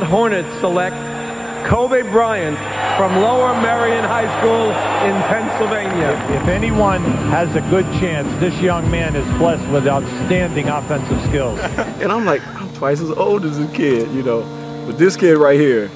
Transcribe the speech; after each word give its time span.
Charlotte 0.00 0.16
Hornets 0.16 0.60
select 0.60 1.66
Kobe 1.66 2.02
Bryant 2.10 2.56
from 2.96 3.20
Lower 3.20 3.52
Merion 3.60 4.02
High 4.02 4.28
School 4.38 4.70
in 5.06 5.14
Pennsylvania. 5.28 6.12
If 6.40 6.48
anyone 6.48 7.02
has 7.28 7.54
a 7.54 7.60
good 7.68 7.84
chance, 8.00 8.26
this 8.40 8.58
young 8.62 8.90
man 8.90 9.14
is 9.14 9.26
blessed 9.36 9.70
with 9.70 9.86
outstanding 9.86 10.68
offensive 10.68 11.20
skills. 11.28 11.58
And 12.00 12.10
I'm 12.10 12.24
like, 12.24 12.40
I'm 12.56 12.72
twice 12.72 13.02
as 13.02 13.10
old 13.10 13.44
as 13.44 13.58
this 13.58 13.70
kid, 13.76 14.10
you 14.12 14.22
know. 14.22 14.40
But 14.86 14.96
this 14.96 15.16
kid 15.16 15.36
right 15.36 15.60
here, 15.60 15.90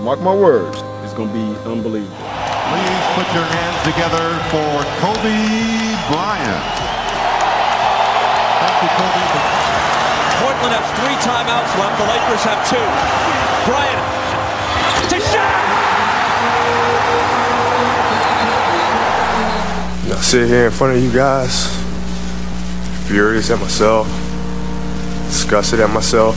mark 0.00 0.20
my 0.20 0.34
words, 0.34 0.78
is 1.04 1.12
going 1.12 1.28
to 1.28 1.34
be 1.34 1.68
unbelievable. 1.68 2.16
Please 2.16 3.04
put 3.12 3.28
your 3.34 3.44
hands 3.44 3.78
together 3.84 4.24
for 4.48 4.72
Kobe 5.04 5.36
Bryant. 6.08 6.64
Thank 8.58 8.82
you, 8.82 8.88
Kobe. 8.96 9.65
Portland 10.56 10.80
has 10.80 10.88
three 10.96 11.16
timeouts 11.20 11.68
left. 11.76 12.00
The 12.00 12.06
Lakers 12.08 12.42
have 12.48 12.60
two. 12.64 12.80
Bryant 13.68 14.00
to 15.10 15.20
shot. 15.20 15.66
You 20.04 20.10
know, 20.14 20.20
sit 20.20 20.48
here 20.48 20.66
in 20.66 20.72
front 20.72 20.96
of 20.96 21.02
you 21.02 21.12
guys, 21.12 21.68
furious 23.06 23.50
at 23.50 23.60
myself, 23.60 24.06
disgusted 25.26 25.80
at 25.80 25.90
myself 25.90 26.36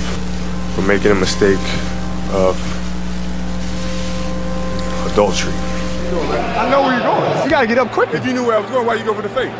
for 0.75 0.81
making 0.81 1.11
a 1.11 1.15
mistake 1.15 1.57
of 2.31 2.59
adultery. 5.13 5.53
I 5.53 6.69
know 6.69 6.81
where 6.81 6.93
you're 6.93 7.07
going. 7.07 7.43
You 7.45 7.49
gotta 7.49 7.67
get 7.67 7.77
up 7.77 7.91
quick. 7.91 8.09
If 8.13 8.25
you 8.25 8.33
knew 8.33 8.45
where 8.45 8.57
I 8.57 8.59
was 8.59 8.69
going, 8.69 8.85
why 8.85 8.95
you 8.95 9.05
go 9.05 9.13
for 9.13 9.21
the 9.21 9.29
fake? 9.29 9.53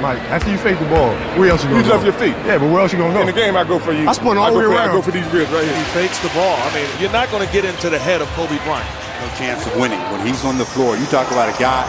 Mike, 0.00 0.18
after 0.32 0.50
you 0.50 0.56
fake 0.58 0.78
the 0.78 0.88
ball, 0.88 1.12
where 1.36 1.50
else 1.50 1.62
you 1.62 1.68
You 1.70 1.82
gonna 1.84 2.00
left 2.00 2.04
go? 2.04 2.10
your 2.10 2.18
feet. 2.18 2.36
Yeah, 2.48 2.56
but 2.58 2.72
where 2.72 2.80
else 2.80 2.92
you 2.92 2.98
gonna 2.98 3.12
go? 3.12 3.20
In 3.20 3.26
the 3.26 3.32
game, 3.36 3.56
I 3.56 3.64
go 3.64 3.78
for 3.78 3.92
you. 3.92 4.08
I 4.08 4.12
spun 4.12 4.38
all 4.38 4.44
I 4.44 4.50
the 4.50 4.60
go 4.60 4.68
way 4.70 4.76
for, 4.76 4.80
I 4.80 4.86
go 4.92 5.02
for 5.02 5.10
these 5.12 5.26
ribs 5.28 5.50
right 5.52 5.64
here. 5.64 5.76
He 5.76 5.84
fakes 5.92 6.18
the 6.24 6.28
ball. 6.32 6.56
I 6.56 6.72
mean, 6.74 6.88
you're 6.98 7.12
not 7.12 7.30
going 7.30 7.46
to 7.46 7.52
get 7.52 7.64
into 7.64 7.90
the 7.90 7.98
head 7.98 8.20
of 8.22 8.28
Kobe 8.32 8.56
Bryant. 8.64 8.88
No 9.20 9.28
chance 9.36 9.66
of 9.66 9.76
winning 9.76 10.00
when 10.10 10.24
he's 10.26 10.44
on 10.44 10.56
the 10.56 10.64
floor. 10.64 10.96
You 10.96 11.04
talk 11.12 11.30
about 11.30 11.52
a 11.52 11.56
guy 11.60 11.84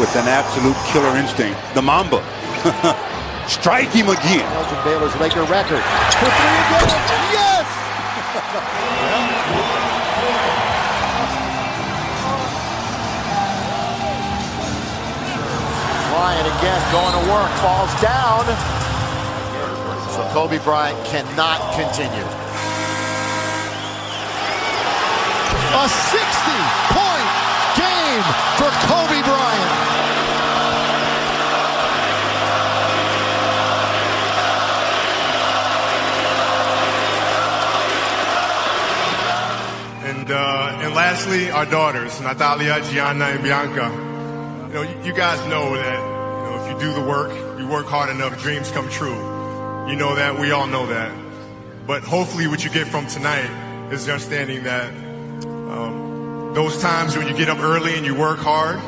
with 0.00 0.08
an 0.16 0.24
absolute 0.28 0.76
killer 0.88 1.12
instinct. 1.20 1.60
The 1.74 1.82
Mamba. 1.82 2.24
Strike 3.48 3.92
him 3.92 4.08
again. 4.08 4.46
Elgin 4.56 4.80
Baylor's 4.84 5.14
Laker 5.20 5.44
record. 5.44 5.82
For 6.16 6.30
three 6.32 6.56
again. 6.64 6.88
Yes! 7.36 7.68
Bryant 16.20 16.46
again 16.58 16.92
going 16.92 17.14
to 17.16 17.32
work, 17.32 17.50
falls 17.64 17.88
down. 18.02 18.44
So 20.12 20.20
Kobe 20.34 20.58
Bryant 20.62 21.02
cannot 21.06 21.58
continue. 21.72 22.28
A 25.72 25.88
60-point 26.12 27.30
game 27.72 28.24
for 28.60 28.68
Kobe 28.84 29.22
Bryant. 29.24 29.72
And 40.04 40.30
uh, 40.30 40.80
and 40.82 40.94
lastly, 40.94 41.50
our 41.50 41.64
daughters, 41.64 42.20
Natalia, 42.20 42.82
Gianna, 42.90 43.24
and 43.24 43.42
Bianca. 43.42 44.10
You 44.68 44.74
know, 44.74 44.82
you, 44.82 45.06
you 45.06 45.14
guys 45.14 45.40
know 45.48 45.74
that 45.74 46.09
do 46.80 46.92
the 46.94 47.00
work, 47.00 47.30
you 47.58 47.68
work 47.68 47.86
hard 47.86 48.10
enough, 48.10 48.40
dreams 48.42 48.70
come 48.70 48.88
true. 48.88 49.14
You 49.88 49.96
know 49.96 50.14
that. 50.14 50.38
We 50.38 50.50
all 50.50 50.66
know 50.66 50.86
that. 50.86 51.12
But 51.86 52.02
hopefully, 52.02 52.46
what 52.46 52.64
you 52.64 52.70
get 52.70 52.86
from 52.86 53.06
tonight 53.06 53.90
is 53.92 54.06
the 54.06 54.12
understanding 54.12 54.62
that 54.64 54.88
um, 54.90 56.52
those 56.54 56.80
times 56.80 57.16
when 57.16 57.26
you 57.26 57.34
get 57.34 57.48
up 57.48 57.58
early 57.58 57.94
and 57.94 58.06
you 58.06 58.14
work 58.14 58.38
hard, 58.38 58.78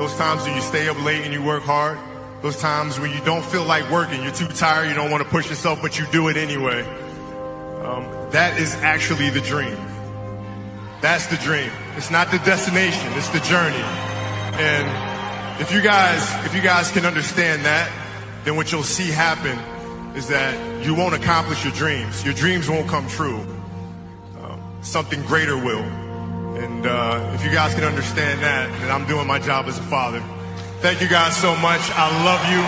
those 0.00 0.14
times 0.16 0.44
when 0.44 0.54
you 0.54 0.62
stay 0.62 0.88
up 0.88 1.02
late 1.02 1.24
and 1.24 1.32
you 1.34 1.42
work 1.42 1.62
hard, 1.62 1.98
those 2.42 2.56
times 2.58 2.98
when 2.98 3.10
you 3.10 3.20
don't 3.24 3.44
feel 3.44 3.64
like 3.64 3.90
working, 3.90 4.22
you're 4.22 4.32
too 4.32 4.48
tired, 4.48 4.88
you 4.88 4.94
don't 4.94 5.10
want 5.10 5.22
to 5.22 5.28
push 5.28 5.48
yourself, 5.50 5.82
but 5.82 5.98
you 5.98 6.06
do 6.12 6.28
it 6.28 6.36
anyway. 6.36 6.82
Um, 7.82 8.30
that 8.30 8.58
is 8.58 8.74
actually 8.76 9.30
the 9.30 9.40
dream. 9.40 9.76
That's 11.00 11.26
the 11.26 11.36
dream. 11.36 11.70
It's 11.96 12.10
not 12.10 12.30
the 12.30 12.38
destination, 12.38 13.12
it's 13.14 13.28
the 13.30 13.40
journey. 13.40 13.84
And 14.62 15.09
if 15.60 15.70
you 15.72 15.82
guys, 15.82 16.46
if 16.46 16.54
you 16.54 16.62
guys 16.62 16.90
can 16.90 17.04
understand 17.04 17.64
that, 17.66 17.92
then 18.44 18.56
what 18.56 18.72
you'll 18.72 18.82
see 18.82 19.10
happen 19.10 19.58
is 20.16 20.26
that 20.28 20.84
you 20.84 20.94
won't 20.94 21.14
accomplish 21.14 21.64
your 21.64 21.74
dreams. 21.74 22.24
Your 22.24 22.34
dreams 22.34 22.68
won't 22.68 22.88
come 22.88 23.06
true. 23.08 23.40
Um, 24.42 24.78
something 24.80 25.22
greater 25.24 25.56
will. 25.56 25.84
And 26.62 26.86
uh, 26.86 27.32
if 27.34 27.44
you 27.44 27.52
guys 27.52 27.74
can 27.74 27.84
understand 27.84 28.40
that, 28.40 28.72
then 28.80 28.90
I'm 28.90 29.06
doing 29.06 29.26
my 29.26 29.38
job 29.38 29.66
as 29.66 29.78
a 29.78 29.82
father. 29.82 30.22
Thank 30.80 31.02
you 31.02 31.08
guys 31.08 31.36
so 31.36 31.54
much. 31.56 31.82
I 31.92 32.08
love 32.24 32.42
you. 32.48 32.62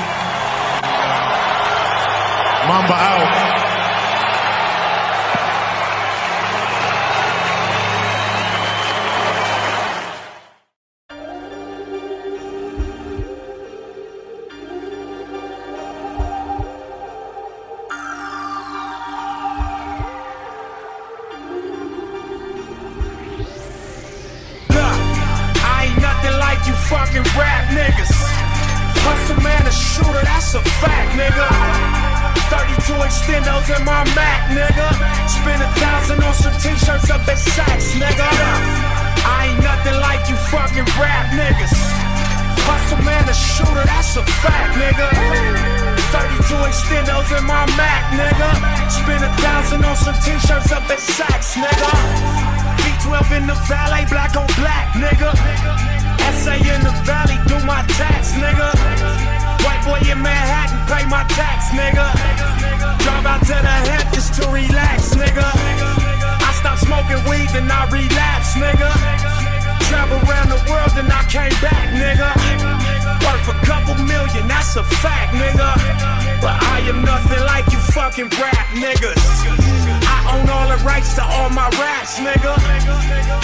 Mamba 2.69 2.95
out. 2.95 3.62
That's 74.75 74.93
a 74.93 74.97
fact, 74.97 75.35
nigga. 75.35 76.41
But 76.41 76.63
I 76.63 76.81
am 76.89 77.05
nothing 77.05 77.41
like 77.45 77.71
you 77.73 77.79
fucking 77.79 78.29
rap 78.41 78.67
niggas. 78.69 79.62
Rights 80.85 81.15
to 81.15 81.23
all 81.23 81.51
my 81.51 81.69
raps, 81.79 82.19
nigga. 82.19 82.55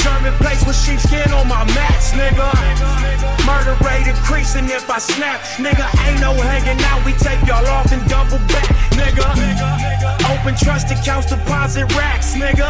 German 0.02 0.34
place 0.38 0.64
with 0.66 0.76
sheepskin 0.76 1.30
on 1.32 1.48
my 1.48 1.64
mats, 1.74 2.12
nigga. 2.12 2.48
Murder 3.46 3.76
rate 3.84 4.06
increasing 4.06 4.66
if 4.70 4.90
I 4.90 4.98
snap, 4.98 5.40
nigga. 5.56 5.86
Ain't 6.06 6.20
no 6.20 6.32
hanging 6.34 6.78
out, 6.84 7.04
we 7.04 7.12
take 7.12 7.40
y'all 7.46 7.66
off 7.66 7.90
and 7.92 8.02
double 8.08 8.38
back, 8.50 8.68
nigga. 8.98 9.26
Open 10.30 10.54
trust 10.56 10.90
accounts, 10.90 11.26
deposit 11.26 11.86
racks, 11.96 12.34
nigga. 12.34 12.68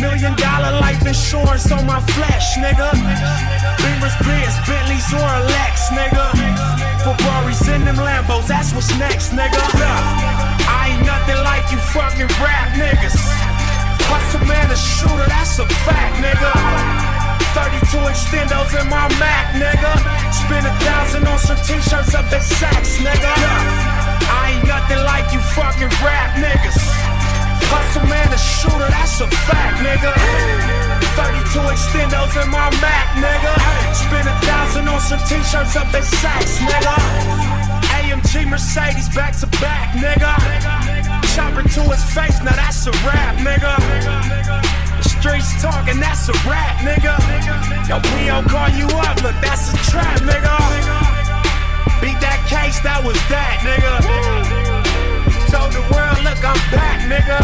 Million 0.00 0.34
dollar 0.36 0.80
life 0.80 1.06
insurance 1.06 1.70
on 1.70 1.86
my 1.86 2.00
flesh, 2.16 2.56
nigga. 2.56 2.90
Beamers, 3.80 4.16
Benz, 4.24 4.56
Bentleys, 4.66 5.08
or 5.14 5.24
a 5.24 5.40
Lex, 5.46 5.88
nigga. 5.90 6.26
Ferraris 7.04 7.68
in 7.68 7.84
them 7.84 7.96
Lambos, 7.96 8.46
that's 8.46 8.72
what's 8.72 8.90
next, 8.98 9.30
nigga. 9.30 9.62
I 10.68 10.96
ain't 10.96 11.06
nothing 11.06 11.38
like 11.44 11.70
you 11.70 11.78
fucking 11.94 12.28
rap 12.42 12.74
niggas. 12.74 13.45
Hustle 14.06 14.46
man, 14.46 14.70
a 14.70 14.76
shooter, 14.76 15.26
that's 15.26 15.58
a 15.58 15.66
fact, 15.84 16.14
nigga. 16.22 16.52
32 17.56 17.98
extendos 18.06 18.70
in 18.76 18.86
my 18.92 19.08
Mac, 19.18 19.56
nigga. 19.56 19.92
Spend 20.30 20.66
a 20.66 20.74
thousand 20.84 21.26
on 21.26 21.38
some 21.38 21.56
t-shirts 21.64 22.14
up 22.14 22.28
at 22.30 22.44
Saks, 22.44 23.00
nigga. 23.02 23.32
I 24.28 24.54
ain't 24.54 24.66
nothing 24.68 25.02
like 25.02 25.32
you 25.32 25.40
fucking 25.56 25.90
rap 26.04 26.36
niggas. 26.36 26.78
Hustle 27.72 28.06
man, 28.06 28.28
a 28.30 28.38
shooter, 28.38 28.90
that's 28.92 29.20
a 29.20 29.28
fact, 29.48 29.80
nigga. 29.82 30.12
32 31.16 31.64
extendos 31.72 32.36
in 32.38 32.48
my 32.50 32.68
Mac, 32.84 33.06
nigga. 33.18 33.54
Spend 33.96 34.28
a 34.28 34.36
thousand 34.44 34.88
on 34.88 35.00
some 35.00 35.20
t-shirts 35.26 35.74
up 35.74 35.88
at 35.96 36.04
Saks, 36.04 36.60
nigga. 36.62 36.94
AMG 37.96 38.48
Mercedes 38.48 39.08
back 39.16 39.34
to 39.40 39.46
back, 39.58 39.96
nigga. 39.96 41.05
Chopper 41.36 41.68
to 41.68 41.82
his 41.92 42.02
face, 42.16 42.40
now 42.40 42.56
that's 42.56 42.86
a 42.86 42.92
rap, 43.04 43.36
nigga. 43.44 43.76
The 44.96 45.04
streets 45.04 45.60
talking, 45.60 46.00
that's 46.00 46.30
a 46.30 46.36
rap, 46.48 46.80
nigga. 46.80 47.12
Yo, 47.84 48.00
P.O. 48.00 48.40
call 48.48 48.70
you 48.72 48.88
up, 49.04 49.20
look, 49.20 49.36
that's 49.44 49.68
a 49.68 49.76
trap, 49.84 50.16
nigga. 50.24 50.56
Beat 52.00 52.16
that 52.24 52.40
case, 52.48 52.80
that 52.80 53.04
was 53.04 53.20
that, 53.28 53.60
nigga. 53.60 54.00
Told 55.52 55.76
the 55.76 55.84
world, 55.92 56.24
look, 56.24 56.40
I'm 56.40 56.56
back, 56.72 57.04
nigga. 57.04 57.36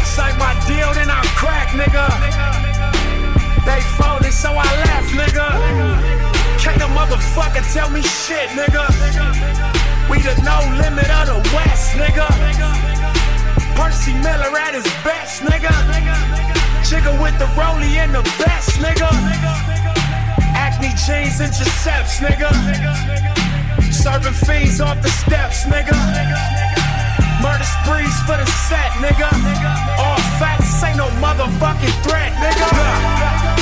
Signed 0.00 0.38
my 0.40 0.56
deal, 0.64 0.88
then 0.96 1.12
I 1.12 1.20
crack, 1.36 1.68
nigga. 1.76 2.08
They 3.68 3.84
folded, 4.00 4.32
so 4.32 4.56
I 4.56 4.64
left, 4.88 5.12
nigga. 5.12 5.52
Can't 6.64 6.80
a 6.80 6.88
motherfucker 6.96 7.60
tell 7.74 7.90
me 7.90 8.00
shit, 8.00 8.48
nigga. 8.56 9.83
We 10.10 10.20
the 10.20 10.36
no 10.44 10.60
limit 10.76 11.08
of 11.08 11.26
the 11.32 11.40
West, 11.56 11.96
nigga. 11.96 12.28
Percy 13.74 14.12
Miller 14.20 14.52
at 14.56 14.74
his 14.74 14.84
best, 15.02 15.42
nigga. 15.42 15.72
Jigga 16.84 17.12
with 17.22 17.36
the 17.38 17.46
rollie 17.56 17.96
and 17.96 18.14
the 18.14 18.22
vest, 18.36 18.78
nigga. 18.84 19.08
Acne 20.54 20.92
jeans 21.06 21.40
intercepts, 21.40 22.20
nigga. 22.20 22.52
Serving 23.92 24.34
fiends 24.44 24.80
off 24.80 25.00
the 25.00 25.08
steps, 25.08 25.64
nigga. 25.64 25.96
Murder 27.40 27.64
sprees 27.64 28.16
for 28.28 28.36
the 28.36 28.46
set, 28.68 28.92
nigga. 29.00 29.32
All 29.98 30.20
facts 30.38 30.84
ain't 30.84 30.98
no 30.98 31.08
motherfucking 31.24 31.96
threat, 32.04 32.32
nigga. 32.44 32.68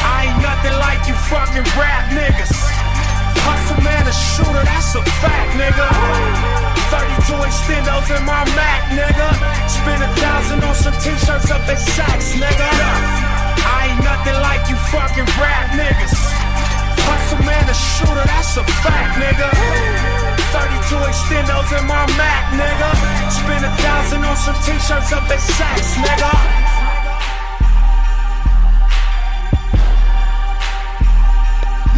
I 0.03 0.27
ain't 0.27 0.43
nothing 0.43 0.77
like 0.79 1.06
you 1.06 1.15
fucking 1.31 1.65
rap 1.79 2.11
niggas. 2.11 2.81
Hustle 3.40 3.81
man, 3.82 4.05
a 4.06 4.12
shooter, 4.12 4.64
that's 4.64 4.94
a 4.94 5.02
fact, 5.25 5.56
nigga. 5.56 5.88
32 6.93 7.40
extendos 7.49 8.08
in 8.12 8.23
my 8.29 8.44
Mac, 8.52 8.93
nigga. 8.93 9.29
Spend 9.69 10.02
a 10.05 10.11
thousand 10.20 10.61
on 10.64 10.75
some 10.75 10.96
t-shirts 11.00 11.50
up 11.50 11.64
at 11.64 11.81
Saks, 11.81 12.37
nigga. 12.37 12.69
I 13.64 13.93
ain't 13.93 14.05
nothing 14.05 14.38
like 14.44 14.69
you 14.69 14.76
fucking 14.93 15.29
rap 15.40 15.73
niggas. 15.73 16.17
Hustle 17.08 17.43
man, 17.49 17.64
a 17.69 17.75
shooter, 17.75 18.26
that's 18.29 18.56
a 18.61 18.64
fact, 18.84 19.17
nigga. 19.17 19.49
32 20.52 21.00
extendos 21.08 21.70
in 21.79 21.84
my 21.88 22.05
Mac, 22.20 22.44
nigga. 22.52 22.90
Spend 23.32 23.64
a 23.64 23.73
thousand 23.81 24.25
on 24.25 24.37
some 24.37 24.58
t-shirts 24.61 25.12
up 25.12 25.25
at 25.32 25.40
Saks, 25.40 25.96
nigga. 26.05 26.62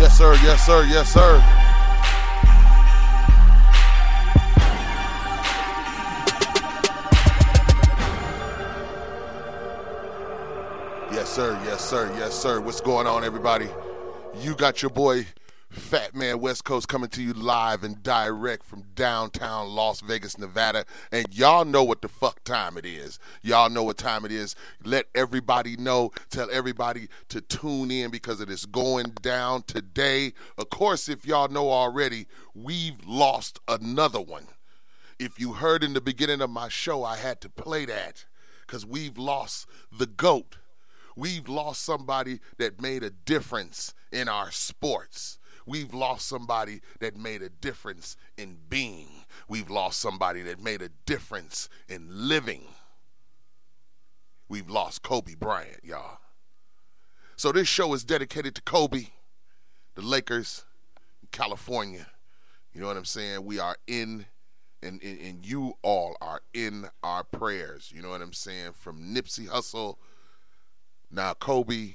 Yes, 0.05 0.19
sir. 0.19 0.35
Yes, 0.35 0.67
sir. 0.67 0.85
Yes, 0.85 1.09
sir. 1.15 1.43
Yes, 11.11 11.29
sir. 11.31 11.59
Yes, 11.65 11.81
sir. 11.83 12.15
Yes, 12.19 12.35
sir. 12.35 12.61
What's 12.61 12.83
going 12.83 13.07
on, 13.07 13.25
everybody? 13.25 13.71
You 14.43 14.55
got 14.55 14.83
your 14.83 14.91
boy 14.91 15.25
Fat 15.75 16.15
Man 16.15 16.41
West 16.41 16.65
Coast 16.65 16.87
coming 16.87 17.11
to 17.11 17.23
you 17.23 17.33
live 17.33 17.83
and 17.83 18.01
direct 18.03 18.65
from 18.65 18.85
downtown 18.95 19.69
Las 19.75 20.01
Vegas, 20.01 20.39
Nevada. 20.39 20.85
And 21.11 21.27
y'all 21.33 21.65
know 21.65 21.83
what 21.83 22.01
the 22.01 22.09
fuck 22.09 22.45
time 22.45 22.79
it 22.79 22.87
is. 22.87 23.19
Y'all 23.43 23.69
know 23.69 23.83
what 23.83 23.99
time 23.99 24.25
it 24.25 24.31
is. 24.31 24.55
Let 24.85 25.07
everybody 25.15 25.77
know. 25.77 26.13
Tell 26.31 26.49
everybody 26.51 27.09
to 27.29 27.41
tune 27.41 27.91
in 27.91 28.11
because 28.11 28.41
it 28.41 28.49
is 28.49 28.67
going 28.67 29.07
down 29.21 29.65
today. 29.65 30.33
Of 30.57 30.71
course, 30.71 31.09
if 31.09 31.27
y'all 31.27 31.49
know 31.49 31.71
already, 31.71 32.27
we've 32.55 33.05
lost 33.05 33.59
another 33.67 34.21
one. 34.21 34.47
If 35.19 35.41
you 35.41 35.55
heard 35.55 35.83
in 35.83 35.93
the 35.93 36.01
beginning 36.01 36.41
of 36.41 36.51
my 36.51 36.69
show, 36.69 37.03
I 37.03 37.17
had 37.17 37.41
to 37.41 37.49
play 37.49 37.85
that 37.87 38.27
because 38.67 38.87
we've 38.87 39.19
lost 39.19 39.67
the 39.97 40.07
GOAT. 40.07 40.57
We've 41.17 41.49
lost 41.49 41.83
somebody 41.83 42.41
that 42.59 42.81
made 42.81 43.03
a 43.03 43.11
difference 43.11 43.95
in 44.13 44.29
our 44.29 44.51
sports. 44.51 45.39
We've 45.67 45.95
lost 45.95 46.27
somebody 46.29 46.81
that 47.01 47.17
made 47.17 47.43
a 47.43 47.49
difference 47.49 48.17
in 48.37 48.59
being. 48.69 49.09
We've 49.49 49.71
lost 49.71 49.99
somebody 49.99 50.43
that 50.43 50.63
made 50.63 50.83
a 50.83 50.91
difference 51.07 51.69
in 51.89 52.07
living. 52.29 52.65
We've 54.49 54.69
lost 54.69 55.03
Kobe 55.03 55.35
Bryant, 55.35 55.81
y'all. 55.83 56.19
So 57.37 57.51
this 57.51 57.67
show 57.67 57.95
is 57.95 58.05
dedicated 58.05 58.55
to 58.57 58.63
Kobe, 58.63 59.07
the 59.95 60.03
Lakers, 60.03 60.65
California. 61.33 62.07
You 62.73 62.81
know 62.81 62.87
what 62.87 62.97
I'm 62.97 63.05
saying? 63.05 63.45
We 63.45 63.59
are 63.59 63.77
in, 63.87 64.27
and, 64.83 65.03
and, 65.03 65.19
and 65.21 65.47
you 65.47 65.75
all 65.83 66.17
are 66.21 66.43
in 66.53 66.89
our 67.03 67.25
prayers. 67.25 67.91
You 67.95 68.03
know 68.03 68.11
what 68.11 68.21
I'm 68.21 68.33
saying? 68.33 68.73
From 68.75 69.15
Nipsey 69.15 69.49
Hussle, 69.49 69.97
now 71.11 71.35
Kobe, 71.35 71.95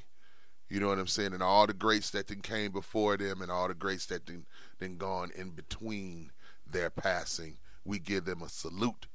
you 0.69 0.79
know 0.79 0.87
what 0.87 0.99
I'm 0.99 1.07
saying, 1.07 1.33
and 1.33 1.43
all 1.43 1.65
the 1.65 1.73
greats 1.73 2.11
that 2.11 2.27
then 2.27 2.41
came 2.41 2.71
before 2.71 3.17
them, 3.17 3.41
and 3.41 3.51
all 3.51 3.67
the 3.67 3.73
greats 3.73 4.05
that 4.07 4.25
then 4.25 4.45
then 4.79 4.97
gone 4.97 5.31
in 5.35 5.49
between 5.49 6.31
their 6.69 6.89
passing. 6.89 7.57
We 7.85 7.99
give 7.99 8.25
them 8.25 8.41
a 8.41 8.49
salute 8.49 9.07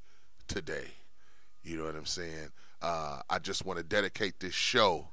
today. 0.47 0.87
You 1.63 1.77
know 1.77 1.85
what 1.85 1.95
I'm 1.95 2.05
saying? 2.05 2.49
Uh, 2.81 3.21
I 3.29 3.39
just 3.39 3.65
want 3.65 3.77
to 3.77 3.83
dedicate 3.83 4.39
this 4.39 4.53
show 4.53 5.07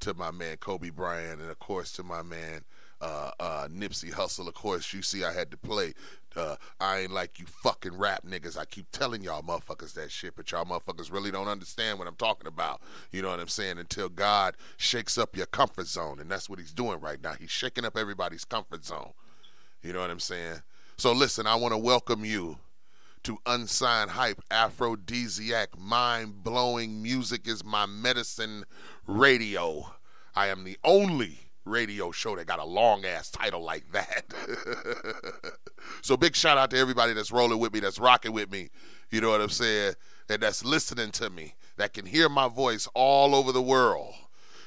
to 0.00 0.14
my 0.14 0.30
man 0.30 0.56
Kobe 0.56 0.90
Bryant, 0.90 1.40
and 1.40 1.50
of 1.50 1.58
course 1.58 1.92
to 1.92 2.02
my 2.02 2.22
man 2.22 2.64
uh, 3.00 3.30
uh, 3.38 3.68
Nipsey 3.68 4.12
Hussle. 4.12 4.48
Of 4.48 4.54
course, 4.54 4.92
you 4.92 5.02
see, 5.02 5.24
I 5.24 5.32
had 5.32 5.50
to 5.50 5.56
play. 5.56 5.94
Uh, 6.36 6.56
I 6.78 7.00
ain't 7.00 7.12
like 7.12 7.38
you 7.38 7.46
fucking 7.46 7.96
rap 7.96 8.24
niggas. 8.24 8.58
I 8.58 8.64
keep 8.64 8.90
telling 8.92 9.22
y'all 9.22 9.42
motherfuckers 9.42 9.94
that 9.94 10.10
shit, 10.10 10.36
but 10.36 10.50
y'all 10.50 10.64
motherfuckers 10.64 11.12
really 11.12 11.30
don't 11.30 11.48
understand 11.48 11.98
what 11.98 12.06
I'm 12.06 12.16
talking 12.16 12.46
about. 12.46 12.80
You 13.12 13.22
know 13.22 13.30
what 13.30 13.40
I'm 13.40 13.48
saying? 13.48 13.78
Until 13.78 14.08
God 14.08 14.56
shakes 14.76 15.18
up 15.18 15.36
your 15.36 15.46
comfort 15.46 15.86
zone, 15.86 16.20
and 16.20 16.30
that's 16.30 16.48
what 16.48 16.58
He's 16.58 16.72
doing 16.72 17.00
right 17.00 17.22
now. 17.22 17.32
He's 17.32 17.50
shaking 17.50 17.84
up 17.84 17.96
everybody's 17.96 18.44
comfort 18.44 18.84
zone. 18.84 19.12
You 19.82 19.92
know 19.92 20.00
what 20.00 20.10
I'm 20.10 20.20
saying? 20.20 20.62
So 20.96 21.12
listen, 21.12 21.46
I 21.46 21.54
want 21.54 21.72
to 21.72 21.78
welcome 21.78 22.24
you 22.24 22.58
to 23.24 23.38
Unsigned 23.46 24.10
Hype 24.10 24.42
Aphrodisiac 24.50 25.78
Mind 25.78 26.42
Blowing 26.42 27.02
Music 27.02 27.46
is 27.46 27.64
My 27.64 27.86
Medicine 27.86 28.64
Radio. 29.06 29.92
I 30.34 30.48
am 30.48 30.64
the 30.64 30.78
only 30.84 31.47
radio 31.68 32.10
show 32.10 32.36
that 32.36 32.46
got 32.46 32.58
a 32.58 32.64
long 32.64 33.04
ass 33.04 33.30
title 33.30 33.62
like 33.62 33.90
that. 33.92 34.24
so 36.02 36.16
big 36.16 36.34
shout 36.34 36.58
out 36.58 36.70
to 36.70 36.78
everybody 36.78 37.12
that's 37.12 37.32
rolling 37.32 37.58
with 37.58 37.72
me, 37.72 37.80
that's 37.80 37.98
rocking 37.98 38.32
with 38.32 38.50
me. 38.50 38.70
You 39.10 39.20
know 39.20 39.30
what 39.30 39.40
I'm 39.40 39.48
saying? 39.48 39.94
And 40.28 40.42
that's 40.42 40.64
listening 40.64 41.10
to 41.12 41.30
me, 41.30 41.54
that 41.76 41.94
can 41.94 42.06
hear 42.06 42.28
my 42.28 42.48
voice 42.48 42.88
all 42.94 43.34
over 43.34 43.52
the 43.52 43.62
world. 43.62 44.14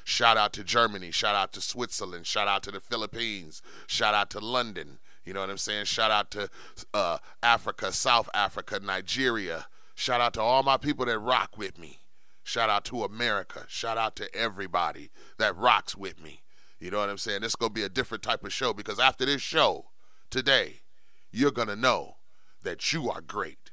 Shout 0.04 0.36
out 0.36 0.52
to 0.54 0.64
Germany, 0.64 1.12
shout 1.12 1.36
out 1.36 1.52
to 1.52 1.60
Switzerland, 1.60 2.26
shout 2.26 2.48
out 2.48 2.62
to 2.64 2.72
the 2.72 2.80
Philippines, 2.80 3.62
shout 3.86 4.14
out 4.14 4.30
to 4.30 4.40
London. 4.40 4.98
You 5.24 5.32
know 5.32 5.40
what 5.40 5.50
I'm 5.50 5.58
saying? 5.58 5.84
Shout 5.84 6.10
out 6.10 6.30
to 6.32 6.50
uh, 6.92 7.18
Africa, 7.42 7.92
South 7.92 8.28
Africa, 8.34 8.80
Nigeria. 8.82 9.66
Shout 9.94 10.20
out 10.20 10.34
to 10.34 10.40
all 10.40 10.64
my 10.64 10.76
people 10.76 11.06
that 11.06 11.18
rock 11.18 11.56
with 11.56 11.78
me. 11.78 12.00
Shout 12.42 12.68
out 12.68 12.84
to 12.86 13.04
America. 13.04 13.64
Shout 13.68 13.96
out 13.96 14.16
to 14.16 14.34
everybody 14.34 15.10
that 15.38 15.56
rocks 15.56 15.96
with 15.96 16.20
me. 16.20 16.41
You 16.82 16.90
know 16.90 16.98
what 16.98 17.10
I'm 17.10 17.18
saying? 17.18 17.42
This 17.42 17.52
is 17.52 17.56
going 17.56 17.70
to 17.70 17.74
be 17.74 17.84
a 17.84 17.88
different 17.88 18.24
type 18.24 18.42
of 18.42 18.52
show 18.52 18.72
because 18.72 18.98
after 18.98 19.24
this 19.24 19.40
show 19.40 19.86
today, 20.30 20.80
you're 21.30 21.52
going 21.52 21.68
to 21.68 21.76
know 21.76 22.16
that 22.64 22.92
you 22.92 23.08
are 23.08 23.20
great. 23.20 23.70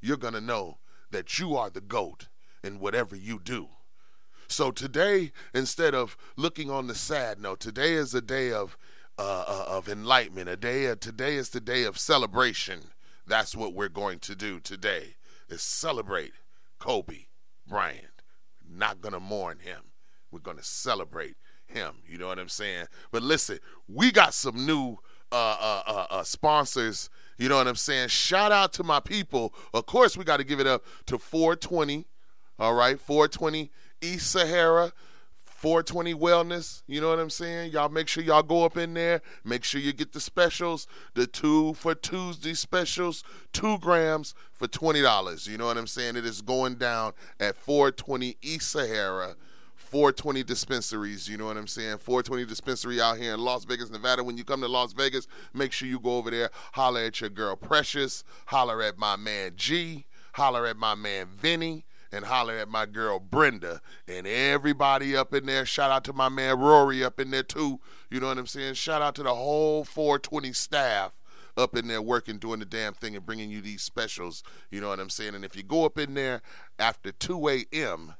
You're 0.00 0.16
going 0.16 0.32
to 0.32 0.40
know 0.40 0.78
that 1.10 1.38
you 1.38 1.54
are 1.54 1.68
the 1.68 1.82
GOAT 1.82 2.28
in 2.64 2.80
whatever 2.80 3.14
you 3.14 3.38
do. 3.38 3.68
So 4.48 4.70
today, 4.70 5.32
instead 5.52 5.94
of 5.94 6.16
looking 6.34 6.70
on 6.70 6.86
the 6.86 6.94
sad 6.94 7.38
note, 7.38 7.60
today 7.60 7.92
is 7.92 8.14
a 8.14 8.22
day 8.22 8.52
of 8.52 8.78
uh, 9.18 9.44
uh, 9.46 9.64
of 9.68 9.86
enlightenment. 9.86 10.48
A 10.48 10.56
day. 10.56 10.86
Of, 10.86 11.00
today 11.00 11.36
is 11.36 11.50
the 11.50 11.60
day 11.60 11.84
of 11.84 11.98
celebration. 11.98 12.84
That's 13.26 13.54
what 13.54 13.74
we're 13.74 13.90
going 13.90 14.18
to 14.20 14.34
do 14.34 14.60
today. 14.60 15.16
Is 15.50 15.60
celebrate 15.60 16.32
Kobe 16.78 17.26
Bryant. 17.68 18.22
Not 18.66 19.02
gonna 19.02 19.20
mourn 19.20 19.58
him. 19.58 19.92
We're 20.30 20.40
gonna 20.40 20.62
celebrate 20.62 21.36
him. 21.66 21.96
You 22.06 22.18
know 22.18 22.28
what 22.28 22.38
I'm 22.38 22.48
saying? 22.48 22.86
But 23.10 23.22
listen, 23.22 23.58
we 23.88 24.12
got 24.12 24.34
some 24.34 24.66
new 24.66 24.98
uh, 25.32 25.56
uh, 25.60 25.82
uh, 25.86 26.06
uh 26.10 26.22
sponsors. 26.22 27.10
You 27.38 27.48
know 27.48 27.56
what 27.56 27.68
I'm 27.68 27.76
saying? 27.76 28.08
Shout 28.08 28.52
out 28.52 28.72
to 28.74 28.84
my 28.84 29.00
people. 29.00 29.52
Of 29.74 29.86
course, 29.86 30.16
we 30.16 30.24
got 30.24 30.38
to 30.38 30.44
give 30.44 30.60
it 30.60 30.66
up 30.66 30.84
to 31.06 31.18
420. 31.18 32.06
All 32.58 32.74
right, 32.74 32.98
420 32.98 33.70
East 34.00 34.30
Sahara. 34.30 34.92
420 35.56 36.14
Wellness, 36.14 36.82
you 36.86 37.00
know 37.00 37.08
what 37.08 37.18
I'm 37.18 37.30
saying? 37.30 37.72
Y'all 37.72 37.88
make 37.88 38.08
sure 38.08 38.22
y'all 38.22 38.42
go 38.42 38.64
up 38.64 38.76
in 38.76 38.92
there. 38.92 39.22
Make 39.42 39.64
sure 39.64 39.80
you 39.80 39.94
get 39.94 40.12
the 40.12 40.20
specials, 40.20 40.86
the 41.14 41.26
two 41.26 41.72
for 41.74 41.94
Tuesday 41.94 42.52
specials, 42.52 43.24
two 43.54 43.78
grams 43.78 44.34
for 44.52 44.68
$20. 44.68 45.48
You 45.48 45.56
know 45.56 45.64
what 45.64 45.78
I'm 45.78 45.86
saying? 45.86 46.16
It 46.16 46.26
is 46.26 46.42
going 46.42 46.74
down 46.74 47.14
at 47.40 47.56
420 47.56 48.36
East 48.42 48.70
Sahara. 48.70 49.34
420 49.86 50.42
dispensaries, 50.42 51.28
you 51.28 51.36
know 51.36 51.46
what 51.46 51.56
I'm 51.56 51.68
saying? 51.68 51.98
420 51.98 52.44
dispensary 52.44 53.00
out 53.00 53.18
here 53.18 53.34
in 53.34 53.40
Las 53.40 53.64
Vegas, 53.64 53.88
Nevada. 53.88 54.24
When 54.24 54.36
you 54.36 54.44
come 54.44 54.60
to 54.60 54.68
Las 54.68 54.92
Vegas, 54.92 55.28
make 55.54 55.72
sure 55.72 55.86
you 55.86 56.00
go 56.00 56.16
over 56.16 56.30
there, 56.30 56.50
holler 56.72 57.02
at 57.02 57.20
your 57.20 57.30
girl 57.30 57.54
Precious, 57.54 58.24
holler 58.46 58.82
at 58.82 58.98
my 58.98 59.14
man 59.14 59.52
G, 59.54 60.06
holler 60.34 60.66
at 60.66 60.76
my 60.76 60.96
man 60.96 61.28
Vinny 61.28 61.86
and 62.10 62.24
holler 62.24 62.54
at 62.54 62.68
my 62.68 62.84
girl 62.84 63.20
Brenda 63.20 63.80
and 64.08 64.26
everybody 64.26 65.16
up 65.16 65.32
in 65.32 65.46
there. 65.46 65.64
Shout 65.64 65.90
out 65.90 66.04
to 66.04 66.12
my 66.12 66.28
man 66.28 66.58
Rory 66.58 67.04
up 67.04 67.20
in 67.20 67.30
there 67.30 67.42
too. 67.42 67.80
You 68.10 68.20
know 68.20 68.26
what 68.26 68.38
I'm 68.38 68.46
saying? 68.46 68.74
Shout 68.74 69.02
out 69.02 69.14
to 69.16 69.22
the 69.22 69.34
whole 69.34 69.84
420 69.84 70.52
staff 70.52 71.12
up 71.56 71.76
in 71.76 71.88
there 71.88 72.02
working, 72.02 72.38
doing 72.38 72.58
the 72.58 72.66
damn 72.66 72.92
thing, 72.92 73.16
and 73.16 73.24
bringing 73.24 73.50
you 73.50 73.60
these 73.60 73.82
specials. 73.82 74.42
You 74.70 74.80
know 74.80 74.88
what 74.88 75.00
I'm 75.00 75.10
saying? 75.10 75.34
And 75.34 75.44
if 75.44 75.56
you 75.56 75.62
go 75.62 75.84
up 75.84 75.98
in 75.98 76.14
there 76.14 76.42
after 76.78 77.12
2 77.12 77.48
a.m., 77.48 78.14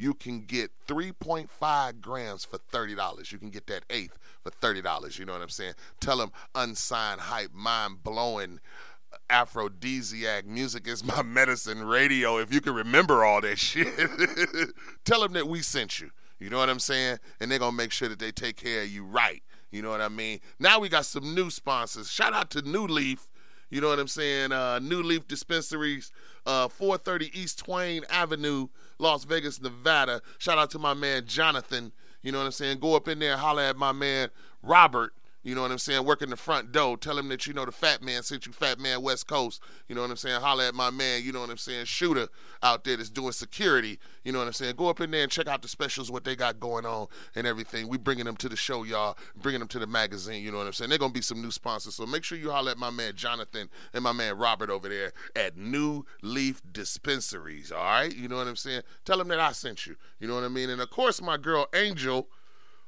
you 0.00 0.14
can 0.14 0.40
get 0.40 0.70
3.5 0.88 2.00
grams 2.00 2.44
for 2.44 2.58
$30. 2.72 3.30
You 3.30 3.38
can 3.38 3.50
get 3.50 3.66
that 3.66 3.84
eighth 3.90 4.18
for 4.42 4.50
$30. 4.50 5.18
You 5.18 5.26
know 5.26 5.34
what 5.34 5.42
I'm 5.42 5.50
saying? 5.50 5.74
Tell 6.00 6.16
them 6.16 6.32
unsigned 6.54 7.20
hype, 7.20 7.52
mind 7.52 8.02
blowing 8.02 8.60
aphrodisiac 9.28 10.46
music 10.46 10.86
is 10.86 11.04
my 11.04 11.22
medicine 11.24 11.82
radio 11.82 12.38
if 12.38 12.54
you 12.54 12.60
can 12.60 12.72
remember 12.72 13.24
all 13.24 13.40
that 13.40 13.58
shit 13.58 13.88
tell 15.04 15.20
them 15.20 15.32
that 15.32 15.48
we 15.48 15.60
sent 15.60 15.98
you 16.00 16.10
you 16.38 16.48
know 16.48 16.58
what 16.58 16.70
i'm 16.70 16.78
saying 16.78 17.18
and 17.40 17.50
they're 17.50 17.58
gonna 17.58 17.76
make 17.76 17.90
sure 17.90 18.08
that 18.08 18.20
they 18.20 18.30
take 18.30 18.56
care 18.56 18.82
of 18.82 18.88
you 18.88 19.04
right 19.04 19.42
you 19.72 19.82
know 19.82 19.90
what 19.90 20.00
i 20.00 20.08
mean 20.08 20.38
now 20.60 20.78
we 20.78 20.88
got 20.88 21.04
some 21.04 21.34
new 21.34 21.50
sponsors 21.50 22.08
shout 22.08 22.32
out 22.32 22.50
to 22.50 22.62
new 22.62 22.86
leaf 22.86 23.28
you 23.68 23.80
know 23.80 23.88
what 23.88 23.98
i'm 23.98 24.06
saying 24.06 24.52
uh, 24.52 24.78
new 24.78 25.02
leaf 25.02 25.26
dispensaries 25.26 26.12
uh, 26.46 26.68
430 26.68 27.36
east 27.36 27.58
twain 27.58 28.04
avenue 28.10 28.68
las 29.00 29.24
vegas 29.24 29.60
nevada. 29.60 30.20
Shout 30.38 30.58
out 30.58 30.70
to 30.70 30.78
my 30.78 30.94
man 30.94 31.26
jonathan. 31.26 31.92
You 32.22 32.32
know 32.32 32.38
what 32.38 32.46
i'm 32.46 32.52
saying? 32.52 32.78
Go 32.78 32.94
up 32.94 33.08
in 33.08 33.18
there 33.18 33.32
and 33.32 33.40
holler 33.40 33.62
at 33.62 33.76
my 33.76 33.92
man 33.92 34.28
robert 34.62 35.14
you 35.42 35.54
know 35.54 35.62
what 35.62 35.70
I'm 35.70 35.78
saying? 35.78 36.04
Working 36.04 36.28
the 36.28 36.36
front 36.36 36.70
door. 36.70 36.98
Tell 36.98 37.16
him 37.16 37.28
that 37.30 37.46
you 37.46 37.54
know 37.54 37.64
the 37.64 37.72
fat 37.72 38.02
man 38.02 38.22
sent 38.22 38.46
you 38.46 38.52
fat 38.52 38.78
man 38.78 39.00
West 39.00 39.26
Coast. 39.26 39.62
You 39.88 39.94
know 39.94 40.02
what 40.02 40.10
I'm 40.10 40.16
saying? 40.16 40.40
Holler 40.40 40.64
at 40.64 40.74
my 40.74 40.90
man, 40.90 41.22
you 41.24 41.32
know 41.32 41.40
what 41.40 41.48
I'm 41.48 41.56
saying, 41.56 41.86
shooter 41.86 42.28
out 42.62 42.84
there 42.84 42.96
that's 42.96 43.08
doing 43.08 43.32
security. 43.32 43.98
You 44.22 44.32
know 44.32 44.38
what 44.38 44.46
I'm 44.48 44.52
saying? 44.52 44.76
Go 44.76 44.88
up 44.88 45.00
in 45.00 45.10
there 45.10 45.22
and 45.22 45.32
check 45.32 45.46
out 45.46 45.62
the 45.62 45.68
specials, 45.68 46.10
what 46.10 46.24
they 46.24 46.36
got 46.36 46.60
going 46.60 46.84
on 46.84 47.06
and 47.34 47.46
everything. 47.46 47.88
We 47.88 47.96
bringing 47.96 48.26
them 48.26 48.36
to 48.36 48.48
the 48.50 48.56
show, 48.56 48.82
y'all. 48.82 49.16
Bringing 49.34 49.60
them 49.60 49.68
to 49.68 49.78
the 49.78 49.86
magazine, 49.86 50.42
you 50.42 50.52
know 50.52 50.58
what 50.58 50.66
I'm 50.66 50.72
saying? 50.74 50.90
They're 50.90 50.98
going 50.98 51.12
to 51.12 51.18
be 51.18 51.22
some 51.22 51.40
new 51.40 51.50
sponsors. 51.50 51.94
So 51.94 52.04
make 52.04 52.22
sure 52.24 52.36
you 52.36 52.50
holler 52.50 52.72
at 52.72 52.78
my 52.78 52.90
man 52.90 53.14
Jonathan 53.16 53.70
and 53.94 54.04
my 54.04 54.12
man 54.12 54.36
Robert 54.36 54.68
over 54.68 54.88
there 54.88 55.12
at 55.34 55.56
New 55.56 56.04
Leaf 56.22 56.60
Dispensaries, 56.70 57.72
all 57.72 57.82
right? 57.82 58.14
You 58.14 58.28
know 58.28 58.36
what 58.36 58.46
I'm 58.46 58.56
saying? 58.56 58.82
Tell 59.06 59.16
them 59.16 59.28
that 59.28 59.40
I 59.40 59.52
sent 59.52 59.86
you. 59.86 59.96
You 60.18 60.28
know 60.28 60.34
what 60.34 60.44
I 60.44 60.48
mean? 60.48 60.68
And 60.68 60.82
of 60.82 60.90
course, 60.90 61.22
my 61.22 61.38
girl 61.38 61.66
Angel 61.74 62.28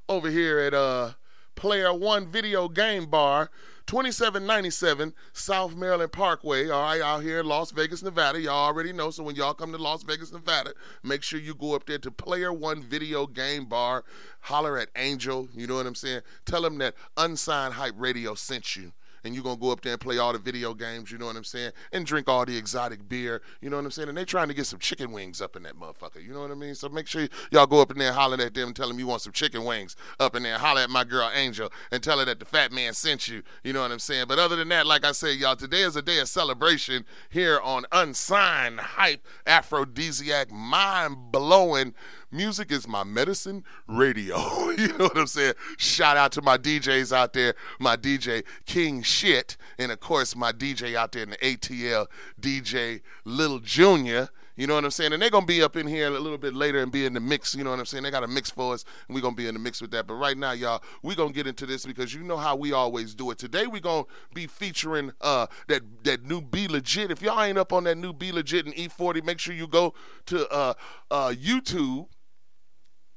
over 0.08 0.28
here 0.28 0.58
at 0.58 0.74
uh 0.74 1.12
Player 1.54 1.92
One 1.92 2.26
Video 2.26 2.68
Game 2.68 3.06
Bar, 3.06 3.50
2797 3.86 5.12
South 5.32 5.74
Maryland 5.74 6.12
Parkway. 6.12 6.68
All 6.68 6.82
right, 6.82 7.00
out 7.00 7.22
here 7.22 7.40
in 7.40 7.46
Las 7.46 7.70
Vegas, 7.70 8.02
Nevada. 8.02 8.40
Y'all 8.40 8.66
already 8.66 8.92
know. 8.92 9.10
So 9.10 9.22
when 9.22 9.36
y'all 9.36 9.54
come 9.54 9.72
to 9.72 9.78
Las 9.78 10.02
Vegas, 10.02 10.32
Nevada, 10.32 10.72
make 11.02 11.22
sure 11.22 11.40
you 11.40 11.54
go 11.54 11.74
up 11.74 11.86
there 11.86 11.98
to 11.98 12.10
Player 12.10 12.52
One 12.52 12.82
Video 12.82 13.26
Game 13.26 13.66
Bar. 13.66 14.04
Holler 14.40 14.78
at 14.78 14.88
Angel. 14.96 15.48
You 15.54 15.66
know 15.66 15.76
what 15.76 15.86
I'm 15.86 15.94
saying? 15.94 16.22
Tell 16.44 16.64
him 16.64 16.78
that 16.78 16.94
Unsigned 17.16 17.74
Hype 17.74 17.94
Radio 17.96 18.34
sent 18.34 18.76
you 18.76 18.92
and 19.24 19.34
you're 19.34 19.44
gonna 19.44 19.56
go 19.56 19.70
up 19.70 19.80
there 19.82 19.92
and 19.92 20.00
play 20.00 20.18
all 20.18 20.32
the 20.32 20.38
video 20.38 20.74
games, 20.74 21.10
you 21.10 21.18
know 21.18 21.26
what 21.26 21.36
I'm 21.36 21.44
saying, 21.44 21.72
and 21.92 22.06
drink 22.06 22.28
all 22.28 22.44
the 22.44 22.56
exotic 22.56 23.08
beer, 23.08 23.42
you 23.60 23.70
know 23.70 23.76
what 23.76 23.84
I'm 23.84 23.90
saying, 23.90 24.08
and 24.08 24.16
they 24.18 24.24
trying 24.24 24.48
to 24.48 24.54
get 24.54 24.66
some 24.66 24.78
chicken 24.78 25.12
wings 25.12 25.40
up 25.40 25.56
in 25.56 25.62
that 25.64 25.78
motherfucker, 25.78 26.24
you 26.24 26.32
know 26.32 26.40
what 26.40 26.50
I 26.50 26.54
mean? 26.54 26.74
So 26.74 26.88
make 26.88 27.06
sure 27.06 27.28
y'all 27.50 27.66
go 27.66 27.80
up 27.80 27.90
in 27.90 27.98
there 27.98 28.08
and 28.08 28.16
holler 28.16 28.40
at 28.40 28.54
them 28.54 28.68
and 28.68 28.76
tell 28.76 28.88
them 28.88 28.98
you 28.98 29.06
want 29.06 29.22
some 29.22 29.32
chicken 29.32 29.64
wings 29.64 29.96
up 30.20 30.36
in 30.36 30.42
there. 30.42 30.58
Holler 30.58 30.82
at 30.82 30.90
my 30.90 31.04
girl 31.04 31.30
Angel 31.34 31.70
and 31.90 32.02
tell 32.02 32.18
her 32.18 32.24
that 32.24 32.38
the 32.38 32.44
fat 32.44 32.72
man 32.72 32.92
sent 32.94 33.28
you, 33.28 33.42
you 33.64 33.72
know 33.72 33.82
what 33.82 33.92
I'm 33.92 33.98
saying? 33.98 34.26
But 34.28 34.38
other 34.38 34.56
than 34.56 34.68
that, 34.68 34.86
like 34.86 35.04
I 35.04 35.12
said, 35.12 35.36
y'all, 35.36 35.56
today 35.56 35.82
is 35.82 35.96
a 35.96 36.02
day 36.02 36.18
of 36.18 36.28
celebration 36.28 37.04
here 37.30 37.60
on 37.60 37.84
Unsigned 37.92 38.80
Hype 38.80 39.26
Aphrodisiac, 39.46 40.50
mind 40.50 41.32
blowing 41.32 41.94
Music 42.34 42.72
is 42.72 42.88
my 42.88 43.04
medicine 43.04 43.62
radio. 43.86 44.38
you 44.78 44.88
know 44.96 45.04
what 45.04 45.18
I'm 45.18 45.26
saying? 45.26 45.52
Shout 45.76 46.16
out 46.16 46.32
to 46.32 46.40
my 46.40 46.56
DJs 46.56 47.14
out 47.14 47.34
there, 47.34 47.54
my 47.78 47.94
DJ 47.94 48.42
King 48.64 49.02
Shit, 49.02 49.58
and 49.78 49.92
of 49.92 50.00
course 50.00 50.34
my 50.34 50.50
DJ 50.50 50.94
out 50.94 51.12
there 51.12 51.24
in 51.24 51.30
the 51.30 51.36
ATL, 51.36 52.06
DJ 52.40 53.02
Little 53.26 53.58
Junior. 53.58 54.30
You 54.56 54.66
know 54.66 54.74
what 54.74 54.84
I'm 54.84 54.90
saying? 54.90 55.12
And 55.12 55.20
they're 55.20 55.28
gonna 55.28 55.44
be 55.44 55.62
up 55.62 55.76
in 55.76 55.86
here 55.86 56.06
a 56.06 56.10
little 56.10 56.38
bit 56.38 56.54
later 56.54 56.82
and 56.82 56.90
be 56.90 57.04
in 57.04 57.12
the 57.12 57.20
mix. 57.20 57.54
You 57.54 57.64
know 57.64 57.70
what 57.70 57.78
I'm 57.78 57.86
saying? 57.86 58.04
They 58.04 58.10
got 58.10 58.24
a 58.24 58.28
mix 58.28 58.50
for 58.50 58.74
us, 58.74 58.84
and 59.08 59.14
we're 59.14 59.22
gonna 59.22 59.36
be 59.36 59.46
in 59.46 59.54
the 59.54 59.60
mix 59.60 59.82
with 59.82 59.90
that. 59.90 60.06
But 60.06 60.14
right 60.14 60.36
now, 60.36 60.52
y'all, 60.52 60.82
we're 61.02 61.16
gonna 61.16 61.32
get 61.32 61.46
into 61.46 61.66
this 61.66 61.84
because 61.84 62.14
you 62.14 62.22
know 62.22 62.36
how 62.38 62.56
we 62.56 62.72
always 62.72 63.14
do 63.14 63.30
it. 63.30 63.38
Today 63.38 63.66
we're 63.66 63.80
gonna 63.80 64.04
be 64.32 64.46
featuring 64.46 65.12
uh 65.20 65.48
that 65.68 65.82
that 66.04 66.24
new 66.24 66.40
B-Legit. 66.40 67.10
If 67.10 67.20
y'all 67.20 67.42
ain't 67.42 67.58
up 67.58 67.74
on 67.74 67.84
that 67.84 67.96
new 67.98 68.12
B-Legit 68.12 68.66
and 68.66 68.74
E40, 68.74 69.22
make 69.22 69.38
sure 69.38 69.54
you 69.54 69.66
go 69.66 69.94
to 70.26 70.48
uh 70.50 70.74
uh 71.10 71.30
YouTube 71.30 72.08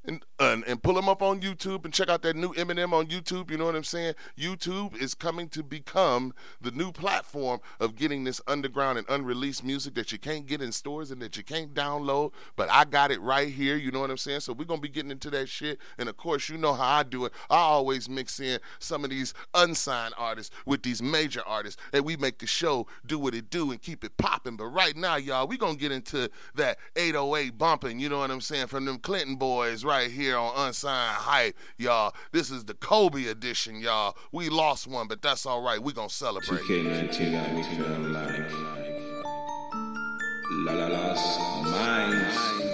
and, 0.07 0.23
uh, 0.39 0.57
and 0.67 0.81
pull 0.81 0.93
them 0.93 1.09
up 1.09 1.21
on 1.21 1.41
YouTube 1.41 1.85
and 1.85 1.93
check 1.93 2.09
out 2.09 2.21
that 2.23 2.35
new 2.35 2.53
Eminem 2.53 2.93
on 2.93 3.07
YouTube. 3.07 3.49
You 3.49 3.57
know 3.57 3.65
what 3.65 3.75
I'm 3.75 3.83
saying? 3.83 4.15
YouTube 4.37 4.95
is 4.95 5.13
coming 5.13 5.49
to 5.49 5.63
become 5.63 6.33
the 6.61 6.71
new 6.71 6.91
platform 6.91 7.59
of 7.79 7.95
getting 7.95 8.23
this 8.23 8.41
underground 8.47 8.97
and 8.97 9.07
unreleased 9.09 9.63
music 9.63 9.95
that 9.95 10.11
you 10.11 10.19
can't 10.19 10.45
get 10.45 10.61
in 10.61 10.71
stores 10.71 11.11
and 11.11 11.21
that 11.21 11.37
you 11.37 11.43
can't 11.43 11.73
download. 11.73 12.31
But 12.55 12.69
I 12.69 12.85
got 12.85 13.11
it 13.11 13.21
right 13.21 13.49
here. 13.49 13.75
You 13.75 13.91
know 13.91 13.99
what 13.99 14.11
I'm 14.11 14.17
saying? 14.17 14.41
So 14.41 14.53
we're 14.53 14.65
gonna 14.65 14.81
be 14.81 14.89
getting 14.89 15.11
into 15.11 15.29
that 15.31 15.49
shit. 15.49 15.79
And 15.97 16.09
of 16.09 16.17
course, 16.17 16.49
you 16.49 16.57
know 16.57 16.73
how 16.73 16.97
I 16.97 17.03
do 17.03 17.25
it. 17.25 17.33
I 17.49 17.57
always 17.57 18.09
mix 18.09 18.39
in 18.39 18.59
some 18.79 19.03
of 19.03 19.09
these 19.09 19.33
unsigned 19.53 20.13
artists 20.17 20.55
with 20.65 20.83
these 20.83 21.01
major 21.01 21.41
artists, 21.45 21.81
and 21.93 22.05
we 22.05 22.17
make 22.17 22.39
the 22.39 22.47
show 22.47 22.87
do 23.05 23.17
what 23.17 23.33
it 23.33 23.49
do 23.49 23.71
and 23.71 23.81
keep 23.81 24.03
it 24.03 24.17
popping. 24.17 24.57
But 24.57 24.67
right 24.67 24.95
now, 24.95 25.15
y'all, 25.15 25.47
we 25.47 25.57
gonna 25.57 25.75
get 25.75 25.91
into 25.91 26.29
that 26.55 26.77
808 26.95 27.57
bumping. 27.57 27.99
You 27.99 28.09
know 28.09 28.19
what 28.19 28.31
I'm 28.31 28.41
saying? 28.41 28.67
From 28.67 28.85
them 28.85 28.99
Clinton 28.99 29.35
boys, 29.35 29.83
right? 29.83 29.94
Right 29.95 30.11
here 30.11 30.37
on 30.37 30.51
Unsigned 30.67 31.15
Hype, 31.15 31.55
y'all. 31.77 32.13
This 32.33 32.51
is 32.51 32.65
the 32.65 32.73
Kobe 32.73 33.27
edition, 33.27 33.79
y'all. 33.79 34.17
We 34.33 34.49
lost 34.49 34.87
one, 34.87 35.07
but 35.07 35.21
that's 35.21 35.45
all 35.45 35.61
right. 35.61 35.81
We 35.81 35.93
gonna 35.93 36.09
celebrate. 36.09 36.59
2K19 36.63 37.31
got 37.31 37.53
me 37.53 37.63
feeling 37.63 38.11
like 38.11 38.51
La 40.65 40.73
La 40.73 40.87
La's 40.87 41.39
minds. 41.71 42.64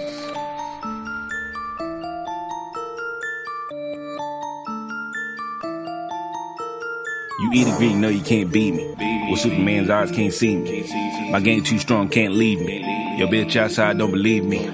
You 7.42 7.50
eat 7.54 7.66
a 7.66 7.76
green, 7.76 8.00
no, 8.00 8.08
you 8.08 8.20
can't 8.20 8.52
beat 8.52 8.72
me. 8.72 8.94
Well, 9.26 9.36
Superman's 9.36 9.90
eyes 9.90 10.12
can't 10.12 10.32
see 10.32 10.56
me. 10.56 11.30
My 11.32 11.40
game 11.40 11.64
too 11.64 11.80
strong, 11.80 12.08
can't 12.08 12.34
leave 12.34 12.60
me. 12.60 13.18
Your 13.18 13.26
bitch 13.26 13.56
outside 13.56 13.98
don't 13.98 14.12
believe 14.12 14.44
me. 14.44 14.70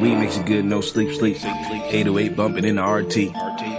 Weed 0.00 0.16
makes 0.16 0.36
you 0.36 0.42
good, 0.42 0.64
no 0.64 0.80
sleep, 0.80 1.14
sleep. 1.16 1.36
808 1.44 2.36
bumping 2.36 2.64
in 2.64 2.74
the 2.74 2.82
RT. 2.82 3.32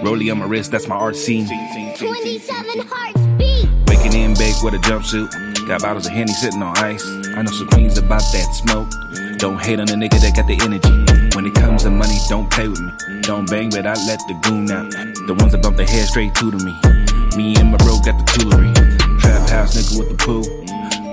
Rollie 0.04 0.32
on 0.32 0.40
my 0.40 0.46
wrist, 0.46 0.72
that's 0.72 0.88
my 0.88 0.96
RC. 0.96 1.98
27 1.98 2.88
hearts 2.88 3.22
beat. 3.38 3.68
Chicken 3.90 4.16
in 4.16 4.34
baked 4.36 4.64
with 4.64 4.74
a 4.74 4.78
jumpsuit. 4.78 5.68
Got 5.68 5.82
bottles 5.82 6.06
of 6.06 6.14
Henny 6.14 6.32
sitting 6.32 6.64
on 6.64 6.78
ice. 6.78 7.06
I 7.36 7.42
know 7.42 7.52
some 7.52 7.68
queens 7.68 7.98
about 7.98 8.24
that 8.32 8.54
smoke. 8.54 8.90
Don't 9.38 9.60
hate 9.60 9.82
on 9.82 9.88
the 9.88 9.96
nigga 9.96 10.20
that 10.22 10.34
got 10.36 10.48
the 10.48 10.58
energy. 10.64 11.36
When 11.36 11.46
it 11.46 11.56
comes 11.56 11.84
to 11.84 11.90
money, 11.90 12.18
don't 12.30 12.50
play 12.50 12.70
with 12.70 12.80
me. 12.80 12.92
Don't 13.22 13.50
bang, 13.50 13.70
but 13.70 13.86
I 13.86 13.96
let 14.08 14.20
the 14.28 14.40
goon 14.44 14.72
out. 14.72 14.92
The 15.28 15.36
ones 15.38 15.52
that 15.52 15.62
bump 15.62 15.76
their 15.76 15.86
head 15.86 16.08
straight 16.08 16.34
to 16.36 16.52
me. 16.52 17.09
Me 17.36 17.56
and 17.58 17.72
my 17.72 17.78
bro 17.78 18.00
got 18.00 18.18
the 18.18 18.26
toolery. 18.26 18.74
Trap 19.22 19.50
house 19.50 19.76
nigga 19.76 20.00
with 20.00 20.10
the 20.10 20.18
pool. 20.18 20.44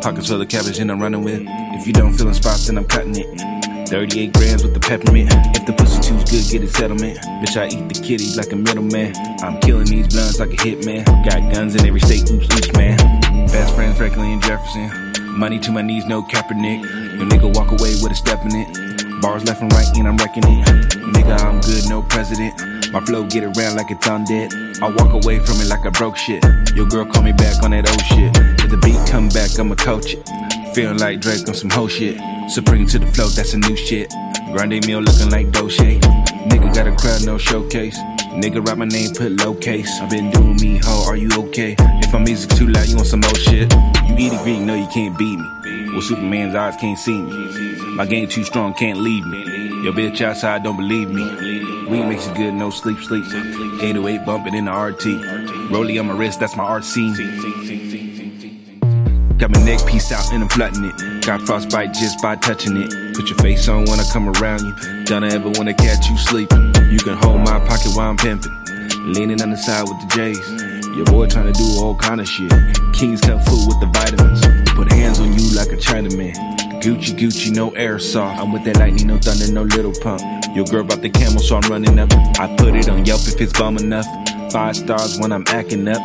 Pockets 0.00 0.28
full 0.28 0.40
of 0.40 0.48
cabbage 0.48 0.78
and 0.78 0.90
I'm 0.90 1.00
running 1.00 1.24
with. 1.24 1.42
If 1.46 1.86
you 1.86 1.92
don't 1.92 2.12
feel 2.12 2.28
in 2.28 2.34
spots, 2.34 2.66
then 2.66 2.78
I'm 2.78 2.84
cutting 2.84 3.16
it. 3.16 3.88
38 3.88 4.32
grams 4.32 4.62
with 4.64 4.74
the 4.74 4.80
peppermint. 4.80 5.30
If 5.56 5.66
the 5.66 5.72
pussy 5.72 6.00
too's 6.02 6.24
good, 6.24 6.44
get 6.50 6.62
a 6.62 6.68
settlement. 6.68 7.18
Bitch, 7.40 7.56
I 7.56 7.66
eat 7.68 7.88
the 7.92 8.00
kitty 8.02 8.34
like 8.36 8.52
a 8.52 8.56
middleman. 8.56 9.14
I'm 9.42 9.60
killing 9.60 9.86
these 9.86 10.08
blunts 10.08 10.40
like 10.40 10.50
a 10.50 10.56
hitman. 10.56 11.04
Got 11.24 11.52
guns 11.52 11.74
in 11.74 11.86
every 11.86 12.00
state, 12.00 12.30
oops, 12.30 12.46
oops, 12.54 12.72
man. 12.72 12.96
Best 13.46 13.74
friends, 13.74 13.96
Franklin 13.96 14.32
and 14.32 14.42
Jefferson. 14.42 14.90
Money 15.38 15.58
to 15.60 15.70
my 15.70 15.82
knees, 15.82 16.06
no 16.06 16.22
Kaepernick. 16.22 16.82
Your 17.18 17.26
nigga 17.28 17.54
walk 17.54 17.68
away 17.68 17.94
with 18.02 18.10
a 18.10 18.14
step 18.14 18.42
in 18.42 18.50
it. 18.54 18.95
Bars 19.20 19.44
left 19.44 19.62
and 19.62 19.72
right, 19.72 19.88
and 19.96 20.06
I'm 20.08 20.16
wrecking 20.16 20.44
it. 20.44 20.66
Nigga, 21.14 21.38
I'm 21.40 21.60
good, 21.60 21.88
no 21.88 22.02
president. 22.02 22.54
My 22.92 23.00
flow 23.00 23.24
get 23.24 23.44
around 23.44 23.76
like 23.76 23.90
it's 23.90 24.06
undead. 24.06 24.52
I 24.82 24.88
walk 24.88 25.12
away 25.12 25.38
from 25.38 25.60
it 25.60 25.68
like 25.68 25.86
I 25.86 25.90
broke 25.90 26.16
shit. 26.16 26.44
Your 26.74 26.86
girl 26.86 27.06
call 27.06 27.22
me 27.22 27.32
back 27.32 27.62
on 27.62 27.70
that 27.70 27.88
old 27.88 28.04
shit. 28.04 28.36
If 28.64 28.70
the 28.70 28.76
beat 28.78 29.00
come 29.10 29.28
back, 29.30 29.58
I'ma 29.58 29.74
coach 29.74 30.14
it. 30.14 30.28
Feeling 30.74 30.98
like 30.98 31.20
Drake 31.20 31.48
on 31.48 31.54
some 31.54 31.70
hoe 31.70 31.88
shit. 31.88 32.20
Supreme 32.50 32.86
to 32.88 32.98
the 32.98 33.06
flow, 33.06 33.28
that's 33.28 33.54
a 33.54 33.58
new 33.58 33.76
shit. 33.76 34.12
Grande 34.52 34.86
meal 34.86 35.00
looking 35.00 35.30
like 35.30 35.50
Dolce. 35.50 35.98
Nigga 36.48 36.74
got 36.74 36.86
a 36.86 36.94
crowd, 36.94 37.24
no 37.24 37.38
showcase. 37.38 37.98
Nigga 38.36 38.64
write 38.66 38.78
my 38.78 38.84
name, 38.84 39.14
put 39.14 39.32
low 39.32 39.54
case. 39.54 39.90
i 40.00 40.08
been 40.08 40.30
doing 40.30 40.56
me, 40.56 40.78
ho, 40.84 41.04
are 41.08 41.16
you 41.16 41.30
okay? 41.48 41.74
If 42.04 42.12
my 42.12 42.18
music 42.18 42.50
too 42.50 42.68
loud, 42.68 42.86
you 42.86 42.96
want 42.96 43.08
some 43.08 43.20
more 43.20 43.34
shit? 43.34 43.72
You 44.06 44.14
eat 44.18 44.32
a 44.32 44.38
Greek, 44.42 44.60
no, 44.60 44.74
you 44.74 44.86
can't 44.88 45.16
beat 45.18 45.38
me. 45.38 45.65
Well, 45.92 46.02
Superman's 46.02 46.54
eyes 46.54 46.76
can't 46.76 46.98
see 46.98 47.20
me. 47.20 47.96
My 47.96 48.06
game 48.06 48.28
too 48.28 48.44
strong, 48.44 48.74
can't 48.74 48.98
leave 48.98 49.26
me. 49.26 49.44
Your 49.82 49.92
bitch 49.92 50.20
outside, 50.20 50.62
don't 50.62 50.76
believe 50.76 51.10
me. 51.10 51.24
Weed 51.86 52.04
makes 52.06 52.26
you 52.26 52.34
good, 52.34 52.54
no 52.54 52.70
sleep, 52.70 52.98
sleep. 52.98 53.24
808 53.24 54.24
bumping 54.26 54.54
in 54.54 54.64
the 54.66 54.72
RT. 54.72 55.04
Rollie 55.70 55.98
on 56.00 56.06
my 56.06 56.16
wrist, 56.16 56.40
that's 56.40 56.56
my 56.56 56.64
RC. 56.64 57.16
Got 59.38 59.50
my 59.50 59.62
neck 59.64 59.86
piece 59.86 60.10
out 60.12 60.32
and 60.32 60.42
I'm 60.42 60.48
flooding 60.48 60.84
it. 60.84 61.24
Got 61.24 61.42
frostbite 61.42 61.92
just 61.92 62.22
by 62.22 62.36
touching 62.36 62.76
it. 62.78 62.90
Put 63.14 63.28
your 63.28 63.38
face 63.38 63.68
on 63.68 63.84
when 63.84 64.00
I 64.00 64.04
come 64.12 64.28
around 64.28 64.62
you. 64.64 65.04
Don't 65.04 65.24
ever 65.24 65.50
wanna 65.50 65.74
catch 65.74 66.08
you 66.08 66.16
sleeping. 66.16 66.74
You 66.90 66.98
can 66.98 67.16
hold 67.16 67.40
my 67.40 67.60
pocket 67.60 67.92
while 67.94 68.10
I'm 68.10 68.16
pimping. 68.16 68.52
Leaning 69.12 69.42
on 69.42 69.50
the 69.50 69.56
side 69.56 69.82
with 69.82 70.00
the 70.00 70.06
J's. 70.14 70.96
Your 70.96 71.04
boy 71.04 71.26
trying 71.26 71.52
to 71.52 71.52
do 71.52 71.80
all 71.80 71.94
kind 71.94 72.20
of 72.20 72.26
shit. 72.26 72.50
Kings 72.94 73.20
cut 73.20 73.44
food 73.44 73.68
with 73.68 73.78
the 73.80 73.86
vitamins. 73.92 74.65
Put 74.76 74.92
hands 74.92 75.20
on 75.20 75.32
you 75.32 75.56
like 75.56 75.72
a 75.72 75.76
Chinaman. 75.76 76.34
Gucci, 76.82 77.16
Gucci, 77.16 77.50
no 77.50 77.70
airsoft. 77.70 78.36
I'm 78.36 78.52
with 78.52 78.62
that 78.64 78.76
lightning, 78.76 79.06
no 79.06 79.18
thunder, 79.18 79.50
no 79.50 79.62
little 79.62 79.94
pump. 80.02 80.20
Your 80.54 80.66
girl 80.66 80.84
bought 80.84 81.00
the 81.00 81.08
camel, 81.08 81.40
so 81.40 81.56
I'm 81.56 81.70
running 81.70 81.98
up. 81.98 82.12
I 82.38 82.54
put 82.58 82.76
it 82.76 82.86
on 82.90 83.06
Yelp 83.06 83.22
if 83.26 83.40
it's 83.40 83.58
bum 83.58 83.78
enough. 83.78 84.04
Five 84.52 84.76
stars 84.76 85.18
when 85.18 85.32
I'm 85.32 85.44
acting 85.48 85.88
up. 85.88 86.02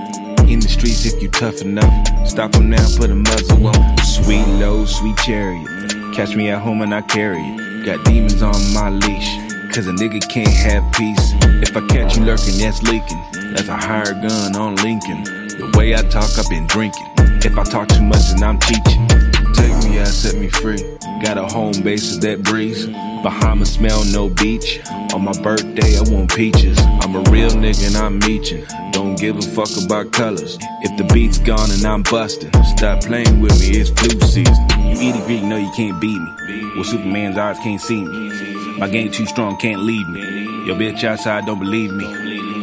In 0.48 0.62
the 0.62 0.70
streets 0.70 1.06
if 1.06 1.22
you 1.22 1.28
tough 1.30 1.62
enough. 1.62 1.94
Stop 2.26 2.54
them 2.54 2.70
now, 2.70 2.88
put 2.96 3.10
a 3.10 3.16
muzzle 3.16 3.68
on. 3.68 3.98
Sweet 4.00 4.48
low, 4.58 4.86
sweet 4.86 5.18
chariot. 5.18 5.68
Catch 6.16 6.38
me 6.38 6.50
at 6.50 6.62
home 6.62 6.82
and 6.82 6.96
I 6.96 7.02
carry 7.02 7.42
it. 7.42 7.86
Got 7.86 8.06
demons 8.06 8.42
on 8.42 8.56
my 8.74 8.90
leash. 8.90 9.36
Cause 9.76 9.88
a 9.88 9.92
nigga 9.92 10.26
can't 10.30 10.48
have 10.48 10.90
peace. 10.94 11.34
If 11.62 11.76
I 11.76 11.86
catch 11.88 12.16
you 12.16 12.24
lurking, 12.24 12.58
that's 12.58 12.82
leaking. 12.84 13.22
That's 13.54 13.68
a 13.68 13.76
higher 13.76 14.14
gun 14.14 14.56
on 14.56 14.78
Lincoln. 14.78 15.24
The 15.24 15.74
way 15.78 15.94
I 15.94 16.02
talk, 16.04 16.30
I've 16.40 16.50
been 16.50 16.68
drinking. 16.68 17.11
If 17.44 17.58
I 17.58 17.64
talk 17.64 17.88
too 17.88 18.04
much, 18.04 18.30
then 18.30 18.44
I'm 18.44 18.60
teaching. 18.60 19.08
Take 19.54 19.76
me 19.84 20.00
out, 20.00 20.08
set 20.08 20.36
me 20.36 20.48
free. 20.48 20.78
Got 21.24 21.38
a 21.38 21.44
home 21.44 21.74
base 21.82 22.16
of 22.16 22.22
that 22.22 22.44
breeze. 22.44 22.86
Bahamas 23.24 23.74
smell, 23.74 24.04
no 24.06 24.30
beach. 24.30 24.80
On 25.14 25.24
my 25.24 25.34
birthday, 25.42 25.98
I 25.98 26.02
want 26.12 26.34
peaches. 26.36 26.78
I'm 27.02 27.16
a 27.16 27.22
real 27.32 27.50
nigga 27.50 27.88
and 27.88 27.98
I'm 27.98 28.20
meeching. 28.20 28.64
Don't 28.92 29.20
give 29.20 29.38
a 29.38 29.42
fuck 29.42 29.70
about 29.84 30.12
colors. 30.12 30.58
If 30.82 30.96
the 30.98 31.04
beat's 31.14 31.40
gone 31.40 31.72
and 31.72 31.84
I'm 31.84 32.04
busting, 32.04 32.52
stop 32.78 33.02
playing 33.02 33.42
with 33.42 33.60
me, 33.60 33.80
it's 33.80 33.90
flu 33.90 34.20
season. 34.22 34.70
You 34.80 35.14
a 35.14 35.26
Greek, 35.26 35.44
no, 35.44 35.58
you 35.58 35.72
can't 35.76 36.00
beat 36.00 36.20
me. 36.20 36.72
Well, 36.76 36.84
Superman's 36.84 37.38
eyes 37.38 37.58
can't 37.60 37.82
see 37.82 38.04
me. 38.04 38.78
My 38.78 38.88
game 38.88 39.12
too 39.12 39.26
strong, 39.26 39.58
can't 39.58 39.82
leave 39.82 40.08
me. 40.10 40.22
Your 40.66 40.76
bitch 40.76 41.04
outside 41.04 41.46
don't 41.46 41.60
believe 41.60 41.92
me. 41.92 42.06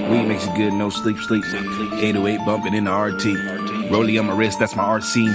Weed 0.08 0.26
makes 0.26 0.46
you 0.46 0.56
good, 0.56 0.72
no 0.72 0.88
sleep, 0.88 1.18
sleep. 1.18 1.44
808 1.44 2.38
bumping 2.46 2.74
in 2.74 2.84
the 2.84 2.92
RT. 2.92 3.67
Rollie 3.90 4.20
on 4.20 4.26
my 4.26 4.34
wrist, 4.34 4.58
that's 4.58 4.76
my 4.76 4.82
art 4.84 5.02
RC. 5.02 5.34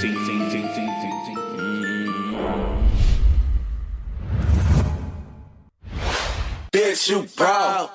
Bitch, 6.71 7.09
you 7.09 7.27
proud. 7.35 7.89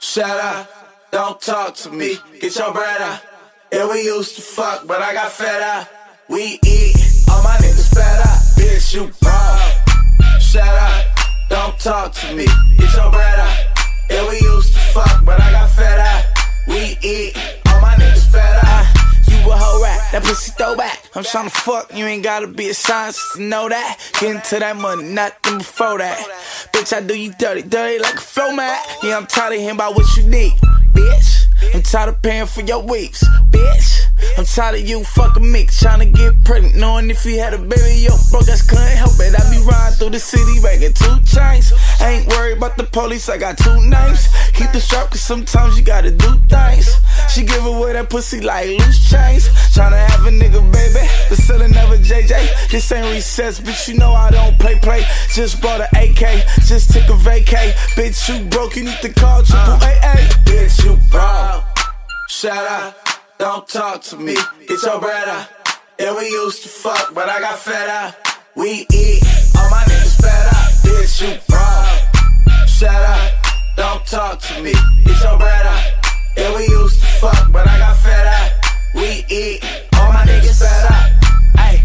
Shut 0.00 0.24
up. 0.24 0.70
Don't 1.10 1.40
talk 1.40 1.74
to 1.76 1.90
me. 1.90 2.16
Get 2.40 2.56
your 2.56 2.72
bread 2.72 3.02
out. 3.02 3.20
Yeah, 3.70 3.90
we 3.90 4.02
used 4.02 4.36
to 4.36 4.42
fuck, 4.42 4.86
but 4.86 5.02
I 5.02 5.12
got 5.12 5.32
fed 5.32 5.62
up. 5.62 5.88
We 6.30 6.58
eat. 6.64 6.96
All 7.30 7.42
my 7.42 7.56
niggas 7.56 7.92
fed 7.94 8.20
up. 8.20 8.40
Bitch, 8.56 8.94
you 8.94 9.12
proud. 9.20 10.40
Shut 10.40 10.62
up. 10.66 11.06
Don't 11.50 11.78
talk 11.78 12.12
to 12.14 12.34
me. 12.34 12.46
Get 12.78 12.94
your 12.94 13.10
bread 13.10 13.38
out. 13.38 13.58
Yeah, 14.08 14.28
we 14.30 14.40
used 14.40 14.72
to 14.72 14.80
fuck, 14.94 15.24
but 15.26 15.40
I 15.40 15.52
got 15.52 15.68
fed 15.70 15.98
up. 15.98 16.24
We 16.66 16.96
eat. 17.02 17.59
That 20.12 20.22
pussy 20.24 20.52
throwback. 20.52 21.09
I'm 21.12 21.24
tryna 21.24 21.50
fuck, 21.50 21.92
you 21.92 22.06
ain't 22.06 22.22
gotta 22.22 22.46
be 22.46 22.68
a 22.68 22.74
scientist 22.74 23.34
to 23.34 23.42
know 23.42 23.68
that. 23.68 23.98
Getting 24.20 24.40
to 24.42 24.60
that 24.60 24.76
money, 24.76 25.02
nothing 25.02 25.58
before 25.58 25.98
that. 25.98 26.18
Bitch, 26.72 26.96
I 26.96 27.00
do 27.00 27.18
you 27.18 27.32
dirty, 27.36 27.62
dirty 27.62 27.98
like 27.98 28.14
a 28.14 28.20
flow 28.20 28.54
mat. 28.54 28.80
Yeah, 29.02 29.16
I'm 29.16 29.26
tired 29.26 29.54
of 29.54 29.58
hearing 29.58 29.74
about 29.74 29.96
what 29.96 30.16
you 30.16 30.22
need, 30.28 30.52
bitch. 30.92 31.46
I'm 31.74 31.82
tired 31.82 32.10
of 32.10 32.22
paying 32.22 32.46
for 32.46 32.62
your 32.62 32.82
weeks, 32.82 33.26
bitch. 33.50 34.00
I'm 34.38 34.44
tired 34.44 34.80
of 34.80 34.88
you 34.88 35.02
fucking 35.04 35.50
me, 35.50 35.66
tryna 35.66 36.14
get 36.14 36.42
pregnant, 36.44 36.76
knowing 36.76 37.10
if 37.10 37.24
you 37.24 37.38
had 37.38 37.54
a 37.54 37.58
baby, 37.58 38.06
yo, 38.06 38.14
broke 38.30 38.48
ass 38.48 38.62
couldn't 38.62 38.96
help 38.96 39.12
it. 39.18 39.34
I 39.34 39.50
be 39.50 39.62
riding 39.66 39.98
through 39.98 40.10
the 40.10 40.18
city, 40.18 40.60
making 40.62 40.94
two 40.94 41.20
chains. 41.26 41.72
Ain't 42.00 42.28
worried 42.28 42.58
about 42.58 42.76
the 42.76 42.84
police, 42.84 43.28
I 43.28 43.36
got 43.36 43.58
two 43.58 43.76
names. 43.88 44.28
Keep 44.54 44.72
the 44.72 44.80
strap, 44.80 45.10
cause 45.10 45.20
sometimes 45.20 45.78
you 45.78 45.84
gotta 45.84 46.10
do 46.10 46.40
things. 46.48 46.96
She 47.28 47.44
give 47.44 47.64
away 47.64 47.92
that 47.94 48.10
pussy 48.10 48.40
like 48.40 48.68
loose 48.68 49.10
chains. 49.10 49.48
Tryna 49.74 50.06
have 50.08 50.26
a 50.26 50.30
nigga, 50.30 50.60
baby, 50.72 50.99
but 51.28 51.38
still 51.38 51.68
never 51.68 51.96
JJ. 51.96 52.70
This 52.70 52.90
ain't 52.92 53.14
recess, 53.14 53.60
bitch, 53.60 53.88
you 53.88 53.98
know 53.98 54.12
I 54.12 54.30
don't 54.30 54.58
play 54.58 54.78
play. 54.78 55.04
Just 55.34 55.60
bought 55.62 55.80
an 55.80 55.88
AK, 55.94 56.46
just 56.66 56.92
took 56.92 57.04
a 57.04 57.18
vacay. 57.18 57.72
Bitch, 57.96 58.28
you 58.28 58.48
broke, 58.48 58.76
you 58.76 58.84
need 58.84 58.98
to 59.02 59.12
call 59.12 59.42
triple 59.42 59.74
AA. 59.74 60.00
Uh, 60.02 60.16
bitch, 60.44 60.84
you 60.84 60.98
proud. 61.10 61.64
Shut 62.28 62.52
up, 62.52 62.96
don't 63.38 63.66
talk 63.68 64.02
to 64.02 64.16
me. 64.16 64.36
Get 64.68 64.82
your 64.82 65.00
bread 65.00 65.28
out. 65.28 65.48
Yeah, 65.98 66.16
we 66.16 66.28
used 66.30 66.62
to 66.62 66.68
fuck, 66.68 67.12
but 67.14 67.28
I 67.28 67.40
got 67.40 67.58
fed 67.58 67.88
up. 67.90 68.14
We 68.56 68.86
eat, 68.92 69.22
all 69.56 69.68
my 69.70 69.82
niggas 69.84 70.16
fed 70.20 70.46
up. 70.48 70.72
Bitch, 70.84 71.20
you 71.22 71.38
proud. 71.48 72.68
Shut 72.68 72.90
up, 72.90 73.32
don't 73.76 74.06
talk 74.06 74.40
to 74.40 74.62
me. 74.62 74.72
Get 75.04 75.22
your 75.22 75.38
bread 75.38 75.66
out. 75.66 76.00
Yeah, 76.36 76.56
we 76.56 76.62
used 76.68 77.00
to 77.00 77.06
fuck, 77.06 77.52
but 77.52 77.68
I 77.68 77.78
got 77.78 77.96
fed 77.98 78.26
up. 78.26 78.52
We 78.94 79.24
eat, 79.28 79.62
up. 80.62 81.24
Hey, 81.56 81.84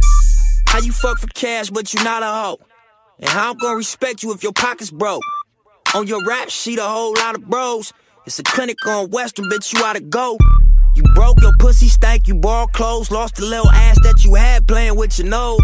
how 0.68 0.80
you 0.80 0.92
fuck 0.92 1.20
for 1.20 1.28
cash, 1.28 1.70
but 1.70 1.94
you 1.94 2.04
not 2.04 2.24
a 2.24 2.28
hoe? 2.28 2.60
And 3.20 3.30
how 3.30 3.52
I'm 3.52 3.58
gonna 3.58 3.78
respect 3.78 4.24
you 4.24 4.34
if 4.34 4.44
your 4.44 4.54
pocket's 4.54 4.92
broke? 4.92 5.24
On 5.94 6.06
your 6.08 6.24
rap 6.26 6.50
sheet, 6.50 6.80
a 6.80 6.84
whole 6.84 7.14
lot 7.14 7.36
of 7.36 7.46
bros. 7.46 7.94
It's 8.26 8.40
a 8.40 8.44
clinic 8.44 8.86
on 8.88 9.10
Western, 9.12 9.46
bitch, 9.46 9.74
you 9.74 9.84
oughta 9.84 10.02
go. 10.02 10.38
You 10.96 11.04
broke, 11.14 11.42
your 11.42 11.54
pussy 11.60 11.88
stank, 11.88 12.28
you 12.28 12.36
bought 12.36 12.74
clothes, 12.74 13.12
lost 13.12 13.36
the 13.36 13.46
little 13.46 13.70
ass 13.70 13.98
that 14.04 14.24
you 14.24 14.36
had 14.36 14.68
playing 14.68 14.96
with 14.96 15.20
your 15.20 15.28
nose. 15.28 15.62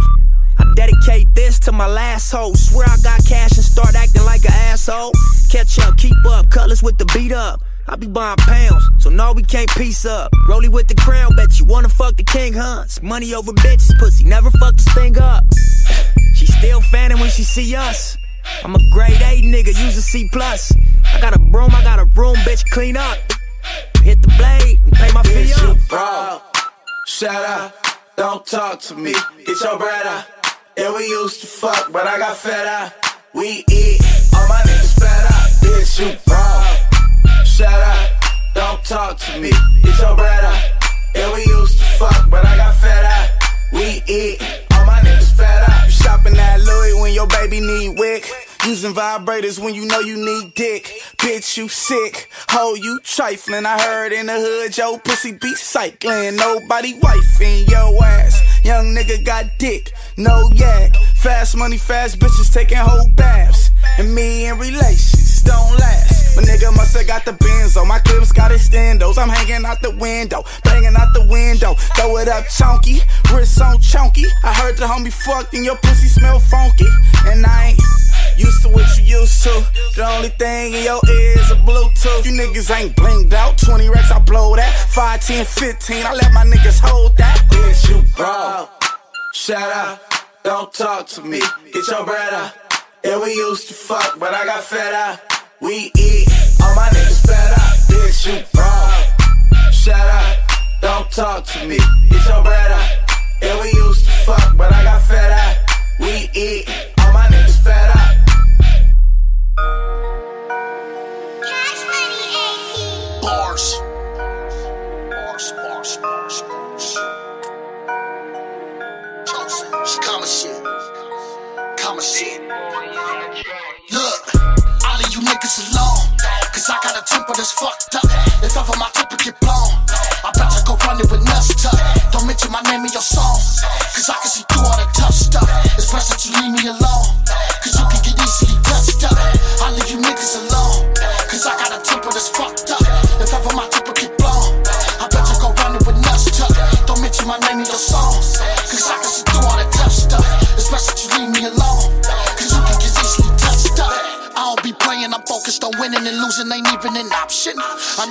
I 0.59 0.65
dedicate 0.75 1.33
this 1.33 1.59
to 1.61 1.71
my 1.71 1.87
last 1.87 2.31
hoe. 2.31 2.53
Swear 2.53 2.85
I 2.87 2.97
got 3.03 3.25
cash 3.25 3.51
and 3.53 3.65
start 3.65 3.95
acting 3.95 4.23
like 4.25 4.43
an 4.45 4.53
asshole. 4.53 5.11
Catch 5.49 5.79
up, 5.79 5.97
keep 5.97 6.15
up, 6.25 6.49
cutlass 6.49 6.83
with 6.83 6.97
the 6.97 7.05
beat 7.13 7.31
up. 7.31 7.61
I 7.91 7.97
be 7.97 8.07
buying 8.07 8.37
pounds, 8.37 8.89
so 8.99 9.09
no, 9.09 9.33
we 9.33 9.43
can't 9.43 9.69
piece 9.71 10.05
up. 10.05 10.31
Rollie 10.47 10.69
with 10.69 10.87
the 10.87 10.95
crown, 10.95 11.35
bet 11.35 11.59
you 11.59 11.65
wanna 11.65 11.89
fuck 11.89 12.15
the 12.15 12.23
king, 12.23 12.53
huh? 12.53 12.83
It's 12.85 13.01
money 13.01 13.33
over 13.33 13.51
bitches, 13.51 13.99
pussy, 13.99 14.23
never 14.23 14.49
fuck 14.51 14.75
this 14.77 14.87
thing 14.93 15.17
up. 15.19 15.43
She 16.35 16.45
still 16.45 16.79
fanning 16.79 17.19
when 17.19 17.29
she 17.29 17.43
see 17.43 17.75
us. 17.75 18.15
I'm 18.63 18.73
a 18.75 18.79
grade 18.93 19.21
A 19.21 19.41
nigga, 19.41 19.67
use 19.67 19.97
a 19.97 20.01
C 20.01 20.29
plus. 20.31 20.71
I 21.13 21.19
got 21.19 21.35
a 21.35 21.39
broom, 21.39 21.75
I 21.75 21.83
got 21.83 21.99
a 21.99 22.05
room, 22.05 22.35
bitch, 22.37 22.63
clean 22.71 22.95
up. 22.95 23.17
Hit 24.01 24.21
the 24.21 24.29
blade 24.37 24.79
and 24.83 24.93
pay 24.93 25.11
my 25.11 25.21
fee 25.23 25.51
Bitch, 25.51 25.69
up. 25.69 25.75
you 25.75 25.81
proud. 25.89 26.41
Shut 27.07 27.35
up, 27.35 27.75
don't 28.15 28.45
talk 28.45 28.79
to 28.83 28.95
me. 28.95 29.13
Get 29.45 29.59
your 29.59 29.77
bread 29.77 30.07
out. 30.07 30.25
Yeah, 30.77 30.95
we 30.95 31.03
used 31.07 31.41
to 31.41 31.47
fuck, 31.47 31.91
but 31.91 32.07
I 32.07 32.17
got 32.17 32.37
fed 32.37 32.67
up. 32.67 32.93
We 33.33 33.65
eat, 33.69 34.01
all 34.33 34.47
my 34.47 34.61
niggas 34.61 34.97
fed 34.97 35.25
up. 35.25 35.49
Bitch, 35.59 35.99
you 35.99 36.17
proud. 36.25 36.80
Shut 37.61 37.69
up, 37.71 38.09
don't 38.55 38.83
talk 38.83 39.17
to 39.19 39.39
me. 39.39 39.51
Get 39.83 39.99
your 39.99 40.19
out. 40.19 40.71
Yeah, 41.13 41.31
we 41.31 41.45
used 41.45 41.77
to 41.77 41.85
fuck, 41.99 42.27
but 42.27 42.43
I 42.43 42.57
got 42.57 42.73
fed 42.73 43.05
up. 43.05 43.29
We 43.71 44.01
eat. 44.07 44.41
All 44.73 44.83
my 44.87 44.97
niggas 45.01 45.31
fed 45.37 45.69
up. 45.69 45.85
You 45.85 45.91
shopping 45.91 46.37
at 46.37 46.59
Louis 46.59 46.99
when 46.99 47.13
your 47.13 47.27
baby 47.27 47.59
need 47.59 47.99
wick. 47.99 48.27
Using 48.65 48.95
vibrators 48.95 49.63
when 49.63 49.75
you 49.75 49.85
know 49.85 49.99
you 49.99 50.17
need 50.17 50.55
dick. 50.55 50.85
Bitch, 51.17 51.55
you 51.55 51.67
sick. 51.67 52.29
Ho, 52.49 52.73
you 52.73 52.99
trifling. 53.03 53.67
I 53.67 53.79
heard 53.79 54.11
in 54.11 54.25
the 54.25 54.39
hood, 54.39 54.75
yo, 54.75 54.97
pussy 54.97 55.33
be 55.33 55.53
cycling. 55.53 56.37
Nobody 56.37 56.99
wifing 56.99 57.69
your 57.69 58.03
ass. 58.03 58.41
Young 58.65 58.95
nigga 58.95 59.23
got 59.23 59.45
dick, 59.59 59.91
no 60.17 60.49
yak. 60.55 60.95
Fast 61.13 61.55
money, 61.55 61.77
fast 61.77 62.17
bitches 62.17 62.51
taking 62.51 62.77
whole 62.77 63.07
baths. 63.09 63.69
And 63.99 64.15
me 64.15 64.47
in 64.47 64.57
relations 64.57 65.43
don't 65.43 65.77
last. 65.77 66.20
My 66.35 66.43
nigga 66.43 66.75
must 66.75 66.95
have 66.95 67.07
got 67.07 67.25
the 67.25 67.33
bins 67.33 67.75
on. 67.77 67.87
My 67.87 67.99
clips 67.99 68.31
got 68.31 68.51
extendos. 68.51 69.17
I'm 69.17 69.29
hanging 69.29 69.65
out 69.65 69.81
the 69.81 69.91
window, 69.97 70.43
banging 70.63 70.95
out 70.95 71.13
the 71.13 71.25
window. 71.27 71.73
Throw 71.95 72.17
it 72.17 72.27
up 72.27 72.47
chunky, 72.47 72.99
wrist 73.33 73.61
on 73.61 73.79
chunky. 73.79 74.25
I 74.43 74.53
heard 74.53 74.77
the 74.77 74.85
homie 74.85 75.11
fucked 75.11 75.53
and 75.53 75.65
your 75.65 75.77
pussy 75.77 76.07
smell 76.07 76.39
funky. 76.39 76.87
And 77.25 77.45
I 77.45 77.75
ain't 77.75 77.79
used 78.37 78.61
to 78.63 78.69
what 78.69 78.85
you 78.97 79.19
used 79.19 79.43
to. 79.43 79.67
The 79.95 80.07
only 80.07 80.29
thing 80.29 80.73
in 80.73 80.83
your 80.83 81.01
ear 81.09 81.39
is 81.39 81.51
a 81.51 81.55
Bluetooth. 81.55 82.25
You 82.25 82.31
niggas 82.31 82.71
ain't 82.75 82.95
blinged 82.95 83.33
out. 83.33 83.57
20 83.57 83.89
racks, 83.89 84.11
I 84.11 84.19
blow 84.19 84.55
that. 84.55 84.73
5, 84.89 85.21
10, 85.21 85.45
15, 85.45 86.05
I 86.05 86.13
let 86.13 86.33
my 86.33 86.45
niggas 86.45 86.79
hold 86.79 87.17
that. 87.17 87.37
Bitch, 87.49 87.89
you 87.89 88.01
broke. 88.15 88.69
Shut 89.33 89.61
up. 89.61 90.01
Don't 90.43 90.73
talk 90.73 91.07
to 91.07 91.21
me. 91.21 91.41
Get 91.71 91.87
your 91.87 92.05
bread 92.05 92.33
up. 92.33 92.55
Yeah, 93.03 93.19
we 93.21 93.33
used 93.33 93.67
to 93.67 93.73
fuck, 93.73 94.19
but 94.19 94.33
I 94.33 94.45
got 94.45 94.63
fed 94.63 94.93
up. 94.93 95.19
We 95.61 95.91
eat. 95.95 96.27
All 96.59 96.75
my 96.75 96.87
niggas 96.89 97.21
fed 97.21 97.53
up. 97.53 97.77
Bitch, 97.87 98.25
you 98.25 98.43
broke. 98.51 99.71
Shut 99.71 99.95
up. 99.95 100.37
Don't 100.81 101.11
talk 101.11 101.45
to 101.45 101.67
me. 101.67 101.77
Get 102.09 102.27
your 102.27 102.43
bread 102.43 102.71
up. 102.71 102.89
Yeah, 103.43 103.61
we 103.61 103.67
used 103.71 104.05
to 104.05 104.11
fuck, 104.25 104.57
but 104.57 104.73
I 104.73 104.83
got 104.83 105.01
fed 105.03 105.31
up. 105.31 105.57
We 105.99 106.29
eat. 106.33 106.67
All 107.01 107.13
my 107.13 107.27
niggas 107.27 107.63
fed 107.63 107.91
up. 107.91 108.00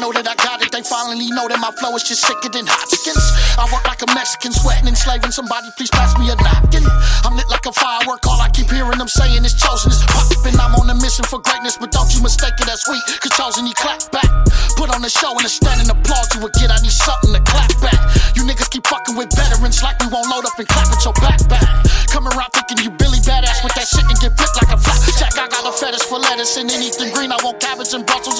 Know 0.00 0.10
that 0.16 0.24
I 0.24 0.34
got 0.40 0.64
it, 0.64 0.72
they 0.72 0.80
finally 0.80 1.28
know 1.28 1.44
that 1.44 1.60
my 1.60 1.68
flow 1.76 1.92
is 1.92 2.02
just 2.02 2.24
sicker 2.24 2.48
than 2.48 2.64
Hodgkins. 2.64 3.20
I 3.60 3.68
work 3.68 3.84
like 3.84 4.00
a 4.00 4.08
Mexican, 4.16 4.50
sweating, 4.56 4.88
enslaving 4.88 5.30
somebody, 5.30 5.68
please 5.76 5.92
pass 5.92 6.16
me 6.16 6.32
a 6.32 6.36
napkin. 6.40 6.82
I'm 7.22 7.36
lit 7.36 7.46
like 7.52 7.68
a 7.68 7.74
firework, 7.76 8.24
all 8.24 8.40
I 8.40 8.48
keep 8.48 8.72
hearing 8.72 8.96
them 8.96 9.12
saying 9.12 9.44
is 9.44 9.52
chosen 9.52 9.92
is 9.92 10.00
popping. 10.08 10.56
I'm 10.56 10.72
on 10.80 10.88
a 10.88 10.96
mission 10.96 11.28
for 11.28 11.38
greatness, 11.44 11.76
but 11.76 11.92
don't 11.92 12.08
you 12.16 12.24
mistake 12.24 12.56
it 12.56 12.66
as 12.72 12.80
sweet, 12.80 13.04
cause 13.20 13.36
chosen 13.36 13.68
he 13.68 13.76
clap 13.76 14.00
back. 14.08 14.32
Put 14.80 14.88
on 14.88 15.04
the 15.04 15.12
show 15.12 15.36
and 15.36 15.44
a 15.44 15.52
stand 15.52 15.84
and 15.84 15.92
applaud 15.92 16.32
you 16.32 16.48
again, 16.48 16.72
I 16.72 16.80
need 16.80 16.96
something 16.96 17.36
to 17.36 17.42
clap 17.44 17.68
back. 17.84 18.00
You 18.32 18.48
niggas 18.48 18.72
keep 18.72 18.88
fucking 18.88 19.20
with 19.20 19.28
veterans 19.36 19.84
like 19.84 20.00
we 20.00 20.08
won't 20.08 20.32
load 20.32 20.48
up 20.48 20.56
and 20.56 20.64
clap 20.64 20.88
at 20.88 21.04
your 21.04 21.12
backpack. 21.20 21.68
Come 22.08 22.24
around 22.24 22.48
thinking 22.56 22.80
you 22.80 22.90
Billy 22.96 23.20
Badass 23.20 23.60
with 23.60 23.76
that 23.76 23.84
shit 23.84 24.08
and 24.08 24.16
get 24.16 24.32
flipped 24.32 24.56
like 24.56 24.72
a 24.72 24.80
flapjack. 24.80 25.36
I 25.36 25.46
got 25.52 25.68
a 25.68 25.72
fetish 25.76 26.08
for 26.08 26.16
lettuce 26.16 26.56
and 26.56 26.72
anything 26.72 27.12
green. 27.12 27.30
I 27.30 27.36
want 27.44 27.60
cabbage 27.60 27.92
and 27.92 28.06
Brussels 28.08 28.39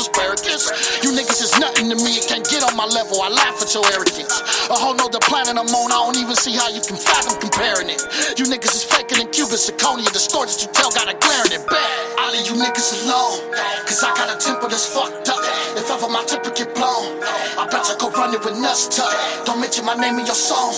to 1.90 1.98
me. 2.06 2.22
It 2.22 2.30
can't 2.30 2.46
get 2.46 2.62
on 2.62 2.78
my 2.78 2.86
level. 2.86 3.18
I 3.18 3.28
laugh 3.28 3.58
at 3.58 3.74
your 3.74 3.82
arrogance. 3.90 4.38
A 4.70 4.78
whole 4.78 4.94
nother 4.94 5.18
planet 5.26 5.58
I'm 5.58 5.66
on. 5.66 5.90
I 5.90 5.98
don't 5.98 6.18
even 6.22 6.38
see 6.38 6.54
how 6.54 6.70
you 6.70 6.78
can 6.78 6.94
fathom 6.94 7.34
comparing 7.42 7.90
it. 7.90 7.98
You 8.38 8.46
niggas 8.46 8.78
is 8.78 8.86
faking 8.86 9.18
in 9.18 9.26
cubic 9.34 9.58
zirconia. 9.58 10.06
The 10.14 10.22
that 10.22 10.58
you 10.62 10.70
tell 10.70 10.94
got 10.94 11.10
a 11.10 11.16
glaring 11.18 11.50
it 11.50 11.66
bad. 11.66 11.90
I 12.14 12.30
leave 12.30 12.46
you 12.46 12.54
niggas 12.54 13.02
alone. 13.02 13.42
Cause 13.90 14.06
I 14.06 14.14
got 14.14 14.30
a 14.30 14.38
temper 14.38 14.70
that's 14.70 14.86
fucked 14.86 15.26
up. 15.34 15.42
If 15.74 15.90
ever 15.90 16.06
my 16.06 16.22
temper 16.30 16.54
get 16.54 16.70
blown, 16.78 17.18
I 17.58 17.66
bet 17.66 17.82
you 17.90 17.98
go 17.98 18.14
run 18.14 18.34
it 18.38 18.42
with 18.44 18.54
nuts 18.62 18.86
tuck. 18.94 19.10
Don't 19.42 19.58
mention 19.58 19.82
my 19.82 19.98
name 19.98 20.14
in 20.22 20.26
your 20.30 20.38
song. 20.38 20.70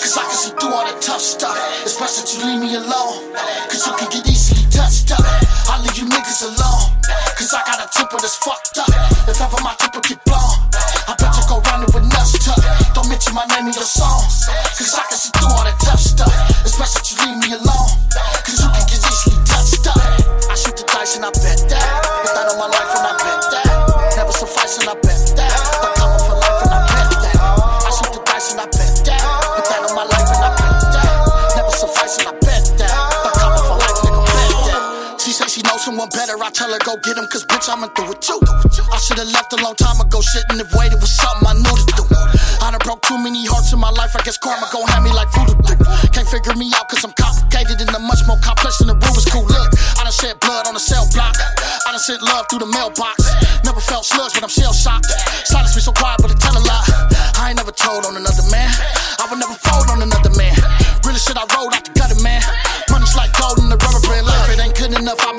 Cause 0.00 0.16
I 0.16 0.24
can 0.24 0.38
see 0.38 0.52
through 0.56 0.72
all 0.72 0.88
the 0.88 0.96
tough 0.96 1.20
stuff. 1.20 1.56
It's 1.84 2.00
best 2.00 2.24
that 2.24 2.28
you 2.32 2.40
leave 2.40 2.60
me 2.64 2.72
alone. 2.80 3.36
Cause 3.68 3.84
you 3.84 3.92
can 4.00 4.08
get 4.08 4.24
easily 4.24 4.64
touched 4.72 5.12
up. 5.12 5.20
I 5.68 5.84
leave 5.84 6.00
you 6.00 6.08
niggas 6.08 6.40
alone. 6.40 6.94
Cause 8.14 8.22
I 8.22 8.22
got 8.22 8.22
a 8.22 8.22
temper 8.22 8.22
that's 8.22 8.36
fucked 8.36 8.78
up. 8.78 8.88
If 9.28 9.40
ever 9.40 9.58
my 9.62 9.74
temper 9.74 10.00
get 10.06 10.22
blown, 10.24 10.54
I 11.10 11.14
bet 11.18 11.34
you 11.34 11.42
go 11.50 11.58
run 11.66 11.82
it 11.82 11.94
with 11.94 12.06
nuts 12.06 12.38
tuck. 12.44 12.62
Don't 12.94 13.08
mention 13.08 13.34
my 13.34 13.44
name 13.46 13.66
in 13.66 13.74
your 13.74 13.82
song. 13.82 14.22
Cause 14.78 14.94
I 14.94 15.02
can 15.10 15.18
see 15.18 15.30
through 15.34 15.50
all 15.50 15.64
the 15.64 15.74
tough 15.82 15.98
stuff. 15.98 16.30
It's 16.62 16.78
that 16.78 17.10
you 17.10 17.16
leave 17.26 17.38
me 17.42 17.50
alone. 17.58 17.90
Cause 18.46 18.62
you 18.62 18.70
can 18.70 18.86
get 18.86 19.02
easily 19.02 19.38
touched 19.42 19.86
up. 19.90 19.98
I 20.46 20.54
shoot 20.54 20.76
the 20.76 20.84
dice 20.86 21.16
and 21.16 21.24
I 21.24 21.30
bet 21.42 21.58
that 21.70 21.83
tell 36.54 36.70
her 36.70 36.78
go 36.86 36.94
get 37.02 37.18
him, 37.18 37.26
cause 37.26 37.42
bitch, 37.50 37.66
I'm 37.66 37.82
in 37.82 37.90
through 37.98 38.14
with 38.14 38.22
you. 38.30 38.38
I 38.94 38.98
should've 39.02 39.26
left 39.34 39.50
a 39.52 39.58
long 39.58 39.74
time 39.74 39.98
ago. 39.98 40.22
Shouldn't 40.22 40.62
have 40.62 40.70
waited 40.78 41.02
with 41.02 41.10
something 41.10 41.50
I 41.50 41.54
knew 41.58 41.74
to 41.74 41.92
do. 41.98 42.04
I 42.62 42.70
done 42.70 42.80
broke 42.86 43.02
too 43.02 43.18
many 43.18 43.42
hearts 43.44 43.74
in 43.74 43.82
my 43.82 43.90
life. 43.90 44.14
I 44.14 44.22
guess 44.22 44.38
karma 44.38 44.70
gon' 44.70 44.86
have 44.86 45.02
me 45.02 45.10
like 45.10 45.26
voodoo 45.34 45.58
do. 45.66 45.74
Can't 46.14 46.30
figure 46.30 46.54
me 46.54 46.70
out, 46.78 46.86
cause 46.86 47.02
I'm 47.02 47.10
complicated 47.18 47.82
and 47.82 47.90
I'm 47.90 48.06
much 48.06 48.22
more 48.30 48.38
complex 48.38 48.78
than 48.78 48.86
the 48.86 48.96
Rubik's 48.96 49.26
Cube. 49.26 49.50
Look, 49.50 49.70
I 49.98 50.06
done 50.06 50.14
shed 50.14 50.38
blood 50.38 50.70
on 50.70 50.78
the 50.78 50.80
cell 50.80 51.10
block. 51.10 51.34
I 51.34 51.90
done 51.90 51.98
sent 51.98 52.22
love 52.22 52.46
through 52.46 52.62
the 52.62 52.70
mailbox. 52.70 53.18
Never 53.66 53.82
felt 53.82 54.06
slugs, 54.06 54.38
but 54.38 54.46
I'm 54.46 54.54
shell 54.54 54.72
shocked. 54.72 55.10
Silence 55.50 55.74
be 55.74 55.82
so 55.82 55.90
quiet, 55.90 56.22
but 56.22 56.30
it 56.30 56.38
tell 56.38 56.54
a 56.54 56.62
lot. 56.62 56.86
I 57.34 57.50
ain't 57.50 57.58
never 57.58 57.74
told 57.74 58.06
on 58.06 58.14
another 58.14 58.46
man. 58.54 58.70
I 59.18 59.26
would 59.26 59.42
never 59.42 59.58
fold 59.58 59.90
on 59.90 60.06
another 60.06 60.30
man. 60.38 60.54
Really 61.02 61.18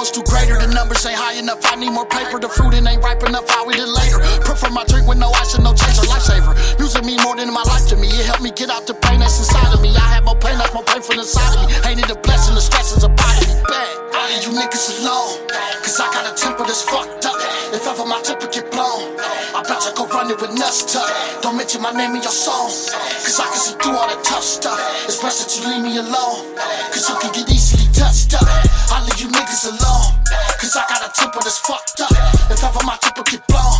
do 0.10 0.26
greater. 0.26 0.58
The 0.58 0.74
numbers 0.74 1.06
ain't 1.06 1.20
high 1.22 1.38
enough. 1.38 1.62
I 1.70 1.76
need 1.78 1.94
more 1.94 2.10
paper. 2.10 2.40
The 2.42 2.50
fruit 2.50 2.74
it 2.74 2.82
ain't 2.82 3.04
ripe 3.06 3.22
enough. 3.22 3.46
I'll 3.54 3.70
eat 3.70 3.78
it 3.78 3.88
later. 3.88 4.20
Prefer 4.42 4.74
my 4.74 4.84
drink 4.90 5.08
with 5.08 5.22
no 5.22 5.30
ice 5.38 5.54
and 5.54 5.64
no 5.64 5.74
chaser. 5.78 6.10
Lifesaver. 6.10 6.58
Music 6.82 7.06
mean 7.06 7.22
more 7.22 7.38
than 7.38 7.54
my 7.54 7.64
life 7.70 7.86
to 7.94 7.96
me. 7.96 8.10
It 8.10 8.26
helped 8.26 8.42
me 8.42 8.50
get 8.50 8.70
out 8.74 8.88
the 8.90 8.96
pain 9.06 9.22
that's 9.22 9.38
inside 9.38 9.70
of 9.70 9.82
me. 9.82 9.94
I 9.94 10.18
have 10.18 10.26
more 10.26 10.38
pain 10.42 10.58
that's 10.58 10.74
more 10.74 10.84
pain 10.84 10.96
painful 10.96 11.20
inside 11.20 11.60
of 11.60 11.68
me. 11.68 11.76
Ain't 11.84 12.00
it 12.00 12.10
a 12.10 12.16
blessing? 12.16 12.56
The 12.56 12.62
stress 12.62 12.96
is 12.96 13.04
a 13.04 13.10
body 13.10 13.44
me 13.52 13.60
bad. 13.68 13.92
Leave 14.32 14.48
you 14.48 14.54
niggas 14.56 15.04
alone. 15.04 15.44
Cause 15.84 16.00
I 16.00 16.08
got 16.08 16.24
a 16.24 16.34
temper 16.34 16.64
that's 16.64 16.82
fucked 16.82 17.26
up. 17.28 17.36
If 17.76 17.86
ever 17.86 18.06
my 18.08 18.22
temper 18.24 18.48
get 18.48 18.72
blown, 18.72 19.20
I 19.52 19.60
bet 19.68 19.84
go 19.96 20.08
run 20.08 20.32
it 20.32 20.40
with 20.40 20.56
nuts. 20.56 20.96
Don't 21.44 21.58
mention 21.58 21.82
my 21.82 21.92
name 21.92 22.16
in 22.16 22.24
your 22.24 22.32
song. 22.32 22.72
Cause 22.72 23.40
I 23.40 23.46
can 23.52 23.60
see 23.60 23.76
through 23.76 24.00
all 24.00 24.08
the 24.08 24.16
tough 24.24 24.44
stuff. 24.44 24.80
It's 25.04 25.20
best 25.20 25.44
that 25.44 25.52
you 25.52 25.68
leave 25.68 25.84
me 25.84 26.00
alone. 26.00 26.56
Cause 26.96 27.12
you 27.12 27.16
can 27.20 27.32
get 27.36 27.52
easily 27.52 27.92
touched 27.92 28.34
up. 28.40 28.48
I 28.48 29.04
leave 29.04 29.15
niggas 29.56 29.68
alone. 29.68 30.12
Cause 30.60 30.76
I 30.76 30.86
got 30.88 31.08
a 31.08 31.12
temper 31.14 31.40
that's 31.40 31.60
fucked 31.60 32.02
up. 32.02 32.12
If 32.52 32.64
ever 32.64 32.80
my 32.84 32.98
temper 33.02 33.24
get 33.24 33.46
blown, 33.48 33.76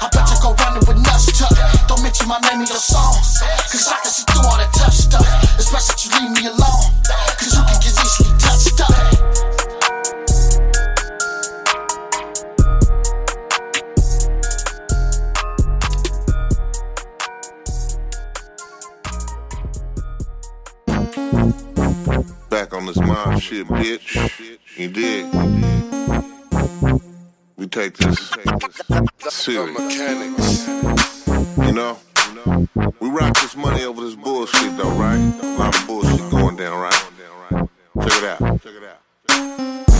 I 0.00 0.08
bet 0.12 0.28
you 0.30 0.36
go 0.42 0.54
running 0.54 0.86
with 0.86 0.98
nuts 1.02 1.38
tuck. 1.38 1.52
Don't 1.88 2.02
mention 2.02 2.28
my 2.28 2.38
name 2.40 2.60
in 2.62 2.66
your 2.66 2.78
song. 2.78 3.14
Cause 3.14 3.88
I 3.88 3.98
can 4.02 4.10
see 4.10 4.24
back 22.56 22.72
on 22.72 22.86
this 22.86 22.96
mob 22.96 23.38
shit, 23.38 23.66
bitch. 23.66 24.58
You 24.78 24.88
dig? 24.88 25.26
We 27.58 27.66
take 27.66 27.94
this, 27.98 28.30
this 29.22 29.34
serious. 29.34 30.66
You 31.58 31.72
know? 31.72 31.98
We 32.98 33.10
rock 33.10 33.34
this 33.34 33.56
money 33.56 33.84
over 33.84 34.00
this 34.00 34.14
bullshit 34.14 34.74
though, 34.78 34.88
right? 34.92 35.18
A 35.42 35.58
lot 35.58 35.78
of 35.78 35.86
bullshit 35.86 36.30
going 36.30 36.56
down, 36.56 36.80
right? 36.80 36.94
Check 38.00 38.22
it 38.22 38.24
out. 38.24 38.40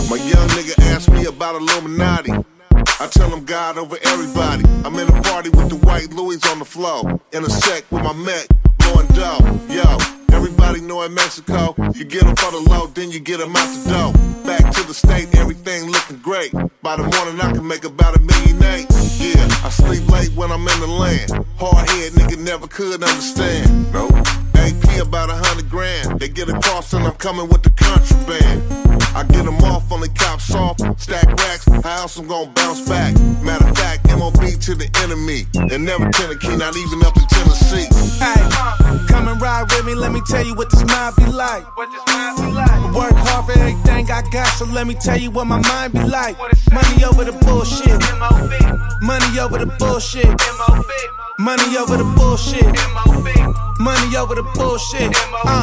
My 0.09 0.17
young 0.17 0.47
nigga 0.57 0.79
asked 0.93 1.11
me 1.11 1.25
about 1.25 1.61
Illuminati. 1.61 2.31
I 2.99 3.05
tell 3.05 3.29
him 3.29 3.45
God 3.45 3.77
over 3.77 3.97
everybody. 4.03 4.63
I'm 4.83 4.95
in 4.95 5.07
a 5.07 5.21
party 5.21 5.49
with 5.49 5.69
the 5.69 5.75
white 5.85 6.11
Louis 6.11 6.43
on 6.49 6.57
the 6.57 6.65
floor. 6.65 7.21
In 7.33 7.43
a 7.43 7.49
sec 7.51 7.83
with 7.91 8.01
my 8.01 8.13
Mac 8.13 8.47
going 8.79 9.05
dope. 9.09 9.43
Yo, 9.69 9.97
everybody 10.37 10.81
know 10.81 11.01
in 11.01 11.13
Mexico, 11.13 11.73
you 11.95 12.05
get 12.05 12.23
them 12.23 12.35
for 12.35 12.51
the 12.51 12.63
low, 12.69 12.85
then 12.87 13.09
you 13.09 13.19
get 13.19 13.39
them 13.39 13.55
out 13.55 13.67
the 13.73 13.89
dough. 13.89 14.11
Back 14.45 14.71
to 14.75 14.83
the 14.85 14.93
state, 14.93 15.33
everything 15.35 15.89
looking 15.89 16.17
great. 16.17 16.51
By 16.83 16.95
the 16.95 17.03
morning, 17.03 17.41
I 17.41 17.51
can 17.51 17.67
make 17.67 17.83
about 17.83 18.15
a 18.15 18.19
million 18.19 18.63
eight. 18.63 18.87
Yeah, 19.17 19.47
I 19.65 19.69
sleep 19.69 20.07
late 20.09 20.31
when 20.35 20.51
I'm 20.51 20.67
in 20.67 20.79
the 20.79 20.87
land. 20.87 21.31
Hard 21.57 21.89
head 21.89 22.13
nigga 22.13 22.37
never 22.37 22.67
could 22.67 23.01
understand. 23.03 23.91
Nope. 23.91 24.46
AP 24.67 24.99
about 25.01 25.29
a 25.29 25.35
hundred 25.35 25.69
grand. 25.69 26.19
They 26.19 26.27
get 26.27 26.49
across 26.49 26.93
and 26.93 27.05
I'm 27.05 27.15
coming 27.15 27.47
with 27.47 27.63
the 27.63 27.69
contraband. 27.71 28.59
I 29.15 29.23
get 29.23 29.45
them 29.45 29.57
off 29.63 29.91
on 29.91 30.01
the 30.01 30.09
cops 30.09 30.53
off, 30.53 30.77
stack 30.99 31.25
racks. 31.39 31.65
How 31.83 32.01
else 32.03 32.17
I'm 32.17 32.27
gonna 32.27 32.51
bounce 32.51 32.81
back? 32.87 33.17
Matter 33.41 33.67
of 33.67 33.77
fact, 33.77 34.05
MOB 34.09 34.35
to 34.35 34.75
the 34.75 34.89
enemy. 35.03 35.47
And 35.71 35.85
never 35.85 36.09
Tennessee, 36.11 36.57
not 36.57 36.75
even 36.75 36.99
up 37.05 37.15
in 37.15 37.25
Tennessee. 37.27 37.87
Hey, 38.19 38.43
come 39.07 39.29
and 39.29 39.39
ride 39.41 39.71
with 39.71 39.85
me, 39.85 39.95
let 39.95 40.11
me 40.11 40.21
tell 40.27 40.45
you 40.45 40.53
what 40.53 40.69
this 40.69 40.83
mind 40.85 41.15
be 41.15 41.25
like. 41.27 41.63
What 41.77 41.89
this 41.89 42.03
mind 42.13 42.37
be 42.37 42.51
like. 42.51 42.93
Work 42.93 43.15
hard 43.15 43.45
for 43.45 43.57
everything 43.57 44.11
I 44.11 44.21
got, 44.31 44.47
so 44.59 44.65
let 44.65 44.85
me 44.85 44.95
tell 44.95 45.17
you 45.17 45.31
what 45.31 45.47
my 45.47 45.61
mind 45.61 45.93
be 45.93 46.03
like. 46.03 46.37
Money 46.73 47.05
over 47.05 47.23
the 47.23 47.35
bullshit. 47.45 48.01
Money 49.01 49.39
over 49.39 49.59
the 49.59 49.71
bullshit. 49.79 50.27
Money 51.39 51.77
over 51.77 51.97
the 51.97 52.03
bullshit. 52.17 52.65
Money 53.79 54.17
over 54.17 54.33
the 54.33 54.41
bullshit. 54.55 55.13
Uh. 55.45 55.61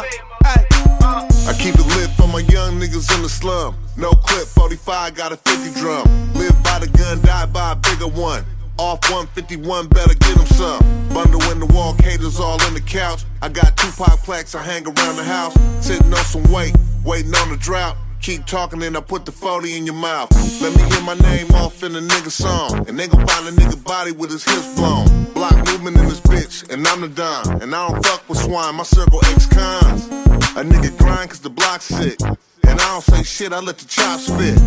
I 1.47 1.53
keep 1.59 1.75
it 1.75 1.85
lit 1.97 2.09
for 2.11 2.29
my 2.29 2.39
young 2.47 2.79
niggas 2.79 3.13
in 3.13 3.21
the 3.21 3.27
slum. 3.27 3.75
No 3.97 4.11
clip, 4.11 4.47
45, 4.47 5.15
got 5.15 5.33
a 5.33 5.35
50 5.35 5.77
drum. 5.81 6.07
Live 6.33 6.55
by 6.63 6.79
the 6.79 6.87
gun, 6.97 7.19
die 7.23 7.45
by 7.47 7.73
a 7.73 7.75
bigger 7.75 8.07
one. 8.07 8.45
Off 8.77 8.99
151, 9.11 9.89
better 9.89 10.13
get 10.13 10.37
them 10.37 10.45
some. 10.47 10.79
Bundle 11.13 11.43
in 11.51 11.59
the 11.59 11.65
wall, 11.67 11.93
caters 11.95 12.39
all 12.39 12.61
in 12.67 12.73
the 12.73 12.81
couch. 12.81 13.25
I 13.41 13.49
got 13.49 13.75
two 13.75 13.91
Tupac 13.91 14.23
plaques, 14.23 14.55
I 14.55 14.63
hang 14.63 14.85
around 14.85 15.17
the 15.17 15.25
house. 15.25 15.53
Sitting 15.85 16.07
on 16.07 16.23
some 16.23 16.43
weight, 16.53 16.73
waiting 17.03 17.35
on 17.35 17.49
the 17.49 17.57
drought. 17.57 17.97
Keep 18.25 18.47
talking 18.47 18.81
and 18.81 18.97
I 18.97 19.01
put 19.01 19.23
the 19.23 19.31
40 19.31 19.77
in 19.77 19.85
your 19.85 19.93
mouth. 19.93 20.31
Let 20.59 20.75
me 20.75 20.81
hear 20.89 21.03
my 21.03 21.13
name 21.13 21.45
off 21.51 21.83
in 21.83 21.95
a 21.95 21.99
nigga 21.99 22.31
song. 22.31 22.89
And 22.89 22.97
they 22.97 23.07
gon' 23.07 23.23
find 23.27 23.47
a 23.47 23.51
nigga 23.51 23.83
body 23.83 24.13
with 24.13 24.31
his 24.31 24.43
hips 24.43 24.73
blown. 24.73 25.25
Block 25.35 25.55
movement 25.67 25.95
in 25.97 26.05
this 26.05 26.21
bitch, 26.21 26.67
and 26.73 26.87
I'm 26.87 27.01
the 27.01 27.07
dime. 27.07 27.61
And 27.61 27.75
I 27.75 27.87
don't 27.87 28.03
fuck 28.03 28.27
with 28.27 28.39
swine, 28.39 28.73
my 28.77 28.83
circle 28.83 29.19
X 29.25 29.45
cons. 29.45 30.07
A 30.57 30.63
nigga 30.63 30.97
grind 30.97 31.29
cause 31.29 31.41
the 31.41 31.51
block's 31.51 31.85
sick. 31.85 32.17
And 32.67 32.79
I 32.79 32.87
don't 32.93 33.03
say 33.03 33.23
shit, 33.23 33.53
I 33.53 33.59
let 33.59 33.77
the 33.77 33.85
chop 33.85 34.19
spit. 34.19 34.59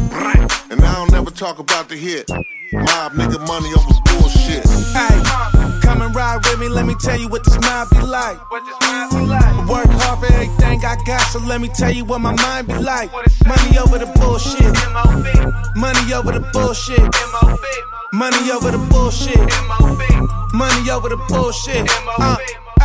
And 0.71 0.81
I 0.81 0.95
don't 0.95 1.11
never 1.13 1.31
talk 1.31 1.59
about 1.59 1.89
the 1.89 1.97
hit. 1.97 2.29
Mob 2.73 3.13
nigga 3.13 3.39
money 3.47 3.71
over 3.73 3.95
bullshit. 4.05 4.65
Hey, 4.93 5.81
come 5.81 6.03
and 6.03 6.15
ride 6.15 6.45
with 6.45 6.59
me, 6.61 6.69
let 6.69 6.85
me 6.87 6.95
tell 7.01 7.19
you 7.19 7.29
what 7.29 7.45
this 7.45 7.59
mind 7.61 7.89
be 7.91 8.01
like. 8.03 8.39
What 8.51 8.63
this 8.65 8.77
mind 8.89 9.11
be 9.11 9.27
like. 9.27 9.69
Work 9.69 9.87
hard 10.01 10.19
for 10.21 10.33
everything 10.33 10.85
I 10.85 10.97
got, 11.07 11.21
so 11.33 11.39
let 11.41 11.61
me 11.61 11.69
tell 11.69 11.93
you 11.93 12.05
what 12.05 12.21
my 12.21 12.35
mind 12.43 12.67
be 12.67 12.75
like. 12.75 13.11
Money 13.47 13.79
over 13.79 13.99
the 13.99 14.07
bullshit. 14.21 14.75
Money 15.77 16.13
over 16.13 16.33
the 16.33 16.41
bullshit. 16.53 17.01
Money 18.13 18.51
over 18.51 18.71
the 18.71 18.79
bullshit. 18.91 19.39
Money 20.53 20.91
over 20.91 21.09
the 21.09 21.17
bullshit. 21.29 21.89
Uh, 22.19 22.37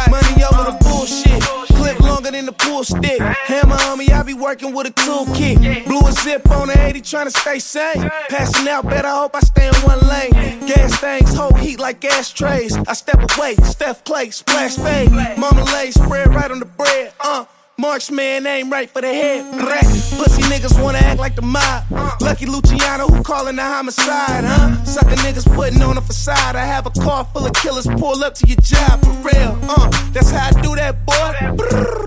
money 0.09 0.43
over 0.43 0.71
the 0.71 0.77
bullshit. 0.81 1.41
Clip 1.77 1.99
longer 1.99 2.31
than 2.31 2.45
the 2.45 2.51
pool 2.51 2.83
stick. 2.83 3.19
Hammer 3.19 3.77
on 3.87 3.97
me, 3.97 4.09
I 4.09 4.23
be 4.23 4.33
working 4.33 4.73
with 4.73 4.87
a 4.87 4.91
toolkit. 4.91 5.85
Blew 5.85 5.99
a 6.07 6.11
zip 6.11 6.49
on 6.51 6.67
the 6.67 6.81
80, 6.81 7.01
trying 7.01 7.25
to 7.25 7.31
stay 7.31 7.59
sane. 7.59 8.09
Passing 8.29 8.67
out, 8.67 8.87
bet 8.89 9.05
I 9.05 9.15
hope 9.19 9.35
I 9.35 9.39
stay 9.41 9.67
in 9.67 9.75
one 9.83 9.99
lane. 10.07 10.31
Gas 10.67 10.99
things 10.99 11.35
hold 11.35 11.59
heat 11.59 11.79
like 11.79 12.03
ashtrays. 12.05 12.75
I 12.75 12.93
step 12.93 13.19
away, 13.37 13.55
Steph 13.63 14.03
Klay, 14.03 14.33
splash 14.33 14.75
fade. 14.75 15.11
Marmalade 15.37 15.93
spread 15.93 16.33
right 16.33 16.51
on 16.51 16.59
the 16.59 16.65
bread. 16.65 17.13
Uh. 17.19 17.45
Marksman 17.77 18.45
aim 18.45 18.69
right 18.69 18.89
for 18.89 19.01
the 19.01 19.07
head. 19.07 19.43
Rat. 19.55 19.83
Pussy 19.83 20.43
niggas 20.43 20.81
wanna 20.81 20.99
act 20.99 21.19
like 21.19 21.35
the 21.35 21.41
mob. 21.41 21.83
Lucky 22.21 22.45
Luciano 22.45 23.07
who 23.07 23.23
calling 23.23 23.55
the 23.55 23.63
homicide, 23.63 24.43
huh? 24.43 24.83
Sucker 24.85 25.15
niggas 25.17 25.51
putting 25.55 25.81
on 25.81 25.97
a 25.97 26.01
facade. 26.01 26.55
I 26.55 26.65
have 26.65 26.85
a 26.85 26.91
car 26.91 27.25
full 27.33 27.45
of 27.45 27.53
killers 27.53 27.87
pull 27.97 28.23
up 28.23 28.35
to 28.35 28.47
your 28.47 28.59
job 28.61 29.01
for 29.03 29.11
real. 29.27 29.57
Uh, 29.63 29.89
that's 30.11 30.29
how 30.29 30.49
I 30.49 30.61
do 30.61 30.75
that, 30.75 31.03
boy. 31.05 31.33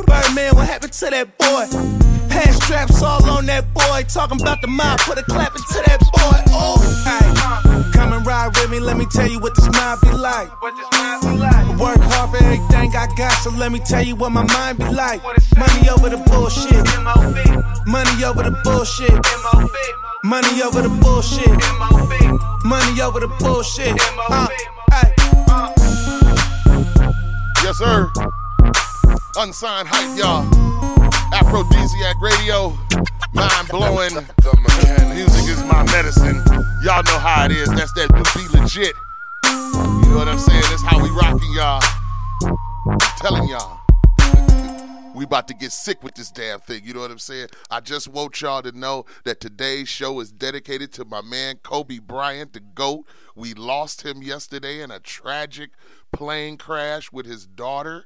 Birdman, 0.07 0.55
what 0.55 0.68
happened 0.68 0.92
to 0.92 1.11
that 1.11 1.37
boy? 1.38 1.66
Hand 2.33 2.55
straps 2.62 3.02
all 3.02 3.29
on 3.29 3.46
that 3.46 3.72
boy. 3.74 4.05
Talking 4.09 4.40
about 4.40 4.61
the 4.61 4.68
mob, 4.68 5.00
put 5.00 5.18
a 5.18 5.22
clap 5.24 5.52
into 5.57 5.83
that 5.87 6.00
boy. 6.00 6.42
Oh, 6.55 6.79
hey. 7.05 7.86
Come 7.96 8.12
and 8.12 8.26
ride 8.26 8.54
with 8.54 8.70
me, 8.70 8.78
let 8.78 8.96
me 8.98 9.06
tell 9.06 9.26
you 9.26 9.38
what 9.38 9.54
this 9.54 9.66
mob 9.72 10.00
be 10.02 10.12
like. 10.12 10.50
What 10.61 10.76
this 10.76 10.87
mob 10.92 11.22
be 11.22 11.38
like. 11.38 11.66
Work 11.80 11.98
hard 12.12 12.30
for 12.30 12.37
everything 12.44 12.94
I 12.94 13.09
got, 13.16 13.32
so 13.42 13.50
let 13.50 13.72
me 13.72 13.80
tell 13.80 14.02
you 14.02 14.14
what 14.14 14.32
my 14.32 14.44
mind 14.52 14.78
be 14.78 14.85
like. 14.85 15.22
Money 15.56 15.88
over 15.88 16.11
the 16.11 16.18
bullshit. 16.28 16.85
Money 17.87 18.24
over 18.24 18.42
the 18.42 18.50
bullshit. 18.62 19.16
Money 20.22 20.62
over 20.62 20.82
the 20.82 20.90
bullshit. 21.00 21.48
Money 22.64 23.00
over 23.00 23.20
the 23.20 23.28
bullshit. 23.38 23.96
Uh, 24.28 24.48
hey. 24.92 25.14
Yes, 27.64 27.78
sir. 27.78 28.12
Unsigned 29.38 29.88
hype, 29.90 30.18
y'all. 30.18 30.44
Aphrodisiac 31.32 32.20
radio. 32.20 32.76
Mind 33.33 33.69
blowing. 33.69 34.15
Music 35.15 35.49
is 35.49 35.62
my 35.65 35.85
medicine. 35.93 36.43
Y'all 36.83 37.03
know 37.03 37.19
how 37.19 37.47
it 37.47 37.53
is. 37.53 37.69
That's 37.71 37.93
that 37.95 38.09
B-Legit. 38.35 38.95
You 39.45 40.11
know 40.11 40.19
what 40.19 40.29
I'm 40.29 40.39
saying? 40.39 40.62
That's 40.62 40.83
how 40.83 41.03
we 41.03 41.11
rocking 41.11 41.53
y'all. 41.53 41.83
I'm 42.89 42.99
telling 43.19 43.49
y'all. 43.49 43.81
We 45.15 45.25
about 45.25 45.49
to 45.49 45.55
get 45.55 45.73
sick 45.73 46.03
with 46.03 46.15
this 46.15 46.31
damn 46.31 46.61
thing. 46.61 46.83
You 46.85 46.93
know 46.93 47.01
what 47.01 47.11
I'm 47.11 47.19
saying? 47.19 47.49
I 47.71 47.81
just 47.81 48.07
want 48.07 48.39
y'all 48.43 48.61
to 48.61 48.73
know 48.73 49.07
that 49.25 49.41
today's 49.41 49.89
show 49.89 50.21
is 50.21 50.31
dedicated 50.31 50.93
to 50.95 51.07
my 51.07 51.23
man 51.23 51.57
Kobe 51.62 51.99
Bryant, 52.01 52.53
the 52.53 52.61
GOAT. 52.61 53.07
We 53.35 53.55
lost 53.55 54.03
him 54.03 54.23
yesterday 54.23 54.83
in 54.83 54.91
a 54.91 55.01
tragic 55.01 55.71
plane 56.12 56.59
crash 56.59 57.11
with 57.12 57.25
his 57.25 57.47
daughter. 57.47 58.05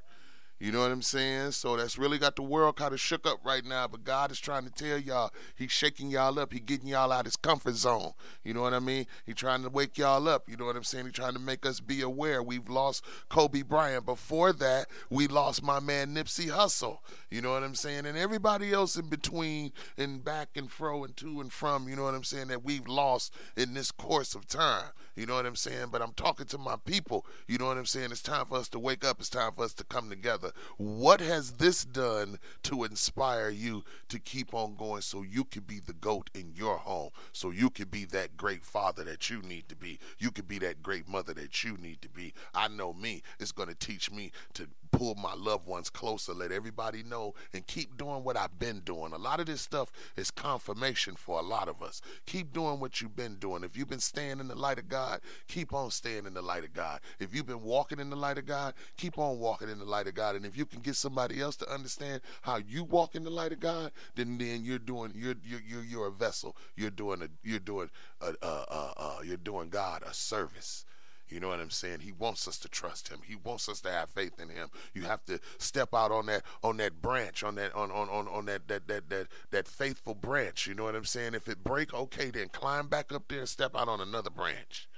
You 0.61 0.73
know 0.73 0.81
what 0.81 0.91
I'm 0.91 1.01
saying? 1.01 1.53
So 1.53 1.75
that's 1.79 1.97
really 1.97 2.19
got 2.19 2.37
the 2.37 2.43
world 2.43 2.77
kind 2.77 2.93
of 2.93 3.01
shook 3.01 3.27
up 3.27 3.39
right 3.45 3.65
now. 3.65 3.89
But 3.89 4.05
God 4.05 4.31
is 4.31 4.39
trying 4.39 4.65
to 4.65 4.71
tell 4.71 4.99
y'all, 4.99 5.33
He's 5.57 5.73
shaking 5.73 6.11
y'all 6.11 6.39
up. 6.39 6.53
He 6.53 6.61
getting 6.61 6.89
y'all 6.89 7.11
out 7.11 7.21
of 7.21 7.27
His 7.27 7.37
comfort 7.37 7.77
zone. 7.77 8.13
You 8.45 8.53
know 8.53 8.61
what 8.61 8.75
I 8.75 8.79
mean? 8.79 9.07
He 9.25 9.33
trying 9.33 9.63
to 9.63 9.71
wake 9.71 9.97
y'all 9.97 10.29
up. 10.29 10.51
You 10.51 10.59
know 10.59 10.67
what 10.67 10.77
I'm 10.77 10.85
saying? 10.85 11.07
He 11.07 11.13
trying 11.13 11.33
to 11.33 11.39
make 11.39 11.65
us 11.65 11.81
be 11.81 12.03
aware. 12.03 12.43
We've 12.43 12.69
lost 12.69 13.07
Kobe 13.31 13.63
Bryant. 13.63 14.05
Before 14.05 14.53
that, 14.53 14.89
we 15.09 15.27
lost 15.29 15.63
my 15.63 15.81
man 15.81 16.15
Nipsey 16.15 16.51
Hussle. 16.51 16.99
You 17.31 17.41
know 17.41 17.53
what 17.53 17.63
I'm 17.63 17.75
saying? 17.75 18.05
And 18.05 18.19
everybody 18.19 18.71
else 18.71 18.97
in 18.97 19.09
between 19.09 19.73
and 19.97 20.23
back 20.23 20.51
and 20.57 20.71
fro 20.71 21.05
and 21.05 21.17
to 21.17 21.41
and 21.41 21.51
from. 21.51 21.89
You 21.89 21.97
know 21.97 22.05
what 22.05 22.15
I'm 22.15 22.25
saying? 22.25 22.49
That 22.49 22.65
we've 22.65 22.87
lost 22.87 23.33
in 23.57 23.73
this 23.73 23.91
course 23.91 24.35
of 24.35 24.47
time. 24.47 24.91
You 25.21 25.27
know 25.27 25.35
what 25.35 25.45
I'm 25.45 25.55
saying? 25.55 25.89
But 25.93 26.01
I'm 26.01 26.15
talking 26.15 26.47
to 26.47 26.57
my 26.57 26.77
people. 26.87 27.27
You 27.47 27.59
know 27.59 27.67
what 27.67 27.77
I'm 27.77 27.85
saying? 27.85 28.11
It's 28.11 28.23
time 28.23 28.47
for 28.47 28.57
us 28.57 28.71
to 28.71 28.79
wake 28.79 29.05
up. 29.05 29.19
It's 29.21 29.29
time 29.29 29.53
for 29.55 29.65
us 29.65 29.75
to 29.75 29.85
come 29.85 30.09
together. 30.09 30.51
What 30.79 31.21
has 31.21 31.53
this 31.53 31.85
done 31.85 32.39
to 32.63 32.85
inspire 32.85 33.51
you 33.51 33.85
to 34.09 34.19
keep 34.19 34.55
on 34.55 34.77
going 34.77 35.03
so 35.03 35.21
you 35.21 35.45
can 35.45 35.65
be 35.65 35.79
the 35.79 35.93
GOAT 35.93 36.31
in 36.35 36.55
your 36.57 36.79
home? 36.79 37.11
So 37.33 37.51
you 37.51 37.69
can 37.69 37.89
be 37.89 38.07
that 38.07 38.39
great 38.39 38.65
father 38.65 39.05
that 39.05 39.29
you 39.29 39.43
need 39.43 39.69
to 39.69 39.77
be. 39.77 39.99
You 40.19 40.31
can 40.31 40.47
be 40.47 40.59
that 40.61 40.83
great 40.83 41.07
mother 41.07 41.35
that 41.35 41.65
you 41.65 41.77
need 41.77 42.01
to 42.01 42.09
be. 42.09 42.33
I 42.55 42.69
know 42.69 42.95
me. 42.95 43.23
It's 43.39 43.53
going 43.53 43.69
to 43.69 43.75
teach 43.75 44.11
me 44.11 44.33
to 44.55 44.69
pull 44.93 45.15
my 45.15 45.35
loved 45.35 45.67
ones 45.67 45.91
closer, 45.91 46.33
let 46.33 46.53
everybody 46.53 47.03
know, 47.03 47.35
and 47.53 47.67
keep 47.67 47.97
doing 47.97 48.25
what 48.25 48.37
I've 48.37 48.59
been 48.59 48.81
doing. 48.81 49.13
A 49.13 49.19
lot 49.19 49.41
of 49.41 49.47
this 49.47 49.61
stuff 49.61 49.91
is 50.17 50.31
confirmation 50.31 51.15
for 51.17 51.39
a 51.39 51.43
lot 51.43 51.69
of 51.69 51.83
us. 51.83 52.01
Keep 52.27 52.53
doing 52.53 52.81
what 52.81 53.01
you've 53.01 53.17
been 53.17 53.37
doing. 53.37 53.65
If 53.65 53.77
you've 53.77 53.89
been 53.89 54.01
staying 54.01 54.41
in 54.41 54.49
the 54.49 54.55
light 54.55 54.79
of 54.79 54.89
God, 54.89 55.21
keep 55.49 55.73
on 55.73 55.91
staying 55.91 56.27
in 56.27 56.35
the 56.35 56.43
light 56.43 56.65
of 56.65 56.73
God. 56.73 57.01
If 57.19 57.35
you've 57.35 57.47
been 57.47 57.63
walking 57.63 58.01
in 58.01 58.11
the 58.11 58.17
light 58.17 58.39
of 58.39 58.47
God, 58.47 58.75
keep 58.97 59.19
on 59.19 59.39
walking 59.39 59.69
in 59.69 59.79
the 59.79 59.85
light 59.85 60.07
of 60.07 60.15
God. 60.15 60.37
And 60.37 60.45
if 60.45 60.57
you 60.57 60.67
can 60.67 60.81
get 60.81 60.97
somebody 60.97 61.41
else 61.41 61.57
to 61.57 61.73
understand 61.73 62.21
how 62.43 62.57
you 62.57 62.85
walk 62.85 63.15
in 63.15 63.25
the 63.25 63.31
light 63.31 63.53
of 63.53 63.61
God, 63.61 63.93
then 64.15 64.39
then 64.39 64.65
you're 64.65 64.79
doing 64.79 65.13
you're 65.15 65.35
you're 65.45 65.61
you're, 65.67 65.85
you're 65.85 66.07
a 66.07 66.13
vessel. 66.13 66.57
You're 66.77 66.91
doing 66.91 67.23
a 67.23 67.29
you're 67.43 67.59
doing 67.59 67.91
a, 68.21 68.35
a, 68.43 68.47
a 68.47 69.19
you're 69.25 69.37
doing 69.37 69.69
God 69.69 70.03
a 70.07 70.15
service. 70.15 70.85
You 71.31 71.39
know 71.39 71.49
what 71.49 71.61
I'm 71.61 71.71
saying? 71.71 72.01
He 72.01 72.13
wants 72.13 72.49
us 72.49 72.59
to 72.59 72.69
trust 72.69 73.09
him. 73.09 73.21
He 73.25 73.37
wants 73.37 73.69
us 73.69 73.81
to 73.83 73.91
have 73.91 74.11
faith 74.11 74.41
in 74.41 74.49
him. 74.49 74.69
You 74.95 75.03
have 75.03 75.25
to 75.27 75.39
step 75.59 75.95
out 75.95 76.11
on 76.11 76.27
that 76.27 76.43
on 76.63 76.77
that 76.79 77.01
branch, 77.01 77.45
on 77.45 77.55
that 77.55 77.75
on 77.75 77.91
on 77.91 78.09
on, 78.09 78.27
on 78.29 78.47
that, 78.47 78.67
that 78.69 78.89
that 78.89 79.09
that 79.11 79.29
that 79.51 79.69
faithful 79.69 80.15
branch. 80.15 80.67
You 80.67 80.75
know 80.75 80.85
what 80.85 80.97
I'm 80.97 81.05
saying? 81.05 81.35
If 81.35 81.49
it 81.49 81.63
break, 81.63 81.95
okay, 81.95 82.31
then 82.31 82.49
climb 82.49 82.89
back 82.89 83.13
up 83.13 83.25
there 83.29 83.41
and 83.41 83.49
step 83.49 83.77
out 83.77 83.89
on 83.89 84.01
another 84.01 84.31
branch. 84.31 84.89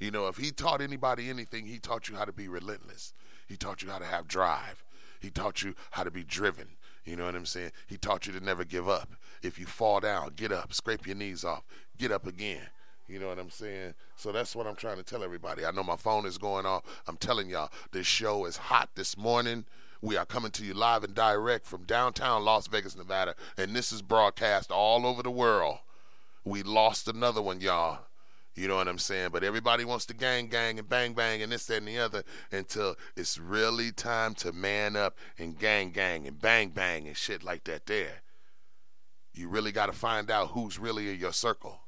You 0.00 0.10
know, 0.10 0.28
if 0.28 0.36
he 0.36 0.50
taught 0.50 0.80
anybody 0.80 1.28
anything, 1.28 1.66
he 1.66 1.78
taught 1.78 2.08
you 2.08 2.16
how 2.16 2.24
to 2.24 2.32
be 2.32 2.48
relentless. 2.48 3.12
He 3.46 3.56
taught 3.56 3.82
you 3.82 3.90
how 3.90 3.98
to 3.98 4.04
have 4.04 4.28
drive. 4.28 4.84
He 5.20 5.30
taught 5.30 5.62
you 5.62 5.74
how 5.90 6.04
to 6.04 6.10
be 6.10 6.22
driven. 6.22 6.68
You 7.04 7.16
know 7.16 7.24
what 7.24 7.34
I'm 7.34 7.46
saying? 7.46 7.72
He 7.86 7.96
taught 7.96 8.26
you 8.26 8.32
to 8.34 8.40
never 8.40 8.64
give 8.64 8.88
up. 8.88 9.10
If 9.42 9.58
you 9.58 9.66
fall 9.66 10.00
down, 10.00 10.32
get 10.36 10.52
up, 10.52 10.72
scrape 10.72 11.06
your 11.06 11.16
knees 11.16 11.44
off, 11.44 11.64
get 11.96 12.12
up 12.12 12.26
again. 12.26 12.68
You 13.08 13.18
know 13.18 13.28
what 13.28 13.38
I'm 13.38 13.50
saying? 13.50 13.94
So 14.16 14.32
that's 14.32 14.54
what 14.54 14.66
I'm 14.66 14.76
trying 14.76 14.98
to 14.98 15.02
tell 15.02 15.24
everybody. 15.24 15.64
I 15.64 15.70
know 15.70 15.82
my 15.82 15.96
phone 15.96 16.26
is 16.26 16.36
going 16.36 16.66
off. 16.66 16.82
I'm 17.06 17.16
telling 17.16 17.48
y'all, 17.48 17.70
this 17.90 18.06
show 18.06 18.44
is 18.44 18.58
hot 18.58 18.90
this 18.94 19.16
morning. 19.16 19.64
We 20.02 20.16
are 20.16 20.26
coming 20.26 20.50
to 20.52 20.64
you 20.64 20.74
live 20.74 21.04
and 21.04 21.14
direct 21.14 21.66
from 21.66 21.84
downtown 21.84 22.44
Las 22.44 22.66
Vegas, 22.66 22.96
Nevada, 22.96 23.34
and 23.56 23.74
this 23.74 23.92
is 23.92 24.02
broadcast 24.02 24.70
all 24.70 25.06
over 25.06 25.22
the 25.22 25.30
world. 25.30 25.78
We 26.44 26.62
lost 26.62 27.08
another 27.08 27.42
one, 27.42 27.60
y'all. 27.60 28.00
You 28.54 28.68
know 28.68 28.76
what 28.76 28.88
I'm 28.88 28.98
saying? 28.98 29.30
But 29.32 29.44
everybody 29.44 29.84
wants 29.84 30.04
to 30.06 30.14
gang 30.14 30.48
gang 30.48 30.78
and 30.78 30.88
bang 30.88 31.14
bang 31.14 31.42
and 31.42 31.50
this, 31.52 31.66
that, 31.66 31.78
and 31.78 31.88
the 31.88 31.98
other 31.98 32.24
until 32.50 32.96
it's 33.16 33.38
really 33.38 33.92
time 33.92 34.34
to 34.36 34.52
man 34.52 34.96
up 34.96 35.16
and 35.38 35.58
gang 35.58 35.90
gang 35.90 36.26
and 36.26 36.40
bang 36.40 36.70
bang 36.70 37.06
and 37.06 37.16
shit 37.16 37.42
like 37.42 37.64
that 37.64 37.86
there. 37.86 38.22
You 39.32 39.48
really 39.48 39.72
got 39.72 39.86
to 39.86 39.92
find 39.92 40.30
out 40.30 40.48
who's 40.48 40.78
really 40.78 41.08
in 41.08 41.20
your 41.20 41.32
circle. 41.32 41.80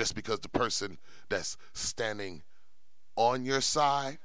Just 0.00 0.14
because 0.14 0.40
the 0.40 0.48
person 0.48 0.96
that's 1.28 1.58
standing 1.74 2.40
on 3.16 3.44
your 3.44 3.60
side 3.60 4.16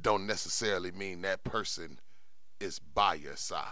don't 0.00 0.26
necessarily 0.26 0.90
mean 0.90 1.22
that 1.22 1.44
person 1.44 2.00
is 2.58 2.80
by 2.80 3.14
your 3.14 3.36
side. 3.36 3.62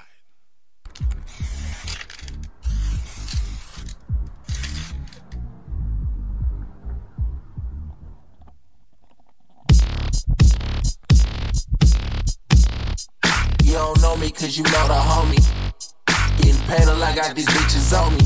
You 13.64 13.72
don't 13.72 14.00
know 14.00 14.16
me 14.18 14.30
cause 14.30 14.56
you 14.56 14.62
know 14.62 14.86
the 14.86 14.94
homie. 14.94 16.36
Getting 16.36 16.60
paid 16.68 16.86
like 17.00 17.14
I 17.14 17.16
got 17.16 17.34
these 17.34 17.46
bitches 17.46 18.00
on 18.00 18.12
me. 18.12 18.20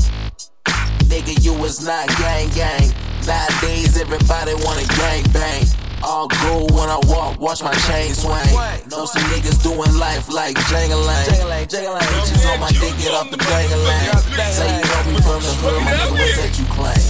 Nigga, 1.09 1.43
you 1.43 1.55
was 1.55 1.83
not 1.83 2.07
gang 2.19 2.49
gang. 2.49 3.14
Nowadays, 3.25 3.97
everybody 3.97 4.53
wanna 4.61 4.85
gang 5.01 5.25
bang. 5.33 5.65
All 6.03 6.27
gold 6.45 6.69
when 6.77 6.89
I 6.89 7.01
walk, 7.09 7.39
watch 7.39 7.63
my 7.63 7.73
chain 7.89 8.13
swing. 8.13 8.53
Know 8.85 9.05
some 9.05 9.23
niggas 9.33 9.63
doing 9.63 9.97
life 9.97 10.29
like 10.29 10.55
Jangalang. 10.69 11.25
Bitches 11.65 12.45
on 12.53 12.59
my 12.59 12.69
dick, 12.69 12.93
get 13.01 13.15
off 13.17 13.31
the 13.31 13.37
bangalang. 13.37 14.13
Say 14.53 14.69
you 14.69 14.85
know 14.85 15.01
me 15.09 15.17
from 15.25 15.41
the 15.41 15.53
hood, 15.57 15.81
my 15.81 15.91
nigga, 15.97 16.11
what's 16.13 16.37
that 16.37 16.53
you 16.59 16.65
claim? 16.69 17.01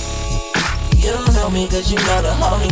You 1.03 1.11
don't 1.11 1.33
know 1.35 1.49
me 1.49 1.67
cause 1.67 1.91
you 1.91 1.99
know 1.99 2.21
the 2.23 2.31
homie. 2.31 2.71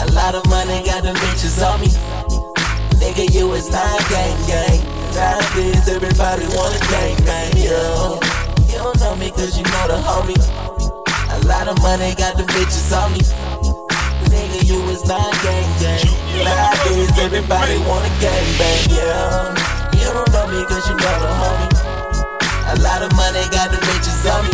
A 0.00 0.10
lot 0.12 0.34
of 0.34 0.48
money 0.48 0.82
got 0.86 1.02
them 1.02 1.16
bitches 1.16 1.60
on 1.60 1.80
me. 1.82 1.88
Nigga, 2.96 3.28
you 3.28 3.52
is 3.52 3.70
not 3.70 4.00
gang 4.08 4.40
gang. 4.48 4.80
Nowadays, 5.12 5.86
everybody 5.86 6.46
wanna 6.56 6.80
gang 6.88 7.16
bang, 7.28 7.52
yo. 7.58 8.18
You 8.72 8.78
don't 8.80 8.98
know 9.00 9.16
me 9.16 9.30
cause 9.32 9.58
you 9.58 9.64
know 9.64 9.86
the 9.88 10.00
homie. 10.00 10.77
A 11.48 11.50
lot 11.50 11.66
of 11.66 11.80
money 11.80 12.14
got 12.14 12.36
the 12.36 12.42
bitches 12.44 12.92
on 12.92 13.10
me. 13.16 13.24
Nigga, 14.28 14.68
you 14.68 14.84
is 14.92 15.08
not 15.08 15.32
gang 15.40 15.64
gang. 15.80 16.04
Nowadays, 16.44 17.08
everybody 17.16 17.78
wanna 17.88 18.12
gang 18.20 18.44
bang, 18.60 18.84
yo. 18.92 19.56
You 19.96 20.12
don't 20.12 20.28
know 20.28 20.44
me 20.52 20.60
cause 20.68 20.84
you 20.84 20.96
know 21.00 21.16
the 21.24 21.32
homie. 21.40 21.72
A 22.68 22.76
lot 22.84 23.00
of 23.00 23.16
money 23.16 23.40
got 23.48 23.72
the 23.72 23.80
bitches 23.80 24.28
on 24.28 24.44
me. 24.44 24.52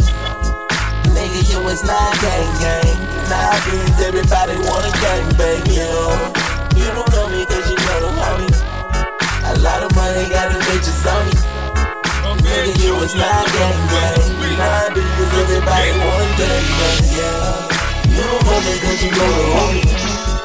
Nigga, 1.10 1.42
you 1.50 1.66
is 1.66 1.82
not 1.82 2.14
gang 2.22 2.50
gang. 2.62 2.94
Nowadays, 3.26 3.98
everybody 3.98 4.54
wanna 4.62 4.94
gang 5.02 5.26
bang, 5.34 5.66
yo. 5.66 6.14
You 6.78 6.86
don't 6.94 7.10
know 7.10 7.26
me 7.26 7.44
cause 7.44 7.68
you 7.68 7.76
know 7.90 7.98
the 8.06 8.10
homie. 8.22 8.54
A 9.50 9.58
lot 9.58 9.82
of 9.82 9.90
money 9.96 10.30
got 10.30 10.52
the 10.52 10.60
bitches 10.70 11.02
on 11.10 11.26
me. 11.26 11.53
Nigga, 12.54 12.86
you 12.86 12.94
was 12.94 13.14
not 13.16 13.46
gang 13.50 13.82
gang. 13.90 14.14
Nowadays, 14.54 15.34
everybody 15.42 15.90
wanna 15.98 16.30
gang 16.38 16.66
bang, 16.78 17.02
yeah. 17.18 17.66
You 18.14 18.22
don't 18.30 18.42
know 18.46 18.58
me 18.62 18.74
cause 18.78 19.02
you 19.02 19.10
know 19.10 19.30
the 19.34 19.44
homie. 19.58 19.82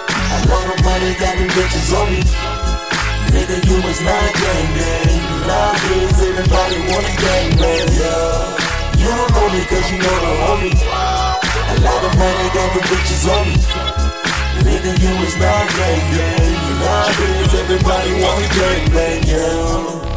A 0.09 0.37
lot 0.49 0.67
of 0.73 0.79
money 0.81 1.13
got 1.21 1.37
the 1.37 1.45
bitches 1.53 1.93
on 1.93 2.09
me. 2.09 2.21
Nigga, 3.29 3.61
you 3.61 3.77
was 3.85 4.01
not 4.01 4.25
gang 4.41 4.69
gang. 4.73 5.21
Nowadays, 5.45 6.17
everybody 6.17 6.77
wanna 6.89 7.13
gang 7.13 7.49
bang, 7.61 7.89
yeah. 7.93 8.57
You 8.97 9.09
don't 9.13 9.29
know 9.29 9.47
me 9.53 9.61
cause 9.69 9.87
you 9.93 9.99
know 10.01 10.17
the 10.25 10.33
homie. 10.49 10.73
A 10.81 11.75
lot 11.85 12.01
of 12.09 12.13
money 12.17 12.47
got 12.57 12.69
the 12.73 12.81
bitches 12.89 13.23
on 13.29 13.43
me. 13.53 13.57
Nigga, 14.65 14.97
you 14.97 15.13
is 15.29 15.37
not 15.37 15.65
gang 15.77 16.05
gang. 16.17 16.57
Nowadays, 16.81 17.53
everybody 17.53 18.11
wanna 18.17 18.49
gang 18.57 18.85
bang, 18.97 19.23
yeah. 19.29 20.08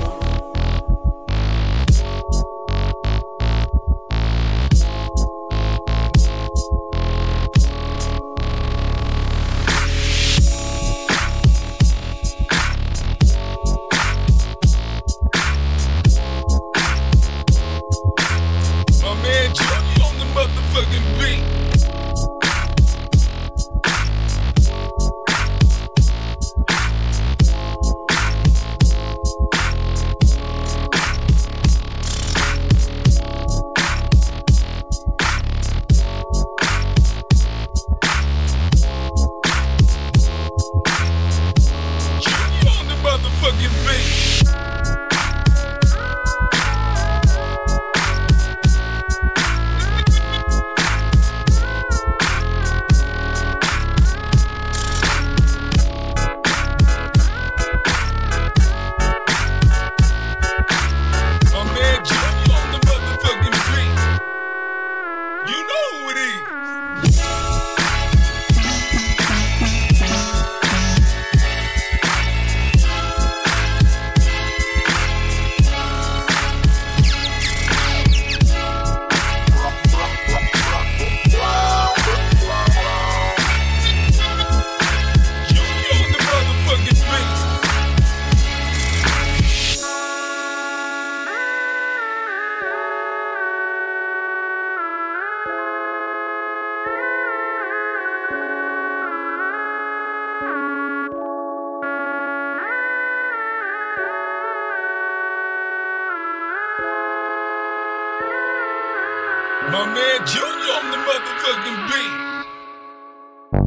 She 113.53 113.59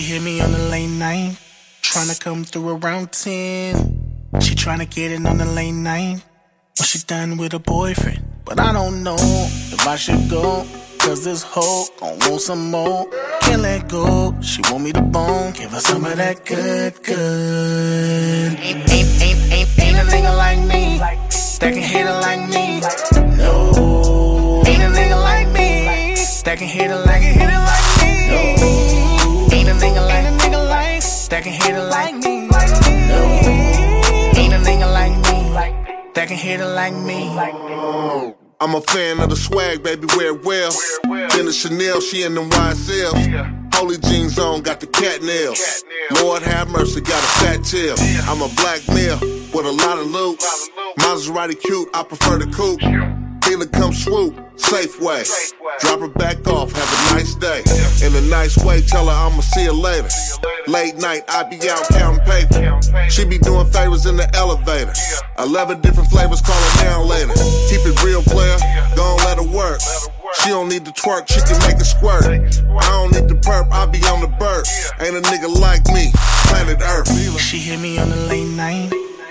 hit 0.00 0.22
me 0.22 0.40
on 0.40 0.50
the 0.50 0.68
late 0.70 0.88
night, 0.88 1.38
tryna 1.82 2.20
come 2.20 2.44
through 2.44 2.76
around 2.76 3.12
10. 3.12 4.40
She 4.40 4.54
tryna 4.56 4.90
get 4.90 5.12
in 5.12 5.26
on 5.26 5.38
the 5.38 5.44
late 5.44 5.70
night 5.70 6.22
when 6.78 6.84
she 6.84 6.98
done 7.06 7.36
with 7.36 7.52
her 7.52 7.60
boyfriend. 7.60 8.24
But 8.44 8.58
I 8.58 8.72
don't 8.72 9.04
know 9.04 9.16
if 9.16 9.86
I 9.86 9.94
should 9.94 10.28
go, 10.28 10.66
cause 10.98 11.24
this 11.24 11.42
hoe 11.42 11.86
gon' 12.00 12.18
want 12.20 12.40
some 12.40 12.70
more. 12.70 13.08
Can't 13.40 13.62
let 13.62 13.88
go, 13.88 14.34
she 14.42 14.60
want 14.70 14.84
me 14.84 14.92
to 14.92 15.02
bone, 15.02 15.52
give 15.52 15.70
her 15.70 15.80
some 15.80 16.04
of 16.04 16.16
that 16.16 16.44
good, 16.44 17.02
good. 17.02 18.58
Ain't, 18.58 18.90
ain't, 18.90 19.22
ain't, 19.22 19.52
ain't, 19.52 19.78
ain't 19.78 19.96
a 19.96 20.04
nigga 20.12 20.36
like 20.36 20.58
me 20.58 20.98
that 20.98 21.72
can 21.74 21.82
hit 21.82 22.06
her 22.06 22.20
like 22.20 22.48
me. 22.50 22.80
No, 23.36 24.62
ain't 24.66 24.82
a 24.82 24.90
nigga 24.98 25.18
like 25.22 25.48
me 25.48 26.14
that 26.44 26.56
can 26.58 26.68
hit 26.68 26.90
her 26.90 27.04
like, 27.04 27.22
hit 27.22 27.50
her 27.50 27.60
like 27.60 27.88
me. 28.02 28.28
No. 28.30 29.54
Ain't 29.54 29.68
a 29.68 29.72
nigga 29.72 30.06
like 30.06 30.24
a 30.24 30.36
nigga 30.38 30.68
like 30.68 31.02
that 31.28 31.42
can 31.42 31.52
hit 31.52 31.74
it 31.74 31.82
like 31.82 32.14
me. 32.14 32.48
No. 33.08 33.22
Ain't 34.40 34.54
a 34.54 34.58
nigga 34.58 34.92
like 34.92 35.16
me 35.26 35.38
that 36.14 36.28
can 36.28 36.36
hit 36.36 36.60
it 36.60 36.66
like 36.66 36.94
me. 36.94 38.47
I'm 38.60 38.74
a 38.74 38.80
fan 38.80 39.20
of 39.20 39.30
the 39.30 39.36
swag, 39.36 39.84
baby, 39.84 40.08
wear 40.16 40.34
it 40.34 40.44
well. 40.44 40.72
Then 41.04 41.46
the 41.46 41.52
Chanel, 41.52 42.00
she 42.00 42.24
in 42.24 42.34
them 42.34 42.50
YSLs. 42.50 43.72
Holy 43.72 43.98
jeans 43.98 44.36
on, 44.36 44.62
got 44.62 44.80
the 44.80 44.88
cat 44.88 45.22
nails. 45.22 45.84
Lord 46.20 46.42
have 46.42 46.68
mercy, 46.68 47.00
got 47.00 47.22
a 47.22 47.26
fat 47.38 47.62
tail. 47.62 47.94
I'm 48.28 48.42
a 48.42 48.52
black 48.56 48.80
male 48.88 49.20
with 49.54 49.64
a 49.64 49.70
lot 49.70 49.98
of 49.98 50.06
loot. 50.08 50.40
Maserati 50.98 51.60
cute, 51.60 51.88
I 51.94 52.02
prefer 52.02 52.38
the 52.38 52.50
coupe. 52.50 53.27
Dealer 53.48 53.64
come 53.64 53.94
swoop, 53.94 54.34
Safeway. 54.56 55.24
Drop 55.80 56.00
her 56.00 56.08
back 56.08 56.46
off, 56.46 56.70
have 56.70 57.12
a 57.12 57.14
nice 57.16 57.34
day. 57.36 57.62
In 58.04 58.14
a 58.14 58.20
nice 58.28 58.62
way, 58.62 58.82
tell 58.82 59.06
her 59.06 59.12
I'ma 59.12 59.40
see 59.40 59.64
her 59.64 59.72
later. 59.72 60.08
Late 60.66 60.96
night, 60.96 61.22
I 61.30 61.44
be 61.44 61.56
out 61.70 61.82
counting 61.88 62.20
paper. 62.26 62.78
She 63.08 63.24
be 63.24 63.38
doing 63.38 63.66
favors 63.70 64.04
in 64.04 64.16
the 64.16 64.28
elevator. 64.36 64.92
Eleven 65.38 65.80
different 65.80 66.10
flavors, 66.10 66.42
call 66.42 66.60
her 66.60 66.84
down 66.84 67.08
later. 67.08 67.32
Keep 67.70 67.86
it 67.88 68.04
real, 68.04 68.22
player. 68.22 68.58
Gon' 68.94 69.16
let 69.24 69.38
her 69.38 69.48
work. 69.56 69.80
She 70.42 70.50
don't 70.50 70.68
need 70.68 70.84
to 70.84 70.92
twerk, 70.92 71.26
she 71.28 71.40
can 71.40 71.58
make 71.66 71.80
it 71.80 71.86
squirt. 71.86 72.26
I 72.26 72.88
don't 72.90 73.12
need 73.14 73.30
the 73.30 73.40
perp, 73.40 73.72
I 73.72 73.86
be 73.86 74.04
on 74.12 74.20
the 74.20 74.28
burp. 74.28 74.66
Ain't 75.00 75.16
a 75.16 75.22
nigga 75.22 75.48
like 75.58 75.86
me, 75.86 76.12
planet 76.48 76.82
Earth. 76.82 77.08
She 77.40 77.56
hit 77.56 77.80
me 77.80 77.98
on 77.98 78.10
the 78.10 78.26
late 78.26 78.48
night, 78.48 78.90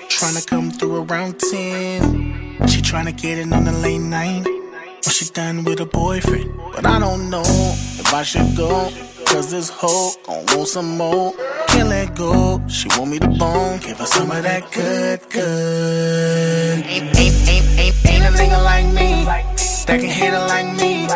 tryna 0.10 0.44
come 0.48 0.72
through 0.72 1.04
around 1.04 1.40
10. 1.40 2.47
She 2.66 2.82
tryna 2.82 3.16
get 3.16 3.38
it 3.38 3.54
on 3.54 3.66
the 3.66 3.72
late 3.72 4.00
night, 4.00 4.44
when 4.44 5.12
she 5.12 5.26
done 5.26 5.64
with 5.64 5.80
a 5.80 5.86
boyfriend. 5.86 6.52
But 6.74 6.86
I 6.86 6.98
don't 7.00 7.30
know 7.30 7.44
if 7.44 8.14
I 8.14 8.24
should 8.24 8.56
go, 8.58 8.92
cause 9.26 9.52
this 9.52 9.70
hoe 9.70 10.12
gon' 10.26 10.44
want 10.48 10.68
some 10.68 10.98
more. 10.98 11.34
Can't 11.68 11.90
let 11.90 12.16
go, 12.16 12.62
she 12.68 12.88
want 12.98 13.12
me 13.12 13.20
to 13.20 13.28
bone, 13.28 13.80
give 13.80 14.00
her 14.00 14.06
some 14.06 14.32
of 14.32 14.42
that 14.42 14.72
good, 14.72 15.22
good. 15.30 16.86
Ain't, 16.86 17.18
ain't, 17.18 17.50
ain't, 17.50 17.80
ain't, 17.80 17.96
ain't 18.10 18.24
a 18.26 18.38
nigga 18.38 18.64
like 18.64 18.86
me, 18.88 19.26
that 19.26 20.00
can 20.00 20.10
hit 20.10 20.34
it 20.34 20.40
like 20.40 20.76
me. 20.76 21.08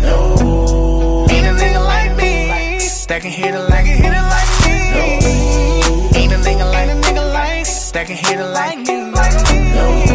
No, 0.00 1.26
ain't 1.28 1.46
a 1.46 1.54
nigga 1.60 1.84
like 1.84 2.16
me, 2.16 2.48
that 3.08 3.20
can 3.20 3.30
hit 3.32 3.54
it 3.54 3.68
like, 3.68 3.84
hit 3.84 4.04
it 4.04 4.26
like 4.34 4.50
me. 4.62 4.78
No, 4.94 6.18
ain't 6.18 6.32
a 6.32 6.36
nigga 6.36 6.70
like 6.70 6.88
a 6.88 7.00
nigga 7.00 7.32
like, 7.32 7.66
that 7.92 8.06
can 8.06 8.16
hit 8.16 8.38
it 8.38 8.46
like 8.46 8.78
me. 8.78 8.84
No, 9.74 10.13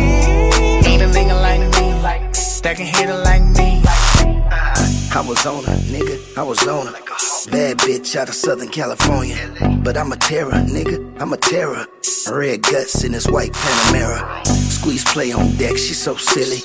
that 2.62 2.76
can 2.78 2.86
hit 2.86 3.10
it 3.10 3.14
like 3.14 3.44
me. 3.44 3.82
I 3.86 5.24
was 5.28 5.46
on 5.46 5.64
her, 5.64 5.78
nigga, 5.92 6.38
I 6.38 6.44
was 6.44 6.68
on 6.68 6.88
her. 6.88 7.39
Bad 7.52 7.80
bitch 7.80 8.16
out 8.16 8.30
of 8.30 8.36
Southern 8.36 8.68
California. 8.68 9.38
But 9.84 9.98
I'm 9.98 10.12
a 10.12 10.18
terror, 10.18 10.52
nigga, 10.52 11.20
I'm 11.20 11.34
a 11.34 11.38
terror. 11.38 11.88
Red 12.32 12.62
guts 12.62 13.04
in 13.04 13.14
this 13.14 13.28
white 13.28 13.54
Panamera. 13.54 14.46
Squeeze 14.46 15.04
play 15.06 15.32
on 15.32 15.56
deck, 15.56 15.78
she 15.78 15.94
so 15.94 16.16
silly. 16.16 16.60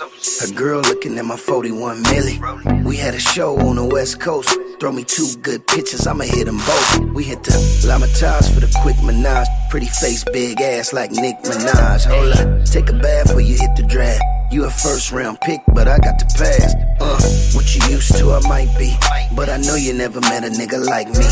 A 0.46 0.52
girl 0.54 0.82
looking 0.82 1.16
at 1.16 1.24
my 1.24 1.36
41 1.36 2.02
milli. 2.04 2.84
We 2.84 2.96
had 2.96 3.14
a 3.14 3.18
show 3.18 3.56
on 3.58 3.76
the 3.76 3.84
West 3.84 4.20
Coast. 4.20 4.58
Throw 4.78 4.92
me 4.92 5.04
two 5.04 5.28
good 5.40 5.66
pitches, 5.66 6.06
I'ma 6.06 6.24
hit 6.24 6.44
them 6.44 6.58
both. 6.58 7.00
We 7.14 7.24
hit 7.24 7.42
the 7.44 7.56
L'Ermitage 7.86 8.52
for 8.52 8.60
the 8.60 8.70
quick 8.82 9.02
menage. 9.02 9.46
Pretty 9.70 9.86
face, 9.86 10.22
big 10.24 10.60
ass 10.60 10.92
like 10.92 11.10
Nicki 11.12 11.42
Minaj. 11.44 12.04
Hold 12.06 12.32
up, 12.36 12.64
take 12.66 12.90
a 12.90 12.92
bath 12.92 13.28
before 13.28 13.40
you 13.40 13.56
hit 13.56 13.74
the 13.76 13.84
draft. 13.84 14.22
You 14.50 14.64
a 14.66 14.70
first 14.70 15.10
round 15.10 15.40
pick, 15.40 15.60
but 15.68 15.88
I 15.88 15.98
got 15.98 16.18
the 16.18 16.26
pass. 16.36 16.74
Uh, 17.00 17.56
what 17.56 17.74
you 17.74 17.80
used 17.92 18.14
to, 18.16 18.30
I 18.32 18.40
might 18.46 18.70
be. 18.78 18.94
But 19.34 19.48
I 19.48 19.56
know 19.56 19.74
you 19.74 19.92
never 19.92 20.20
met 20.20 20.44
a 20.44 20.48
nigga 20.48 20.73
like 20.80 21.08
me. 21.08 21.24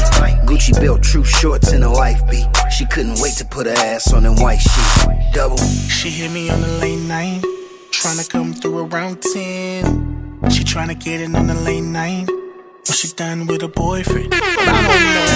Gucci 0.46 0.78
built 0.80 1.02
true 1.02 1.24
shorts 1.24 1.72
and 1.72 1.84
a 1.84 1.90
wife 1.90 2.20
beat. 2.30 2.46
She 2.70 2.86
couldn't 2.86 3.20
wait 3.20 3.34
to 3.34 3.44
put 3.44 3.66
her 3.66 3.72
ass 3.72 4.12
on 4.12 4.22
them 4.24 4.36
white 4.36 4.60
sheets. 4.60 5.06
Double. 5.32 5.56
She 5.56 6.10
hit 6.10 6.30
me 6.30 6.50
on 6.50 6.60
the 6.60 6.78
late 6.78 7.00
night, 7.00 7.42
tryna 7.90 8.28
come 8.28 8.52
through 8.54 8.86
around 8.86 9.22
10. 9.22 10.50
She 10.50 10.64
tryna 10.64 10.98
get 10.98 11.20
it 11.20 11.34
on 11.34 11.46
the 11.46 11.54
late 11.54 11.82
night, 11.82 12.26
when 12.28 12.94
she 12.94 13.08
done 13.14 13.46
with 13.46 13.62
a 13.62 13.68
boyfriend. 13.68 14.30
But 14.30 14.42
I 14.42 14.82
don't 14.88 15.06
know 15.16 15.28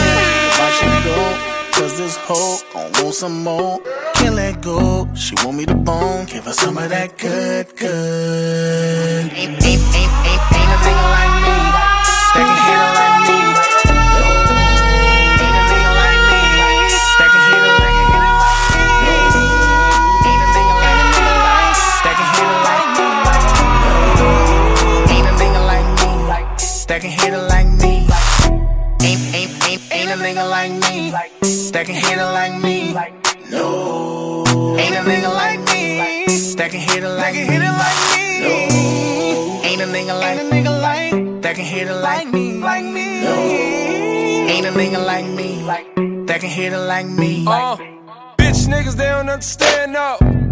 if 0.48 0.61
I 0.61 0.70
should 0.78 1.04
go. 1.04 1.52
Cause 1.76 1.98
this 1.98 2.16
hoe 2.16 2.59
gon' 2.72 2.90
want 3.04 3.14
some 3.14 3.42
more. 3.44 3.80
Can't 4.14 4.34
let 4.34 4.62
go. 4.62 5.07
She 5.14 5.34
want 5.44 5.59
me 5.59 5.66
to 5.66 5.74
bone. 5.74 6.24
Give 6.24 6.44
her 6.46 6.52
some 6.52 6.78
of 6.78 6.88
that 6.88 7.18
good, 7.18 7.76
good. 7.76 9.24
Ain't, 9.30 9.52
ain't, 9.52 9.62
ain't, 9.62 9.84
ain't, 9.94 10.42
ain't 10.57 10.72
a 10.72 10.78
nigga 10.86 11.07
like 11.16 11.34
me. 11.44 11.57
That 12.32 12.44
can 12.48 12.57
hit 12.66 12.95
That 26.97 27.03
can 27.03 27.11
hit 27.11 27.34
it 27.34 27.49
like 27.51 27.66
me. 27.66 28.09
Ain't, 29.05 29.34
ain't, 29.36 29.68
ain't, 29.68 29.82
ain't 29.92 30.11
a 30.12 30.14
nigga 30.14 30.49
like 30.49 30.72
me 30.72 31.11
that 31.11 31.84
can 31.84 31.94
hit 31.94 32.16
it 32.16 32.24
like 32.24 32.55
me. 32.62 32.94
No, 33.51 34.78
ain't 34.78 34.97
a 34.97 35.01
nigga 35.01 35.28
like 35.28 35.61
me 35.68 36.24
that 36.57 36.70
can 36.70 36.80
hit 36.80 37.05
it 37.05 37.09
like 37.11 37.34
hit 37.34 37.61
it 37.61 37.76
like 37.84 38.01
me. 38.16 38.40
No, 38.40 39.61
ain't 39.62 39.82
a 39.82 39.84
nigga 39.84 40.18
like 40.18 40.40
a 40.40 40.44
nigga 40.44 40.80
like 40.80 41.42
that 41.42 41.55
can 41.57 41.66
hit 41.66 41.86
it 41.86 41.94
like 41.97 42.32
me. 42.32 42.61
Like 42.61 42.84
me. 42.86 43.20
No, 43.20 43.34
ain't 44.49 44.66
a 44.66 44.70
nigga 44.70 45.05
like 45.05 45.26
me 45.26 46.24
that 46.24 46.40
can 46.40 46.49
hit 46.49 46.72
it 46.72 46.78
like 46.78 47.05
me. 47.05 47.44
Uh, 47.47 47.76
bitch 48.38 48.68
niggas 48.68 48.94
they 48.97 49.05
don't 49.05 49.28
understand 49.28 49.92
now. 49.92 50.45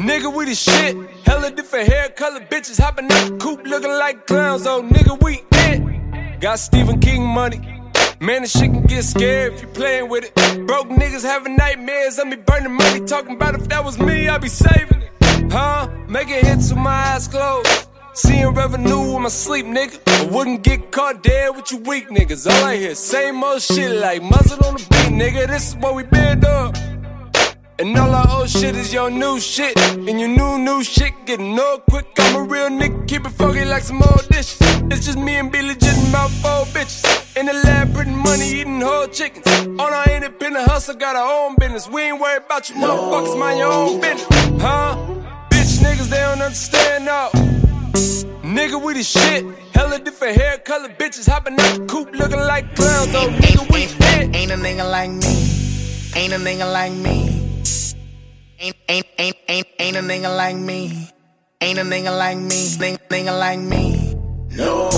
Nigga, 0.00 0.34
we 0.34 0.46
the 0.46 0.54
shit. 0.54 0.96
Hella 1.26 1.50
different 1.50 1.86
hair 1.86 2.08
color 2.08 2.40
bitches 2.40 2.80
hopping 2.80 3.04
out 3.12 3.28
the 3.28 3.36
coop 3.36 3.66
looking 3.66 3.90
like 3.90 4.26
clowns. 4.26 4.66
Oh, 4.66 4.82
nigga, 4.82 5.22
we 5.22 5.42
it. 5.52 6.40
Got 6.40 6.58
Stephen 6.58 7.00
King 7.00 7.22
money. 7.22 7.58
Man, 8.18 8.40
this 8.40 8.52
shit 8.52 8.72
can 8.72 8.84
get 8.84 9.04
scared 9.04 9.52
if 9.52 9.60
you 9.60 9.68
playing 9.68 10.08
with 10.08 10.24
it. 10.24 10.66
Broke 10.66 10.88
niggas 10.88 11.22
having 11.22 11.54
nightmares 11.54 12.18
of 12.18 12.28
me 12.28 12.36
burning 12.36 12.72
money. 12.72 13.04
Talking 13.04 13.36
about 13.36 13.54
if 13.56 13.68
that 13.68 13.84
was 13.84 13.98
me, 13.98 14.26
I'd 14.26 14.40
be 14.40 14.48
saving 14.48 15.02
it. 15.02 15.52
Huh? 15.52 15.88
Making 16.08 16.46
hits 16.46 16.70
with 16.70 16.78
my 16.78 17.12
eyes 17.12 17.28
closed. 17.28 17.68
Seeing 18.14 18.54
revenue 18.54 19.16
in 19.16 19.22
my 19.22 19.28
sleep, 19.28 19.66
nigga. 19.66 20.00
I 20.06 20.34
wouldn't 20.34 20.62
get 20.62 20.90
caught 20.92 21.22
dead 21.22 21.54
with 21.54 21.70
you 21.72 21.78
weak 21.78 22.08
niggas. 22.08 22.50
All 22.50 22.64
I 22.64 22.76
hear, 22.76 22.94
same 22.94 23.44
old 23.44 23.60
shit 23.60 24.00
like 24.00 24.22
muzzle 24.22 24.64
on 24.64 24.76
the 24.76 24.80
beat, 24.80 25.12
nigga. 25.12 25.46
This 25.46 25.68
is 25.68 25.76
what 25.76 25.94
we 25.94 26.04
been 26.04 26.42
up. 26.46 26.74
And 27.80 27.96
all 27.96 28.14
our 28.14 28.40
old 28.40 28.50
shit 28.50 28.76
is 28.76 28.92
your 28.92 29.10
new 29.10 29.40
shit. 29.40 29.74
And 29.94 30.20
your 30.20 30.28
new, 30.28 30.58
new 30.58 30.84
shit 30.84 31.14
getting 31.24 31.58
old 31.58 31.86
quick. 31.88 32.08
I'm 32.18 32.36
a 32.36 32.42
real 32.42 32.68
nigga, 32.68 33.08
keep 33.08 33.24
it 33.24 33.30
funky 33.30 33.64
like 33.64 33.82
some 33.82 34.02
old 34.02 34.28
dishes. 34.28 34.58
It's 34.90 35.06
just 35.06 35.16
me 35.16 35.36
and 35.36 35.50
B-Legit 35.50 35.96
about 36.10 36.28
four 36.28 36.66
bitches. 36.74 37.02
In 37.38 37.46
the 37.46 37.54
lab, 37.54 37.94
printing 37.94 38.18
money, 38.18 38.60
eating 38.60 38.82
whole 38.82 39.08
chickens. 39.08 39.46
On 39.46 39.80
our 39.80 40.10
independent 40.10 40.68
hustle, 40.68 40.94
got 40.94 41.16
our 41.16 41.46
own 41.46 41.56
business. 41.58 41.88
We 41.88 42.02
ain't 42.02 42.20
worried 42.20 42.44
about 42.44 42.68
you 42.68 42.76
motherfuckers, 42.76 43.38
mind 43.38 43.58
your 43.58 43.72
own 43.72 43.98
business. 43.98 44.28
Huh? 44.60 44.96
Bitch 45.48 45.78
niggas, 45.78 46.10
they 46.10 46.20
don't 46.20 46.42
understand 46.42 47.06
no. 47.06 47.30
Nigga, 48.42 48.84
we 48.84 48.92
the 48.92 49.02
shit. 49.02 49.42
Hella 49.72 50.00
different 50.00 50.36
hair 50.36 50.58
color 50.58 50.90
bitches 50.90 51.26
hopping 51.26 51.58
out 51.58 51.78
the 51.78 51.86
coop 51.86 52.12
looking 52.12 52.40
like 52.40 52.76
clowns. 52.76 53.14
Oh, 53.14 53.34
nigga, 53.40 53.72
we 53.72 53.80
hit. 53.82 54.36
Ain't 54.36 54.52
a 54.52 54.56
nigga 54.56 54.84
like 54.90 55.10
me. 55.10 55.34
Ain't 56.14 56.34
a 56.34 56.36
nigga 56.36 56.70
like 56.70 56.92
me. 56.92 57.29
Ain't, 58.62 58.76
ain't, 58.90 59.06
ain't, 59.18 59.36
ain't, 59.48 59.66
ain't 59.78 59.96
a 59.96 60.00
nigga 60.00 60.36
like 60.36 60.54
me. 60.54 61.08
Ain't 61.62 61.78
a 61.78 61.82
nigga 61.82 62.14
like 62.18 62.36
me. 62.36 62.76
Nigga, 62.76 62.98
nigga 63.08 63.38
like 63.38 63.58
me. 63.58 64.14
No. 64.50 64.90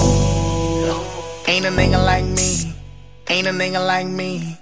Ain't 1.47 1.65
a 1.65 1.69
nigga 1.69 2.05
like 2.05 2.25
me. 2.25 2.75
Ain't 3.29 3.47
a 3.47 3.51
nigga 3.51 3.87
like 3.87 4.09
me. 4.09 4.59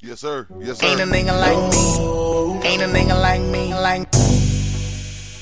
Yes, 0.00 0.20
sir. 0.20 0.46
Yes, 0.60 0.80
sir. 0.80 0.88
Ain't 0.88 1.00
a 1.00 1.04
nigga 1.04 1.32
like 1.40 1.56
me. 1.72 2.68
Ain't 2.68 2.82
a 2.82 2.86
nigga 2.86 3.18
like 3.18 3.40
me. 3.40 3.72
Like 3.72 4.06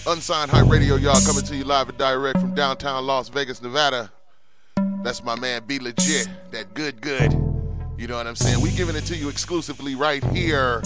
Unsigned 0.06 0.52
Hype 0.52 0.68
Radio, 0.68 0.94
y'all, 0.94 1.20
coming 1.26 1.42
to 1.42 1.56
you 1.56 1.64
live 1.64 1.88
and 1.88 1.98
direct 1.98 2.38
from 2.38 2.54
downtown 2.54 3.04
Las 3.04 3.30
Vegas, 3.30 3.60
Nevada. 3.60 4.12
That's 5.02 5.24
my 5.24 5.34
man, 5.34 5.64
B-Legit, 5.66 6.28
that 6.52 6.72
good, 6.74 7.00
good. 7.00 7.32
You 7.98 8.06
know 8.06 8.16
what 8.16 8.28
I'm 8.28 8.36
saying? 8.36 8.60
We 8.60 8.70
giving 8.70 8.94
it 8.94 9.06
to 9.06 9.16
you 9.16 9.28
exclusively 9.28 9.96
right 9.96 10.22
here 10.26 10.82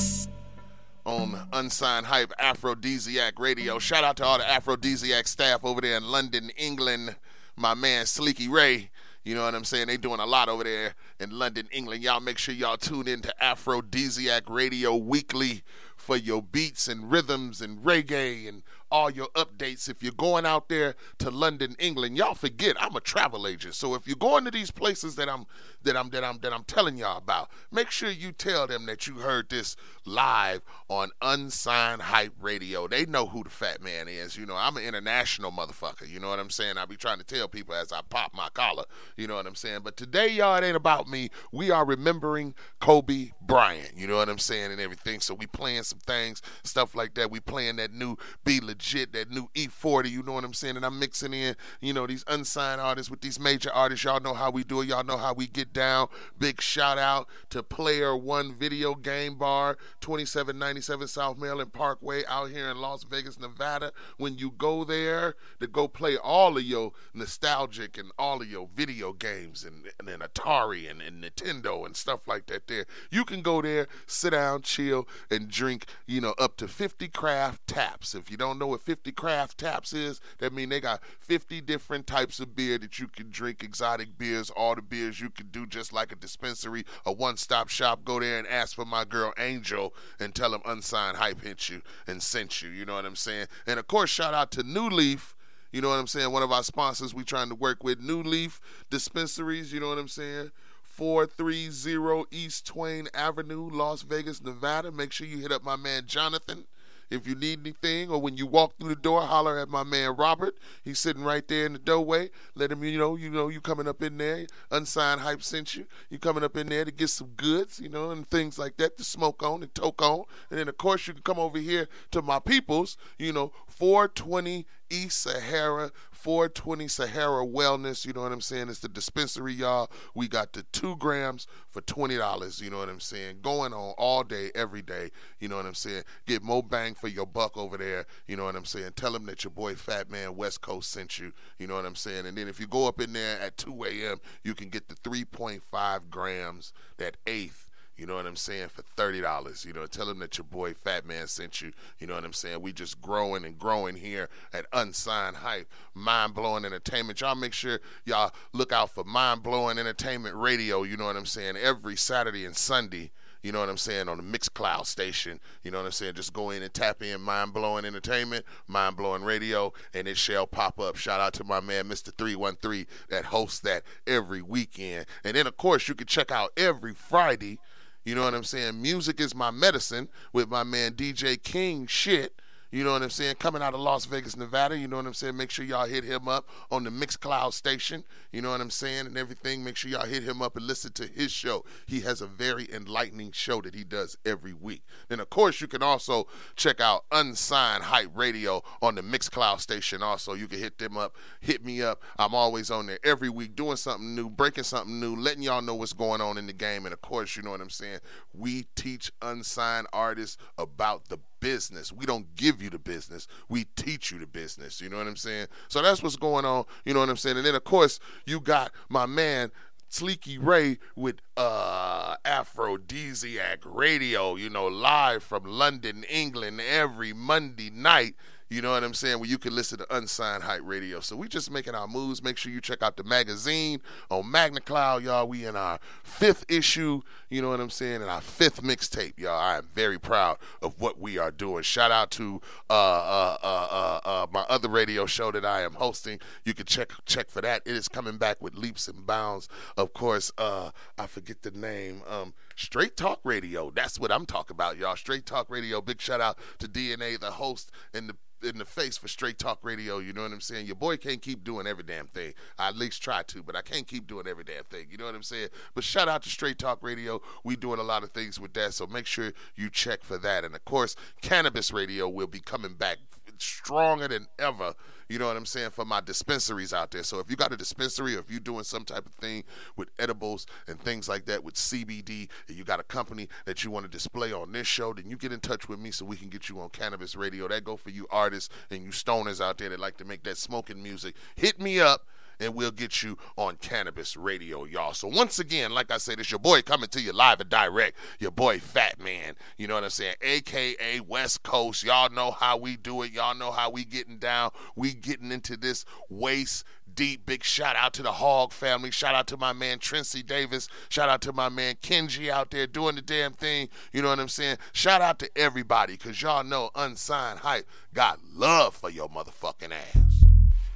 on 1.04 1.48
Unsigned 1.52 2.06
Hype 2.06 2.32
Afro-disiac 2.38 3.38
Radio. 3.38 3.78
Shout 3.78 4.04
out 4.04 4.16
to 4.16 4.24
all 4.24 4.38
the 4.38 4.50
Afro-disiac 4.50 5.26
staff 5.26 5.64
over 5.64 5.80
there 5.80 5.96
in 5.96 6.04
London, 6.04 6.50
England. 6.56 7.16
My 7.56 7.74
man, 7.74 8.04
Sleeky 8.06 8.48
Ray. 8.48 8.90
You 9.24 9.34
know 9.34 9.44
what 9.44 9.54
I'm 9.54 9.64
saying? 9.64 9.86
They 9.86 9.96
doing 9.96 10.20
a 10.20 10.26
lot 10.26 10.48
over 10.48 10.64
there 10.64 10.94
in 11.18 11.30
London, 11.30 11.68
England. 11.72 12.02
Y'all 12.02 12.20
make 12.20 12.38
sure 12.38 12.54
y'all 12.54 12.76
tune 12.76 13.08
in 13.08 13.22
to 13.22 13.42
Afro-disiac 13.42 14.42
Radio 14.48 14.96
weekly 14.96 15.62
for 15.96 16.16
your 16.16 16.42
beats 16.42 16.88
and 16.88 17.10
rhythms 17.10 17.60
and 17.60 17.78
reggae 17.78 18.48
and 18.48 18.62
all 18.90 19.10
your 19.10 19.28
updates. 19.28 19.88
If 19.88 20.02
you're 20.02 20.12
going 20.12 20.46
out 20.46 20.68
there 20.68 20.94
to 21.18 21.30
London, 21.30 21.74
England, 21.78 22.16
y'all 22.16 22.34
forget 22.34 22.76
I'm 22.80 22.96
a 22.96 23.00
travel 23.00 23.46
agent. 23.46 23.74
So 23.74 23.94
if 23.94 24.06
you're 24.06 24.16
going 24.16 24.44
to 24.44 24.50
these 24.50 24.70
places 24.70 25.16
that 25.16 25.28
I'm 25.28 25.46
that 25.82 25.96
I'm 25.96 26.10
that 26.10 26.24
I'm 26.24 26.38
that 26.40 26.52
I'm 26.52 26.64
telling 26.64 26.96
y'all 26.96 27.18
about, 27.18 27.50
make 27.70 27.90
sure 27.90 28.10
you 28.10 28.32
tell 28.32 28.66
them 28.66 28.86
that 28.86 29.06
you 29.06 29.14
heard 29.14 29.50
this 29.50 29.76
live 30.06 30.62
on 30.88 31.10
Unsigned 31.22 32.02
Hype 32.02 32.34
Radio. 32.40 32.86
They 32.86 33.06
know 33.06 33.26
who 33.26 33.44
the 33.44 33.50
fat 33.50 33.82
man 33.82 34.08
is. 34.08 34.36
You 34.36 34.46
know, 34.46 34.56
I'm 34.56 34.76
an 34.76 34.84
international 34.84 35.50
motherfucker. 35.50 36.08
You 36.08 36.20
know 36.20 36.28
what 36.28 36.38
I'm 36.38 36.50
saying? 36.50 36.78
I 36.78 36.84
be 36.84 36.96
trying 36.96 37.18
to 37.18 37.24
tell 37.24 37.48
people 37.48 37.74
as 37.74 37.92
I 37.92 38.00
pop 38.08 38.34
my 38.34 38.48
collar. 38.54 38.84
You 39.16 39.26
know 39.26 39.36
what 39.36 39.46
I'm 39.46 39.54
saying? 39.54 39.80
But 39.82 39.96
today, 39.96 40.28
y'all, 40.28 40.56
it 40.56 40.64
ain't 40.64 40.76
about 40.76 41.08
me. 41.08 41.30
We 41.52 41.70
are 41.70 41.84
remembering 41.84 42.54
Kobe 42.80 43.30
Bryant. 43.40 43.92
You 43.96 44.06
know 44.06 44.16
what 44.16 44.28
I'm 44.28 44.38
saying? 44.38 44.72
And 44.72 44.80
everything. 44.80 45.20
So 45.20 45.34
we 45.34 45.46
playing 45.46 45.84
some 45.84 46.00
things, 46.00 46.42
stuff 46.62 46.94
like 46.94 47.14
that. 47.14 47.30
We 47.30 47.40
playing 47.40 47.76
that 47.76 47.92
new 47.92 48.16
Be 48.44 48.60
Legit, 48.74 49.12
that 49.12 49.30
new 49.30 49.48
E40. 49.54 50.10
You 50.10 50.22
know 50.24 50.32
what 50.32 50.42
I'm 50.42 50.52
saying? 50.52 50.76
And 50.76 50.84
I'm 50.84 50.98
mixing 50.98 51.32
in, 51.32 51.54
you 51.80 51.92
know, 51.92 52.08
these 52.08 52.24
unsigned 52.26 52.80
artists 52.80 53.08
with 53.08 53.20
these 53.20 53.38
major 53.38 53.72
artists. 53.72 54.04
Y'all 54.04 54.20
know 54.20 54.34
how 54.34 54.50
we 54.50 54.64
do 54.64 54.80
it. 54.80 54.88
Y'all 54.88 55.04
know 55.04 55.16
how 55.16 55.32
we 55.32 55.46
get 55.46 55.72
down. 55.72 56.08
Big 56.38 56.60
shout 56.60 56.98
out 56.98 57.28
to 57.50 57.62
Player 57.62 58.16
One 58.16 58.52
Video 58.52 58.96
Game 58.96 59.36
Bar, 59.36 59.78
2797 60.00 61.06
South 61.06 61.38
Maryland 61.38 61.72
Parkway, 61.72 62.24
out 62.26 62.50
here 62.50 62.68
in 62.68 62.78
Las 62.78 63.04
Vegas, 63.04 63.38
Nevada. 63.38 63.92
When 64.16 64.38
you 64.38 64.50
go 64.50 64.82
there 64.82 65.36
to 65.60 65.68
go 65.68 65.86
play 65.86 66.16
all 66.16 66.56
of 66.56 66.64
your 66.64 66.92
nostalgic 67.12 67.96
and 67.96 68.10
all 68.18 68.42
of 68.42 68.50
your 68.50 68.68
video 68.74 69.12
games 69.12 69.62
and, 69.64 69.88
and, 70.00 70.20
Atari 70.20 70.90
and, 70.90 71.00
and 71.00 71.22
Nintendo 71.22 71.86
and 71.86 71.96
stuff 71.96 72.26
like 72.26 72.46
that, 72.46 72.66
there, 72.66 72.86
you 73.12 73.24
can 73.24 73.40
go 73.40 73.62
there, 73.62 73.86
sit 74.06 74.30
down, 74.30 74.62
chill, 74.62 75.06
and 75.30 75.48
drink, 75.48 75.86
you 76.06 76.20
know, 76.20 76.34
up 76.38 76.56
to 76.56 76.66
50 76.66 77.06
craft 77.08 77.66
taps. 77.68 78.16
If 78.16 78.30
you 78.32 78.36
don't 78.36 78.58
know 78.58 78.63
what 78.66 78.80
50 78.80 79.12
craft 79.12 79.58
taps 79.58 79.92
is, 79.92 80.20
that 80.38 80.52
mean 80.52 80.68
they 80.68 80.80
got 80.80 81.02
50 81.20 81.60
different 81.62 82.06
types 82.06 82.40
of 82.40 82.54
beer 82.54 82.78
that 82.78 82.98
you 82.98 83.08
can 83.08 83.30
drink, 83.30 83.62
exotic 83.62 84.16
beers, 84.18 84.50
all 84.50 84.74
the 84.74 84.82
beers 84.82 85.20
you 85.20 85.30
can 85.30 85.48
do 85.48 85.66
just 85.66 85.92
like 85.92 86.12
a 86.12 86.16
dispensary, 86.16 86.84
a 87.04 87.12
one-stop 87.12 87.68
shop. 87.68 88.04
Go 88.04 88.20
there 88.20 88.38
and 88.38 88.46
ask 88.46 88.74
for 88.74 88.84
my 88.84 89.04
girl 89.04 89.32
Angel 89.38 89.94
and 90.18 90.34
tell 90.34 90.50
them 90.50 90.62
Unsigned 90.64 91.16
Hype 91.16 91.42
hit 91.42 91.68
you 91.68 91.82
and 92.06 92.22
sent 92.22 92.62
you. 92.62 92.70
You 92.70 92.84
know 92.84 92.94
what 92.94 93.04
I'm 93.04 93.16
saying? 93.16 93.46
And 93.66 93.78
of 93.78 93.86
course, 93.86 94.10
shout 94.10 94.34
out 94.34 94.50
to 94.52 94.62
New 94.62 94.88
Leaf. 94.88 95.34
You 95.72 95.80
know 95.80 95.88
what 95.88 95.98
I'm 95.98 96.06
saying? 96.06 96.30
One 96.30 96.44
of 96.44 96.52
our 96.52 96.62
sponsors 96.62 97.12
we 97.12 97.24
trying 97.24 97.48
to 97.48 97.54
work 97.56 97.82
with, 97.82 97.98
New 97.98 98.22
Leaf 98.22 98.60
Dispensaries. 98.90 99.72
You 99.72 99.80
know 99.80 99.88
what 99.88 99.98
I'm 99.98 100.08
saying? 100.08 100.52
430 100.84 102.26
East 102.30 102.64
Twain 102.64 103.08
Avenue, 103.12 103.68
Las 103.68 104.02
Vegas, 104.02 104.40
Nevada. 104.40 104.92
Make 104.92 105.10
sure 105.10 105.26
you 105.26 105.38
hit 105.38 105.50
up 105.50 105.64
my 105.64 105.74
man 105.74 106.04
Jonathan. 106.06 106.66
If 107.10 107.26
you 107.26 107.34
need 107.34 107.60
anything 107.60 108.10
or 108.10 108.20
when 108.20 108.36
you 108.36 108.46
walk 108.46 108.74
through 108.78 108.90
the 108.90 109.00
door, 109.00 109.22
holler 109.22 109.58
at 109.58 109.68
my 109.68 109.82
man 109.82 110.16
Robert. 110.16 110.56
He's 110.82 110.98
sitting 110.98 111.22
right 111.22 111.46
there 111.46 111.66
in 111.66 111.74
the 111.74 111.78
doorway. 111.78 112.30
Let 112.54 112.72
him 112.72 112.82
you 112.84 112.98
know, 112.98 113.16
you 113.16 113.30
know, 113.30 113.48
you 113.48 113.60
coming 113.60 113.88
up 113.88 114.02
in 114.02 114.18
there. 114.18 114.46
Unsigned 114.70 115.20
hype 115.20 115.42
sent 115.42 115.74
you. 115.76 115.86
You 116.10 116.18
coming 116.18 116.44
up 116.44 116.56
in 116.56 116.68
there 116.68 116.84
to 116.84 116.90
get 116.90 117.08
some 117.08 117.28
goods, 117.36 117.80
you 117.80 117.88
know, 117.88 118.10
and 118.10 118.28
things 118.28 118.58
like 118.58 118.76
that 118.78 118.96
to 118.98 119.04
smoke 119.04 119.42
on 119.42 119.62
and 119.62 119.74
toke 119.74 120.02
on. 120.02 120.24
And 120.50 120.58
then 120.58 120.68
of 120.68 120.76
course 120.76 121.06
you 121.06 121.14
can 121.14 121.22
come 121.22 121.38
over 121.38 121.58
here 121.58 121.88
to 122.12 122.22
my 122.22 122.38
peoples, 122.38 122.96
you 123.18 123.32
know, 123.32 123.52
420 123.68 124.66
East 124.90 125.22
Sahara 125.22 125.90
420 126.24 126.88
Sahara 126.88 127.44
Wellness. 127.44 128.06
You 128.06 128.14
know 128.14 128.22
what 128.22 128.32
I'm 128.32 128.40
saying? 128.40 128.70
It's 128.70 128.78
the 128.78 128.88
dispensary, 128.88 129.52
y'all. 129.52 129.90
We 130.14 130.26
got 130.26 130.54
the 130.54 130.62
two 130.72 130.96
grams 130.96 131.46
for 131.68 131.82
$20. 131.82 132.62
You 132.62 132.70
know 132.70 132.78
what 132.78 132.88
I'm 132.88 132.98
saying? 132.98 133.40
Going 133.42 133.74
on 133.74 133.92
all 133.98 134.24
day, 134.24 134.50
every 134.54 134.80
day. 134.80 135.10
You 135.38 135.48
know 135.48 135.56
what 135.56 135.66
I'm 135.66 135.74
saying? 135.74 136.04
Get 136.24 136.42
more 136.42 136.62
bang 136.62 136.94
for 136.94 137.08
your 137.08 137.26
buck 137.26 137.58
over 137.58 137.76
there. 137.76 138.06
You 138.26 138.38
know 138.38 138.44
what 138.44 138.56
I'm 138.56 138.64
saying? 138.64 138.92
Tell 138.96 139.12
them 139.12 139.26
that 139.26 139.44
your 139.44 139.50
boy 139.50 139.74
Fat 139.74 140.10
Man 140.10 140.34
West 140.34 140.62
Coast 140.62 140.90
sent 140.90 141.18
you. 141.18 141.30
You 141.58 141.66
know 141.66 141.74
what 141.74 141.84
I'm 141.84 141.94
saying? 141.94 142.24
And 142.24 142.38
then 142.38 142.48
if 142.48 142.58
you 142.58 142.66
go 142.68 142.88
up 142.88 143.02
in 143.02 143.12
there 143.12 143.38
at 143.38 143.58
2 143.58 143.84
a.m., 143.84 144.16
you 144.44 144.54
can 144.54 144.70
get 144.70 144.88
the 144.88 144.94
3.5 144.94 146.08
grams, 146.08 146.72
that 146.96 147.18
eighth 147.26 147.63
you 147.96 148.06
know 148.06 148.16
what 148.16 148.26
I'm 148.26 148.36
saying? 148.36 148.68
For 148.68 148.82
thirty 148.96 149.20
dollars. 149.20 149.64
You 149.64 149.72
know, 149.72 149.86
tell 149.86 150.06
them 150.06 150.18
that 150.18 150.36
your 150.36 150.44
boy 150.44 150.74
Fat 150.74 151.06
Man 151.06 151.28
sent 151.28 151.60
you. 151.60 151.72
You 151.98 152.06
know 152.06 152.14
what 152.14 152.24
I'm 152.24 152.32
saying? 152.32 152.60
We 152.60 152.72
just 152.72 153.00
growing 153.00 153.44
and 153.44 153.58
growing 153.58 153.96
here 153.96 154.28
at 154.52 154.66
Unsigned 154.72 155.36
Hype, 155.36 155.70
Mind 155.94 156.34
Blowing 156.34 156.64
Entertainment. 156.64 157.20
Y'all 157.20 157.36
make 157.36 157.52
sure 157.52 157.80
y'all 158.04 158.32
look 158.52 158.72
out 158.72 158.90
for 158.90 159.04
Mind 159.04 159.42
Blowing 159.42 159.78
Entertainment 159.78 160.34
Radio. 160.34 160.82
You 160.82 160.96
know 160.96 161.06
what 161.06 161.16
I'm 161.16 161.26
saying? 161.26 161.56
Every 161.56 161.96
Saturday 161.96 162.44
and 162.44 162.56
Sunday. 162.56 163.12
You 163.44 163.52
know 163.52 163.60
what 163.60 163.68
I'm 163.68 163.76
saying? 163.76 164.08
On 164.08 164.16
the 164.16 164.22
Mixcloud 164.38 164.86
station. 164.86 165.38
You 165.62 165.70
know 165.70 165.76
what 165.76 165.84
I'm 165.84 165.92
saying? 165.92 166.14
Just 166.14 166.32
go 166.32 166.48
in 166.48 166.62
and 166.62 166.72
tap 166.72 167.02
in 167.02 167.20
Mind 167.20 167.52
Blowing 167.52 167.84
Entertainment, 167.84 168.46
Mind 168.66 168.96
Blowing 168.96 169.22
Radio, 169.22 169.74
and 169.92 170.08
it 170.08 170.16
shall 170.16 170.46
pop 170.46 170.80
up. 170.80 170.96
Shout 170.96 171.20
out 171.20 171.34
to 171.34 171.44
my 171.44 171.60
man, 171.60 171.84
Mr. 171.84 172.10
313, 172.16 172.86
that 173.10 173.26
hosts 173.26 173.60
that 173.60 173.82
every 174.06 174.40
weekend. 174.40 175.04
And 175.24 175.36
then, 175.36 175.46
of 175.46 175.58
course, 175.58 175.88
you 175.88 175.94
can 175.94 176.06
check 176.06 176.32
out 176.32 176.52
every 176.56 176.94
Friday 176.94 177.58
you 178.04 178.14
know 178.14 178.22
what 178.22 178.34
I'm 178.34 178.44
saying? 178.44 178.80
Music 178.80 179.20
is 179.20 179.34
my 179.34 179.50
medicine 179.50 180.08
with 180.32 180.48
my 180.48 180.62
man 180.62 180.92
DJ 180.92 181.42
King 181.42 181.86
shit. 181.86 182.40
You 182.74 182.82
know 182.82 182.90
what 182.90 183.04
I'm 183.04 183.10
saying? 183.10 183.36
Coming 183.38 183.62
out 183.62 183.72
of 183.72 183.78
Las 183.78 184.04
Vegas, 184.04 184.36
Nevada. 184.36 184.76
You 184.76 184.88
know 184.88 184.96
what 184.96 185.06
I'm 185.06 185.14
saying? 185.14 185.36
Make 185.36 185.52
sure 185.52 185.64
y'all 185.64 185.86
hit 185.86 186.02
him 186.02 186.26
up 186.26 186.48
on 186.72 186.82
the 186.82 186.90
Mixcloud 186.90 187.52
station. 187.52 188.02
You 188.32 188.42
know 188.42 188.50
what 188.50 188.60
I'm 188.60 188.68
saying? 188.68 189.06
And 189.06 189.16
everything. 189.16 189.62
Make 189.62 189.76
sure 189.76 189.92
y'all 189.92 190.06
hit 190.06 190.24
him 190.24 190.42
up 190.42 190.56
and 190.56 190.66
listen 190.66 190.90
to 190.94 191.06
his 191.06 191.30
show. 191.30 191.64
He 191.86 192.00
has 192.00 192.20
a 192.20 192.26
very 192.26 192.66
enlightening 192.74 193.30
show 193.30 193.60
that 193.60 193.76
he 193.76 193.84
does 193.84 194.16
every 194.26 194.52
week. 194.52 194.82
And 195.08 195.20
of 195.20 195.30
course, 195.30 195.60
you 195.60 195.68
can 195.68 195.84
also 195.84 196.26
check 196.56 196.80
out 196.80 197.04
Unsigned 197.12 197.84
Hype 197.84 198.10
Radio 198.12 198.64
on 198.82 198.96
the 198.96 199.02
Mixcloud 199.02 199.60
station. 199.60 200.02
Also, 200.02 200.34
you 200.34 200.48
can 200.48 200.58
hit 200.58 200.78
them 200.78 200.96
up. 200.96 201.14
Hit 201.38 201.64
me 201.64 201.80
up. 201.80 202.02
I'm 202.18 202.34
always 202.34 202.72
on 202.72 202.86
there 202.86 202.98
every 203.04 203.28
week 203.28 203.54
doing 203.54 203.76
something 203.76 204.16
new, 204.16 204.28
breaking 204.28 204.64
something 204.64 204.98
new, 204.98 205.14
letting 205.14 205.44
y'all 205.44 205.62
know 205.62 205.76
what's 205.76 205.92
going 205.92 206.20
on 206.20 206.38
in 206.38 206.48
the 206.48 206.52
game. 206.52 206.86
And, 206.86 206.92
of 206.92 207.00
course, 207.02 207.36
you 207.36 207.44
know 207.44 207.52
what 207.52 207.60
I'm 207.60 207.70
saying? 207.70 208.00
We 208.32 208.66
teach 208.74 209.12
unsigned 209.22 209.86
artists 209.92 210.38
about 210.58 211.08
the 211.08 211.20
business. 211.44 211.92
We 211.92 212.06
don't 212.06 212.34
give 212.36 212.62
you 212.62 212.70
the 212.70 212.78
business. 212.78 213.28
We 213.50 213.64
teach 213.76 214.10
you 214.10 214.18
the 214.18 214.26
business. 214.26 214.80
You 214.80 214.88
know 214.88 214.96
what 214.96 215.06
I'm 215.06 215.14
saying? 215.16 215.48
So 215.68 215.82
that's 215.82 216.02
what's 216.02 216.16
going 216.16 216.46
on. 216.46 216.64
You 216.86 216.94
know 216.94 217.00
what 217.00 217.10
I'm 217.10 217.18
saying? 217.18 217.36
And 217.36 217.44
then 217.44 217.54
of 217.54 217.64
course 217.64 218.00
you 218.24 218.40
got 218.40 218.72
my 218.88 219.04
man 219.04 219.52
Sleeky 219.90 220.38
Ray 220.40 220.78
with 220.96 221.16
uh, 221.36 222.16
Afro-disiac 222.24 223.58
Radio, 223.64 224.36
you 224.36 224.48
know, 224.48 224.66
live 224.66 225.22
from 225.22 225.44
London, 225.44 226.04
England 226.08 226.60
every 226.60 227.12
Monday 227.12 227.70
night. 227.70 228.14
You 228.50 228.60
know 228.60 228.72
what 228.72 228.84
I'm 228.84 228.94
saying? 228.94 229.20
Where 229.20 229.28
you 229.28 229.38
can 229.38 229.54
listen 229.54 229.78
to 229.78 229.96
Unsigned 229.96 230.42
Hype 230.42 230.60
Radio. 230.62 231.00
So 231.00 231.16
we 231.16 231.28
just 231.28 231.50
making 231.50 231.74
our 231.74 231.88
moves. 231.88 232.22
Make 232.22 232.36
sure 232.36 232.52
you 232.52 232.60
check 232.60 232.82
out 232.82 232.96
the 232.96 233.02
magazine 233.02 233.80
on 234.10 234.24
MagCloud, 234.24 235.02
y'all. 235.02 235.26
We 235.26 235.46
in 235.46 235.56
our 235.56 235.80
fifth 236.02 236.44
issue. 236.48 237.00
You 237.30 237.40
know 237.40 237.48
what 237.48 237.60
I'm 237.60 237.70
saying? 237.70 238.02
And 238.02 238.10
our 238.10 238.20
fifth 238.20 238.62
mixtape, 238.62 239.18
y'all. 239.18 239.38
I 239.38 239.56
am 239.56 239.68
very 239.74 239.98
proud 239.98 240.36
of 240.60 240.78
what 240.78 241.00
we 241.00 241.16
are 241.16 241.30
doing. 241.30 241.62
Shout 241.62 241.90
out 241.90 242.10
to 242.12 242.40
uh, 242.68 242.72
uh, 242.72 243.36
uh, 243.42 243.68
uh, 243.70 244.00
uh 244.08 244.26
my 244.30 244.42
other 244.42 244.68
radio 244.68 245.06
show 245.06 245.32
that 245.32 245.46
I 245.46 245.62
am 245.62 245.72
hosting. 245.72 246.20
You 246.44 246.52
can 246.52 246.66
check 246.66 246.92
check 247.06 247.30
for 247.30 247.40
that. 247.40 247.62
It 247.64 247.74
is 247.74 247.88
coming 247.88 248.18
back 248.18 248.42
with 248.42 248.54
leaps 248.54 248.88
and 248.88 249.06
bounds. 249.06 249.48
Of 249.76 249.94
course, 249.94 250.30
uh, 250.36 250.70
I 250.98 251.06
forget 251.06 251.42
the 251.42 251.50
name. 251.50 252.02
Um, 252.06 252.34
Straight 252.56 252.96
Talk 252.96 253.20
Radio. 253.24 253.70
That's 253.70 253.98
what 253.98 254.12
I'm 254.12 254.26
talking 254.26 254.54
about, 254.54 254.76
y'all. 254.76 254.96
Straight 254.96 255.26
Talk 255.26 255.50
Radio. 255.50 255.80
Big 255.80 256.00
shout 256.00 256.20
out 256.20 256.38
to 256.58 256.68
DNA, 256.68 257.18
the 257.18 257.32
host 257.32 257.70
and 257.92 258.08
the 258.08 258.16
in 258.44 258.58
the 258.58 258.64
face 258.64 258.96
for 258.96 259.08
straight 259.08 259.38
talk 259.38 259.58
radio. 259.62 259.98
You 259.98 260.12
know 260.12 260.22
what 260.22 260.32
I'm 260.32 260.40
saying? 260.40 260.66
Your 260.66 260.76
boy 260.76 260.96
can't 260.96 261.22
keep 261.22 261.44
doing 261.44 261.66
every 261.66 261.82
damn 261.82 262.06
thing. 262.08 262.34
I 262.58 262.68
at 262.68 262.76
least 262.76 263.02
try 263.02 263.22
to, 263.22 263.42
but 263.42 263.56
I 263.56 263.62
can't 263.62 263.86
keep 263.86 264.06
doing 264.06 264.26
every 264.26 264.44
damn 264.44 264.64
thing. 264.64 264.86
You 264.90 264.98
know 264.98 265.06
what 265.06 265.14
I'm 265.14 265.22
saying? 265.22 265.48
But 265.74 265.84
shout 265.84 266.08
out 266.08 266.22
to 266.22 266.28
Straight 266.28 266.58
Talk 266.58 266.82
Radio. 266.82 267.20
We 267.42 267.56
doing 267.56 267.80
a 267.80 267.84
lot 267.84 268.02
of 268.02 268.10
things 268.10 268.38
with 268.38 268.52
that, 268.54 268.74
so 268.74 268.86
make 268.86 269.06
sure 269.06 269.32
you 269.56 269.70
check 269.70 270.04
for 270.04 270.18
that. 270.18 270.44
And 270.44 270.54
of 270.54 270.64
course, 270.64 270.94
Cannabis 271.22 271.72
Radio 271.72 272.08
will 272.08 272.26
be 272.26 272.40
coming 272.40 272.74
back 272.74 272.98
stronger 273.38 274.08
than 274.08 274.26
ever 274.38 274.74
you 275.08 275.18
know 275.18 275.26
what 275.26 275.36
I'm 275.36 275.46
saying, 275.46 275.70
for 275.70 275.84
my 275.84 276.00
dispensaries 276.00 276.72
out 276.72 276.90
there. 276.90 277.02
So 277.02 277.18
if 277.18 277.30
you 277.30 277.36
got 277.36 277.52
a 277.52 277.56
dispensary 277.56 278.16
or 278.16 278.20
if 278.20 278.30
you're 278.30 278.40
doing 278.40 278.64
some 278.64 278.84
type 278.84 279.06
of 279.06 279.12
thing 279.14 279.44
with 279.76 279.90
edibles 279.98 280.46
and 280.66 280.80
things 280.80 281.08
like 281.08 281.26
that 281.26 281.44
with 281.44 281.54
CBD, 281.54 282.28
and 282.48 282.56
you 282.56 282.64
got 282.64 282.80
a 282.80 282.84
company 282.84 283.28
that 283.44 283.64
you 283.64 283.70
want 283.70 283.84
to 283.84 283.90
display 283.90 284.32
on 284.32 284.52
this 284.52 284.66
show, 284.66 284.92
then 284.94 285.08
you 285.08 285.16
get 285.16 285.32
in 285.32 285.40
touch 285.40 285.68
with 285.68 285.78
me 285.78 285.90
so 285.90 286.04
we 286.04 286.16
can 286.16 286.28
get 286.28 286.48
you 286.48 286.60
on 286.60 286.70
cannabis 286.70 287.14
radio. 287.16 287.48
That 287.48 287.64
go 287.64 287.76
for 287.76 287.90
you 287.90 288.06
artists 288.10 288.52
and 288.70 288.82
you 288.82 288.90
stoners 288.90 289.40
out 289.40 289.58
there 289.58 289.68
that 289.68 289.80
like 289.80 289.98
to 289.98 290.04
make 290.04 290.22
that 290.24 290.38
smoking 290.38 290.82
music. 290.82 291.14
Hit 291.36 291.60
me 291.60 291.80
up 291.80 292.06
and 292.40 292.54
we'll 292.54 292.70
get 292.70 293.02
you 293.02 293.18
on 293.36 293.56
Cannabis 293.56 294.16
Radio, 294.16 294.64
y'all. 294.64 294.94
So 294.94 295.08
once 295.08 295.38
again, 295.38 295.72
like 295.72 295.90
I 295.90 295.98
said, 295.98 296.20
it's 296.20 296.30
your 296.30 296.40
boy 296.40 296.62
coming 296.62 296.88
to 296.90 297.00
you 297.00 297.12
live 297.12 297.40
and 297.40 297.50
direct. 297.50 297.96
Your 298.18 298.30
boy 298.30 298.58
Fat 298.58 299.00
Man. 299.00 299.34
You 299.56 299.66
know 299.66 299.74
what 299.74 299.84
I'm 299.84 299.90
saying? 299.90 300.16
AKA 300.20 301.00
West 301.00 301.42
Coast. 301.42 301.84
Y'all 301.84 302.10
know 302.10 302.30
how 302.30 302.56
we 302.56 302.76
do 302.76 303.02
it. 303.02 303.12
Y'all 303.12 303.34
know 303.34 303.50
how 303.50 303.70
we 303.70 303.84
getting 303.84 304.18
down. 304.18 304.50
We 304.76 304.94
getting 304.94 305.32
into 305.32 305.56
this 305.56 305.84
waist 306.08 306.64
deep. 306.94 307.26
Big 307.26 307.44
shout 307.44 307.76
out 307.76 307.92
to 307.94 308.02
the 308.02 308.12
Hog 308.12 308.52
family. 308.52 308.90
Shout 308.90 309.14
out 309.14 309.26
to 309.28 309.36
my 309.36 309.52
man 309.52 309.78
Trincy 309.78 310.24
Davis. 310.24 310.68
Shout 310.88 311.08
out 311.08 311.20
to 311.22 311.32
my 311.32 311.48
man 311.48 311.76
Kenji 311.82 312.30
out 312.30 312.50
there 312.50 312.66
doing 312.66 312.96
the 312.96 313.02
damn 313.02 313.32
thing. 313.32 313.68
You 313.92 314.02
know 314.02 314.08
what 314.08 314.20
I'm 314.20 314.28
saying? 314.28 314.58
Shout 314.72 315.00
out 315.00 315.18
to 315.20 315.30
everybody, 315.36 315.96
cause 315.96 316.20
y'all 316.20 316.44
know 316.44 316.70
unsigned 316.74 317.40
hype 317.40 317.68
got 317.92 318.20
love 318.34 318.74
for 318.74 318.90
your 318.90 319.08
motherfucking 319.08 319.72
ass. 319.72 320.24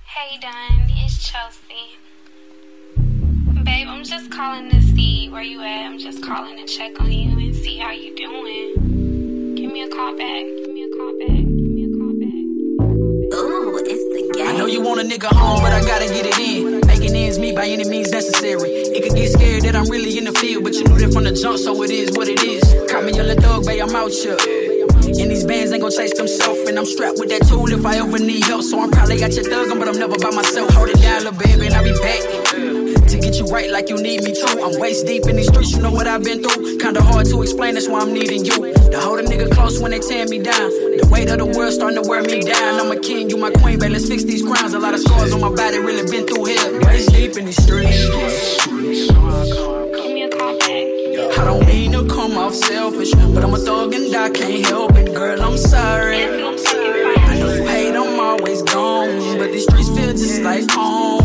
Hey 0.06 0.38
Don, 0.38 0.87
it's 1.18 1.32
Chelsea. 1.32 1.98
Babe, 3.64 3.88
I'm 3.88 4.04
just 4.04 4.30
calling 4.30 4.70
to 4.70 4.80
see 4.80 5.28
where 5.28 5.42
you 5.42 5.60
at. 5.62 5.86
I'm 5.86 5.98
just 5.98 6.22
calling 6.22 6.56
to 6.56 6.72
check 6.72 7.00
on 7.00 7.10
you 7.10 7.36
and 7.36 7.54
see 7.56 7.76
how 7.78 7.90
you 7.90 8.14
doing. 8.14 9.54
Give 9.56 9.72
me 9.72 9.82
a 9.82 9.88
call 9.88 10.12
back. 10.16 10.44
Give 10.44 10.70
me 10.70 10.84
a 10.84 10.96
call 10.96 11.18
back. 11.18 11.28
Give 11.28 11.70
me 11.74 11.84
a 11.84 11.98
call 11.98 12.14
back. 12.22 13.34
Ooh, 13.34 13.78
it's 13.84 14.04
the 14.14 14.32
game. 14.36 14.46
I 14.46 14.56
know 14.56 14.66
you 14.66 14.80
want 14.80 15.00
a 15.00 15.04
nigga 15.04 15.26
home, 15.34 15.60
but 15.60 15.72
I 15.72 15.80
gotta 15.80 16.06
get 16.06 16.24
it 16.24 16.38
in. 16.38 16.86
Making 16.86 17.16
ends 17.16 17.38
meet 17.38 17.56
by 17.56 17.66
any 17.66 17.88
means 17.88 18.12
necessary. 18.12 18.70
It 18.70 19.02
could 19.02 19.16
get 19.16 19.32
scared 19.32 19.62
that 19.62 19.74
I'm 19.74 19.88
really 19.90 20.16
in 20.18 20.24
the 20.24 20.32
field, 20.32 20.62
but 20.62 20.74
you 20.74 20.84
knew 20.84 20.98
that 20.98 21.12
from 21.12 21.24
the 21.24 21.32
jump, 21.32 21.58
so 21.58 21.82
it 21.82 21.90
is 21.90 22.16
what 22.16 22.28
it 22.28 22.42
is. 22.44 22.62
Call 22.90 23.02
me 23.02 23.12
your 23.12 23.24
little 23.24 23.42
thug, 23.42 23.66
babe, 23.66 23.82
I'm 23.82 23.94
out 23.96 24.12
here. 24.12 24.57
And 25.16 25.30
these 25.30 25.44
bands 25.44 25.72
ain't 25.72 25.82
gon' 25.82 25.90
chase 25.90 26.12
themselves. 26.16 26.68
And 26.68 26.78
I'm 26.78 26.84
strapped 26.84 27.18
with 27.18 27.30
that 27.30 27.48
tool 27.48 27.72
if 27.72 27.84
I 27.86 27.96
ever 27.96 28.18
need 28.18 28.44
help. 28.44 28.62
So 28.62 28.80
I'm 28.80 28.90
probably 28.90 29.18
got 29.18 29.32
your 29.32 29.44
thug, 29.44 29.78
but 29.78 29.88
I'm 29.88 29.98
never 29.98 30.18
by 30.18 30.30
myself. 30.30 30.70
Hold 30.74 30.90
it 30.90 31.00
down, 31.00 31.24
little 31.24 31.38
baby, 31.38 31.66
and 31.66 31.74
I'll 31.74 31.84
be 31.84 31.96
back. 31.96 32.20
To 33.08 33.16
get 33.16 33.38
you 33.40 33.46
right 33.46 33.70
like 33.70 33.88
you 33.88 33.96
need 33.96 34.22
me 34.22 34.34
to. 34.34 34.60
I'm 34.60 34.78
waist 34.78 35.06
deep 35.06 35.24
in 35.26 35.36
these 35.36 35.48
streets, 35.48 35.72
you 35.72 35.80
know 35.80 35.90
what 35.90 36.06
I've 36.06 36.22
been 36.22 36.42
through. 36.42 36.76
Kinda 36.76 37.00
hard 37.02 37.24
to 37.26 37.40
explain, 37.40 37.72
that's 37.72 37.88
why 37.88 38.00
I'm 38.00 38.12
needing 38.12 38.44
you. 38.44 38.74
To 38.74 39.00
hold 39.00 39.20
a 39.20 39.22
nigga 39.22 39.50
close 39.50 39.80
when 39.80 39.92
they 39.92 39.98
tear 39.98 40.26
me 40.28 40.38
down. 40.40 40.68
The 41.00 41.08
weight 41.10 41.30
of 41.30 41.38
the 41.38 41.46
world 41.46 41.72
starting 41.72 42.02
to 42.02 42.06
wear 42.06 42.20
me 42.20 42.40
down. 42.42 42.78
I'm 42.78 42.92
a 42.92 43.00
king, 43.00 43.30
you 43.30 43.38
my 43.38 43.50
queen, 43.50 43.78
but 43.78 43.90
let's 43.90 44.06
fix 44.06 44.24
these 44.24 44.42
crowns. 44.44 44.74
A 44.74 44.78
lot 44.78 44.92
of 44.92 45.00
scars 45.00 45.32
on 45.32 45.40
my 45.40 45.48
body, 45.48 45.78
really 45.78 46.04
been 46.10 46.26
through 46.26 46.44
hell. 46.44 46.80
Waist 46.84 47.10
deep 47.12 47.36
in 47.38 47.46
these 47.46 47.62
streets. 47.62 48.08
I 51.38 51.44
don't 51.44 51.66
mean 51.66 51.92
to 51.92 52.04
come 52.06 52.36
off 52.36 52.54
selfish, 52.54 53.12
but 53.12 53.44
I'm 53.44 53.54
a 53.54 53.58
thug 53.58 53.94
and 53.94 54.14
I 54.14 54.28
can't 54.28 54.66
help 54.66 54.96
it, 54.96 55.14
girl. 55.14 55.40
I'm 55.40 55.56
sorry. 55.56 56.24
I 56.24 57.38
know 57.38 57.54
you 57.54 57.64
hate, 57.64 57.94
I'm 57.94 58.18
always 58.18 58.62
gone, 58.62 59.38
but 59.38 59.52
these 59.52 59.62
streets 59.62 59.88
feel 59.88 60.10
just 60.10 60.42
like 60.42 60.68
home. 60.70 61.22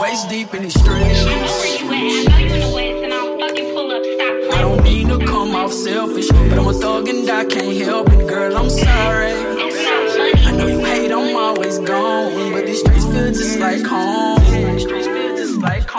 Waist 0.00 0.28
deep 0.28 0.52
in 0.54 0.62
these 0.64 0.74
streets. 0.74 0.90
I 0.90 1.24
know 1.24 1.52
where 1.60 1.78
you 1.78 2.26
at. 2.26 2.32
I 2.32 2.42
know 2.42 2.54
you 2.54 2.54
in 2.54 2.60
the 2.60 2.74
west, 2.74 3.04
and 3.04 3.14
I'll 3.14 3.38
fucking 3.38 3.74
pull 3.74 3.90
up. 3.92 4.02
Stop 4.04 4.58
I 4.58 4.60
don't 4.60 4.82
mean 4.82 5.08
to 5.08 5.18
come 5.24 5.54
off 5.54 5.72
selfish, 5.72 6.28
but 6.28 6.58
I'm 6.58 6.66
a 6.66 6.72
thug 6.72 7.08
and 7.08 7.30
I 7.30 7.44
can't 7.44 7.76
help 7.76 8.10
it, 8.10 8.26
girl. 8.26 8.56
I'm 8.56 8.70
sorry. 8.70 9.30
It's 9.30 9.84
not 9.84 10.10
funny. 10.16 10.46
I 10.46 10.50
know 10.56 10.66
you 10.66 10.84
hate, 10.84 11.12
I'm 11.12 11.36
always 11.36 11.78
gone, 11.78 12.52
but 12.52 12.66
these 12.66 12.80
streets 12.80 13.04
feel 13.06 13.28
just 13.28 13.60
like 13.60 13.82
home. 13.82 15.11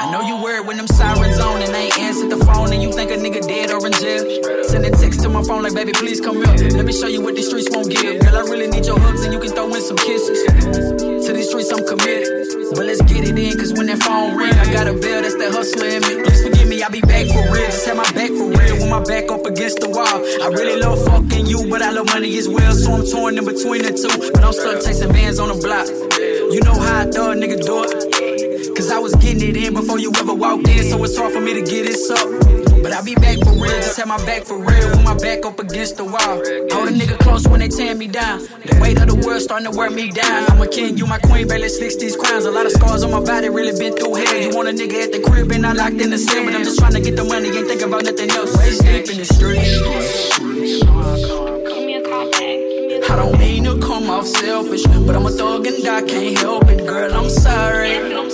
I 0.03 0.11
know 0.11 0.19
you 0.19 0.35
worried 0.43 0.67
when 0.67 0.75
them 0.75 0.87
sirens 0.87 1.39
on 1.39 1.61
and 1.61 1.73
they 1.73 1.85
ain't 1.85 1.99
answered 1.99 2.29
the 2.29 2.35
phone 2.43 2.73
and 2.73 2.83
you 2.83 2.91
think 2.91 3.09
a 3.09 3.15
nigga 3.15 3.39
dead 3.47 3.71
or 3.71 3.79
in 3.87 3.93
jail. 3.93 4.19
Send 4.67 4.85
a 4.85 4.91
text 4.91 5.21
to 5.21 5.29
my 5.29 5.41
phone 5.43 5.63
like, 5.63 5.73
baby, 5.73 5.93
please 5.93 6.19
come 6.19 6.43
here. 6.43 6.75
Let 6.75 6.83
me 6.83 6.91
show 6.91 7.07
you 7.07 7.21
what 7.21 7.35
these 7.35 7.47
streets 7.47 7.69
won't 7.71 7.87
give. 7.89 8.19
Girl, 8.19 8.35
I 8.35 8.41
really 8.51 8.67
need 8.67 8.85
your 8.85 8.99
hugs 8.99 9.23
and 9.23 9.31
you 9.31 9.39
can 9.39 9.55
throw 9.55 9.73
in 9.73 9.79
some 9.79 9.95
kisses. 9.95 10.43
To 11.23 11.31
these 11.31 11.47
streets, 11.47 11.71
I'm 11.71 11.87
committed. 11.87 12.27
But 12.75 12.83
let's 12.83 12.99
get 13.07 13.23
it 13.23 13.39
in, 13.39 13.55
cause 13.55 13.71
when 13.71 13.87
that 13.87 14.03
phone 14.03 14.35
ring, 14.35 14.51
I 14.51 14.73
got 14.73 14.91
a 14.91 14.93
bill 14.93 15.23
that's 15.23 15.39
that 15.39 15.55
hustler 15.55 15.87
in 15.87 16.03
me. 16.03 16.19
Please 16.19 16.43
forgive 16.43 16.67
me, 16.67 16.83
I'll 16.83 16.91
be 16.91 16.99
back 16.99 17.31
for 17.31 17.39
real. 17.55 17.71
Just 17.71 17.87
have 17.87 17.95
my 17.95 18.11
back 18.11 18.27
for 18.27 18.51
real 18.51 18.75
with 18.83 18.89
my 18.91 18.99
back 19.07 19.31
up 19.31 19.45
against 19.47 19.79
the 19.79 19.87
wall. 19.87 20.19
I 20.43 20.51
really 20.51 20.83
love 20.83 20.99
fucking 21.07 21.47
you, 21.47 21.63
but 21.71 21.81
I 21.81 21.91
love 21.91 22.11
money 22.11 22.35
as 22.35 22.49
well, 22.49 22.75
so 22.75 22.91
I'm 22.91 23.07
torn 23.07 23.37
in 23.37 23.45
between 23.45 23.87
the 23.87 23.95
two. 23.95 24.11
But 24.35 24.43
I'm 24.43 24.51
stuck 24.51 24.83
chasing 24.83 25.15
bands 25.15 25.39
on 25.39 25.47
the 25.47 25.59
block. 25.63 25.87
You 26.51 26.59
know 26.59 26.75
how 26.75 27.01
I 27.01 27.05
thought, 27.07 27.39
nigga, 27.39 27.63
do 27.63 27.87
it. 27.87 28.12
Cause 28.75 28.91
I 28.91 28.97
was 28.97 29.13
getting 29.15 29.49
it 29.49 29.55
in 29.55 29.73
before 29.73 29.99
you 29.99 30.11
ever 30.17 30.33
walked 30.33 30.67
in, 30.67 30.83
so 30.89 31.03
it's 31.03 31.15
hard 31.15 31.31
for 31.31 31.39
me 31.39 31.53
to 31.53 31.61
get 31.61 31.85
this 31.85 32.09
up. 32.09 32.27
But 32.81 32.91
I'll 32.91 33.05
be 33.05 33.15
back 33.15 33.37
for 33.39 33.53
real, 33.53 33.71
just 33.79 33.97
have 33.97 34.07
my 34.07 34.17
back 34.25 34.43
for 34.43 34.57
real, 34.57 34.89
with 34.89 35.03
my 35.03 35.15
back 35.15 35.45
up 35.45 35.59
against 35.59 35.97
the 35.97 36.05
wall. 36.05 36.41
Hold 36.73 36.89
a 36.89 36.91
nigga 36.91 37.17
close 37.19 37.47
when 37.47 37.59
they 37.59 37.69
tear 37.69 37.95
me 37.95 38.07
down. 38.07 38.39
The 38.39 38.77
weight 38.81 38.99
of 38.99 39.07
the 39.07 39.15
world 39.15 39.41
starting 39.41 39.71
to 39.71 39.77
wear 39.77 39.89
me 39.89 40.09
down. 40.09 40.49
I'm 40.51 40.61
a 40.61 40.67
king, 40.67 40.97
you 40.97 41.05
my 41.05 41.19
queen, 41.19 41.47
baby, 41.47 41.61
let's 41.61 41.77
fix 41.77 41.95
these 41.97 42.17
crowns. 42.17 42.45
A 42.45 42.51
lot 42.51 42.65
of 42.65 42.71
scars 42.71 43.03
on 43.03 43.11
my 43.11 43.21
body, 43.21 43.47
really 43.49 43.77
been 43.77 43.95
through 43.95 44.15
hell. 44.15 44.35
You 44.41 44.49
want 44.55 44.67
a 44.67 44.73
nigga 44.73 45.03
at 45.03 45.11
the 45.11 45.21
crib 45.21 45.51
and 45.51 45.65
I 45.65 45.73
locked 45.73 46.01
in 46.01 46.09
the 46.09 46.17
cell, 46.17 46.43
but 46.43 46.55
I'm 46.55 46.63
just 46.63 46.79
trying 46.79 46.93
to 46.93 47.01
get 47.01 47.15
the 47.15 47.23
money, 47.23 47.49
ain't 47.55 47.67
thinking 47.67 47.87
about 47.87 48.03
nothing 48.03 48.31
else. 48.31 48.57
Waist 48.57 48.81
deep 48.81 49.07
in 49.07 49.17
the 49.21 49.25
streets. 49.25 49.79
I 53.09 53.15
don't 53.15 53.37
mean 53.37 53.63
to 53.65 53.79
come 53.79 54.09
off 54.09 54.25
selfish, 54.25 54.83
but 54.83 55.15
I'm 55.15 55.25
a 55.25 55.31
thug 55.31 55.67
and 55.67 55.87
I 55.87 56.01
can't 56.01 56.37
help 56.39 56.67
it, 56.67 56.85
girl. 56.87 57.13
I'm 57.13 57.29
sorry. 57.29 58.32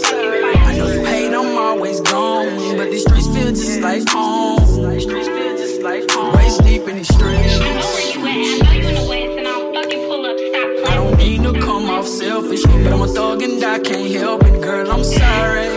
These 2.99 3.07
streets 3.07 3.27
feel 3.27 3.49
just 3.51 3.81
like 3.81 4.09
home. 4.09 4.59
Waist 6.35 6.63
deep 6.63 6.81
in 6.87 6.95
these 6.97 7.07
streets. 7.13 7.59
I 7.59 7.73
know 7.73 7.87
where 7.95 8.11
you 8.11 8.19
at. 8.61 8.67
I 8.67 8.69
know 8.69 8.73
you 8.73 8.87
in 8.87 8.95
the 8.95 9.05
west, 9.09 9.37
and 9.39 9.47
I'll 9.47 9.73
fucking 9.73 10.01
pull 10.07 10.25
up. 10.25 10.37
Stop 10.37 10.91
I 10.91 10.95
don't 10.95 11.17
mean 11.17 11.43
to 11.43 11.53
come 11.61 11.89
off 11.89 12.07
selfish, 12.07 12.63
but 12.63 12.87
I'm 12.91 13.01
a 13.01 13.07
thug 13.07 13.41
and 13.41 13.63
I 13.63 13.79
can't 13.79 14.11
help 14.15 14.43
it, 14.43 14.61
girl. 14.61 14.91
I'm 14.91 15.03
sorry. 15.03 15.67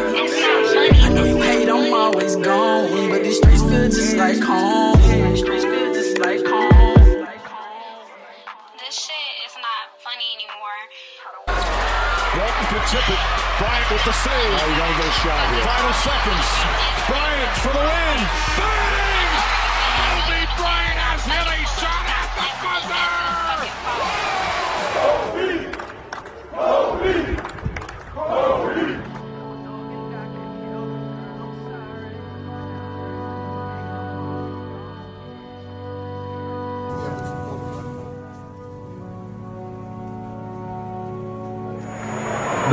I 1.05 1.09
know 1.15 1.25
you 1.25 1.37
hate, 1.37 1.69
I'm 1.69 1.93
always 1.93 2.37
gone, 2.37 3.11
but 3.11 3.23
these 3.23 3.37
streets 3.37 3.63
feel 3.63 3.89
just 3.89 4.17
like 4.17 4.41
home. 4.41 4.82
Save. 14.23 14.55
Oh, 14.55 14.69
you 14.71 14.77
gotta 14.79 14.97
get 14.99 15.09
a 15.09 15.17
shot 15.23 15.45
here. 15.51 15.65
Final 15.67 15.95
seconds. 16.07 16.47
Bryant 17.11 17.55
for 17.59 17.73
the 17.75 17.83
win. 17.83 18.19
Bang! 18.59 19.33
Kobe 19.99 20.41
Bryant 20.59 20.99
has 21.03 21.23
hit 21.27 21.47
a 21.47 21.61
shot 21.79 22.05
at 22.07 22.29
the 22.39 22.49
buzzer. 22.63 23.22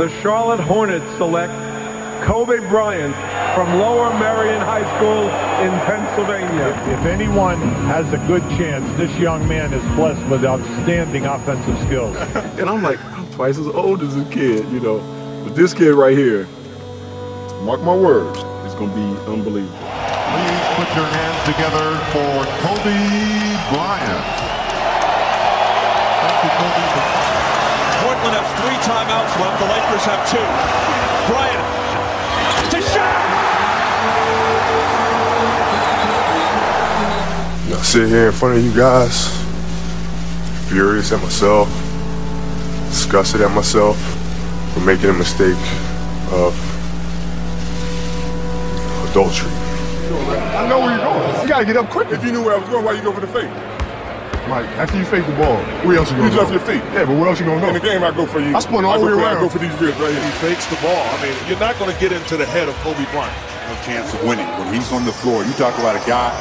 The 0.00 0.08
Charlotte 0.22 0.60
Hornets 0.60 1.04
select 1.18 1.52
Kobe 2.24 2.56
Bryant 2.70 3.14
from 3.54 3.78
Lower 3.78 4.08
Merion 4.18 4.58
High 4.62 4.86
School 4.96 5.24
in 5.60 5.78
Pennsylvania. 5.84 6.68
If 6.98 7.04
anyone 7.04 7.58
has 7.84 8.10
a 8.14 8.16
good 8.26 8.40
chance, 8.56 8.82
this 8.96 9.14
young 9.18 9.46
man 9.46 9.74
is 9.74 9.82
blessed 9.96 10.26
with 10.30 10.42
outstanding 10.42 11.26
offensive 11.26 11.78
skills. 11.80 12.16
and 12.58 12.70
I'm 12.70 12.82
like, 12.82 12.98
I'm 13.12 13.30
twice 13.32 13.58
as 13.58 13.66
old 13.66 14.00
as 14.00 14.16
a 14.16 14.24
kid, 14.30 14.66
you 14.72 14.80
know. 14.80 15.00
But 15.44 15.54
this 15.54 15.74
kid 15.74 15.92
right 15.92 16.16
here, 16.16 16.46
mark 17.60 17.82
my 17.82 17.94
words, 17.94 18.38
is 18.64 18.72
gonna 18.76 18.94
be 18.94 19.30
unbelievable. 19.30 19.76
Please 19.76 20.66
put 20.80 20.88
your 20.96 21.08
hands 21.12 21.44
together 21.44 21.98
for 22.08 22.46
Kobe 22.64 22.96
Bryant. 23.68 24.24
Thank 26.22 26.44
you, 26.44 26.50
Kobe. 26.56 27.19
Portland 28.20 28.44
has 28.44 28.52
three 28.60 28.76
timeouts 28.84 29.32
left. 29.40 29.56
The 29.60 29.64
Lakers 29.64 30.04
have 30.04 30.20
two. 30.28 30.44
Bryant 31.32 31.64
to 32.70 32.80
shot. 32.92 33.16
You 37.64 37.74
know, 37.74 37.82
sit 37.82 38.08
here 38.10 38.26
in 38.26 38.32
front 38.32 38.58
of 38.58 38.64
you 38.64 38.74
guys, 38.74 39.28
furious 40.68 41.12
at 41.12 41.22
myself, 41.22 41.68
disgusted 42.90 43.40
at 43.40 43.54
myself 43.54 43.96
for 44.74 44.80
making 44.80 45.08
a 45.08 45.14
mistake 45.14 45.56
of 46.32 46.52
adultery. 49.10 49.48
I 49.48 50.68
know 50.68 50.80
where 50.80 50.90
you're 50.90 51.04
going. 51.06 51.42
You 51.42 51.48
gotta 51.48 51.64
get 51.64 51.76
up 51.78 51.88
quick. 51.88 52.10
If 52.10 52.22
you 52.22 52.32
knew 52.32 52.44
where 52.44 52.54
I 52.54 52.58
was 52.58 52.68
going, 52.68 52.84
why 52.84 52.92
you 52.92 53.02
go 53.02 53.12
for 53.12 53.20
the 53.20 53.28
fake? 53.28 53.69
Mike, 54.50 54.66
after 54.82 54.98
you 54.98 55.04
fake 55.06 55.24
the 55.26 55.32
ball, 55.38 55.62
where 55.86 55.96
else 55.96 56.10
you 56.10 56.18
gonna 56.18 56.28
You 56.28 56.34
go? 56.34 56.42
left 56.42 56.50
your 56.52 56.64
feet. 56.66 56.82
Yeah, 56.90 57.06
but 57.06 57.14
where 57.14 57.28
else 57.30 57.38
you 57.38 57.46
gonna 57.46 57.60
go? 57.62 57.68
In 57.70 57.74
the 57.74 57.86
game, 57.86 58.02
I 58.02 58.10
go 58.10 58.26
for 58.26 58.40
you. 58.42 58.50
I 58.50 58.58
spun 58.58 58.84
all 58.84 58.94
I 58.94 58.98
the 58.98 59.06
go 59.06 59.16
way 59.16 59.22
for- 59.22 59.28
I 59.38 59.40
go 59.40 59.48
for 59.48 59.58
these 59.62 59.72
ribs 59.78 59.94
right 60.02 60.10
here. 60.10 60.22
He 60.26 60.34
fakes 60.42 60.66
the 60.66 60.76
ball. 60.82 60.98
I 61.06 61.16
mean, 61.22 61.34
you're 61.46 61.58
not 61.62 61.78
going 61.78 61.92
to 61.94 61.98
get 62.02 62.10
into 62.10 62.36
the 62.36 62.44
head 62.46 62.68
of 62.68 62.74
Kobe 62.82 63.06
Bryant. 63.14 63.30
No 63.70 63.74
chance 63.86 64.12
of 64.12 64.24
winning. 64.26 64.46
When 64.58 64.74
he's 64.74 64.90
on 64.90 65.04
the 65.06 65.12
floor, 65.12 65.44
you 65.44 65.52
talk 65.54 65.78
about 65.78 65.94
a 65.94 66.02
guy 66.02 66.34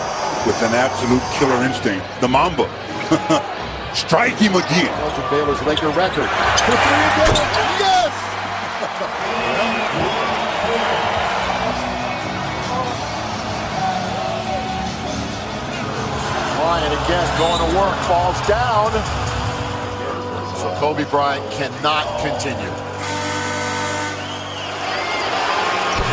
with 0.50 0.58
an 0.66 0.74
absolute 0.74 1.22
killer 1.38 1.62
instinct. 1.64 2.02
The 2.20 2.28
Mamba. 2.28 2.66
Strike 3.94 4.38
him 4.42 4.56
again. 4.56 4.90
Elgin 5.06 5.26
Baylor's 5.30 5.62
Laker 5.70 5.90
record. 5.94 6.26
For 6.66 6.74
three 6.74 7.10
again 17.10 17.38
going 17.40 17.58
to 17.58 17.78
work, 17.78 17.96
falls 18.06 18.40
down. 18.48 18.92
So 20.62 20.70
Kobe 20.80 21.10
Bryant 21.10 21.44
cannot 21.52 22.06
continue. 22.22 22.70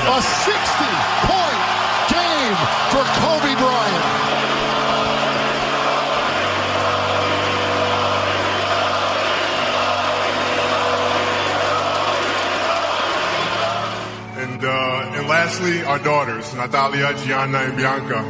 A 0.09 0.21
60-point 0.47 1.61
game 2.09 2.57
for 2.89 3.05
Kobe 3.21 3.55
Bryant. 3.61 4.05
And 14.39 14.65
uh, 14.65 15.19
and 15.19 15.29
lastly, 15.29 15.83
our 15.85 15.99
daughters, 15.99 16.55
Natalia, 16.55 17.13
Gianna, 17.19 17.59
and 17.59 17.77
Bianca. 17.77 18.25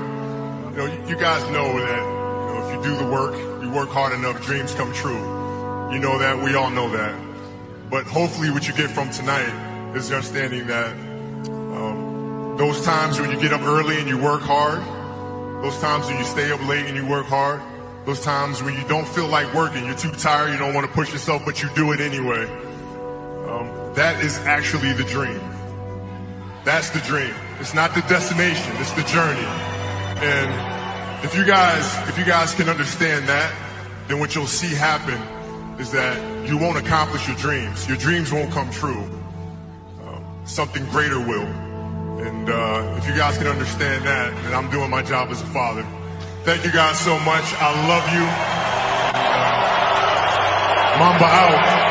You 0.73 0.77
know, 0.77 0.87
you, 0.87 1.11
you 1.11 1.17
guys 1.17 1.49
know 1.53 1.79
that 1.79 2.16
do 2.87 2.97
the 2.97 3.11
work, 3.11 3.35
you 3.63 3.69
work 3.71 3.89
hard 3.89 4.13
enough, 4.13 4.41
dreams 4.43 4.73
come 4.75 4.93
true. 4.93 5.19
You 5.93 5.99
know 5.99 6.19
that. 6.19 6.41
We 6.41 6.55
all 6.55 6.71
know 6.71 6.89
that. 6.91 7.15
But 7.91 8.05
hopefully, 8.05 8.51
what 8.51 8.69
you 8.69 8.75
get 8.75 8.91
from 8.91 9.11
tonight 9.11 9.95
is 9.97 10.09
the 10.09 10.17
understanding 10.17 10.69
that 10.69 10.93
um, 11.49 12.55
those 12.57 12.85
times 12.85 13.21
when 13.21 13.31
you 13.31 13.41
get 13.41 13.53
up 13.53 13.63
early 13.63 13.99
and 13.99 14.09
you 14.09 14.19
work 14.19 14.43
hard, 14.43 14.79
those 15.65 15.79
times 15.81 16.07
when 16.07 16.19
you 16.19 16.25
stay 16.25 16.53
up 16.53 16.65
late 16.69 16.87
and 16.87 16.97
you 16.97 17.07
work 17.07 17.27
hard, 17.27 17.61
those 18.05 18.21
times 18.21 18.63
when 18.63 18.75
you 18.75 18.87
don't 18.87 19.09
feel 19.09 19.27
like 19.27 19.53
working, 19.53 19.85
you're 19.85 19.97
too 19.97 20.13
tired, 20.13 20.53
you 20.53 20.59
don't 20.59 20.75
want 20.75 20.87
to 20.87 20.93
push 20.93 21.13
yourself, 21.13 21.43
but 21.45 21.63
you 21.63 21.69
do 21.75 21.93
it 21.93 22.01
anyway. 22.01 22.45
Um, 23.51 23.95
that 23.95 24.23
is 24.23 24.39
actually 24.47 24.93
the 24.93 25.05
dream. 25.05 25.41
That's 26.65 26.91
the 26.91 27.01
dream. 27.01 27.35
It's 27.59 27.75
not 27.75 27.95
the 27.95 28.03
destination, 28.03 28.73
it's 28.77 28.93
the 28.93 29.03
journey. 29.03 29.47
And 30.23 30.76
if 31.27 31.35
you 31.35 31.45
guys, 31.45 32.09
if 32.09 32.17
you 32.17 32.25
guys 32.25 32.55
can 32.55 32.69
understand 32.69 33.29
that, 33.29 33.53
then 34.07 34.21
what 34.21 34.37
you'll 34.37 34.47
see 34.47 34.73
happen 34.73 35.21
is 35.81 35.91
that 35.91 36.49
you 36.49 36.57
won't 36.57 36.79
accomplish 36.79 37.27
your 37.27 37.37
dreams. 37.37 37.89
Your 37.89 37.97
dreams 37.97 38.33
won't 38.33 38.53
come 38.53 38.71
true. 38.71 39.03
Um, 40.07 40.25
something 40.45 40.87
greater 40.87 41.19
will. 41.19 41.49
And 42.23 42.49
uh, 42.49 42.95
if 42.97 43.09
you 43.09 43.17
guys 43.17 43.37
can 43.39 43.49
understand 43.49 44.07
that, 44.07 44.41
then 44.45 44.55
I'm 44.55 44.71
doing 44.71 44.89
my 44.89 45.03
job 45.03 45.31
as 45.31 45.43
a 45.43 45.47
father. 45.47 45.85
Thank 46.45 46.65
you 46.65 46.71
guys 46.71 46.97
so 47.01 47.19
much. 47.19 47.45
I 47.59 47.75
love 47.91 48.09
you. 48.15 48.25
Uh, 50.95 50.99
Mamba 51.01 51.25
out. 51.25 51.86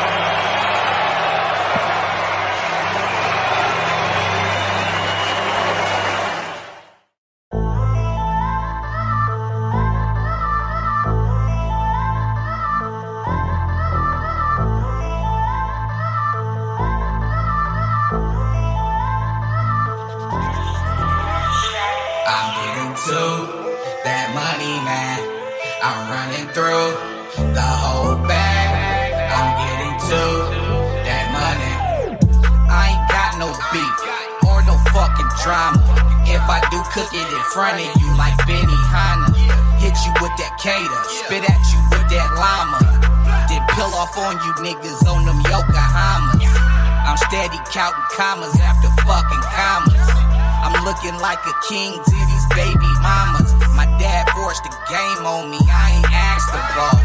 Like 51.36 51.52
a 51.52 51.58
king 51.68 51.92
to 51.92 52.16
these 52.16 52.46
baby 52.56 52.92
mamas. 53.04 53.52
My 53.76 53.84
dad 54.00 54.24
forced 54.32 54.64
the 54.64 54.72
game 54.88 55.26
on 55.28 55.50
me, 55.50 55.60
I 55.68 56.00
ain't 56.00 56.08
asked 56.08 56.48
the 56.48 56.62
ball. 56.72 56.96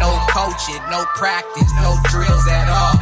No 0.00 0.08
coaching, 0.32 0.80
no 0.88 1.04
practice, 1.20 1.68
no 1.84 1.92
drills 2.08 2.46
at 2.48 2.68
all. 2.72 2.96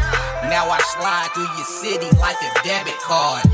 Now 0.50 0.66
I 0.66 0.82
slide 0.98 1.30
through 1.34 1.50
your 1.54 1.70
city 1.70 2.10
like 2.18 2.38
a 2.42 2.50
debit 2.66 2.98
card. 3.06 3.46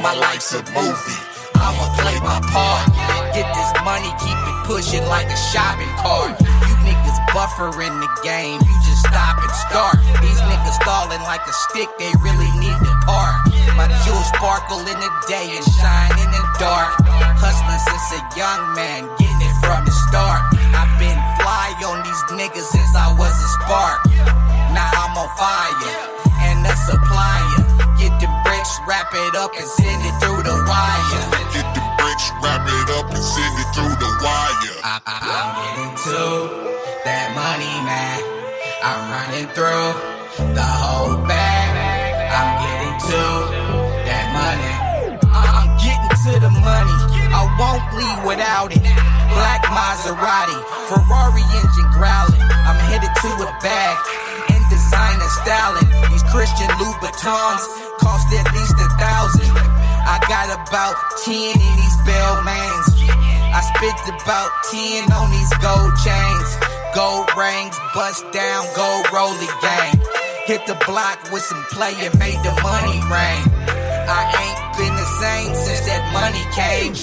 My 0.00 0.16
life's 0.16 0.56
a 0.56 0.64
movie, 0.72 1.20
I'ma 1.60 1.92
play 2.00 2.16
my 2.24 2.40
part. 2.48 2.88
Get 3.36 3.44
this 3.52 3.72
money, 3.84 4.08
keep 4.24 4.38
it 4.40 4.58
pushing 4.64 5.04
like 5.12 5.28
a 5.28 5.38
shopping 5.52 5.92
cart. 6.00 6.40
You 6.40 6.74
niggas 6.88 7.20
buffering 7.36 8.00
the 8.00 8.08
game, 8.24 8.64
you 8.64 8.76
just 8.88 9.04
stop 9.04 9.36
and 9.36 9.52
start. 9.68 10.00
These 10.24 10.40
niggas 10.40 10.80
stalling 10.80 11.20
like 11.28 11.44
a 11.44 11.52
stick, 11.68 11.88
they 12.00 12.08
really 12.24 12.31
to. 12.31 12.31
My 14.22 14.38
sparkle 14.38 14.86
in 14.86 14.98
the 15.02 15.12
day 15.26 15.50
and 15.50 15.66
shine 15.66 16.14
in 16.14 16.30
the 16.30 16.44
dark. 16.62 16.94
Hustling 17.42 17.82
since 17.82 18.08
a 18.14 18.22
young 18.38 18.70
man, 18.78 19.10
getting 19.18 19.42
it 19.42 19.54
from 19.58 19.82
the 19.82 19.90
start. 20.06 20.46
I've 20.78 20.94
been 21.02 21.18
fly 21.42 21.74
on 21.90 22.06
these 22.06 22.22
niggas 22.30 22.70
since 22.70 22.92
I 22.94 23.10
was 23.18 23.34
a 23.34 23.50
spark. 23.58 23.98
Now 24.70 24.86
I'm 24.94 25.18
on 25.18 25.26
fire, 25.34 25.98
and 26.38 26.62
a 26.62 26.70
supplier. 26.86 27.66
Get 27.98 28.14
the 28.22 28.30
bricks, 28.46 28.70
wrap 28.86 29.10
it 29.10 29.34
up, 29.34 29.58
and 29.58 29.66
send 29.66 30.06
it 30.06 30.14
through 30.22 30.46
the 30.46 30.54
wire. 30.70 31.26
Get 31.50 31.66
the 31.74 31.82
bricks, 31.98 32.26
wrap 32.46 32.62
it 32.62 32.88
up, 32.94 33.10
and 33.10 33.26
send 33.26 33.54
it 33.58 33.68
through 33.74 33.90
the 33.98 34.10
wire. 34.22 34.78
I, 34.86 35.02
I, 35.02 35.18
I'm 35.34 35.50
getting 35.66 35.92
to 35.98 36.22
that 37.10 37.26
money, 37.34 37.74
man. 37.90 38.22
I'm 38.86 39.02
running 39.10 39.50
through 39.50 39.90
the 40.54 40.62
whole 40.62 41.18
bag. 41.26 41.74
I'm 42.30 42.50
getting 42.62 42.96
to 43.10 43.61
money. 46.62 46.96
I 47.34 47.42
won't 47.58 47.84
leave 47.98 48.20
without 48.24 48.70
it. 48.72 48.82
Black 49.34 49.62
Maserati, 49.68 50.58
Ferrari 50.88 51.44
engine 51.58 51.90
growling. 51.94 52.42
I'm 52.42 52.78
headed 52.88 53.10
to 53.10 53.30
a 53.42 53.50
bag 53.60 53.96
and 54.52 54.62
designer 54.70 55.30
styling. 55.42 55.88
These 56.10 56.24
Christian 56.30 56.70
Louboutins 56.78 57.64
cost 57.98 58.28
at 58.32 58.46
least 58.54 58.76
a 58.78 58.88
thousand. 58.96 59.50
I 60.04 60.18
got 60.28 60.50
about 60.50 60.96
10 61.24 61.34
in 61.34 61.72
these 61.78 61.98
Balmains. 62.06 62.88
I 63.52 63.60
spent 63.74 63.98
about 64.08 64.50
10 64.70 65.12
on 65.12 65.30
these 65.30 65.52
gold 65.60 65.94
chains. 66.02 66.50
Gold 66.94 67.28
rings, 67.36 67.76
bust 67.94 68.24
down, 68.32 68.66
gold 68.76 69.06
rolly 69.12 69.48
gang. 69.62 69.96
Hit 70.44 70.66
the 70.66 70.76
block 70.86 71.30
with 71.32 71.42
some 71.42 71.62
play 71.70 71.94
and 72.00 72.18
made 72.18 72.38
the 72.44 72.52
money 72.62 73.00
rain. 73.08 73.44
I 74.08 74.22
ain't 74.28 74.61
been 74.76 74.94
the 74.94 75.10
same 75.20 75.54
since 75.54 75.84
that 75.86 76.02
money 76.12 76.44
came. 76.56 76.96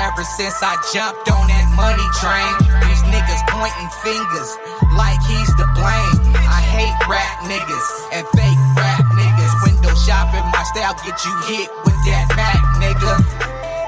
Ever 0.00 0.24
since 0.24 0.56
I 0.64 0.76
jumped 0.92 1.28
on 1.28 1.44
that 1.48 1.66
money 1.76 2.06
train, 2.16 2.52
these 2.88 3.02
niggas 3.12 3.42
pointing 3.52 3.90
fingers 4.00 4.50
like 4.96 5.20
he's 5.28 5.50
to 5.60 5.66
blame. 5.76 6.16
I 6.34 6.60
hate 6.72 6.96
rap 7.04 7.44
niggas 7.44 7.88
and 8.16 8.24
fake 8.32 8.60
rap 8.76 9.04
niggas. 9.12 9.52
Window 9.68 9.94
shopping, 9.94 10.44
my 10.52 10.64
style 10.72 10.96
get 11.04 11.20
you 11.20 11.34
hit 11.52 11.68
with 11.84 11.98
that 12.08 12.32
Mac 12.36 12.60
nigga. 12.80 13.12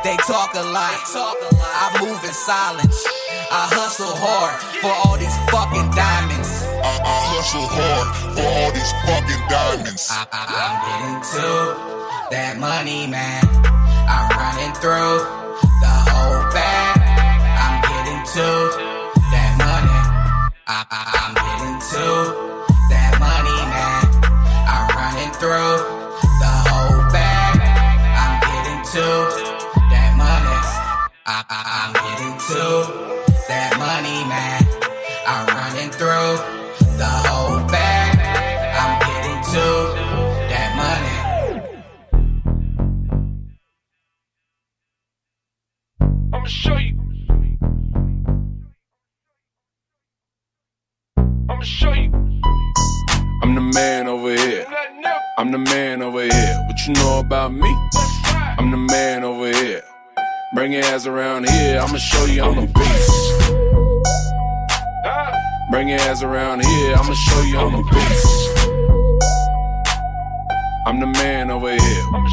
They 0.04 0.16
talk 0.26 0.52
a 0.54 0.64
lot, 0.66 0.98
I 1.14 1.96
move 2.02 2.20
in 2.24 2.34
silence. 2.34 3.06
I 3.52 3.68
hustle 3.70 4.16
hard 4.16 4.56
for 4.80 4.92
all 5.04 5.16
these 5.16 5.36
fucking 5.48 5.90
diamonds. 5.94 6.64
I, 6.82 6.92
I 7.04 7.16
hustle 7.36 7.68
hard 7.68 8.08
for 8.34 8.42
all 8.42 8.72
these 8.72 8.92
fucking 9.06 9.42
diamonds. 9.48 10.08
I, 10.10 10.26
I, 10.32 10.42
I'm 10.60 10.76
getting 10.88 11.86
to 11.86 11.91
that 12.32 12.56
money, 12.56 13.06
man. 13.06 13.44
I'm 14.08 14.24
running 14.40 14.72
through 14.80 15.20
the 15.84 15.94
whole 16.08 16.40
bag. 16.48 16.96
I'm 17.60 17.76
getting 17.84 18.22
to 18.24 18.48
that 19.36 19.52
money. 19.60 20.00
I'm 20.64 21.36
getting 21.36 21.76
to 21.92 22.04
that 22.88 23.12
money, 23.20 23.58
man. 23.68 24.04
I'm 24.64 24.88
running 24.96 25.32
through 25.36 25.76
the 26.40 26.52
whole 26.72 27.04
bag. 27.12 27.60
I'm 28.16 28.34
getting 28.48 28.80
to 28.96 29.06
that 29.92 30.10
money. 30.16 30.56
I'm 31.28 31.92
getting 31.92 32.36
to 32.48 32.64
that 33.52 33.76
money, 33.76 34.18
man. 34.24 34.64
I'm 35.28 35.44
running 35.52 35.90
through 36.00 36.51
I'ma 46.42 46.48
show 46.48 46.76
you. 46.76 46.98
I'ma 51.48 51.62
show 51.62 51.92
you. 51.92 52.10
I'm 53.44 53.54
the 53.54 53.60
man 53.60 54.08
over 54.08 54.34
here. 54.34 54.66
I'm 55.38 55.52
the 55.52 55.58
man 55.58 56.02
over 56.02 56.22
here. 56.22 56.64
What 56.66 56.84
you 56.84 56.94
know 56.94 57.20
about 57.20 57.52
me? 57.52 57.72
I'm 58.58 58.72
the 58.72 58.76
man 58.76 59.22
over 59.22 59.52
here. 59.52 59.84
Bring 60.56 60.72
your 60.72 60.82
ass 60.82 61.06
around 61.06 61.48
here. 61.48 61.78
I'ma 61.78 61.98
show 61.98 62.24
you 62.24 62.42
I'm 62.42 62.58
a 62.58 62.66
beast. 62.66 63.32
Bring 65.70 65.90
your 65.90 66.00
ass 66.00 66.24
around 66.24 66.64
here. 66.64 66.96
I'ma 66.96 67.14
show 67.14 67.40
you 67.42 67.58
I'm 67.60 67.74
a 67.76 67.82
beast. 67.84 68.58
I'm 70.86 70.98
the 70.98 71.06
man 71.06 71.52
over 71.52 71.70
here. 71.70 72.04
I'm 72.12 72.26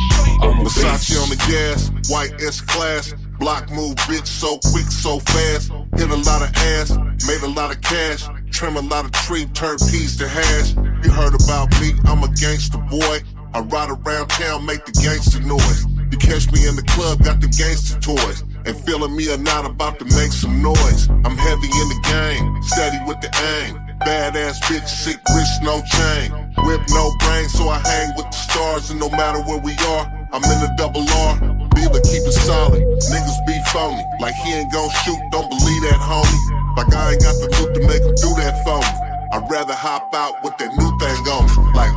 a 0.62 0.64
Versace 0.64 1.10
beast. 1.10 1.22
on 1.22 1.30
the 1.30 1.36
gas, 1.48 2.10
white 2.10 2.34
S 2.42 2.60
class. 2.60 3.14
Block 3.40 3.72
move, 3.72 3.96
bitch, 4.08 4.28
so 4.28 4.60
quick, 4.72 4.92
so 4.92 5.20
fast. 5.20 5.72
Hit 5.96 6.10
a 6.10 6.22
lot 6.28 6.44
of 6.44 6.52
ass, 6.76 6.92
made 7.26 7.42
a 7.42 7.48
lot 7.48 7.74
of 7.74 7.82
cash. 7.82 8.28
Trim 8.52 8.76
a 8.76 8.82
lot 8.82 9.06
of 9.06 9.12
tree, 9.14 9.46
turn 9.54 9.78
peas 9.90 10.18
to 10.18 10.28
hash. 10.28 10.76
You 10.76 11.10
heard 11.10 11.34
about 11.34 11.72
me, 11.80 11.94
I'm 12.04 12.22
a 12.22 12.28
gangster 12.36 12.78
boy. 12.78 13.20
I 13.54 13.62
ride 13.62 13.90
around 13.90 14.28
town, 14.28 14.66
make 14.66 14.86
the 14.86 14.92
gangster 14.92 15.40
noise. 15.40 15.86
You 16.12 16.18
catch 16.18 16.52
me 16.52 16.68
in 16.68 16.76
the 16.76 16.84
club, 16.84 17.24
got 17.24 17.40
the 17.40 17.48
gangster 17.48 18.00
toys. 18.00 18.44
And 18.66 18.76
feeling 18.84 19.16
me 19.16 19.32
or 19.32 19.38
not 19.38 19.66
about 19.66 20.00
to 20.00 20.06
make 20.06 20.34
some 20.36 20.62
noise. 20.62 21.08
I'm 21.10 21.38
heavy 21.38 21.72
in 21.72 21.88
the 21.90 22.00
game, 22.12 22.62
steady 22.64 23.00
with 23.08 23.22
the 23.22 23.32
aim. 23.56 23.80
Badass 24.04 24.60
bitch, 24.68 24.88
sick 24.88 25.20
wrist, 25.34 25.64
no 25.64 25.82
chain. 25.82 26.32
Whip, 26.68 26.82
no 26.90 27.16
brain, 27.20 27.48
so 27.48 27.70
I 27.70 27.80
hang 27.80 28.16
with 28.18 28.26
the 28.26 28.38
stars. 28.38 28.90
And 28.92 29.00
no 29.00 29.10
matter 29.10 29.40
where 29.44 29.60
we 29.60 29.74
are, 29.88 30.19
I'm 30.32 30.44
in 30.44 30.60
the 30.62 30.72
double 30.78 31.02
R. 31.10 31.40
Dealer, 31.74 32.02
keep 32.02 32.22
it 32.22 32.38
solid. 32.46 32.84
Niggas 32.84 33.40
be 33.48 33.58
phony. 33.74 34.06
Like 34.20 34.36
he 34.36 34.54
ain't 34.54 34.72
gon' 34.72 34.90
shoot, 35.02 35.18
don't 35.32 35.50
believe 35.50 35.82
that, 35.90 35.98
homie. 35.98 36.78
Like 36.78 36.94
I 36.94 37.14
ain't 37.14 37.22
got 37.22 37.34
the 37.42 37.50
loot 37.58 37.74
to 37.74 37.82
make 37.88 38.04
him 38.04 38.14
do 38.14 38.30
that 38.38 38.62
for 38.64 38.78
me. 38.78 39.10
I'd 39.32 39.50
rather 39.50 39.74
hop 39.74 40.14
out 40.14 40.44
with 40.44 40.56
that 40.58 40.70
new 40.78 40.92
thing 41.02 41.18
on 41.34 41.46
me. 41.50 41.74
Like, 41.74 41.94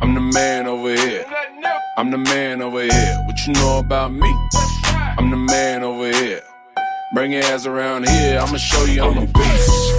I'm 0.00 0.14
the 0.14 0.20
man 0.20 0.66
over 0.66 0.94
here. 0.94 1.26
I'm 1.98 2.10
the 2.10 2.18
man 2.18 2.62
over 2.62 2.82
here. 2.82 3.24
What 3.26 3.46
you 3.46 3.52
know 3.54 3.78
about 3.78 4.12
me? 4.12 4.34
I'm 5.18 5.30
the 5.30 5.36
man 5.36 5.82
over 5.82 6.10
here. 6.10 6.40
Bring 7.12 7.32
your 7.32 7.44
ass 7.44 7.66
around 7.66 8.08
here. 8.08 8.38
I'ma 8.38 8.56
show 8.56 8.84
you 8.84 9.02
I'm 9.02 9.18
a 9.18 9.26
beast. 9.26 9.94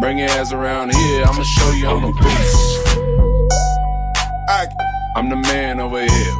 Bring 0.00 0.18
your 0.18 0.30
ass 0.30 0.52
around 0.52 0.92
here. 0.92 1.24
I'ma 1.24 1.42
show 1.42 1.70
you 1.72 1.88
I'm 1.88 2.04
a 2.04 2.12
beast. 2.12 2.78
I'm 5.16 5.28
the 5.28 5.36
man 5.36 5.80
over 5.80 6.00
here. 6.00 6.32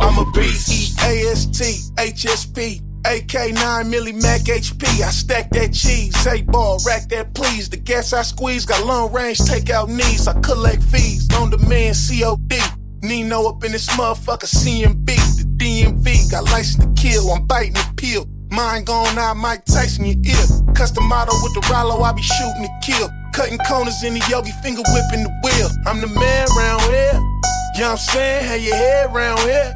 I'm 0.00 0.18
a 0.18 0.30
beast. 0.32 1.00
E-A-S-T, 1.00 1.92
HSP, 1.96 2.80
AK 3.06 3.54
9 3.54 3.90
milli 3.90 4.14
Mac 4.22 4.42
HP. 4.42 4.84
I 4.84 5.10
stack 5.10 5.50
that 5.50 5.72
cheese, 5.72 6.16
say 6.20 6.42
ball, 6.42 6.78
rack 6.86 7.08
that 7.08 7.34
please. 7.34 7.68
The 7.68 7.76
gas 7.76 8.12
I 8.12 8.22
squeeze 8.22 8.64
got 8.64 8.84
long 8.86 9.12
range, 9.12 9.38
take 9.38 9.70
out 9.70 9.88
knees. 9.88 10.28
I 10.28 10.38
collect 10.40 10.82
fees, 10.84 11.28
on 11.34 11.50
demand 11.50 11.96
COD. 11.96 12.54
Nino 13.02 13.48
up 13.48 13.64
in 13.64 13.72
this 13.72 13.88
motherfucker 13.90 14.48
CMB. 14.48 15.06
The 15.06 15.44
DMV 15.56 16.30
got 16.30 16.44
license 16.44 16.84
to 16.84 16.92
kill, 17.00 17.30
I'm 17.30 17.46
biting 17.46 17.74
the 17.74 17.92
pill. 17.96 18.26
Mine 18.50 18.84
gone 18.84 19.18
out, 19.18 19.36
Mike 19.36 19.64
Tyson, 19.64 20.04
your 20.04 20.16
ear. 20.24 20.74
Custom 20.74 21.10
auto 21.10 21.32
with 21.42 21.54
the 21.54 21.66
Rollo, 21.70 22.02
I 22.02 22.12
be 22.12 22.22
shooting 22.22 22.62
to 22.62 22.70
kill. 22.82 23.10
Cutting 23.32 23.58
corners 23.66 24.02
in 24.04 24.14
the 24.14 24.24
yogi, 24.30 24.52
finger 24.62 24.82
whipping 24.94 25.24
the 25.24 25.32
wheel. 25.42 25.68
I'm 25.86 26.00
the 26.00 26.06
man 26.06 26.46
round 26.56 26.82
here. 26.82 27.33
You 27.74 27.80
know 27.80 27.86
what 27.86 27.92
I'm 27.92 27.98
saying? 27.98 28.44
Have 28.46 28.60
your 28.62 28.76
head 28.76 29.12
round 29.12 29.40
here. 29.40 29.74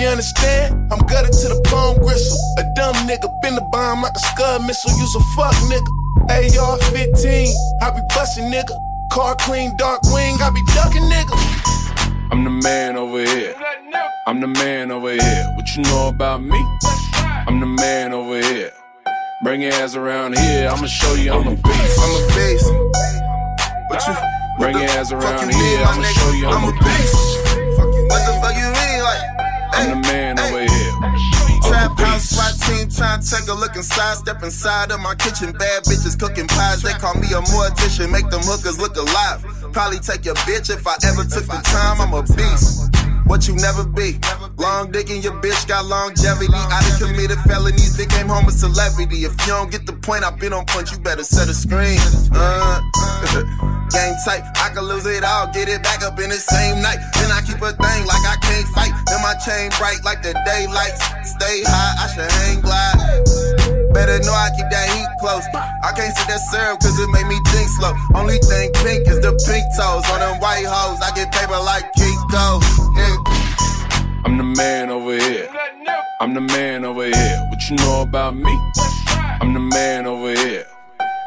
You 0.00 0.06
understand? 0.08 0.90
I'm 0.90 0.98
gutted 1.06 1.32
to 1.32 1.48
the 1.52 1.60
bone 1.70 1.98
gristle. 1.98 2.38
A 2.56 2.64
dumb 2.74 2.94
nigga, 3.06 3.28
been 3.42 3.54
the 3.54 3.68
bomb 3.70 4.00
like 4.00 4.14
a 4.16 4.18
scud 4.18 4.64
missile. 4.64 4.96
Use 4.96 5.14
a 5.14 5.20
fuck 5.36 5.52
nigga. 5.68 5.90
AR 6.32 6.78
15, 6.78 7.54
I 7.82 7.90
be 7.90 8.00
busting 8.14 8.50
nigga. 8.50 8.72
Car 9.12 9.36
clean, 9.40 9.76
dark 9.76 10.00
wing, 10.04 10.40
I 10.40 10.48
be 10.56 10.62
ducking 10.72 11.02
nigga. 11.02 11.36
I'm 12.32 12.44
the 12.44 12.50
man 12.50 12.96
over 12.96 13.22
here. 13.22 13.54
I'm 14.26 14.40
the 14.40 14.46
man 14.46 14.90
over 14.90 15.12
here. 15.12 15.52
What 15.54 15.76
you 15.76 15.82
know 15.82 16.08
about 16.08 16.42
me? 16.42 16.64
I'm 17.46 17.60
the 17.60 17.66
man 17.66 18.14
over 18.14 18.40
here. 18.40 18.72
Bring 19.42 19.60
your 19.60 19.74
ass 19.74 19.96
around 19.96 20.38
here. 20.38 20.70
I'ma 20.70 20.86
show 20.86 21.12
you 21.12 21.30
I'm 21.30 21.46
a 21.46 21.50
beast. 21.56 22.00
I'm 22.00 22.10
a 22.10 22.26
beast. 22.28 22.72
What 23.90 24.06
you? 24.08 24.33
Bring 24.58 24.78
your 24.78 24.88
ass 24.90 25.10
around 25.10 25.52
here. 25.52 25.82
I'ma 25.82 26.02
show 26.02 26.32
you 26.32 26.46
I'm, 26.46 26.62
I'm 26.62 26.64
a 26.64 26.68
a 26.68 26.78
beast. 26.78 27.14
What 28.06 28.22
the 28.22 28.32
fuck 28.38 28.54
you 28.54 28.70
mean? 28.70 29.00
Like, 29.02 29.22
I'm 29.74 29.90
the 29.90 30.08
man 30.08 30.38
over 30.38 30.62
here. 30.62 30.92
Trap 31.66 31.98
house 31.98 32.30
SWAT 32.30 32.54
team 32.62 32.88
trying 32.88 33.20
to 33.20 33.26
take 33.28 33.48
a 33.48 33.54
look 33.54 33.74
inside. 33.74 34.16
Step 34.16 34.42
inside 34.42 34.92
of 34.92 35.00
my 35.00 35.14
kitchen. 35.16 35.52
Bad 35.52 35.82
bitches 35.84 36.18
cooking 36.18 36.46
pies. 36.46 36.82
They 36.82 36.92
call 36.92 37.14
me 37.14 37.26
a 37.34 37.42
mortician. 37.50 38.12
Make 38.12 38.30
them 38.30 38.42
hookers 38.44 38.78
look 38.78 38.96
alive. 38.96 39.42
Probably 39.72 39.98
take 39.98 40.24
your 40.24 40.36
bitch 40.46 40.70
if 40.70 40.86
I 40.86 40.94
ever 41.04 41.24
took 41.24 41.46
the 41.46 41.60
time. 41.64 42.00
I'm 42.00 42.14
a 42.14 42.22
beast. 42.22 42.94
What 43.26 43.48
you 43.48 43.54
never 43.56 43.84
be. 43.84 44.20
Long 44.58 44.90
dick 44.92 45.10
and 45.10 45.22
your 45.24 45.32
bitch 45.40 45.66
got 45.66 45.86
longevity. 45.86 46.52
I 46.52 46.80
done 46.88 47.08
committed 47.08 47.38
felonies. 47.40 47.96
They 47.96 48.06
came 48.06 48.28
home 48.28 48.46
a 48.46 48.50
celebrity. 48.50 49.24
If 49.24 49.32
you 49.46 49.52
don't 49.52 49.70
get 49.70 49.86
the 49.86 49.94
point, 49.94 50.24
I've 50.24 50.38
been 50.38 50.52
on 50.52 50.66
punch. 50.66 50.92
You 50.92 50.98
better 50.98 51.24
set 51.24 51.48
a 51.48 51.54
screen. 51.54 51.98
Uh, 52.32 52.80
game 53.90 54.14
tight. 54.24 54.44
I 54.56 54.70
can 54.74 54.84
lose 54.84 55.06
it 55.06 55.24
all. 55.24 55.52
Get 55.52 55.68
it 55.68 55.82
back 55.82 56.02
up 56.02 56.18
in 56.20 56.28
the 56.30 56.36
same 56.36 56.82
night. 56.82 56.98
Then 57.14 57.30
I 57.30 57.40
keep 57.40 57.62
a 57.62 57.72
thing 57.72 58.06
like 58.06 58.24
I 58.28 58.36
can't 58.42 58.68
fight. 58.68 58.92
Then 59.06 59.22
my 59.22 59.34
chain 59.44 59.70
bright 59.78 60.04
like 60.04 60.22
the 60.22 60.32
daylights. 60.44 61.02
Stay 61.28 61.62
high. 61.64 62.04
I 62.04 62.06
should 62.12 62.30
hang 62.30 62.60
glide. 62.60 63.53
Better 63.94 64.18
know 64.26 64.34
I 64.34 64.50
keep 64.50 64.66
that 64.74 64.90
heat 64.90 65.06
close. 65.20 65.46
I 65.54 65.92
can't 65.94 66.10
sit 66.16 66.26
that 66.26 66.42
syrup 66.50 66.80
cause 66.80 66.98
it 66.98 67.08
make 67.14 67.26
me 67.30 67.38
think 67.54 67.70
slow. 67.78 67.94
Only 68.14 68.38
thing 68.38 68.74
pink 68.82 69.06
is 69.06 69.20
the 69.22 69.30
pink 69.46 69.64
toes. 69.78 70.02
On 70.10 70.18
them 70.18 70.40
white 70.42 70.66
hoes, 70.66 70.98
I 71.00 71.14
get 71.14 71.30
paper 71.30 71.54
like 71.62 71.86
Kiko. 71.94 72.58
Yeah. 72.98 74.24
I'm 74.26 74.36
the 74.36 74.44
man 74.44 74.90
over 74.90 75.16
here. 75.16 75.48
I'm 76.20 76.34
the 76.34 76.40
man 76.40 76.84
over 76.84 77.04
here. 77.06 77.46
What 77.50 77.70
you 77.70 77.76
know 77.76 78.02
about 78.02 78.34
me? 78.34 78.50
I'm 79.40 79.54
the 79.54 79.60
man 79.60 80.06
over 80.06 80.34
here. 80.34 80.66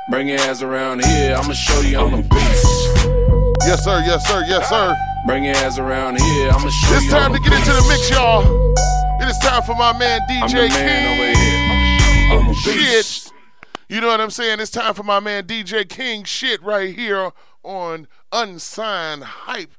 Bring 0.10 0.28
your 0.28 0.40
ass 0.40 0.62
around 0.62 1.04
here. 1.06 1.36
I'ma 1.36 1.54
show 1.54 1.82
you 1.82 2.00
I'm 2.00 2.14
a 2.14 2.22
beast. 2.22 2.68
Yes, 3.64 3.84
sir. 3.84 4.04
Yes, 4.06 4.28
sir. 4.28 4.44
Yes, 4.48 4.68
sir. 4.70 4.96
Bring 5.26 5.46
your 5.46 5.56
ass 5.56 5.78
around 5.78 6.20
here. 6.20 6.50
I'ma 6.50 6.70
show 6.70 6.92
you. 6.92 6.98
It's 6.98 7.10
time 7.10 7.32
I'm 7.32 7.34
to 7.34 7.40
a 7.40 7.44
get 7.44 7.54
into 7.60 7.72
the 7.72 7.86
mix, 7.88 8.10
y'all. 8.10 8.44
It 9.22 9.28
is 9.30 9.38
time 9.40 9.64
for 9.64 9.76
my 9.76 9.98
man 9.98 10.22
I'm 10.22 10.50
DJ 10.50 10.68
the 10.68 10.70
man 10.70 11.14
over 11.14 11.34
King. 11.34 11.80
here. 11.82 11.87
I'm 12.30 12.50
a 12.50 12.54
Shit. 12.54 13.32
You 13.88 14.02
know 14.02 14.08
what 14.08 14.20
I'm 14.20 14.30
saying? 14.30 14.60
It's 14.60 14.72
time 14.72 14.94
for 14.94 15.04
my 15.04 15.22
man 15.22 15.46
DJ 15.46 15.88
King 15.88 16.26
shit 16.26 16.62
right 16.62 16.94
here 16.94 17.32
on 17.64 18.08
Unsigned 18.34 19.24
Hype 19.24 19.72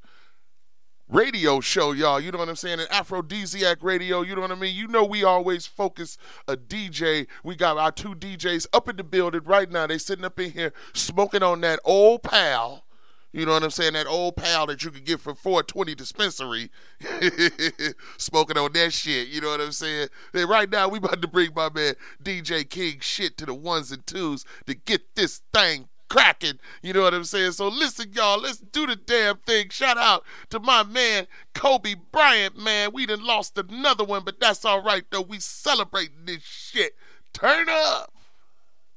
radio 1.11 1.61
show, 1.61 1.93
y'all. 1.93 2.19
You 2.19 2.33
know 2.33 2.39
what 2.39 2.49
I'm 2.49 2.57
saying? 2.57 2.81
An 2.81 2.87
afro-disiac 2.91 3.83
radio. 3.83 4.23
You 4.23 4.35
know 4.35 4.41
what 4.41 4.51
I 4.51 4.55
mean? 4.55 4.75
You 4.75 4.89
know 4.89 5.05
we 5.05 5.25
always 5.25 5.67
focus 5.67 6.17
a 6.47 6.57
DJ. 6.57 7.27
We 7.45 7.55
got 7.55 7.77
our 7.77 7.93
two 7.93 8.15
DJs 8.15 8.67
up 8.73 8.89
in 8.89 8.97
the 8.97 9.05
building 9.05 9.43
right 9.45 9.71
now. 9.71 9.87
They 9.87 9.99
sitting 9.99 10.25
up 10.25 10.41
in 10.41 10.53
here 10.53 10.73
smoking 10.95 11.43
on 11.43 11.61
that 11.61 11.81
old 11.85 12.23
pal. 12.23 12.85
You 13.33 13.45
know 13.45 13.53
what 13.53 13.63
I'm 13.63 13.71
saying? 13.71 13.93
That 13.93 14.07
old 14.07 14.37
pal 14.37 14.67
that 14.67 14.83
you 14.83 14.91
could 14.91 15.05
get 15.05 15.21
from 15.21 15.37
420 15.37 15.95
dispensary. 15.95 16.71
Smoking 18.17 18.57
on 18.57 18.73
that 18.73 18.93
shit. 18.93 19.29
You 19.29 19.43
know 19.43 19.51
what 19.51 19.61
I'm 19.61 19.73
saying? 19.73 20.09
Then 20.33 20.49
right 20.49 20.69
now 20.71 20.89
we 20.89 20.99
about 20.99 21.21
to 21.21 21.29
bring 21.29 21.51
my 21.55 21.69
man 21.71 21.95
DJ 22.23 22.69
King 22.69 22.99
shit 23.01 23.37
to 23.39 23.47
the 23.47 23.55
ones 23.55 23.93
and 23.93 24.07
twos 24.07 24.45
to 24.67 24.75
get 24.75 25.15
this 25.15 25.43
thing 25.53 25.89
cracking. 26.09 26.59
You 26.83 26.95
know 26.95 27.03
what 27.03 27.13
I'm 27.13 27.25
saying? 27.25 27.53
So 27.53 27.69
listen, 27.69 28.13
y'all, 28.15 28.41
let's 28.41 28.59
do 28.59 28.87
the 28.87 28.97
damn 28.97 29.37
thing. 29.39 29.69
Shout 29.69 29.99
out 29.99 30.25
to 30.49 30.59
my 30.59 30.83
man 30.83 31.27
Kobe 31.55 31.97
Bryant, 32.11 32.57
man. 32.57 32.93
We 32.95 33.05
done 33.05 33.25
lost 33.25 33.59
another 33.59 34.05
one, 34.05 34.23
but 34.25 34.41
that's 34.41 34.65
all 34.65 34.83
right 34.83 35.05
though. 35.11 35.21
We 35.21 35.39
celebrating 35.39 36.25
this 36.25 36.43
shit. 36.43 36.95
Turn 37.35 37.67
up. 37.69 38.13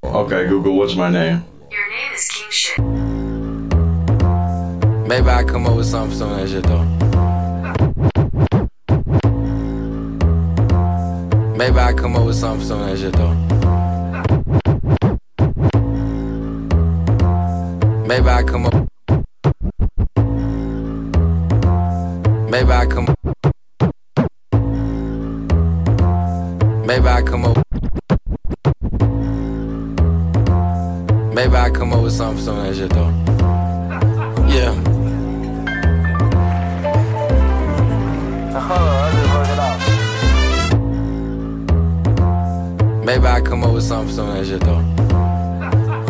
Okay, 0.04 0.48
Google, 0.48 0.78
what's 0.78 0.96
my 0.96 1.10
name? 1.10 1.44
Your 1.70 1.90
name 1.90 2.14
is 2.14 2.28
King 2.30 2.50
Shit. 2.50 3.11
Maybe 5.12 5.28
I 5.28 5.43
come 5.43 5.66
up 5.66 5.76
with 5.76 5.88
something 5.88 6.12
for 6.12 6.18
some 6.20 6.32
of 6.32 6.38
that 6.39 6.47
shit 6.47 6.64
though. 6.64 6.86
Maybe 11.57 11.78
I 11.78 11.91
come 11.91 12.16
up 12.16 12.26
with 12.28 12.38
something 12.38 12.62
for 12.62 12.66
some 12.66 12.80
of 12.80 12.88
that 12.88 12.97
shit 12.97 13.12
though. 13.12 13.36
Maybe 18.07 18.30
I 18.30 18.43
come 18.43 18.66
up. 18.68 18.88
Maybe 22.49 22.72
I 22.72 22.86
come. 22.86 23.14
Maybe 26.86 27.07
I 27.09 27.22
come 27.22 27.43
up. 27.43 27.57
Maybe 31.36 31.55
I 31.57 31.70
come 31.70 31.91
up 31.91 32.01
with 32.01 32.14
something 32.14 32.38
for 32.38 32.43
some 32.43 32.59
of 32.59 32.64
that 32.64 32.76
shit 32.78 32.91
though. 32.91 33.12
Yeah. 34.47 34.91
Maybe 43.06 43.26
I 43.26 43.39
come 43.41 43.64
up 43.64 43.74
with 43.74 43.84
something 43.84 44.14
some 44.14 44.28
of 44.28 44.36
that 44.36 44.45
shit 44.45 44.60
though. 44.60 44.82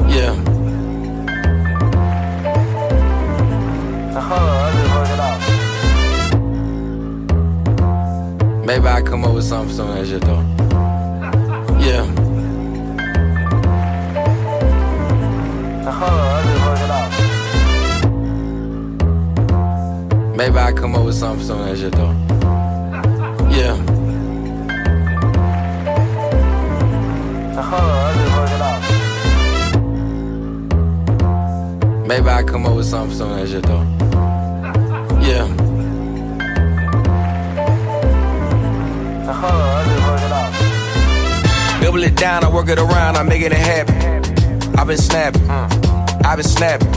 Yeah. 0.10 0.34
Maybe 8.66 8.88
I 8.88 9.02
come 9.04 9.24
up 9.24 9.36
with 9.36 9.44
something 9.44 9.76
some 9.76 9.90
of 9.90 9.96
that 9.98 10.08
shit 10.08 10.22
though. 10.22 10.42
Yeah. 11.80 12.08
Maybe 20.42 20.58
I 20.58 20.72
come 20.72 20.96
up 20.96 21.06
with 21.06 21.14
something 21.14 21.40
for 21.40 21.46
some 21.46 21.60
of 21.62 21.68
that 21.68 21.78
shit 21.78 21.92
though. 21.92 22.16
Yeah. 23.56 23.76
Maybe 32.08 32.28
I 32.28 32.42
come 32.42 32.66
up 32.66 32.76
with 32.76 32.88
something 32.88 33.12
for 33.12 33.18
some 33.18 33.30
of 33.30 33.38
that 33.38 33.50
shit 33.50 33.62
though. 33.62 33.86
Yeah. 35.22 35.48
Double 41.84 42.02
it 42.02 42.16
down, 42.16 42.44
I 42.44 42.50
work 42.50 42.68
it 42.68 42.80
around, 42.80 43.16
I'm 43.16 43.28
making 43.28 43.52
it 43.52 43.60
happen. 43.60 43.96
I've 44.76 44.88
been 44.88 44.98
snapping, 44.98 45.48
I've 45.48 46.38
been 46.38 46.48
snapping. 46.48 46.92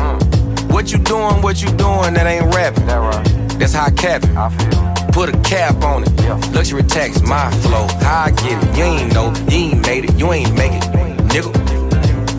What 0.68 0.90
you 0.90 0.99
doing, 0.99 1.42
what 1.42 1.61
you 1.62 1.68
doing, 1.68 2.14
that 2.14 2.26
ain't 2.26 2.53
rapping. 2.55 3.34
That's 3.59 3.72
how 3.72 3.84
I 3.86 3.90
cap 3.90 4.22
it. 4.24 5.12
Put 5.12 5.28
a 5.28 5.38
cap 5.42 5.82
on 5.82 6.02
it. 6.02 6.11
Luxury 6.52 6.82
tax, 6.82 7.22
my 7.22 7.50
flow. 7.62 7.86
How 8.00 8.24
I 8.26 8.30
get 8.30 8.62
it. 8.62 8.76
You 8.76 8.84
ain't 8.84 9.14
know, 9.14 9.32
you 9.48 9.59
ain't 9.59 9.86
made 9.86 10.05
it, 10.05 10.14
you 10.14 10.32
ain't 10.32 10.55
make 10.55 10.72
it. 10.72 10.82
Nigga. 11.30 11.64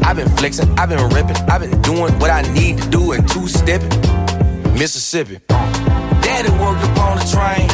I've 0.04 0.18
been 0.18 0.30
flexing, 0.38 0.70
I've 0.78 0.90
been 0.90 1.10
ripping, 1.10 1.36
I've 1.50 1.62
been 1.62 1.82
doing 1.82 2.14
what 2.20 2.30
I 2.30 2.42
need 2.54 2.78
to 2.78 2.90
do 2.90 3.14
and 3.14 3.28
two 3.28 3.48
stepping. 3.48 3.90
Mississippi. 4.74 5.40
Daddy 5.48 6.50
worked 6.62 6.84
up 6.84 6.98
on 7.00 7.18
the 7.18 7.26
train. 7.26 7.68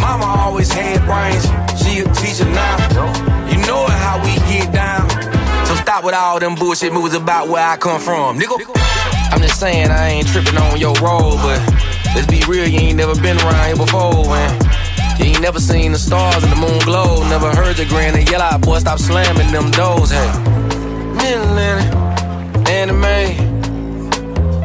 Mama 0.00 0.24
always 0.24 0.72
had 0.72 1.04
brains. 1.04 1.44
She 1.82 2.00
a 2.00 2.04
teacher 2.14 2.48
now. 2.50 2.76
You 3.50 3.58
know 3.66 3.84
it 3.84 3.90
how 3.90 4.22
we 4.22 4.34
get 4.48 4.72
down. 4.72 5.10
So 5.66 5.74
stop 5.74 6.04
with 6.04 6.14
all 6.14 6.38
them 6.40 6.54
bullshit 6.54 6.92
moves 6.92 7.14
about 7.14 7.48
where 7.48 7.66
I 7.66 7.76
come 7.76 8.00
from, 8.00 8.38
nigga. 8.38 8.58
I'm 9.32 9.40
just 9.40 9.60
saying 9.60 9.90
I 9.90 10.08
ain't 10.08 10.28
tripping 10.28 10.56
on 10.56 10.78
your 10.78 10.94
role, 10.94 11.36
but 11.36 11.60
let's 12.14 12.26
be 12.26 12.42
real, 12.48 12.66
you 12.66 12.80
ain't 12.80 12.96
never 12.96 13.14
been 13.20 13.38
around 13.38 13.66
here 13.66 13.76
before, 13.76 14.24
man. 14.24 14.60
You 15.18 15.26
ain't 15.26 15.40
never 15.40 15.60
seen 15.60 15.92
the 15.92 15.98
stars 15.98 16.42
and 16.42 16.52
the 16.52 16.56
moon 16.56 16.78
glow. 16.80 17.22
Never 17.28 17.50
heard 17.54 17.78
your 17.78 17.88
granny 17.88 18.24
yell 18.30 18.42
out, 18.42 18.60
boy, 18.62 18.78
stop 18.78 18.98
slamming 18.98 19.52
them 19.52 19.70
doors, 19.70 20.10
hey. 20.10 20.50
Anime. 22.70 23.36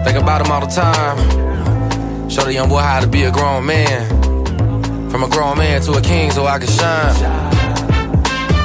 Think 0.06 0.18
about 0.18 0.44
them 0.44 0.52
all 0.52 0.62
the 0.62 0.68
time. 0.68 2.30
Show 2.30 2.44
the 2.44 2.54
young 2.54 2.70
boy 2.70 2.80
how 2.80 3.02
to 3.02 3.08
be 3.08 3.24
a 3.24 3.32
grown 3.32 3.66
man. 3.66 5.10
From 5.10 5.24
a 5.24 5.30
grown 5.30 5.58
man 5.58 5.82
to 5.82 5.94
a 5.94 6.02
king 6.02 6.32
so 6.32 6.46
I 6.46 6.60
can 6.60 6.68
shine. 6.68 7.14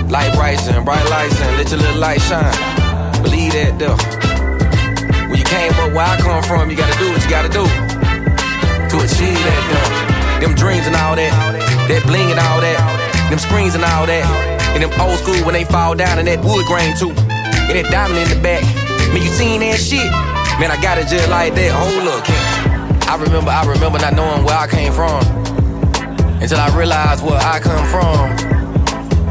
Light 0.08 0.34
and 0.36 0.84
bright 0.84 1.08
lights 1.10 1.40
and 1.40 1.56
let 1.56 1.70
your 1.70 1.80
little 1.80 1.98
light 1.98 2.20
shine. 2.20 3.22
Believe 3.22 3.52
that 3.52 3.78
though. 3.78 5.28
When 5.28 5.38
you 5.38 5.44
came 5.44 5.72
up 5.72 5.92
where 5.92 6.06
I 6.06 6.16
come 6.20 6.42
from, 6.44 6.70
you 6.70 6.76
gotta 6.76 6.98
do 6.98 7.10
what 7.10 7.24
you 7.24 7.30
gotta 7.30 7.48
do 7.48 7.89
to 8.90 8.98
achieve 8.98 9.38
that 9.38 9.62
though. 9.70 10.46
Them 10.46 10.54
dreams 10.58 10.86
and 10.86 10.96
all 10.96 11.14
that, 11.14 11.30
that 11.86 12.02
bling 12.10 12.30
and 12.30 12.40
all 12.42 12.58
that, 12.58 12.78
them 13.30 13.38
screens 13.38 13.78
and 13.78 13.84
all 13.86 14.06
that, 14.06 14.26
and 14.74 14.82
them 14.82 14.90
old 14.98 15.18
school 15.22 15.38
when 15.46 15.54
they 15.54 15.62
fall 15.62 15.94
down 15.94 16.18
and 16.18 16.26
that 16.26 16.42
wood 16.42 16.66
grain 16.66 16.96
too, 16.98 17.14
and 17.14 17.74
that 17.78 17.86
diamond 17.86 18.18
in 18.18 18.28
the 18.34 18.40
back. 18.42 18.66
Man, 19.14 19.22
you 19.22 19.30
seen 19.30 19.60
that 19.62 19.78
shit? 19.78 20.10
Man, 20.58 20.74
I 20.74 20.78
got 20.82 20.98
it 20.98 21.06
just 21.06 21.30
like 21.30 21.54
that. 21.54 21.70
Oh, 21.70 21.86
Hold 21.86 22.18
up, 22.18 22.26
I 23.06 23.14
remember, 23.14 23.50
I 23.50 23.62
remember 23.62 23.98
not 24.02 24.14
knowing 24.14 24.42
where 24.42 24.58
I 24.58 24.66
came 24.66 24.90
from 24.90 25.22
until 26.42 26.58
I 26.58 26.74
realized 26.74 27.22
where 27.22 27.38
I 27.38 27.62
come 27.62 27.86
from. 27.86 28.34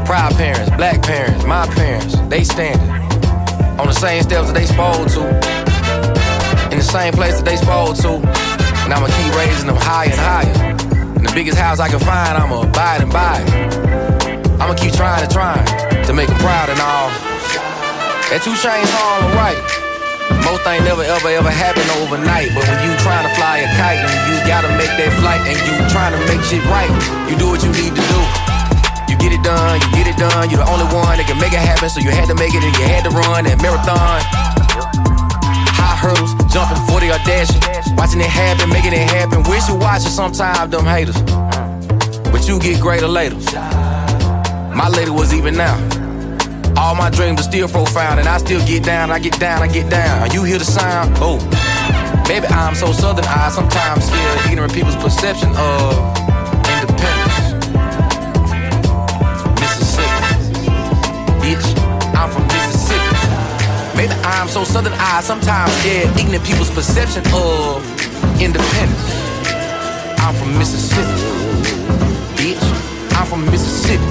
Proud 0.08 0.32
parents, 0.40 0.72
black 0.76 1.02
parents, 1.02 1.44
my 1.44 1.68
parents, 1.76 2.16
they 2.32 2.44
standing 2.44 2.80
on 3.76 3.86
the 3.86 3.92
same 3.92 4.22
steps 4.22 4.48
that 4.48 4.56
they 4.56 4.64
supposed 4.64 5.14
to, 5.20 5.28
in 6.72 6.78
the 6.78 6.84
same 6.84 7.12
place 7.12 7.36
that 7.36 7.44
they 7.44 7.56
supposed 7.56 8.00
to, 8.02 8.49
and 8.90 8.98
I'ma 8.98 9.06
keep 9.22 9.30
raising 9.38 9.70
them 9.70 9.78
higher 9.78 10.10
and 10.10 10.18
higher. 10.18 10.54
And 11.14 11.22
the 11.22 11.30
biggest 11.30 11.54
house 11.54 11.78
I 11.78 11.86
can 11.86 12.02
find, 12.02 12.34
I'ma 12.34 12.66
buy 12.74 12.98
it 12.98 13.06
and 13.06 13.12
buy 13.14 13.38
it. 13.38 13.46
I'ma 14.58 14.74
keep 14.74 14.90
trying 14.98 15.22
and 15.22 15.30
trying 15.30 15.62
to 16.02 16.10
make 16.10 16.26
them 16.26 16.38
proud 16.42 16.66
and 16.66 16.80
all. 16.82 17.06
That 18.34 18.42
two 18.42 18.50
chains 18.58 18.90
all 18.98 19.22
right. 19.38 19.54
Most 20.42 20.66
things 20.66 20.82
never 20.82 21.06
ever 21.06 21.30
ever 21.30 21.54
happen 21.54 21.86
overnight. 22.02 22.50
But 22.50 22.66
when 22.66 22.82
you 22.82 22.90
trying 23.06 23.30
to 23.30 23.32
fly 23.38 23.62
a 23.62 23.70
kite 23.78 24.02
and 24.02 24.10
you 24.26 24.36
gotta 24.42 24.70
make 24.74 24.90
that 24.98 25.14
flight 25.22 25.42
and 25.46 25.54
you 25.54 25.74
trying 25.94 26.10
to 26.18 26.20
make 26.26 26.42
shit 26.42 26.62
right, 26.66 26.90
you 27.30 27.38
do 27.38 27.46
what 27.46 27.62
you 27.62 27.70
need 27.70 27.94
to 27.94 28.04
do. 28.10 28.20
You 29.06 29.14
get 29.22 29.30
it 29.30 29.42
done, 29.46 29.78
you 29.86 29.88
get 29.94 30.10
it 30.10 30.18
done. 30.18 30.50
You're 30.50 30.66
the 30.66 30.70
only 30.70 30.90
one 30.90 31.14
that 31.14 31.30
can 31.30 31.38
make 31.38 31.54
it 31.54 31.62
happen, 31.62 31.86
so 31.86 32.02
you 32.02 32.10
had 32.10 32.26
to 32.26 32.34
make 32.34 32.58
it 32.58 32.62
and 32.66 32.74
you 32.74 32.86
had 32.90 33.06
to 33.06 33.14
run 33.14 33.46
that 33.46 33.62
marathon. 33.62 34.18
Hurdles, 36.00 36.32
jumping 36.50 36.80
40 36.88 37.08
or 37.08 37.20
dashing. 37.28 37.60
Watching 37.94 38.20
it 38.20 38.32
happen, 38.32 38.70
making 38.70 38.94
it 38.94 39.10
happen. 39.10 39.42
Wish 39.44 39.68
you 39.68 39.76
watch 39.76 40.06
it 40.06 40.10
sometimes, 40.10 40.70
them 40.70 40.86
haters. 40.86 41.20
But 42.32 42.48
you 42.48 42.58
get 42.58 42.80
greater 42.80 43.06
later. 43.06 43.36
My 44.74 44.88
later 44.88 45.12
was 45.12 45.34
even 45.34 45.56
now. 45.56 45.76
All 46.78 46.94
my 46.94 47.10
dreams 47.10 47.40
are 47.40 47.44
still 47.44 47.68
profound, 47.68 48.18
and 48.18 48.26
I 48.26 48.38
still 48.38 48.64
get 48.66 48.82
down, 48.82 49.10
I 49.10 49.18
get 49.18 49.38
down, 49.38 49.62
I 49.62 49.68
get 49.68 49.90
down. 49.90 50.30
You 50.30 50.42
hear 50.42 50.58
the 50.58 50.64
sound? 50.64 51.12
Oh. 51.18 51.36
Maybe 52.28 52.46
I'm 52.46 52.74
so 52.74 52.92
southern 52.92 53.26
I 53.26 53.50
sometimes 53.50 54.06
scared 54.06 54.50
ignorant 54.50 54.72
people's 54.72 54.96
perception 54.96 55.50
of 55.56 56.39
I'm 64.40 64.48
so 64.48 64.64
southern 64.64 64.94
I 64.94 65.20
sometimes 65.20 65.70
scared 65.80 66.18
ignorant 66.18 66.42
people's 66.46 66.70
perception 66.70 67.22
of 67.34 67.84
independence. 68.40 69.04
I'm 70.18 70.34
from 70.34 70.56
Mississippi. 70.56 71.12
Bitch, 72.40 73.12
I'm 73.18 73.26
from 73.26 73.44
Mississippi. 73.50 74.02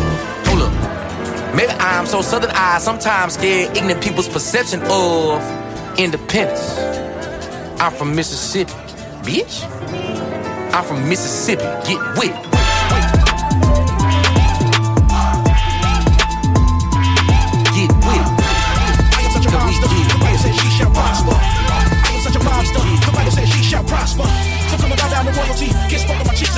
Hold 0.45 0.61
up. 0.69 1.55
Maybe 1.55 1.71
I'm 1.71 2.05
so 2.05 2.21
southern 2.21 2.51
I 2.53 2.77
sometimes 2.77 3.33
scared 3.33 3.75
ignorant 3.75 4.03
people's 4.03 4.29
perception 4.29 4.81
of 4.83 5.41
independence. 5.97 6.77
I'm 7.81 7.91
from 7.91 8.15
Mississippi, 8.15 8.71
bitch. 9.23 9.63
I'm 10.75 10.83
from 10.83 11.09
Mississippi. 11.09 11.63
Get 11.87 12.17
with 12.19 12.48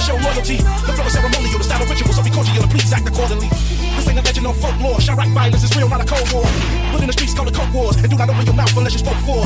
to 0.01 0.07
show 0.07 0.17
loyalty. 0.17 0.57
The 0.57 0.93
flow 0.97 1.05
is 1.05 1.13
ceremonial, 1.13 1.57
the 1.57 1.63
style 1.63 1.81
of 1.81 1.89
ritual, 1.89 2.13
so 2.13 2.23
be 2.23 2.33
cordial 2.33 2.63
and 2.63 2.71
please 2.71 2.91
act 2.91 3.05
accordingly. 3.05 3.49
This 3.49 4.09
ain't 4.09 4.17
a 4.17 4.23
legend 4.25 4.47
or 4.47 4.53
folklore. 4.57 4.97
Chiraq 4.97 5.29
violence 5.33 5.63
is 5.63 5.73
real, 5.77 5.89
not 5.89 6.01
a 6.01 6.07
cold 6.07 6.25
war. 6.33 6.45
Put 6.91 7.01
in 7.05 7.07
the 7.07 7.13
streets, 7.13 7.33
call 7.33 7.47
it 7.47 7.53
coke 7.53 7.73
wars, 7.73 7.95
and 8.01 8.09
do 8.09 8.17
not 8.17 8.29
open 8.29 8.45
your 8.45 8.57
mouth 8.57 8.73
unless 8.73 8.93
you 8.93 9.01
spoke 9.05 9.21
for. 9.21 9.45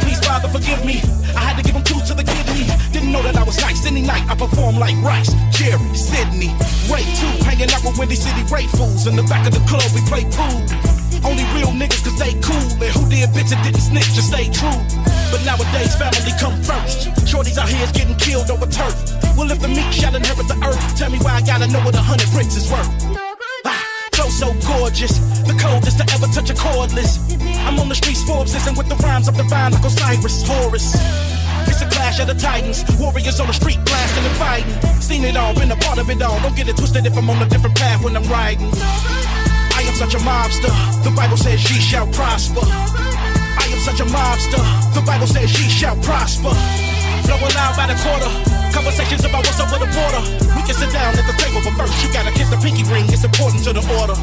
Please, 0.00 0.20
Father, 0.24 0.48
forgive 0.48 0.80
me. 0.84 1.04
I 1.36 1.52
had 1.52 1.56
to 1.60 1.62
give 1.62 1.76
him 1.76 1.84
two 1.84 2.00
to 2.08 2.14
the 2.16 2.24
kidney. 2.24 2.64
Didn't 2.92 3.12
know 3.12 3.22
that 3.22 3.36
I 3.36 3.44
was 3.44 3.60
nice. 3.60 3.84
Any 3.84 4.00
night 4.00 4.24
I 4.30 4.34
perform 4.34 4.80
like 4.80 4.96
Rice, 5.04 5.32
Jerry, 5.52 5.92
Sydney, 5.92 6.50
Ray 6.88 7.04
too. 7.20 7.34
Hanging 7.44 7.68
out 7.70 7.84
with 7.84 7.98
Windy 8.00 8.16
City 8.16 8.40
Ray 8.48 8.66
fools. 8.72 9.06
In 9.06 9.16
the 9.16 9.26
back 9.28 9.44
of 9.46 9.52
the 9.52 9.62
club, 9.68 9.84
we 9.92 10.00
play 10.08 10.24
pool. 10.32 10.64
Only 11.20 11.44
real 11.52 11.76
niggas 11.76 12.00
cause 12.00 12.16
they 12.16 12.32
cool. 12.40 12.68
And 12.80 12.92
who 12.96 13.04
did 13.12 13.28
bitch 13.36 13.52
and 13.52 13.60
didn't 13.60 13.84
snitch 13.84 14.16
just 14.16 14.32
stay 14.32 14.48
true. 14.48 14.80
But 15.28 15.44
nowadays, 15.44 15.92
family 15.94 16.32
come 16.40 16.56
first. 16.64 17.12
Shorties 17.28 17.58
out 17.58 17.68
here 17.68 17.84
is 17.84 17.92
getting 17.92 18.16
killed 18.16 18.50
over 18.50 18.66
turf. 18.66 18.96
Well, 19.40 19.50
if 19.52 19.60
the 19.64 19.72
meat 19.72 19.88
shall 19.88 20.14
inherit 20.14 20.52
the 20.52 20.58
earth, 20.68 20.76
tell 21.00 21.08
me 21.08 21.16
why 21.24 21.40
I 21.40 21.40
gotta 21.40 21.64
know 21.64 21.80
what 21.80 21.96
a 21.96 22.04
hundred 22.04 22.28
bricks 22.28 22.60
is 22.60 22.68
worth. 22.68 22.92
Ah, 23.64 23.80
so 24.28 24.52
gorgeous, 24.68 25.16
the 25.48 25.56
coldest 25.56 25.96
to 25.96 26.04
ever 26.12 26.28
touch 26.28 26.52
a 26.52 26.56
cordless. 26.60 27.16
I'm 27.64 27.80
on 27.80 27.88
the 27.88 27.96
streets, 27.96 28.20
Forbes, 28.28 28.52
listen 28.52 28.76
with 28.76 28.92
the 28.92 29.00
rhymes 29.00 29.32
of 29.32 29.40
divine 29.40 29.72
like 29.72 29.80
Osiris, 29.80 30.44
Horus. 30.44 30.92
It's 31.64 31.80
a 31.80 31.88
clash 31.88 32.20
of 32.20 32.28
the 32.28 32.36
titans, 32.36 32.84
warriors 33.00 33.40
on 33.40 33.46
the 33.48 33.56
street 33.56 33.80
blasting 33.80 34.28
and 34.28 34.36
fighting. 34.36 34.76
Seen 35.00 35.24
it 35.24 35.38
all, 35.38 35.56
been 35.56 35.72
a 35.72 35.80
part 35.88 35.96
of 35.96 36.10
it 36.10 36.20
all. 36.20 36.36
Don't 36.44 36.54
get 36.54 36.68
it 36.68 36.76
twisted 36.76 37.06
if 37.06 37.16
I'm 37.16 37.30
on 37.30 37.40
a 37.40 37.48
different 37.48 37.80
path 37.80 38.04
when 38.04 38.20
I'm 38.20 38.28
riding. 38.28 38.68
I 39.72 39.88
am 39.88 39.96
such 39.96 40.12
a 40.12 40.20
mobster. 40.20 40.68
The 41.00 41.16
Bible 41.16 41.40
says 41.40 41.58
she 41.58 41.80
shall 41.80 42.04
prosper. 42.12 42.60
I 42.60 43.64
am 43.72 43.80
such 43.88 44.04
a 44.04 44.08
mobster. 44.12 44.60
The 44.92 45.00
Bible 45.00 45.26
says 45.32 45.48
she 45.48 45.64
shall 45.64 45.96
prosper. 46.04 46.52
Blowing 47.24 47.54
loud 47.56 47.72
by 47.80 47.88
the 47.88 47.96
quarter. 48.04 48.59
Conversations 48.80 49.26
about 49.28 49.44
what's 49.44 49.60
up 49.60 49.68
with 49.68 49.84
the 49.84 49.92
border. 49.92 50.24
We 50.56 50.64
can 50.64 50.72
sit 50.72 50.88
down 50.88 51.12
at 51.12 51.26
the 51.28 51.36
table, 51.36 51.60
but 51.60 51.76
first 51.76 51.92
you 52.00 52.08
gotta 52.16 52.32
kiss 52.32 52.48
the 52.48 52.56
pinky 52.64 52.80
ring. 52.88 53.04
It's 53.12 53.22
important 53.22 53.62
to 53.68 53.76
the 53.76 53.84
order. 54.00 54.16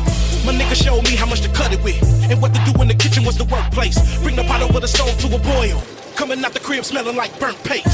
My 0.49 0.53
nigga 0.57 0.73
showed 0.73 1.05
me 1.05 1.13
how 1.13 1.27
much 1.29 1.41
to 1.45 1.49
cut 1.53 1.71
it 1.71 1.83
with, 1.83 2.01
and 2.25 2.41
what 2.41 2.55
to 2.55 2.61
do 2.65 2.73
in 2.81 2.87
the 2.87 2.95
kitchen 2.95 3.23
was 3.23 3.37
the 3.37 3.45
workplace. 3.45 4.01
Bring 4.25 4.35
the 4.35 4.41
pot 4.49 4.63
over 4.63 4.79
the 4.79 4.87
stove 4.87 5.13
to 5.21 5.27
a 5.29 5.37
boil. 5.37 5.77
Coming 6.15 6.43
out 6.43 6.53
the 6.57 6.59
crib 6.59 6.85
smelling 6.85 7.15
like 7.15 7.37
burnt 7.39 7.61
paste. 7.63 7.85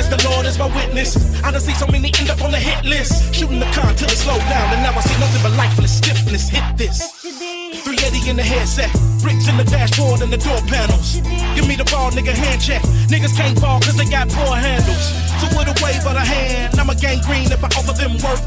As 0.00 0.08
the 0.08 0.16
Lord 0.32 0.46
is 0.46 0.56
my 0.58 0.72
witness, 0.72 1.12
I 1.44 1.50
done 1.52 1.60
see 1.60 1.74
so 1.74 1.86
many 1.86 2.08
end 2.18 2.30
up 2.30 2.40
on 2.40 2.52
the 2.52 2.58
hit 2.58 2.88
list. 2.88 3.34
Shooting 3.34 3.60
the 3.60 3.68
con 3.76 3.94
till 3.94 4.08
it 4.08 4.16
slowed 4.16 4.40
down, 4.48 4.72
and 4.72 4.80
now 4.80 4.96
I 4.96 5.02
see 5.04 5.20
nothing 5.20 5.42
but 5.44 5.52
lifeless 5.60 5.92
stiffness. 5.92 6.48
Hit 6.48 6.64
this. 6.80 7.20
Spaghetti 8.02 8.30
in 8.30 8.36
the 8.36 8.42
headset. 8.42 8.90
Bricks 9.22 9.46
in 9.46 9.56
the 9.56 9.62
dashboard 9.62 10.22
and 10.22 10.32
the 10.32 10.36
door 10.36 10.58
panels. 10.66 11.22
Give 11.54 11.68
me 11.68 11.76
the 11.76 11.86
ball, 11.86 12.10
nigga, 12.10 12.34
hand 12.34 12.60
check. 12.60 12.82
Niggas 13.06 13.30
can't 13.36 13.54
ball 13.60 13.78
cause 13.78 13.94
they 13.94 14.10
got 14.10 14.28
poor 14.28 14.58
handles. 14.58 15.06
So 15.38 15.46
with 15.54 15.70
a 15.70 15.76
wave 15.78 16.02
of 16.02 16.18
the 16.18 16.26
hand, 16.26 16.74
I'm 16.80 16.90
a 16.90 16.96
gangrene 16.98 17.52
if 17.52 17.62
I 17.62 17.70
offer 17.78 17.94
them 17.94 18.18
work. 18.18 18.42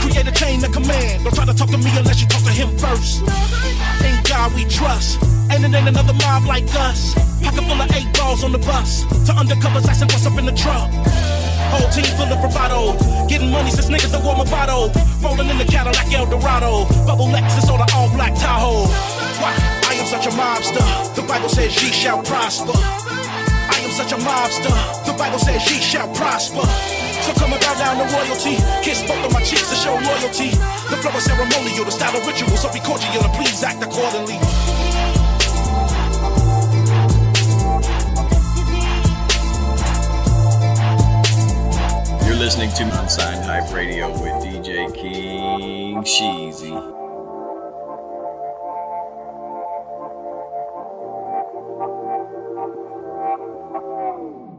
Create 0.00 0.24
a 0.24 0.32
chain 0.32 0.64
of 0.64 0.72
command. 0.72 1.24
Don't 1.24 1.34
try 1.36 1.44
to 1.44 1.52
talk 1.52 1.68
to 1.68 1.76
me 1.76 1.92
unless 2.00 2.22
you 2.22 2.28
talk 2.28 2.44
to 2.48 2.54
him 2.56 2.72
first. 2.80 3.20
In 4.08 4.16
God 4.24 4.48
we 4.56 4.64
trust. 4.64 5.20
And 5.52 5.60
it 5.60 5.76
ain't 5.76 5.88
another 5.92 6.16
mob 6.24 6.48
like 6.48 6.64
us. 6.72 7.12
Pocket 7.44 7.68
full 7.68 7.76
of 7.76 7.92
eight 7.92 8.08
balls 8.16 8.42
on 8.42 8.52
the 8.52 8.62
bus. 8.64 9.04
To 9.28 9.36
undercovers 9.36 9.84
asking 9.84 10.08
what's 10.08 10.24
up 10.24 10.38
in 10.38 10.46
the 10.46 10.56
truck. 10.56 10.88
Whole 11.72 11.88
team 11.88 12.04
full 12.20 12.28
of 12.28 12.38
bravado. 12.44 12.92
Getting 13.26 13.50
money 13.50 13.70
since 13.70 13.88
niggas 13.88 14.12
don't 14.12 14.24
want 14.24 14.38
my 14.38 14.48
bottle. 14.52 14.92
Rolling 15.24 15.48
in 15.48 15.56
the 15.56 15.64
Cadillac 15.64 16.12
Eldorado. 16.12 16.84
Bubble 17.08 17.32
Lexus 17.32 17.72
on 17.72 17.80
the 17.80 17.88
all 17.96 18.12
black 18.12 18.34
Tahoe. 18.36 18.84
Why? 19.40 19.56
I 19.88 19.94
am 19.96 20.06
such 20.06 20.26
a 20.26 20.32
mobster. 20.36 20.84
The 21.16 21.22
Bible 21.22 21.48
says 21.48 21.72
ye 21.82 21.88
shall 21.88 22.22
prosper. 22.22 22.76
I 22.76 23.76
am 23.80 23.90
such 23.90 24.12
a 24.12 24.20
mobster. 24.20 24.74
The 25.08 25.16
Bible 25.16 25.38
says 25.38 25.64
ye 25.72 25.80
shall 25.80 26.12
prosper. 26.12 26.62
So 27.24 27.32
come 27.40 27.50
bow 27.50 27.74
down 27.80 27.96
to 27.96 28.06
royalty. 28.12 28.60
Kiss 28.84 29.00
both 29.08 29.24
of 29.24 29.32
my 29.32 29.42
cheeks 29.42 29.70
to 29.70 29.76
show 29.76 29.94
loyalty. 29.94 30.50
The 30.92 31.00
flow 31.00 31.16
is 31.16 31.24
ceremonial, 31.24 31.84
the 31.84 31.90
style 31.90 32.14
of 32.14 32.26
ritual. 32.26 32.56
So 32.60 32.68
be 32.72 32.80
cordial 32.80 33.24
and 33.24 33.32
please 33.32 33.62
act 33.62 33.82
accordingly. 33.82 34.36
Listening 42.42 42.72
to 42.72 42.82
Unsigned 43.00 43.44
Hype 43.44 43.72
Radio 43.72 44.10
with 44.10 44.34
DJ 44.42 44.92
King 44.92 46.02
Sheezy. 46.02 46.74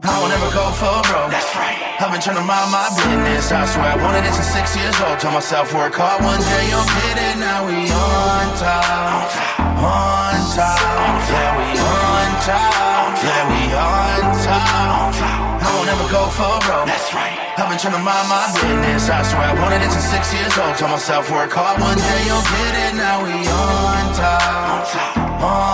I 0.00 0.16
won't 0.16 0.32
ever 0.32 0.48
go 0.56 0.72
for 0.80 0.96
broke. 1.12 1.28
That's 1.28 1.54
right. 1.56 1.76
I've 2.00 2.10
been 2.10 2.22
trying 2.22 2.36
to 2.36 2.46
mind 2.48 2.72
my 2.72 2.88
business. 2.96 3.52
I 3.52 3.66
swear 3.66 3.84
I 3.84 3.96
wanted 4.02 4.24
it 4.24 4.32
since 4.32 4.48
six 4.48 4.74
years 4.78 4.98
old. 5.02 5.20
Told 5.20 5.34
myself 5.34 5.74
work 5.74 5.92
hard 5.92 6.24
one 6.24 6.40
day 6.40 6.64
you'll 6.72 6.88
get 7.04 7.20
it. 7.20 7.36
Now 7.36 7.66
we 7.68 7.84
on 7.92 8.46
top, 8.56 9.28
on 9.60 10.40
top. 10.56 11.20
Yeah, 11.28 11.52
we 11.60 11.68
on 11.76 12.32
top. 12.48 13.12
Yeah, 13.20 13.44
we 13.52 13.60
on 13.76 14.22
top. 14.32 14.33
I 15.94 15.96
won't 15.96 16.10
ever 16.10 16.18
go 16.18 16.28
for 16.28 16.58
broke. 16.66 16.86
That's 16.86 17.14
right. 17.14 17.38
I've 17.56 17.70
been 17.70 17.78
trying 17.78 17.94
to 17.94 18.02
mind 18.02 18.26
my 18.26 18.50
business. 18.50 19.08
I 19.08 19.22
swear 19.22 19.46
I 19.46 19.54
wanted 19.62 19.80
it 19.80 19.90
since 19.92 20.10
six 20.10 20.34
years 20.34 20.58
old. 20.58 20.74
Told 20.76 20.90
myself 20.90 21.30
work 21.30 21.52
hard 21.54 21.80
one 21.80 21.96
day 21.96 22.20
you'll 22.26 22.42
get 22.42 22.74
it. 22.90 22.96
Now 22.98 23.22
we 23.22 23.46
on 23.46 24.14
top, 24.14 24.42
on 24.42 24.82
top. 24.90 25.73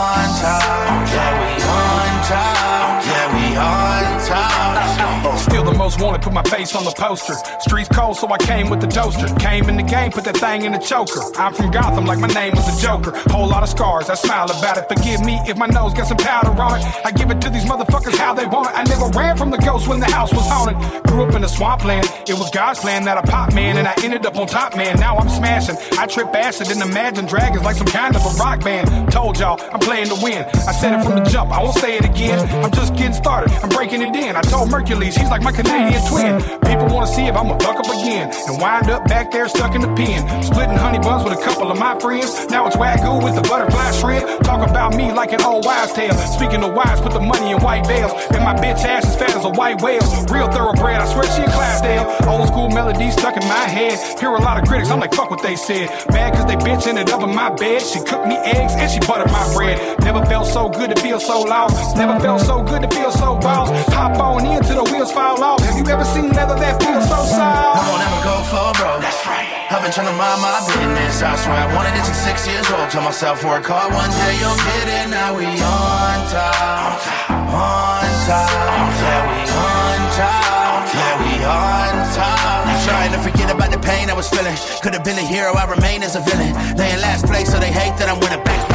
Most 5.90 6.00
wanted, 6.00 6.22
put 6.22 6.32
my 6.32 6.42
face 6.44 6.74
on 6.76 6.84
the 6.84 6.92
poster. 6.92 7.34
Streets 7.60 7.88
cold, 7.88 8.16
so 8.16 8.28
I 8.28 8.38
came 8.38 8.70
with 8.70 8.80
the 8.80 8.86
toaster. 8.86 9.26
Came 9.36 9.68
in 9.68 9.76
the 9.76 9.82
game, 9.82 10.12
put 10.12 10.24
that 10.24 10.36
thing 10.36 10.64
in 10.64 10.72
the 10.72 10.78
choker. 10.78 11.20
I'm 11.36 11.52
from 11.54 11.70
Gotham, 11.70 12.06
like 12.06 12.18
my 12.18 12.28
name 12.28 12.54
was 12.54 12.66
a 12.70 12.76
Joker. 12.80 13.12
Whole 13.30 13.48
lot 13.48 13.62
of 13.62 13.68
scars, 13.68 14.08
I 14.08 14.14
smile 14.14 14.50
about 14.50 14.78
it. 14.78 14.86
Forgive 14.88 15.20
me 15.24 15.40
if 15.48 15.56
my 15.56 15.66
nose 15.66 15.94
got 15.94 16.06
some 16.06 16.18
powder 16.18 16.50
on 16.62 16.78
it. 16.78 16.84
I 17.04 17.10
give 17.10 17.30
it 17.30 17.40
to 17.42 17.50
these 17.50 17.64
motherfuckers 17.64 18.16
how 18.16 18.34
they 18.34 18.46
want 18.46 18.70
it. 18.70 18.74
I 18.76 18.84
never 18.84 19.06
ran 19.18 19.36
from 19.36 19.50
the 19.50 19.58
ghost 19.58 19.88
when 19.88 20.00
the 20.00 20.10
house 20.10 20.32
was 20.32 20.46
haunted. 20.46 20.76
Grew 21.04 21.24
up 21.24 21.34
in 21.34 21.42
the 21.42 21.48
swampland, 21.48 22.06
it 22.28 22.34
was 22.34 22.50
God's 22.50 22.78
plan 22.80 23.04
that 23.04 23.18
I 23.18 23.22
pop 23.22 23.52
man, 23.52 23.76
and 23.78 23.88
I 23.88 23.94
ended 24.04 24.24
up 24.26 24.36
on 24.36 24.46
top 24.46 24.76
man. 24.76 25.00
Now 25.00 25.16
I'm 25.16 25.28
smashing. 25.28 25.76
I 25.98 26.06
trip 26.06 26.28
acid 26.34 26.70
and 26.70 26.82
imagine 26.82 27.26
dragons 27.26 27.64
like 27.64 27.76
some 27.76 27.88
kind 27.88 28.14
of 28.14 28.22
a 28.24 28.30
rock 28.38 28.62
band. 28.62 29.10
Told 29.10 29.38
y'all, 29.38 29.58
I'm 29.72 29.80
playing 29.80 30.08
to 30.08 30.18
win. 30.22 30.44
I 30.68 30.72
said 30.72 30.98
it 30.98 31.04
from 31.04 31.16
the 31.16 31.24
jump, 31.28 31.50
I 31.50 31.62
won't 31.62 31.76
say 31.76 31.96
it 31.96 32.04
again. 32.04 32.38
I'm 32.64 32.70
just 32.70 32.94
getting 32.94 33.14
started, 33.14 33.50
I'm 33.62 33.70
breaking 33.70 34.02
it 34.02 34.14
in. 34.14 34.36
I 34.36 34.42
told 34.42 34.70
Mercules, 34.70 35.16
he's 35.16 35.30
like 35.30 35.42
my 35.42 35.52
Twin. 35.88 36.60
People 36.60 36.86
wanna 36.94 37.06
see 37.06 37.26
if 37.26 37.34
I'ma 37.34 37.56
fuck 37.58 37.80
up 37.80 37.86
again 37.86 38.30
and 38.48 38.60
wind 38.60 38.90
up 38.90 39.06
back 39.08 39.30
there 39.30 39.48
stuck 39.48 39.74
in 39.74 39.80
the 39.80 39.92
pen. 39.94 40.42
Splitting 40.42 40.76
honey 40.76 40.98
buns 40.98 41.24
with 41.24 41.38
a 41.38 41.42
couple 41.42 41.70
of 41.70 41.78
my 41.78 41.98
friends. 41.98 42.46
Now 42.48 42.66
it's 42.66 42.76
Wagyu 42.76 43.22
with 43.24 43.34
the 43.34 43.42
butterfly 43.42 43.90
shrimp. 43.92 44.42
Talk 44.42 44.68
about 44.68 44.94
me 44.94 45.12
like 45.12 45.32
an 45.32 45.42
old 45.42 45.64
wives' 45.64 45.92
tale. 45.92 46.12
Speaking 46.36 46.62
of 46.62 46.74
wives, 46.74 47.00
put 47.00 47.12
the 47.12 47.20
money 47.20 47.52
in 47.52 47.58
white 47.62 47.86
veils. 47.86 48.12
And 48.30 48.44
my 48.44 48.54
bitch 48.54 48.84
ass 48.84 49.08
is 49.08 49.16
fat 49.16 49.34
as 49.34 49.44
a 49.44 49.50
white 49.50 49.80
whale. 49.82 50.00
Real 50.30 50.48
thoroughbred, 50.50 51.00
I 51.00 51.06
swear 51.12 51.24
she 51.34 51.42
a 51.42 51.50
Clydesdale. 51.50 52.06
Old 52.28 52.48
school 52.48 52.68
melodies 52.68 53.14
stuck 53.14 53.36
in 53.36 53.46
my 53.48 53.66
head. 53.66 53.98
Hear 54.20 54.30
a 54.30 54.40
lot 54.40 54.60
of 54.60 54.68
critics, 54.68 54.90
I'm 54.90 55.00
like, 55.00 55.14
fuck 55.14 55.30
what 55.30 55.42
they 55.42 55.56
said. 55.56 55.88
Mad 56.12 56.34
cause 56.34 56.46
they 56.46 56.56
bitch 56.56 56.86
ended 56.86 57.10
up 57.10 57.22
in 57.22 57.34
my 57.34 57.50
bed. 57.50 57.82
She 57.82 58.00
cooked 58.00 58.26
me 58.26 58.36
eggs 58.36 58.74
and 58.76 58.90
she 58.90 59.00
buttered 59.00 59.32
my 59.32 59.44
bread. 59.54 60.00
Never 60.00 60.24
felt 60.26 60.46
so 60.46 60.68
good 60.68 60.94
to 60.94 61.00
feel 61.00 61.20
so 61.20 61.42
lost. 61.42 61.96
Never 61.96 62.18
felt 62.20 62.42
so 62.42 62.62
good 62.62 62.82
to 62.82 62.88
feel 62.88 63.10
so 63.12 63.36
boss. 63.38 63.68
Hop 63.94 64.18
on 64.18 64.46
in 64.46 64.62
till 64.62 64.84
the 64.84 64.90
wheels 64.92 65.12
fall 65.12 65.42
off. 65.42 65.69
Have 65.70 65.78
you 65.78 65.86
ever 65.86 66.04
seen 66.04 66.34
leather 66.34 66.58
that 66.58 66.82
feels 66.82 67.06
so 67.06 67.22
soft? 67.30 67.78
I 67.78 67.82
won't 67.86 68.02
ever 68.02 68.20
go 68.26 68.42
for 68.50 68.74
broke. 68.74 69.06
That's 69.06 69.22
right. 69.22 69.70
I've 69.70 69.78
been 69.86 69.94
trying 69.94 70.10
to 70.10 70.18
mind 70.18 70.42
my 70.42 70.58
business. 70.66 71.22
I 71.22 71.38
swear 71.38 71.62
I 71.62 71.70
wanted 71.70 71.94
it 71.94 72.02
since 72.10 72.18
six 72.26 72.42
years 72.42 72.66
old. 72.74 72.90
Told 72.90 73.06
myself 73.06 73.46
work 73.46 73.70
hard 73.70 73.94
one 73.94 74.10
day 74.10 74.34
you'll 74.42 74.58
get 74.66 74.86
it. 74.90 75.06
Now 75.14 75.30
we 75.30 75.46
on 75.46 76.18
top, 76.26 76.98
on 77.30 78.02
top. 78.26 78.50
Yeah, 78.98 79.22
we 79.30 79.38
on 79.46 79.98
top. 80.18 80.90
Yeah, 80.90 81.14
we 81.22 81.32
on 81.46 81.94
top. 82.18 82.66
Trying 82.82 83.14
to 83.14 83.22
forget 83.22 83.46
about 83.54 83.70
the 83.70 83.78
pain 83.78 84.10
I 84.10 84.14
was 84.18 84.26
feeling. 84.26 84.58
Could 84.82 84.98
have 84.98 85.06
been 85.06 85.22
a 85.22 85.26
hero, 85.26 85.54
I 85.54 85.70
remain 85.70 86.02
as 86.02 86.18
a 86.18 86.20
villain. 86.26 86.50
They 86.74 86.90
in 86.90 86.98
last 86.98 87.30
place, 87.30 87.46
so 87.46 87.62
they 87.62 87.70
hate 87.70 87.94
that 88.02 88.10
I'm 88.10 88.18
winning. 88.18 88.42
Back. 88.42 88.69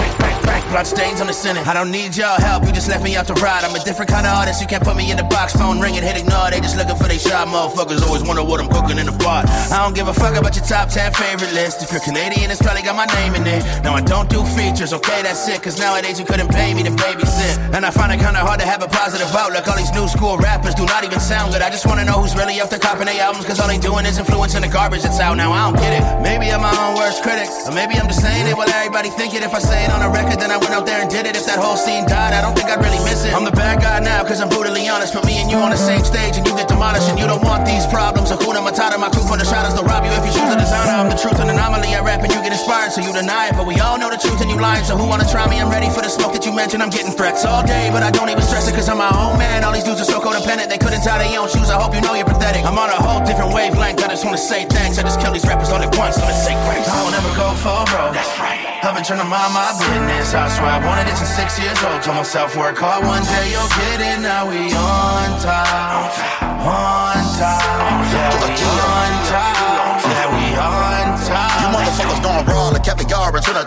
Blood 0.69 0.87
stains 0.87 1.21
on 1.21 1.27
the 1.27 1.33
ceiling. 1.33 1.63
I 1.63 1.73
don't 1.73 1.91
need 1.91 2.17
your 2.17 2.35
help, 2.41 2.65
you 2.65 2.73
just 2.73 2.89
left 2.89 3.03
me 3.03 3.15
out 3.15 3.27
to 3.27 3.33
ride. 3.35 3.63
I'm 3.63 3.75
a 3.75 3.83
different 3.83 4.09
kind 4.09 4.25
of 4.25 4.33
artist, 4.33 4.61
you 4.61 4.67
can't 4.67 4.83
put 4.83 4.95
me 4.97 5.11
in 5.11 5.17
the 5.17 5.23
box. 5.23 5.53
Phone 5.53 5.79
ringing, 5.79 6.03
hit 6.03 6.17
ignore. 6.17 6.49
They 6.49 6.59
just 6.59 6.75
looking 6.75 6.95
for 6.97 7.07
they 7.07 7.17
shot. 7.17 7.47
Motherfuckers 7.47 8.01
always 8.01 8.23
wonder 8.23 8.43
what 8.43 8.59
I'm 8.59 8.67
cooking 8.67 8.97
in 8.97 9.05
the 9.05 9.15
pot. 9.23 9.47
I 9.71 9.83
don't 9.83 9.95
give 9.95 10.07
a 10.07 10.13
fuck 10.13 10.35
about 10.35 10.55
your 10.55 10.65
top 10.65 10.89
10 10.89 11.13
favorite 11.13 11.53
list. 11.53 11.83
If 11.83 11.91
you're 11.91 12.01
Canadian, 12.01 12.51
it's 12.51 12.61
probably 12.61 12.81
got 12.81 12.95
my 12.95 13.05
name 13.21 13.35
in 13.35 13.45
it. 13.47 13.63
No, 13.83 13.93
I 13.93 14.01
don't 14.01 14.29
do 14.29 14.43
features, 14.57 14.91
okay, 14.91 15.21
that's 15.21 15.47
it. 15.47 15.61
Cause 15.61 15.79
nowadays 15.79 16.19
you 16.19 16.25
couldn't 16.25 16.49
pay 16.49 16.73
me 16.73 16.83
to 16.83 16.91
babysit. 16.91 17.55
And 17.75 17.85
I 17.85 17.91
find 17.91 18.11
it 18.11 18.19
kinda 18.19 18.41
hard 18.41 18.59
to 18.59 18.65
have 18.65 18.81
a 18.81 18.87
positive 18.87 19.29
outlook. 19.35 19.67
All 19.67 19.77
these 19.77 19.93
new 19.93 20.07
school 20.07 20.37
rappers 20.37 20.75
do 20.75 20.85
not 20.85 21.03
even 21.03 21.19
sound 21.19 21.53
good. 21.53 21.61
I 21.61 21.69
just 21.69 21.85
wanna 21.85 22.05
know 22.05 22.19
who's 22.19 22.35
really 22.35 22.59
up 22.59 22.69
to 22.71 22.79
copping 22.79 23.05
their 23.05 23.21
albums. 23.21 23.45
Cause 23.45 23.59
all 23.59 23.67
they 23.67 23.77
doing 23.77 24.05
is 24.05 24.17
influencing 24.17 24.61
the 24.61 24.67
garbage 24.67 25.03
that's 25.03 25.19
out 25.19 25.37
now. 25.37 25.53
I 25.53 25.71
don't 25.71 25.79
get 25.79 25.93
it. 25.93 26.03
Maybe 26.21 26.51
I'm 26.51 26.61
my 26.61 26.73
own 26.83 26.95
worst 26.95 27.23
critic. 27.23 27.47
Or 27.67 27.71
maybe 27.71 27.95
I'm 27.95 28.07
just 28.07 28.21
saying 28.21 28.47
it 28.47 28.57
while 28.57 28.69
everybody 28.69 29.09
think 29.09 29.33
it. 29.33 29.43
If 29.43 29.53
I 29.53 29.59
say 29.59 29.85
it 29.85 29.91
on 29.91 30.01
a 30.01 30.09
record, 30.09 30.39
then 30.39 30.51
I 30.51 30.54
went 30.57 30.73
out 30.73 30.85
there 30.85 31.01
and 31.01 31.09
did 31.09 31.25
it. 31.25 31.35
If 31.35 31.45
that 31.45 31.59
whole 31.59 31.77
scene 31.77 32.05
died, 32.05 32.33
I 32.33 32.41
don't 32.41 32.55
think 32.55 32.69
I'd 32.69 32.81
really 32.81 32.99
miss 33.03 33.23
it. 33.25 33.33
I'm 33.33 33.43
the 33.43 33.55
bad 33.55 33.81
guy 33.81 33.99
now, 33.99 34.23
cause 34.23 34.39
I'm 34.41 34.49
brutally 34.49 34.87
honest. 34.87 35.13
Put 35.13 35.25
me 35.25 35.37
and 35.41 35.49
you 35.49 35.57
on 35.57 35.71
the 35.71 35.79
same 35.79 36.03
stage 36.03 36.37
and 36.37 36.45
you 36.47 36.53
get 36.55 36.67
demolished. 36.67 37.09
And 37.09 37.19
you 37.19 37.27
don't 37.27 37.43
want 37.43 37.65
these 37.65 37.85
problems. 37.87 38.31
Hakuna 38.31 38.61
Matata, 38.63 38.99
my 38.99 39.09
crew 39.09 39.25
for 39.25 39.37
the 39.37 39.45
shadows, 39.45 39.75
they'll 39.75 39.87
rob 39.87 40.03
you 40.05 40.11
if 40.11 40.23
you 40.25 40.33
choose 40.33 40.51
a 40.51 40.57
designer. 40.57 40.95
I'm 40.95 41.09
the 41.09 41.17
truth, 41.17 41.39
an 41.39 41.49
anomaly. 41.49 41.93
I 41.95 42.01
rap 42.01 42.21
and 42.23 42.31
you 42.31 42.39
get 42.41 42.51
inspired, 42.51 42.91
so 42.91 43.01
you 43.01 43.11
deny 43.11 43.49
it. 43.49 43.55
But 43.57 43.67
we 43.67 43.79
all 43.79 43.97
know 43.97 44.09
the 44.09 44.19
truth 44.19 44.39
and 44.41 44.49
you 44.49 44.59
lying. 44.59 44.83
So 44.85 44.95
who 44.97 45.07
wanna 45.07 45.27
try 45.27 45.47
me? 45.49 45.59
I'm 45.59 45.69
ready 45.69 45.89
for 45.89 46.01
the 46.01 46.09
smoke 46.09 46.33
that 46.33 46.45
you 46.45 46.53
mentioned. 46.53 46.81
I'm 46.83 46.93
getting 46.93 47.11
threats 47.11 47.45
all 47.45 47.65
day, 47.65 47.89
but 47.91 48.03
I 48.03 48.11
don't 48.11 48.29
even 48.29 48.43
stress 48.43 48.67
it 48.67 48.75
cause 48.75 48.87
I'm 48.87 48.97
my 48.97 49.11
own 49.11 49.37
man. 49.37 49.63
All 49.63 49.73
these 49.73 49.83
dudes 49.83 50.01
are 50.01 50.09
so 50.09 50.19
codependent, 50.19 50.69
they 50.69 50.77
couldn't 50.77 51.01
tie 51.01 51.19
their 51.19 51.39
own 51.39 51.49
shoes. 51.49 51.69
I 51.69 51.79
hope 51.79 51.93
you 51.93 52.01
know 52.01 52.13
you're 52.13 52.29
pathetic. 52.29 52.65
I'm 52.65 52.77
on 52.77 52.89
a 52.89 52.99
whole 52.99 53.23
different 53.25 53.53
wavelength. 53.53 54.03
I 54.03 54.07
just 54.07 54.25
wanna 54.25 54.37
say 54.37 54.65
thanks. 54.65 54.97
I 54.97 55.03
just 55.03 55.19
kill 55.19 55.33
these 55.33 55.45
rappers 55.45 55.69
all 55.69 55.81
at 55.81 55.95
once. 55.97 56.17
Let 56.17 56.27
me 56.27 56.33
say 56.33 56.55
grace. 56.67 56.87
I 56.87 57.03
will 57.03 57.11
never 57.11 57.31
go 57.35 57.53
for 57.55 57.83
broke. 57.91 58.13
That's 58.13 58.39
right. 58.39 58.74
I've 58.85 58.93
been 58.93 59.03
trying 59.03 59.17
to 59.17 59.25
mind 59.25 59.51
my 59.51 59.73
business. 59.81 60.35
I 60.35 60.47
swear 60.47 60.69
I 60.69 60.85
wanted 60.85 61.09
it 61.09 61.17
since 61.17 61.33
six 61.33 61.57
years 61.57 61.81
old. 61.83 62.03
Told 62.03 62.17
myself 62.17 62.55
work 62.55 62.77
hard 62.77 63.03
one 63.03 63.23
day 63.23 63.49
you'll 63.49 63.67
get 63.81 63.97
it. 63.97 64.21
Now 64.21 64.45
we 64.47 64.69
on 64.77 65.41
top, 65.41 66.13
on 66.61 67.17
top. 67.41 67.61
Yeah, 68.13 68.29
we 68.45 68.53
on 68.53 69.25
top. 69.25 69.64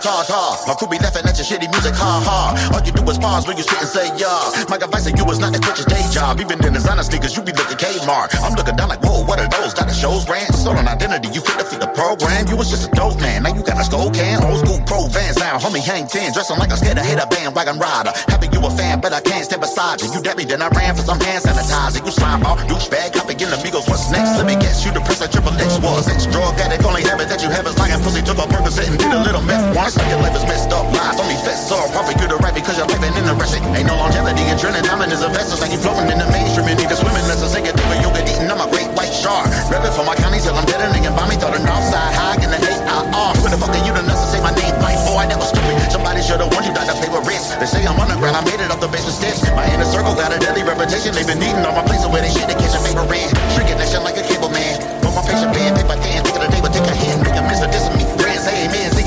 And. 0.09 0.67
My 0.67 0.73
crew 0.73 0.89
be 0.89 0.97
laughing 0.99 1.25
at 1.25 1.37
your 1.37 1.45
shitty 1.45 1.69
music, 1.69 1.93
ha 1.93 2.21
ha. 2.21 2.57
All 2.73 2.81
you 2.81 2.91
do 2.91 3.03
is 3.09 3.17
pause 3.17 3.45
when 3.45 3.57
you 3.57 3.63
sit 3.63 3.79
and 3.79 3.89
say 3.89 4.07
yeah. 4.17 4.65
My 4.69 4.77
advice 4.81 5.05
to 5.05 5.13
you 5.13 5.25
is 5.29 5.39
not 5.39 5.53
to 5.53 5.59
quit 5.61 5.77
your 5.77 5.87
day 5.87 6.03
job. 6.09 6.41
Even 6.41 6.57
in 6.65 6.73
designer 6.73 7.03
sneakers, 7.03 7.35
you 7.37 7.43
be 7.43 7.53
looking 7.53 7.77
Kmart. 7.77 8.33
I'm 8.41 8.53
looking 8.57 8.75
down 8.75 8.89
like, 8.89 9.01
whoa, 9.01 9.23
what 9.23 9.39
are 9.39 9.47
those? 9.47 9.73
Got 9.73 9.89
a 9.89 9.93
show's 9.93 10.25
brand, 10.25 10.53
stolen 10.55 10.87
identity. 10.87 11.29
You 11.29 11.41
fit 11.41 11.57
to 11.61 11.65
fit 11.65 11.79
the 11.79 11.91
program. 11.93 12.47
You 12.47 12.57
was 12.57 12.69
just 12.69 12.89
a 12.89 12.91
dope 12.95 13.21
man. 13.21 13.43
Now 13.43 13.53
you 13.53 13.61
got 13.61 13.77
a 13.79 13.85
skull 13.85 14.09
can, 14.09 14.41
old 14.43 14.65
school 14.65 14.81
pro 14.85 15.07
vans 15.07 15.37
now. 15.37 15.57
Homie 15.57 15.83
hang 15.83 16.07
10, 16.07 16.33
dressing 16.33 16.57
like 16.57 16.73
a 16.73 16.77
to 16.79 17.03
hit 17.03 17.21
a 17.21 17.27
bandwagon 17.27 17.77
rider. 17.77 18.11
Happy 18.27 18.47
you 18.51 18.59
a 18.65 18.69
fan, 18.71 18.99
but 18.99 19.13
I 19.13 19.21
can't 19.21 19.45
stand 19.45 19.61
beside 19.61 20.01
you. 20.01 20.09
You 20.11 20.21
dead 20.21 20.37
me, 20.37 20.45
then 20.45 20.61
I 20.61 20.69
ran 20.73 20.95
for 20.95 21.03
some 21.03 21.19
hand 21.19 21.43
sanitizer. 21.43 22.03
You 22.03 22.11
slime 22.11 22.41
ball, 22.41 22.57
douchebag, 22.65 23.13
copy 23.13 23.37
in 23.37 23.51
amigos. 23.53 23.85
What's 23.87 24.09
next? 24.09 24.37
Let 24.37 24.47
me 24.47 24.55
guess, 24.55 24.85
you 24.85 24.91
the 24.91 25.01
press 25.01 25.19
that 25.19 25.31
Triple 25.31 25.53
X 25.53 25.77
was. 25.79 26.07
Ex 26.09 26.25
drug 26.25 26.57
addict, 26.59 26.83
only 26.85 27.03
habit 27.03 27.29
that 27.29 27.43
you 27.43 27.49
have 27.49 27.65
is 27.67 27.77
lying 27.77 28.01
pussy. 28.01 28.21
Took 28.21 28.39
a 28.39 28.47
Percocet 28.49 28.87
and 28.87 28.97
did 28.97 29.11
a 29.11 29.21
little 29.21 29.41
meth. 29.41 29.75
Once 29.75 29.98
like 29.99 30.09
your 30.09 30.21
life 30.23 30.35
is 30.35 30.45
messed 30.47 30.71
up. 30.71 30.87
Lies 30.95 31.19
only 31.19 31.35
fest 31.43 31.71
all 31.75 31.87
profit. 31.91 32.15
good 32.15 32.31
or 32.31 32.39
the 32.39 32.43
right 32.43 32.55
because 32.55 32.79
you're 32.79 32.87
living 32.87 33.11
in 33.19 33.25
the 33.27 33.35
rest. 33.35 33.59
Ain't 33.59 33.87
no 33.87 33.99
longevity. 33.99 34.47
Adrenaline 34.47 34.87
diamond 34.87 35.11
is 35.11 35.21
a 35.21 35.29
vessel. 35.29 35.59
Like 35.59 35.75
you 35.75 35.79
flowing 35.83 36.07
in 36.07 36.17
the 36.17 36.27
mainstream 36.31 36.71
you 36.71 36.73
and 36.73 36.79
even 36.79 36.95
swimming. 36.95 37.25
That's 37.27 37.43
a 37.43 37.51
second 37.51 37.75
thing. 37.75 37.99
you 37.99 38.09
get 38.15 38.39
I'm 38.39 38.57
a 38.63 38.67
great 38.71 38.87
white 38.95 39.11
shark. 39.11 39.51
Repping 39.67 39.93
for 39.93 40.07
my 40.07 40.15
county 40.15 40.39
till 40.39 40.55
I'm 40.55 40.65
dead. 40.65 40.79
And 40.79 40.95
nigga 40.95 41.11
by 41.11 41.27
me. 41.27 41.35
Thought 41.35 41.55
an 41.59 41.67
side 41.67 42.15
high 42.15 42.39
in 42.39 42.49
the 42.49 42.59
AIR. 42.59 43.31
Who 43.43 43.45
the 43.51 43.59
fuck 43.59 43.75
are 43.75 43.83
you 43.83 43.93
to 43.93 44.03
nuts 44.07 44.23
to 44.23 44.27
say 44.31 44.41
my 44.41 44.55
name? 44.55 44.73
Like, 44.79 44.97
oh, 45.05 45.19
I 45.19 45.27
never 45.27 45.43
stupid. 45.43 45.75
Somebody 45.91 46.23
should 46.23 46.39
have 46.39 46.49
warned 46.55 46.65
you 46.67 46.73
not 46.73 46.87
to 46.87 46.95
pay 46.95 47.11
with 47.11 47.27
risk. 47.27 47.59
They 47.59 47.67
say 47.67 47.83
I'm 47.83 47.99
underground. 47.99 48.39
I 48.39 48.43
made 48.47 48.63
it 48.63 48.71
up 48.71 48.79
the 48.79 48.87
basement 48.87 49.19
steps. 49.19 49.43
My 49.51 49.67
inner 49.75 49.87
circle 49.87 50.15
got 50.15 50.31
a 50.31 50.39
deadly 50.39 50.63
reputation. 50.63 51.11
They've 51.11 51.27
been 51.27 51.43
eating 51.43 51.63
all 51.67 51.75
my 51.75 51.83
places 51.83 52.07
where 52.07 52.23
they 52.23 52.31
shit 52.31 52.47
to 52.47 52.55
catch 52.55 52.73
a 52.73 52.81
favorite 52.81 53.11
red. 53.11 53.27
Shrinking 53.53 53.77
that 53.77 53.91
shit 53.91 54.01
like 54.01 54.15
a 54.15 54.25
cable 54.25 54.49
man. 54.49 54.79
Put 55.03 55.11
my 55.11 55.23
patient 55.27 55.51
band, 55.51 55.75
paper 55.75 55.99
thin 55.99 56.38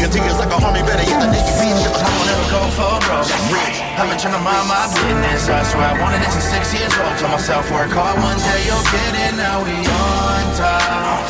say 0.03 0.19
tears 0.19 0.39
like 0.39 0.51
a 0.51 0.59
homie, 0.59 0.83
better 0.83 1.07
get 1.07 1.19
the 1.23 1.29
nigga. 1.31 1.53
Shit, 1.79 1.95
I 1.95 2.11
will 2.11 2.27
never 2.27 2.47
go 2.51 2.63
for 2.75 2.95
broke. 3.07 3.31
Rich, 3.55 3.79
I've 3.95 4.09
been 4.11 4.19
trying 4.19 4.35
to 4.35 4.43
mind 4.43 4.67
my 4.67 4.83
business. 4.91 5.47
I 5.47 5.63
swear 5.63 5.87
I 5.87 5.97
wanted 6.03 6.23
it 6.23 6.31
since 6.35 6.49
six 6.51 6.75
years 6.75 6.95
old. 6.99 7.15
Told 7.19 7.31
myself 7.31 7.71
work 7.71 7.93
hard 7.95 8.19
one 8.19 8.39
day, 8.43 8.61
you'll 8.67 8.87
get 8.91 9.13
it. 9.15 9.33
Now 9.39 9.63
we 9.63 9.77
on 9.79 10.43
top, 10.59 11.23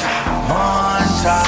on 0.49 1.05
top. 1.21 1.45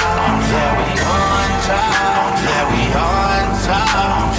Yeah, 0.53 0.71
we 0.77 0.89
on 1.01 1.49
top. 1.65 2.29
Yeah, 2.45 2.63
we 2.69 2.81
on 2.93 3.45
top. 3.65 4.29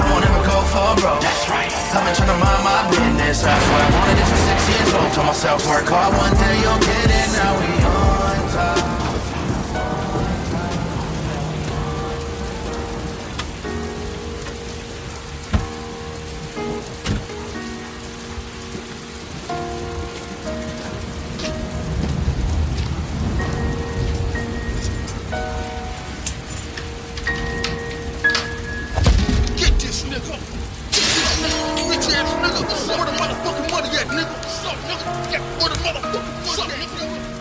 I 0.00 0.04
won't 0.08 0.24
ever 0.24 0.42
go 0.48 0.58
for 0.72 0.90
broke. 0.96 1.20
That's 1.20 1.44
right. 1.52 1.68
I've 1.68 2.04
been 2.06 2.14
trying 2.16 2.32
to 2.32 2.38
mind 2.40 2.62
my 2.64 2.80
business. 2.88 3.44
I 3.44 3.52
swear 3.52 3.84
I 3.84 3.90
wanted 4.00 4.16
it 4.16 4.26
since 4.32 4.44
six 4.48 4.60
years 4.72 4.90
old. 4.96 5.10
Told 5.12 5.26
myself 5.28 5.60
work 5.68 5.88
hard 5.92 6.16
one 6.16 6.32
day, 6.40 6.56
you'll 6.64 6.80
get 6.80 7.08
it. 7.10 7.28
Now 7.36 7.52
we 7.60 7.68
on 7.84 7.99
ass 32.20 32.32
nigga. 32.42 32.60
Where 32.98 33.06
the 33.06 33.12
motherfucking 33.12 33.70
money 33.70 33.88
at, 33.96 34.06
nigga? 34.08 34.34
What's 34.44 34.64
up, 34.66 34.76
nigga? 34.88 35.40
Where 35.58 35.70
the 35.70 35.78
motherfucking 35.84 36.56
money 36.56 36.74
at, 36.74 36.88
nigga? 36.90 37.39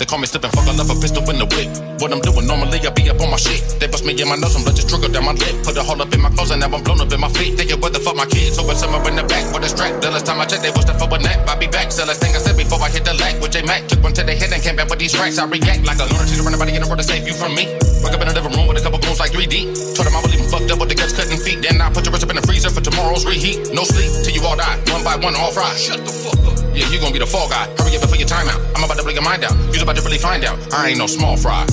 They 0.00 0.08
call 0.08 0.16
me 0.16 0.24
slipping, 0.24 0.48
fuck, 0.56 0.64
I 0.64 0.72
love 0.72 0.88
a 0.88 0.96
pistol 0.96 1.20
in 1.28 1.36
the 1.36 1.44
whip. 1.44 1.68
What 2.00 2.08
I'm 2.08 2.24
doing 2.24 2.48
normally, 2.48 2.80
I 2.80 2.88
be 2.88 3.12
up 3.12 3.20
on 3.20 3.28
my 3.28 3.36
shit. 3.36 3.60
They 3.76 3.84
bust 3.84 4.00
me 4.08 4.16
in 4.16 4.24
my 4.24 4.40
nose, 4.40 4.56
I'm 4.56 4.64
just 4.72 4.88
trigger 4.88 5.12
down 5.12 5.28
my 5.28 5.36
lip. 5.36 5.52
Put 5.60 5.76
a 5.76 5.84
hole 5.84 6.00
up 6.00 6.08
in 6.16 6.24
my 6.24 6.32
clothes, 6.32 6.56
and 6.56 6.64
now 6.64 6.72
I'm 6.72 6.80
blown 6.80 7.04
up 7.04 7.12
in 7.12 7.20
my 7.20 7.28
feet. 7.36 7.60
Thinking 7.60 7.76
what 7.84 7.92
the 7.92 8.00
fuck 8.00 8.16
my 8.16 8.24
kids, 8.24 8.56
open 8.56 8.80
somewhere 8.80 9.04
in 9.12 9.20
the 9.20 9.28
back 9.28 9.44
with 9.52 9.60
a 9.60 9.68
strap. 9.68 10.00
The 10.00 10.08
last 10.08 10.24
time 10.24 10.40
I 10.40 10.48
checked, 10.48 10.64
they 10.64 10.72
was 10.72 10.88
the 10.88 10.96
for 10.96 11.04
a 11.04 11.20
nap. 11.20 11.44
I 11.44 11.52
be 11.60 11.68
back, 11.68 11.92
so 11.92 12.08
last 12.08 12.24
thing 12.24 12.32
I 12.32 12.40
said 12.40 12.56
before 12.56 12.80
I 12.80 12.88
hit 12.88 13.04
the 13.04 13.12
lag 13.12 13.44
with 13.44 13.52
J 13.52 13.60
Mac. 13.60 13.92
Took 13.92 14.00
one 14.00 14.16
to 14.16 14.24
the 14.24 14.32
head 14.32 14.48
and 14.48 14.64
came 14.64 14.72
back 14.72 14.88
with 14.88 15.04
these 15.04 15.12
tracks. 15.12 15.36
I 15.36 15.44
react 15.44 15.84
like 15.84 16.00
a 16.00 16.08
lunatic 16.08 16.32
to 16.32 16.48
run 16.48 16.56
nobody 16.56 16.72
in 16.72 16.80
the 16.80 16.88
world 16.88 17.04
to 17.04 17.04
save 17.04 17.28
you 17.28 17.36
from 17.36 17.52
me. 17.52 17.68
Wake 18.00 18.16
up 18.16 18.24
in 18.24 18.32
a 18.32 18.32
living 18.32 18.56
room 18.56 18.72
with 18.72 18.80
a 18.80 18.82
couple 18.82 19.04
goons 19.04 19.20
like 19.20 19.36
3D. 19.36 19.68
Told 20.00 20.08
them 20.08 20.16
I 20.16 20.24
was 20.24 20.32
leaving 20.32 20.48
fucked 20.48 20.72
up 20.72 20.80
with 20.80 20.88
the 20.88 20.96
guts 20.96 21.12
cutting 21.12 21.36
feet. 21.36 21.60
Then 21.60 21.76
I 21.76 21.92
put 21.92 22.08
your 22.08 22.16
wrist 22.16 22.24
up 22.24 22.32
in 22.32 22.40
the 22.40 22.46
freezer 22.48 22.72
for 22.72 22.80
tomorrow's 22.80 23.28
reheat. 23.28 23.68
No 23.76 23.84
sleep 23.84 24.08
till 24.24 24.32
you 24.32 24.40
all 24.48 24.56
die, 24.56 24.80
one 24.88 25.04
by 25.04 25.20
one, 25.20 25.36
all 25.36 25.52
fried. 25.52 25.76
Shut 25.76 26.00
the 26.00 26.08
fuck 26.08 26.40
up. 26.48 26.56
Yeah, 26.72 26.88
you 26.88 26.96
gonna 26.96 27.12
be 27.12 27.20
the 27.20 27.28
fall 27.28 27.52
guy. 27.52 27.68
Hurry 27.76 27.98
up 27.98 28.00
before 28.00 28.16
your 28.16 28.30
time 28.30 28.48
out. 28.48 28.62
I'm 28.72 28.88
about 28.88 28.96
to 28.96 29.04
blow 29.04 29.12
your 29.12 29.26
mind 29.26 29.44
out. 29.44 29.52
You's 29.74 29.82
about 29.90 29.98
to 29.98 30.06
really 30.06 30.22
find 30.22 30.44
out. 30.46 30.54
I 30.70 30.94
ain't 30.94 30.98
no 31.02 31.10
small 31.10 31.36
fry. 31.36 31.66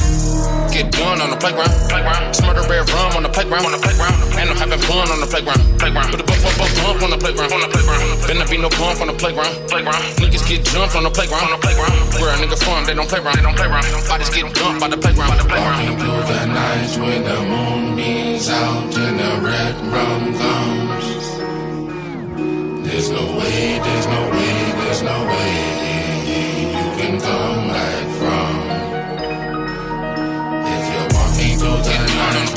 Get 0.74 0.90
done 0.90 1.22
on 1.22 1.30
the 1.30 1.38
playground. 1.38 1.70
Playground. 1.86 2.34
Smurder 2.34 2.66
red 2.66 2.90
rum 2.90 3.14
on 3.14 3.22
the 3.22 3.30
playground. 3.30 3.62
On 3.70 3.72
the 3.72 3.78
playground. 3.78 4.18
And 4.42 4.50
I'm 4.50 4.58
having 4.58 4.82
fun 4.90 5.06
on 5.14 5.22
the 5.22 5.30
playground. 5.30 5.62
Playground. 5.78 6.10
Put 6.10 6.18
the 6.18 6.26
bump, 6.26 6.42
bump, 6.42 6.58
bump, 6.58 6.74
bump 6.82 7.04
on 7.06 7.10
the 7.14 7.22
playground. 7.22 7.54
On 7.54 7.62
the 7.62 7.70
playground. 7.70 8.02
Better 8.26 8.50
be 8.50 8.58
no 8.58 8.74
bump 8.74 9.06
on 9.06 9.08
the 9.14 9.18
playground. 9.22 9.54
Playground. 9.70 10.02
Niggas 10.18 10.50
get 10.50 10.66
jumped 10.66 10.98
on 10.98 11.06
the 11.06 11.14
playground. 11.14 11.46
On 11.46 11.54
the 11.54 11.62
playground. 11.62 11.94
Where 12.18 12.34
a 12.34 12.42
nigga 12.42 12.58
from, 12.58 12.90
they 12.90 12.98
don't 12.98 13.06
play 13.06 13.22
around. 13.22 13.38
They 13.38 13.46
don't 13.46 13.54
play 13.54 13.70
around. 13.70 13.86
Bodies 14.10 14.34
get 14.34 14.50
dumped 14.50 14.82
by 14.82 14.90
the 14.90 14.98
playground. 14.98 15.30
By 15.30 15.38
the 15.38 15.46
playground. 15.46 15.78
Walking 15.78 16.02
through 16.02 16.26
the 16.26 16.42
nights 16.50 16.98
when 16.98 17.22
the 17.22 17.38
moon 17.46 17.94
beams 17.94 18.50
out 18.50 18.98
and 18.98 19.14
the 19.22 19.34
red 19.46 19.78
rum 19.94 20.34
comes. 20.42 21.06
There's 22.82 23.14
no 23.14 23.38
way, 23.38 23.78
there's 23.78 24.08
no 24.10 24.22
way, 24.34 24.58
there's 24.82 25.04
no 25.06 25.18
way 25.22 25.86
you 26.74 26.88
can 26.98 27.22
come 27.22 27.68
back 27.70 27.97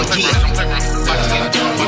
wasn't 0.00 0.22
young, 0.22 0.54
the 0.56 1.50
teachers 1.52 1.79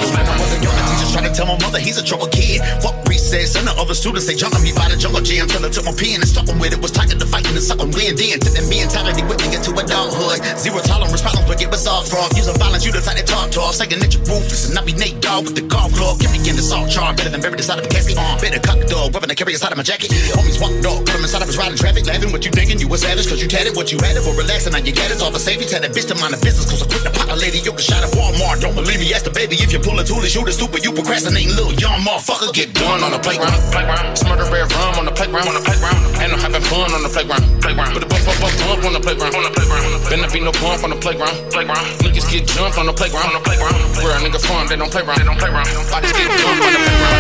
trying 1.12 1.28
to 1.28 1.34
tell 1.36 1.46
my 1.46 1.60
mother 1.60 1.78
he's 1.78 2.00
a 2.00 2.04
trouble 2.04 2.26
kid. 2.32 2.64
Fuck 2.80 2.96
recess, 3.04 3.54
and 3.54 3.68
the 3.68 3.74
other 3.76 3.92
students 3.92 4.26
they 4.26 4.34
jumping 4.34 4.64
me 4.64 4.72
by 4.72 4.88
the 4.88 4.96
jungle 4.96 5.20
gym 5.20 5.46
till 5.46 5.60
I 5.60 5.68
took 5.68 5.84
my 5.84 5.92
pen 5.92 6.24
and 6.24 6.28
stuck 6.28 6.48
with 6.56 6.72
it. 6.72 6.80
Was 6.80 6.90
tiger 6.90 7.14
to 7.20 7.28
fighting 7.28 7.52
and 7.52 7.62
sucking 7.62 7.92
wind 7.92 8.16
in. 8.16 8.40
Took 8.40 8.56
that 8.56 8.66
mentality 8.66 9.22
with 9.28 9.38
me 9.44 9.52
into 9.52 9.76
adulthood. 9.76 10.40
Zero 10.56 10.80
tolerance, 10.80 11.20
problems, 11.20 11.46
but 11.46 11.60
get 11.60 11.70
bizarre 11.70 12.02
from. 12.02 12.32
Using 12.32 12.56
violence, 12.56 12.88
you 12.88 12.90
the 12.90 13.04
type 13.04 13.20
that 13.20 13.28
talk 13.28 13.52
tough. 13.52 13.76
Saying 13.76 14.00
that 14.00 14.10
you're 14.16 14.24
ruthless, 14.24 14.72
and 14.72 14.78
I 14.78 14.82
be 14.82 14.96
Nate 14.96 15.20
Dogg 15.20 15.44
with 15.44 15.54
the 15.54 15.66
golf 15.68 15.92
club. 15.92 16.18
Give 16.18 16.32
me 16.32 16.40
in 16.48 16.56
the 16.56 16.64
salt 16.64 16.88
charm, 16.88 17.14
better 17.14 17.28
than 17.28 17.44
buried 17.44 17.60
inside 17.60 17.78
of 17.78 17.84
a 17.84 17.92
casket. 17.92 18.16
Uh, 18.16 18.40
better 18.40 18.58
cock 18.58 18.80
the 18.80 18.88
dog, 18.88 19.12
weapon 19.12 19.28
I 19.28 19.36
carry 19.36 19.52
inside 19.52 19.70
of 19.70 19.78
my 19.78 19.84
jacket. 19.84 20.08
Homies 20.32 20.56
walk 20.56 20.72
dog, 20.80 21.04
put 21.04 21.14
'em 21.14 21.22
inside 21.28 21.44
of 21.44 21.48
his 21.52 21.60
riding 21.60 21.76
traffic. 21.76 22.08
Laughing 22.08 22.32
what 22.32 22.44
you 22.48 22.50
thinking, 22.50 22.80
you 22.80 22.88
was 22.88 23.04
savage, 23.04 23.28
cause 23.28 23.40
you 23.44 23.48
tatted 23.48 23.76
what 23.76 23.92
you 23.92 24.00
had 24.00 24.16
it 24.16 24.24
for 24.24 24.32
relaxing. 24.32 24.72
Now 24.72 24.80
you 24.80 24.96
got 24.96 25.12
it, 25.12 25.20
all 25.20 25.30
for 25.30 25.38
safety. 25.38 25.68
Tell 25.68 25.80
that 25.84 25.92
bitch 25.92 26.08
to 26.08 26.16
mind 26.16 26.32
the 26.32 26.40
business, 26.40 26.64
cause 26.64 26.80
I 26.80 26.88
quit 26.88 27.04
the 27.04 27.12
pot 27.12 27.28
a 27.28 27.36
lady. 27.36 27.60
You 27.60 27.76
can 27.76 27.84
shot 27.84 28.00
at 28.00 28.10
Walmart. 28.16 28.64
Don't 28.64 28.74
believe 28.74 29.00
me, 29.00 29.12
ask 29.12 29.24
the 29.28 29.34
baby 29.34 29.60
if 29.60 29.72
you 29.72 29.78
pull 29.78 29.98
a 30.00 30.04
tool 30.04 30.24
and 30.24 30.30
shoot 30.30 30.48
it 30.48 30.56
stupid. 30.56 30.84
You 30.84 30.92
procrastinating, 31.02 31.50
little 31.58 31.74
young 31.74 31.98
motherfucker. 32.06 32.54
Get 32.54 32.72
done 32.74 33.02
on 33.02 33.10
the 33.10 33.18
playground. 33.18 33.58
Playground. 33.74 34.14
Smurder 34.14 34.46
red 34.54 34.70
rum 34.70 35.02
on 35.02 35.04
the 35.04 35.12
playground. 35.12 35.48
On 35.50 35.54
the 35.54 35.64
playground. 35.66 35.98
And 36.22 36.30
I'm 36.32 36.38
having 36.38 36.62
fun 36.62 36.90
on 36.94 37.02
the 37.02 37.10
playground. 37.10 37.42
Playground. 37.60 37.92
Put 37.92 38.02
the 38.06 38.10
bump, 38.10 38.24
bump, 38.24 38.38
bump, 38.38 38.54
bump 38.62 38.84
on 38.86 38.92
the 38.94 39.02
playground. 39.02 39.34
On 39.34 39.42
the 39.42 39.50
playground. 39.50 39.82
Better 40.06 40.30
be 40.30 40.40
no 40.40 40.52
bump 40.62 40.86
on 40.86 40.90
the 40.94 41.00
playground. 41.02 41.34
Playground. 41.50 41.86
Niggas 42.06 42.26
get 42.30 42.46
jumped 42.46 42.78
on 42.78 42.86
the 42.86 42.94
playground. 42.94 43.34
On 43.34 43.42
the 43.42 43.44
playground. 43.44 43.74
Where 43.98 44.14
a 44.14 44.20
nigga 44.22 44.38
from, 44.38 44.70
they 44.70 44.78
don't 44.78 44.90
play 44.94 45.02
around. 45.02 45.18
They 45.18 45.26
don't 45.26 45.38
play 45.42 45.50
around. 45.50 45.66
Bodies 45.90 46.14
get 46.14 46.30
jumped 46.38 46.62
on 46.62 46.70
the 46.70 46.82
playground. 46.86 47.18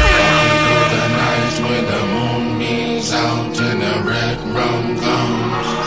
The 0.94 1.02
nights 1.18 1.58
when 1.58 1.82
the 1.90 2.02
moon 2.14 2.44
beams 2.62 3.10
out 3.10 3.58
and 3.58 3.78
the 3.82 3.94
red 4.06 4.38
rum 4.54 4.94
comes. 5.02 5.81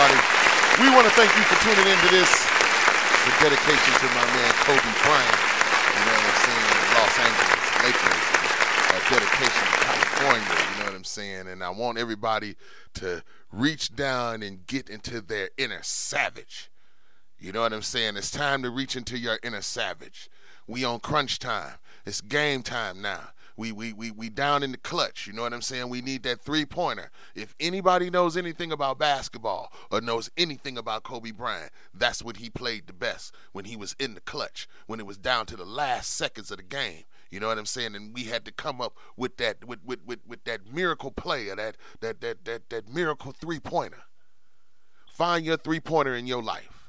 Everybody? 0.00 0.82
We 0.82 0.88
want 0.94 1.04
to 1.04 1.12
thank 1.12 1.30
you 1.36 1.44
for 1.44 1.56
tuning 1.62 1.92
into 1.92 2.08
this. 2.08 2.30
A 3.20 3.32
dedication 3.42 3.92
to 4.00 4.06
my 4.16 4.24
man 4.32 4.52
Kobe 4.64 4.92
Bryant. 5.04 5.40
You 5.92 6.02
know 6.06 6.16
what 6.16 6.24
I'm 6.24 6.40
saying? 6.40 6.76
Los 6.96 7.14
Angeles 7.20 7.68
Lakers. 7.84 8.24
A 8.90 9.00
dedication 9.10 9.64
to 9.66 9.78
California. 9.84 10.56
You 10.72 10.78
know 10.78 10.84
what 10.86 10.94
I'm 10.94 11.04
saying? 11.04 11.48
And 11.48 11.62
I 11.62 11.70
want 11.70 11.98
everybody 11.98 12.56
to 12.94 13.22
reach 13.52 13.94
down 13.94 14.42
and 14.42 14.66
get 14.66 14.88
into 14.88 15.20
their 15.20 15.50
inner 15.58 15.82
savage. 15.82 16.70
You 17.38 17.52
know 17.52 17.60
what 17.60 17.72
I'm 17.72 17.82
saying? 17.82 18.16
It's 18.16 18.30
time 18.30 18.62
to 18.62 18.70
reach 18.70 18.96
into 18.96 19.18
your 19.18 19.38
inner 19.42 19.62
savage. 19.62 20.30
We 20.66 20.84
on 20.84 21.00
crunch 21.00 21.38
time. 21.38 21.74
It's 22.06 22.20
game 22.20 22.62
time 22.62 23.02
now. 23.02 23.30
We 23.60 23.72
we 23.72 23.92
we 23.92 24.10
we 24.10 24.30
down 24.30 24.62
in 24.62 24.72
the 24.72 24.78
clutch. 24.78 25.26
You 25.26 25.34
know 25.34 25.42
what 25.42 25.52
I'm 25.52 25.60
saying? 25.60 25.90
We 25.90 26.00
need 26.00 26.22
that 26.22 26.40
three 26.40 26.64
pointer. 26.64 27.10
If 27.34 27.54
anybody 27.60 28.08
knows 28.08 28.34
anything 28.34 28.72
about 28.72 28.98
basketball 28.98 29.70
or 29.90 30.00
knows 30.00 30.30
anything 30.38 30.78
about 30.78 31.02
Kobe 31.02 31.32
Bryant, 31.32 31.70
that's 31.92 32.22
what 32.22 32.38
he 32.38 32.48
played 32.48 32.86
the 32.86 32.94
best 32.94 33.34
when 33.52 33.66
he 33.66 33.76
was 33.76 33.94
in 33.98 34.14
the 34.14 34.22
clutch, 34.22 34.66
when 34.86 34.98
it 34.98 35.04
was 35.04 35.18
down 35.18 35.44
to 35.44 35.56
the 35.56 35.66
last 35.66 36.12
seconds 36.12 36.50
of 36.50 36.56
the 36.56 36.62
game. 36.62 37.04
You 37.30 37.38
know 37.38 37.48
what 37.48 37.58
I'm 37.58 37.66
saying? 37.66 37.94
And 37.94 38.14
we 38.14 38.24
had 38.24 38.46
to 38.46 38.50
come 38.50 38.80
up 38.80 38.96
with 39.14 39.36
that 39.36 39.62
with 39.66 39.80
with, 39.84 40.06
with, 40.06 40.20
with 40.26 40.42
that 40.44 40.72
miracle 40.72 41.10
play 41.10 41.50
or 41.50 41.56
that 41.56 41.76
that 42.00 42.22
that 42.22 42.46
that 42.46 42.70
that 42.70 42.88
miracle 42.88 43.32
three 43.32 43.60
pointer. 43.60 44.04
Find 45.12 45.44
your 45.44 45.58
three 45.58 45.80
pointer 45.80 46.14
in 46.14 46.26
your 46.26 46.42
life. 46.42 46.88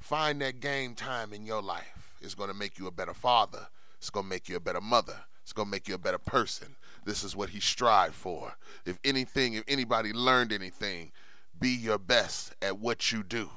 Find 0.00 0.38
that 0.42 0.60
game 0.60 0.94
time 0.94 1.32
in 1.32 1.46
your 1.46 1.62
life. 1.62 2.12
It's 2.20 2.34
going 2.34 2.50
to 2.50 2.54
make 2.54 2.78
you 2.78 2.86
a 2.88 2.92
better 2.92 3.14
father. 3.14 3.68
It's 3.96 4.10
going 4.10 4.24
to 4.24 4.30
make 4.30 4.50
you 4.50 4.56
a 4.56 4.60
better 4.60 4.82
mother. 4.82 5.16
It's 5.46 5.52
going 5.52 5.66
to 5.66 5.70
make 5.70 5.86
you 5.86 5.94
a 5.94 5.98
better 5.98 6.18
person. 6.18 6.74
This 7.04 7.22
is 7.22 7.36
what 7.36 7.50
he 7.50 7.60
strived 7.60 8.16
for. 8.16 8.56
If 8.84 8.98
anything, 9.04 9.54
if 9.54 9.62
anybody 9.68 10.12
learned 10.12 10.52
anything, 10.52 11.12
be 11.60 11.68
your 11.68 11.98
best 11.98 12.52
at 12.60 12.80
what 12.80 13.12
you 13.12 13.22
do. 13.22 13.50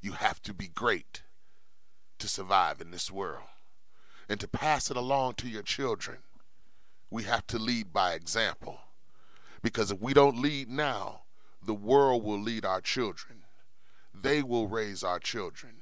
You 0.00 0.12
have 0.12 0.40
to 0.42 0.54
be 0.54 0.68
great 0.68 1.22
to 2.20 2.28
survive 2.28 2.80
in 2.80 2.92
this 2.92 3.10
world 3.10 3.48
and 4.28 4.38
to 4.38 4.46
pass 4.46 4.92
it 4.92 4.96
along 4.96 5.34
to 5.38 5.48
your 5.48 5.64
children. 5.64 6.18
We 7.10 7.24
have 7.24 7.48
to 7.48 7.58
lead 7.58 7.92
by 7.92 8.12
example. 8.12 8.78
Because 9.60 9.90
if 9.90 10.00
we 10.00 10.14
don't 10.14 10.40
lead 10.40 10.70
now, 10.70 11.22
the 11.60 11.74
world 11.74 12.22
will 12.22 12.40
lead 12.40 12.64
our 12.64 12.80
children. 12.80 13.42
They 14.14 14.40
will 14.40 14.68
raise 14.68 15.02
our 15.02 15.18
children. 15.18 15.72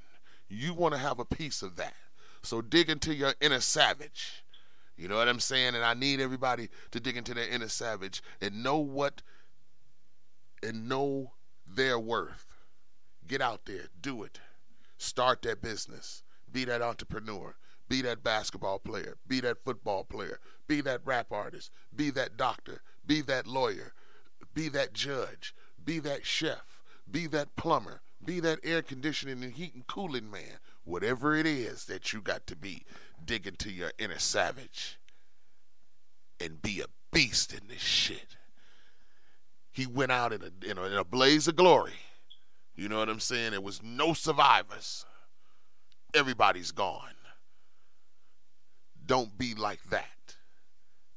You 0.49 0.73
want 0.73 0.95
to 0.95 0.99
have 0.99 1.19
a 1.19 1.27
piece 1.27 1.61
of 1.61 1.77
that. 1.77 1.93
So 2.41 2.63
dig 2.63 2.89
into 2.89 3.15
your 3.15 3.35
inner 3.39 3.61
savage. 3.61 4.45
You 5.01 5.09
know 5.09 5.17
what 5.17 5.29
I'm 5.29 5.41
saying? 5.41 5.75
And 5.75 5.83
I 5.85 5.95
need 5.95 6.21
everybody 6.21 6.69
to 6.91 7.01
dig 7.01 7.17
into 7.17 7.33
their 7.33 7.49
inner 7.49 7.69
savage 7.69 8.23
and 8.43 8.63
know 8.63 8.77
what 8.77 9.23
and 10.63 10.89
know 10.89 11.33
their 11.67 11.99
worth. 11.99 12.47
Get 13.27 13.41
out 13.41 13.65
there, 13.65 13.87
do 14.03 14.25
it. 14.25 14.41
Start 14.99 15.41
that 15.43 15.63
business. 15.63 16.23
Be 16.53 16.67
that 16.67 16.83
entrepreneur. 16.83 17.57
Be 17.89 18.03
that 18.03 18.23
basketball 18.23 18.79
player. 18.79 19.17
Be 19.27 19.41
that 19.41 19.65
football 19.65 20.05
player. 20.05 20.39
Be 20.69 20.83
that 20.83 21.01
rap 21.07 21.33
artist. 21.33 21.71
Be 21.97 22.11
that 22.11 22.37
doctor. 22.37 22.83
Be 23.07 23.23
that 23.23 23.47
lawyer. 23.47 23.95
Be 24.53 24.69
that 24.69 24.93
judge. 24.93 25.55
Be 25.83 25.99
that 26.01 26.27
chef. 26.27 26.83
Be 27.11 27.27
that 27.29 27.57
plumber. 27.57 28.03
Be 28.23 28.39
that 28.41 28.61
air 28.63 28.83
conditioning 28.83 29.43
and 29.43 29.55
heat 29.55 29.75
and 29.75 29.87
cooling 29.87 30.31
man. 30.31 30.59
Whatever 30.85 31.37
it 31.37 31.47
is 31.47 31.85
that 31.87 32.13
you 32.13 32.21
got 32.21 32.47
to 32.47 32.57
be, 32.57 32.85
dig 33.25 33.47
into 33.47 33.71
your 33.71 33.93
inner 33.99 34.19
savage 34.19 34.99
and 36.41 36.63
be 36.63 36.81
a 36.81 36.87
beast 37.13 37.53
in 37.53 37.69
this 37.69 37.83
shit. 37.83 38.37
He 39.71 39.87
went 39.87 40.13
out 40.13 40.33
in 40.33 40.43
a, 40.43 40.71
in 40.71 40.79
a, 40.79 40.85
in 40.85 40.93
a 40.95 41.05
blaze 41.05 41.47
of 41.47 41.57
glory. 41.57 41.93
You 42.75 42.89
know 42.89 42.99
what 42.99 43.09
I'm 43.09 43.21
saying? 43.21 43.53
There 43.53 43.61
was 43.61 43.83
no 43.83 44.15
survivors. 44.15 45.05
Everybody's 46.15 46.73
gone. 46.73 47.15
Don't 49.05 49.37
be 49.37 49.55
like 49.55 49.83
that 49.91 50.37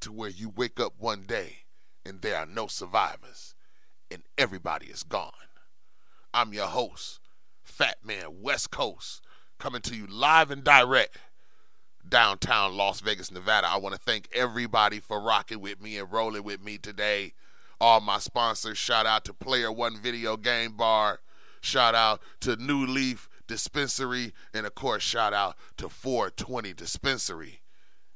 to 0.01 0.11
where 0.11 0.29
you 0.29 0.49
wake 0.49 0.79
up 0.79 0.93
one 0.99 1.23
day 1.23 1.59
and 2.05 2.21
there 2.21 2.37
are 2.37 2.45
no 2.45 2.67
survivors 2.67 3.55
and 4.11 4.23
everybody 4.37 4.87
is 4.87 5.03
gone. 5.03 5.31
I'm 6.33 6.53
your 6.53 6.67
host, 6.67 7.19
Fat 7.63 7.97
Man 8.03 8.41
West 8.41 8.71
Coast, 8.71 9.21
coming 9.63 9.81
to 9.81 9.95
you 9.95 10.05
live 10.07 10.51
and 10.51 10.61
direct 10.61 11.17
downtown 12.09 12.75
Las 12.75 12.99
Vegas, 12.99 13.31
Nevada. 13.31 13.65
I 13.65 13.77
want 13.77 13.95
to 13.95 14.01
thank 14.01 14.27
everybody 14.33 14.99
for 14.99 15.21
rocking 15.21 15.61
with 15.61 15.81
me 15.81 15.97
and 15.97 16.11
rolling 16.11 16.43
with 16.43 16.61
me 16.61 16.77
today. 16.77 17.31
All 17.79 18.01
my 18.01 18.19
sponsors, 18.19 18.77
shout 18.77 19.05
out 19.05 19.23
to 19.23 19.33
Player 19.33 19.71
One 19.71 19.97
Video 19.97 20.35
Game 20.35 20.73
Bar, 20.73 21.21
shout 21.61 21.95
out 21.95 22.21
to 22.41 22.57
New 22.57 22.85
Leaf 22.85 23.29
Dispensary, 23.47 24.33
and 24.53 24.65
of 24.65 24.75
course, 24.75 25.01
shout 25.01 25.33
out 25.33 25.55
to 25.77 25.87
420 25.87 26.73
Dispensary. 26.73 27.61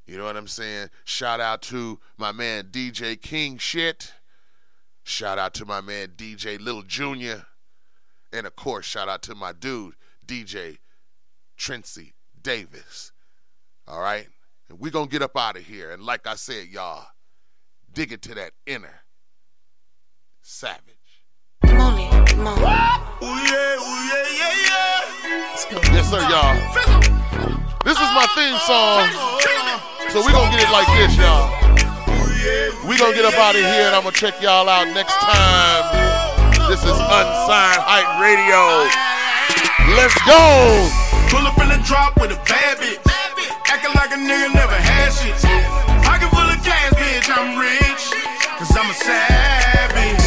You 0.05 0.17
know 0.17 0.25
what 0.25 0.35
I'm 0.35 0.47
saying? 0.47 0.89
Shout 1.05 1.39
out 1.39 1.61
to 1.63 2.01
my 2.17 2.33
man 2.33 2.65
DJ 2.71 3.21
King 3.21 3.57
Shit. 3.57 4.11
Shout 5.01 5.39
out 5.39 5.53
to 5.53 5.65
my 5.65 5.79
man 5.79 6.09
DJ 6.17 6.59
Little 6.59 6.83
Jr. 6.83 7.45
And 8.33 8.45
of 8.45 8.57
course, 8.57 8.85
shout 8.85 9.07
out 9.07 9.21
to 9.21 9.33
my 9.33 9.53
dude, 9.53 9.95
DJ 10.25 10.79
Trincy 11.57 12.13
Davis. 12.41 13.11
All 13.87 13.99
right? 13.99 14.27
And 14.69 14.79
we're 14.79 14.91
going 14.91 15.07
to 15.07 15.11
get 15.11 15.21
up 15.21 15.35
out 15.37 15.57
of 15.57 15.63
here. 15.63 15.91
And 15.91 16.03
like 16.03 16.27
I 16.27 16.35
said, 16.35 16.67
y'all, 16.67 17.07
dig 17.93 18.11
into 18.11 18.35
that 18.35 18.51
inner 18.65 19.01
savage. 20.41 20.83
Yes, 25.91 26.09
sir, 26.09 26.21
y'all. 26.29 26.55
This 27.83 27.97
is 27.97 28.11
my 28.13 28.27
theme 28.35 28.57
song. 28.67 29.09
So 30.11 30.21
we're 30.21 30.31
going 30.31 30.51
to 30.51 30.57
get 30.57 30.67
it 30.67 30.71
like 30.71 30.87
this, 30.97 31.15
y'all. 31.17 31.51
We're 32.87 32.97
going 32.97 33.11
to 33.11 33.17
get 33.17 33.25
up 33.25 33.33
out 33.39 33.55
of 33.55 33.61
here 33.61 33.87
and 33.87 33.95
I'm 33.95 34.03
going 34.03 34.13
to 34.13 34.19
check 34.19 34.41
y'all 34.41 34.69
out 34.69 34.87
next 34.93 35.15
time. 35.15 35.83
This 36.69 36.83
is 36.83 36.89
Unsigned 36.89 37.81
Hype 37.83 38.19
Radio. 38.21 38.87
Let's 39.95 40.15
go. 40.25 41.06
Pull 41.29 41.45
up 41.45 41.57
in 41.59 41.69
the 41.69 41.79
drop 41.83 42.15
with 42.19 42.31
a 42.31 42.39
bad 42.47 42.77
bitch. 42.77 42.99
Acting 43.67 43.93
like 43.95 44.11
a 44.11 44.19
nigga 44.19 44.53
never 44.53 44.75
had 44.75 45.11
shit. 45.11 45.35
Pocket 46.03 46.29
full 46.31 46.47
of 46.47 46.59
cash, 46.63 46.93
bitch, 46.95 47.27
I'm 47.27 47.59
rich. 47.59 48.03
Cause 48.57 48.71
I'm 48.75 48.89
a 48.89 48.95
savage. 48.95 50.25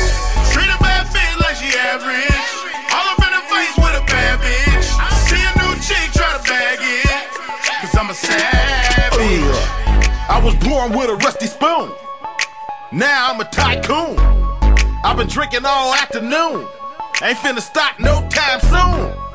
Treat 0.52 0.68
a 0.68 0.78
bad 0.78 1.06
bitch 1.09 1.36
like 1.40 1.56
she 1.56 1.72
average. 1.77 2.51
All 2.93 3.06
up 3.12 3.20
in 3.24 3.32
the 3.32 3.44
face 3.48 3.77
with 3.81 3.97
a 3.97 4.05
bad 4.06 4.39
bitch. 4.44 4.89
See 5.24 5.40
a 5.40 5.52
new 5.60 5.72
chick, 5.81 6.12
try 6.12 6.36
to 6.36 6.43
bag 6.44 6.78
it. 6.81 7.27
Cause 7.81 7.94
I'm 7.97 8.10
a 8.10 8.14
savage. 8.14 9.01
I 10.28 10.40
was 10.44 10.55
born 10.56 10.93
with 10.93 11.10
a 11.10 11.16
rusty 11.24 11.47
spoon. 11.47 11.90
Now 12.93 13.32
I'm 13.32 13.40
a 13.40 13.44
tycoon. 13.44 14.18
I've 15.02 15.16
been 15.16 15.28
drinking 15.28 15.64
all 15.64 15.94
afternoon. 15.94 16.66
Ain't 17.22 17.39
finna 17.39 17.60
stop 17.60 17.98
no 17.98 18.28
time 18.28 18.60
soon. 18.60 19.30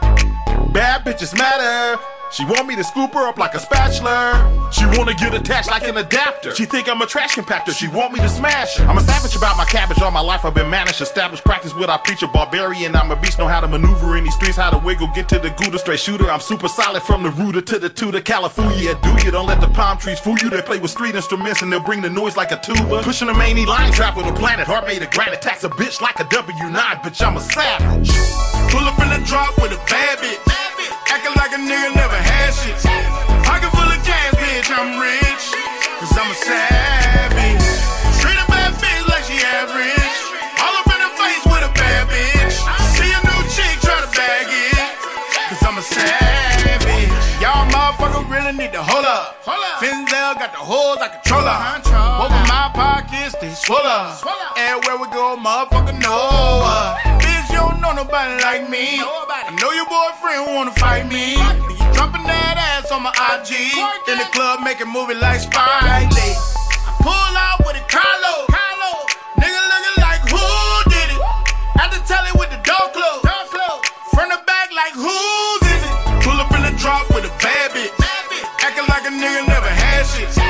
Bad 0.75 1.05
bitches 1.05 1.33
matter. 1.37 1.97
She 2.33 2.43
want 2.43 2.67
me 2.67 2.75
to 2.75 2.83
scoop 2.83 3.13
her 3.13 3.29
up 3.29 3.37
like 3.37 3.53
a 3.53 3.59
spatula. 3.59 4.69
She 4.73 4.85
wanna 4.97 5.13
get 5.13 5.33
attached 5.33 5.69
like 5.69 5.87
an 5.87 5.95
adapter. 5.95 6.53
She 6.53 6.65
think 6.65 6.89
I'm 6.89 7.01
a 7.01 7.05
trash 7.05 7.35
compactor. 7.35 7.71
She 7.71 7.87
want 7.87 8.11
me 8.11 8.19
to 8.19 8.27
smash 8.27 8.75
her. 8.75 8.85
I'm 8.85 8.97
a 8.97 9.01
savage 9.01 9.37
about 9.37 9.55
my 9.55 9.63
cabbage. 9.63 10.01
All 10.01 10.11
my 10.11 10.19
life 10.19 10.43
I've 10.43 10.53
been 10.53 10.69
managed. 10.69 10.99
Established 10.99 11.45
practice 11.45 11.73
what 11.73 11.89
I 11.89 11.95
preach. 11.95 12.23
A 12.23 12.27
barbarian. 12.27 12.93
I'm 12.93 13.09
a 13.09 13.15
beast. 13.15 13.39
Know 13.39 13.47
how 13.47 13.61
to 13.61 13.69
maneuver 13.69 14.17
in 14.17 14.25
these 14.25 14.35
streets. 14.35 14.57
How 14.57 14.69
to 14.69 14.77
wiggle. 14.77 15.07
Get 15.15 15.29
to 15.29 15.39
the 15.39 15.49
Gouda. 15.51 15.79
Straight 15.79 16.01
shooter. 16.01 16.29
I'm 16.29 16.41
super 16.41 16.67
solid 16.67 17.03
from 17.03 17.23
the 17.23 17.29
rooter 17.29 17.61
to 17.61 17.79
the 17.79 17.87
tutor. 17.87 18.19
California. 18.19 18.99
Do 19.01 19.11
you? 19.23 19.31
Don't 19.31 19.47
let 19.47 19.61
the 19.61 19.69
palm 19.69 19.97
trees 19.97 20.19
fool 20.19 20.35
you. 20.41 20.49
They 20.49 20.61
play 20.61 20.79
with 20.79 20.91
street 20.91 21.15
instruments 21.15 21.61
and 21.61 21.71
they'll 21.71 21.79
bring 21.79 22.01
the 22.01 22.09
noise 22.09 22.35
like 22.35 22.51
a 22.51 22.59
tuba. 22.59 23.01
Pushing 23.01 23.29
a 23.29 23.33
maney 23.33 23.65
line. 23.65 23.93
Travel 23.93 24.23
the 24.23 24.33
planet. 24.33 24.67
Heart 24.67 24.87
made 24.87 25.01
of 25.01 25.11
granite. 25.11 25.41
Tax 25.41 25.63
a 25.63 25.69
bitch 25.69 26.01
like 26.01 26.19
a 26.19 26.25
W9. 26.25 26.75
Bitch, 27.01 27.25
I'm 27.25 27.37
a 27.37 27.39
savage. 27.39 28.11
Pull 28.73 28.83
up 28.83 28.99
in 28.99 29.07
the 29.07 29.25
drop 29.25 29.55
with 29.61 29.71
a 29.71 29.77
bad 29.87 30.17
bitch. 30.17 30.64
Acting 31.09 31.35
like 31.35 31.53
a 31.53 31.61
nigga 31.61 31.95
never 31.95 32.17
had 32.17 32.51
shit. 32.53 32.77
Pocket 33.45 33.71
full 33.71 33.87
of 33.87 34.01
cash, 34.03 34.33
bitch, 34.37 34.69
I'm 34.69 34.99
rich. 34.99 35.45
Cause 35.99 36.13
I'm 36.17 36.29
a 36.29 36.37
savage. 36.37 37.65
Treat 38.21 38.37
a 38.37 38.45
bad 38.45 38.73
bitch 38.77 39.05
like 39.09 39.25
she 39.25 39.37
average. 39.41 40.17
All 40.61 40.75
up 40.77 40.87
in 40.91 40.99
her 41.01 41.13
face 41.17 41.43
with 41.45 41.63
a 41.65 41.71
bad 41.73 42.09
bitch. 42.09 42.55
See 42.97 43.09
a 43.09 43.19
new 43.25 43.41
chick, 43.53 43.75
try 43.81 43.97
to 44.03 44.11
bag 44.13 44.47
it. 44.49 44.85
Cause 45.49 45.61
I'm 45.63 45.77
a 45.77 45.83
savage. 45.83 47.11
Y'all 47.41 47.65
motherfucker 47.71 48.29
really 48.29 48.53
need 48.57 48.73
to 48.73 48.83
hold 48.83 49.05
up. 49.05 49.41
Finzel 49.79 50.39
got 50.39 50.51
the 50.51 50.59
holes 50.59 50.97
like 50.99 51.13
a 51.13 51.19
controller. 51.19 51.57
Both 52.19 52.31
of 52.31 52.45
my 52.47 52.71
pockets, 52.73 53.35
they 53.41 53.51
swell 53.53 53.85
up. 53.85 54.21
Everywhere 54.57 54.97
we 54.97 55.07
go, 55.13 55.35
motherfucker 55.37 55.99
know 56.01 57.24
you 57.55 57.61
don't 57.63 57.79
know 57.79 57.93
nobody 57.95 58.35
like 58.43 58.67
me. 58.67 58.99
I 58.99 59.55
know 59.55 59.71
your 59.71 59.87
boyfriend 59.87 60.51
wanna 60.51 60.75
fight 60.75 61.07
me. 61.07 61.39
You 61.39 61.87
dropping 61.95 62.27
that 62.27 62.59
ass 62.59 62.91
on 62.91 62.99
my 62.99 63.15
IG. 63.15 63.71
In 64.11 64.19
the 64.19 64.27
club, 64.35 64.59
making 64.59 64.91
movie 64.91 65.15
like 65.15 65.39
Spike 65.39 66.11
Lee. 66.11 66.35
I 66.35 66.91
pull 66.99 67.15
out 67.15 67.63
with 67.63 67.79
a 67.79 67.85
Carlo. 67.87 68.43
Carlo. 68.51 68.91
Nigga 69.39 69.61
looking 69.71 69.97
like 70.03 70.21
who 70.27 70.43
did 70.91 71.07
it? 71.15 71.21
Had 71.79 71.95
to 71.95 71.99
tell 72.03 72.27
it 72.27 72.35
with 72.35 72.51
the 72.51 72.59
door 72.67 72.91
closed. 72.91 73.23
Front 74.11 74.35
the 74.35 74.39
back 74.43 74.75
like 74.75 74.91
whose 74.91 75.63
is 75.63 75.79
it? 75.79 75.95
Pull 76.27 76.35
up 76.35 76.51
in 76.51 76.61
the 76.67 76.75
drop 76.75 77.07
with 77.15 77.23
a 77.23 77.33
bad 77.39 77.71
bitch. 77.71 77.95
Acting 78.59 78.87
like 78.91 79.07
a 79.07 79.13
nigga 79.15 79.47
never 79.47 79.71
had 79.71 80.03
shit. 80.11 80.44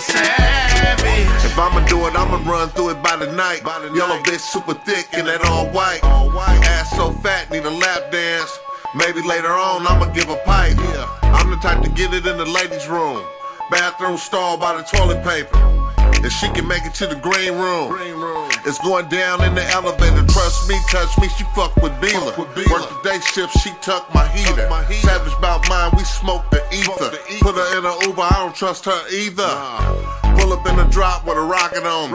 A 0.00 0.12
savage. 0.12 1.44
If 1.44 1.58
I'ma 1.58 1.84
do 1.86 2.06
it, 2.06 2.14
I'ma 2.16 2.38
run 2.50 2.68
through 2.70 2.90
it 2.90 3.02
by 3.02 3.16
the 3.16 3.30
night. 3.32 3.62
By 3.62 3.78
the 3.80 3.92
Yellow 3.94 4.18
bitch 4.22 4.40
super 4.40 4.74
thick 4.74 5.08
and 5.12 5.26
that 5.26 5.44
all 5.44 5.68
white. 5.68 6.00
all 6.02 6.30
white. 6.30 6.60
Ass 6.64 6.90
so 6.96 7.12
fat, 7.12 7.50
need 7.50 7.64
a 7.64 7.70
lap 7.70 8.10
dance. 8.10 8.50
Maybe 8.94 9.22
later 9.22 9.52
on 9.52 9.86
I'ma 9.86 10.06
give 10.12 10.28
a 10.28 10.36
pipe. 10.44 10.76
I'm 11.22 11.50
the 11.50 11.56
type 11.56 11.82
to 11.82 11.90
get 11.90 12.12
it 12.14 12.26
in 12.26 12.38
the 12.38 12.46
ladies' 12.46 12.88
room. 12.88 13.24
Bathroom 13.70 14.16
stall 14.16 14.56
by 14.56 14.76
the 14.76 14.82
toilet 14.82 15.22
paper. 15.22 15.58
If 16.22 16.32
she 16.32 16.50
can 16.50 16.66
make 16.68 16.84
it 16.84 16.92
to 17.00 17.06
the 17.06 17.16
green 17.16 17.54
room, 17.54 17.88
green 17.88 18.14
room. 18.14 18.50
it's 18.66 18.78
going 18.78 19.08
down 19.08 19.42
in 19.42 19.54
the 19.54 19.64
elevator. 19.70 20.26
Trust 20.26 20.68
me, 20.68 20.76
touch 20.90 21.16
me, 21.18 21.28
she 21.28 21.44
fuck 21.56 21.74
with 21.76 21.92
Beeler. 21.96 22.36
Work 22.36 22.56
the 22.56 23.00
day 23.02 23.20
shift, 23.32 23.56
she 23.60 23.70
tuck 23.80 24.12
my 24.12 24.28
heater. 24.28 24.68
Savage 25.00 25.32
about 25.38 25.66
mine, 25.70 25.92
we 25.96 26.04
smoke 26.04 26.44
the 26.50 26.60
ether. 26.68 27.16
Put 27.50 27.58
her 27.58 27.78
in 27.78 27.84
a 27.84 28.06
Uber, 28.06 28.22
I 28.22 28.46
don't 28.46 28.54
trust 28.54 28.86
her 28.86 29.02
either. 29.10 29.50
Pull 30.38 30.54
up 30.54 30.62
in 30.70 30.78
a 30.78 30.86
drop 30.86 31.26
with 31.26 31.34
a 31.34 31.42
rocket 31.42 31.82
on 31.82 32.14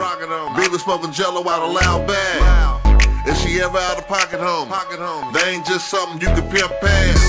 Beeler 0.56 0.80
smoking 0.80 1.12
jello 1.12 1.44
out 1.44 1.60
a 1.60 1.68
loud 1.68 2.08
bag. 2.08 3.28
Is 3.28 3.36
she 3.44 3.60
ever 3.60 3.76
out 3.76 4.00
of 4.00 4.08
pocket 4.08 4.40
home? 4.40 4.72
Pocket 4.72 4.96
home. 4.96 5.28
They 5.36 5.44
ain't 5.52 5.66
just 5.68 5.92
something 5.92 6.24
you 6.24 6.32
can 6.32 6.40
pimp 6.48 6.72
past. 6.80 7.20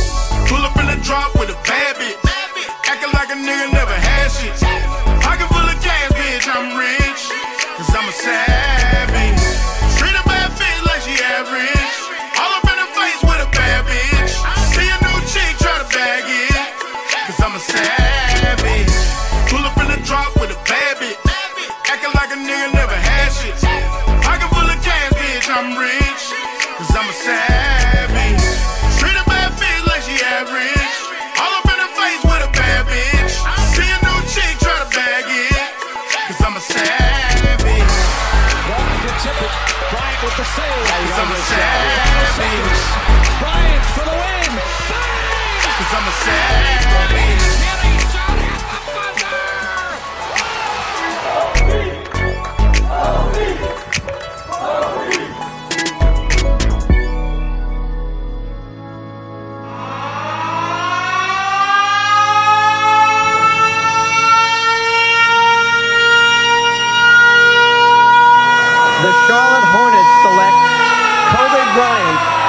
Pull 0.48 0.64
up 0.64 0.80
in 0.80 0.88
a 0.88 0.96
drop 1.04 1.36
with 1.36 1.52
a 1.52 1.60
bad 1.68 2.00
bitch. 2.00 2.16
Acting 2.88 3.12
like 3.12 3.28
a 3.28 3.36
nigga 3.36 3.76
never 3.76 3.98
had 4.00 4.32
shit. 4.32 4.56
Pocket 5.20 5.52
full 5.52 5.68
of 5.68 5.76
cash, 5.84 6.08
bitch, 6.16 6.48
I'm 6.48 6.80
rich. 6.80 7.28
Cause 7.76 7.92
I'm 7.92 8.08
a 8.08 8.16
savage. 8.16 9.44
Treat 10.00 10.16
a 10.16 10.24
bad 10.24 10.56
bitch 10.56 10.80
like 10.88 11.04
she 11.04 11.12
average. 11.28 11.92
All 12.40 12.56
up 12.56 12.64
in 12.72 12.78
her 12.80 12.92
face 12.96 13.20
with 13.20 13.44
a 13.44 13.50
bad 13.52 13.84
bitch. 13.84 14.32
See 14.72 14.88
a 14.88 14.96
new 14.96 15.20
chick, 15.28 15.60
try 15.60 15.76
to 15.84 15.88
bag 15.92 16.24
it. 16.24 16.37
Save. 40.58 40.88
Cause 40.90 41.20
I'm 41.22 41.32
a 41.32 41.42
savage. 41.50 42.84
Bryant 43.42 43.86
for 43.94 44.06
the 44.10 44.16
win. 44.24 44.52
Cause 45.78 45.92
I'm 45.94 46.08
a 46.08 46.16
savage. 46.26 46.77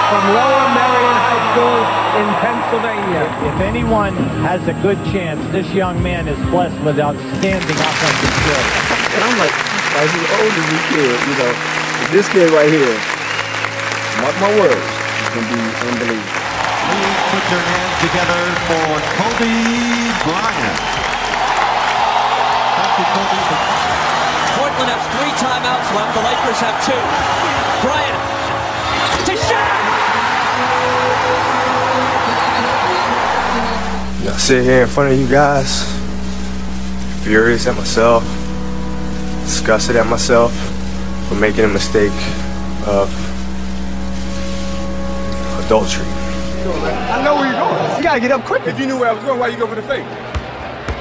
From 0.08 0.24
Lower 0.32 0.64
Merion 0.72 1.16
High 1.20 1.44
School 1.52 1.80
in 2.16 2.28
Pennsylvania. 2.40 3.28
If 3.44 3.60
anyone 3.60 4.16
has 4.40 4.64
a 4.64 4.72
good 4.80 4.96
chance, 5.12 5.36
this 5.52 5.68
young 5.76 6.00
man 6.00 6.24
is 6.32 6.40
blessed 6.48 6.80
with 6.80 6.96
outstanding 6.96 7.76
offensive 7.76 8.32
skills. 8.40 8.68
And 9.12 9.20
I'm 9.20 9.36
like, 9.36 9.52
as 10.00 10.08
old 10.08 10.48
as 10.48 10.66
he 10.72 10.80
kid, 10.96 11.12
you 11.12 11.36
know, 11.36 11.52
this 12.08 12.24
kid 12.32 12.48
right 12.56 12.72
here, 12.72 12.96
mark 14.24 14.32
my 14.40 14.48
words, 14.56 14.80
is 14.80 15.28
gonna 15.28 15.44
be 15.44 15.60
unbelievable. 15.76 16.40
Please 16.88 17.20
put 17.28 17.44
your 17.52 17.64
hands 17.68 17.96
together 18.00 18.42
for 18.64 18.88
Kobe 19.12 19.60
Bryant. 20.24 20.78
Thank 22.80 22.92
you, 22.96 23.06
Kobe. 23.12 23.40
Portland 24.56 24.88
has 24.88 25.04
three 25.20 25.32
timeouts 25.36 25.88
left. 25.92 26.16
The 26.16 26.24
Lakers 26.24 26.60
have 26.64 26.76
two. 26.80 27.02
Bryant 27.84 28.37
I 34.28 34.36
sit 34.36 34.62
here 34.64 34.82
in 34.82 34.88
front 34.88 35.12
of 35.12 35.18
you 35.18 35.26
guys, 35.28 35.84
furious 37.24 37.66
at 37.66 37.76
myself, 37.76 38.22
disgusted 39.44 39.96
at 39.96 40.06
myself 40.06 40.52
for 41.28 41.34
making 41.36 41.64
a 41.64 41.68
mistake 41.68 42.12
of 42.86 43.08
adultery. 45.64 46.06
I 46.06 47.22
know 47.24 47.36
where 47.36 47.50
you're 47.50 47.58
going. 47.60 47.96
You 47.96 48.02
gotta 48.02 48.20
get 48.20 48.30
up 48.32 48.44
quick. 48.44 48.66
If 48.66 48.78
you 48.78 48.86
knew 48.86 48.98
where 48.98 49.08
I 49.10 49.12
was 49.12 49.24
going, 49.24 49.38
why 49.40 49.48
you 49.48 49.56
go 49.56 49.66
for 49.66 49.74
the 49.74 49.82
fake? 49.82 50.04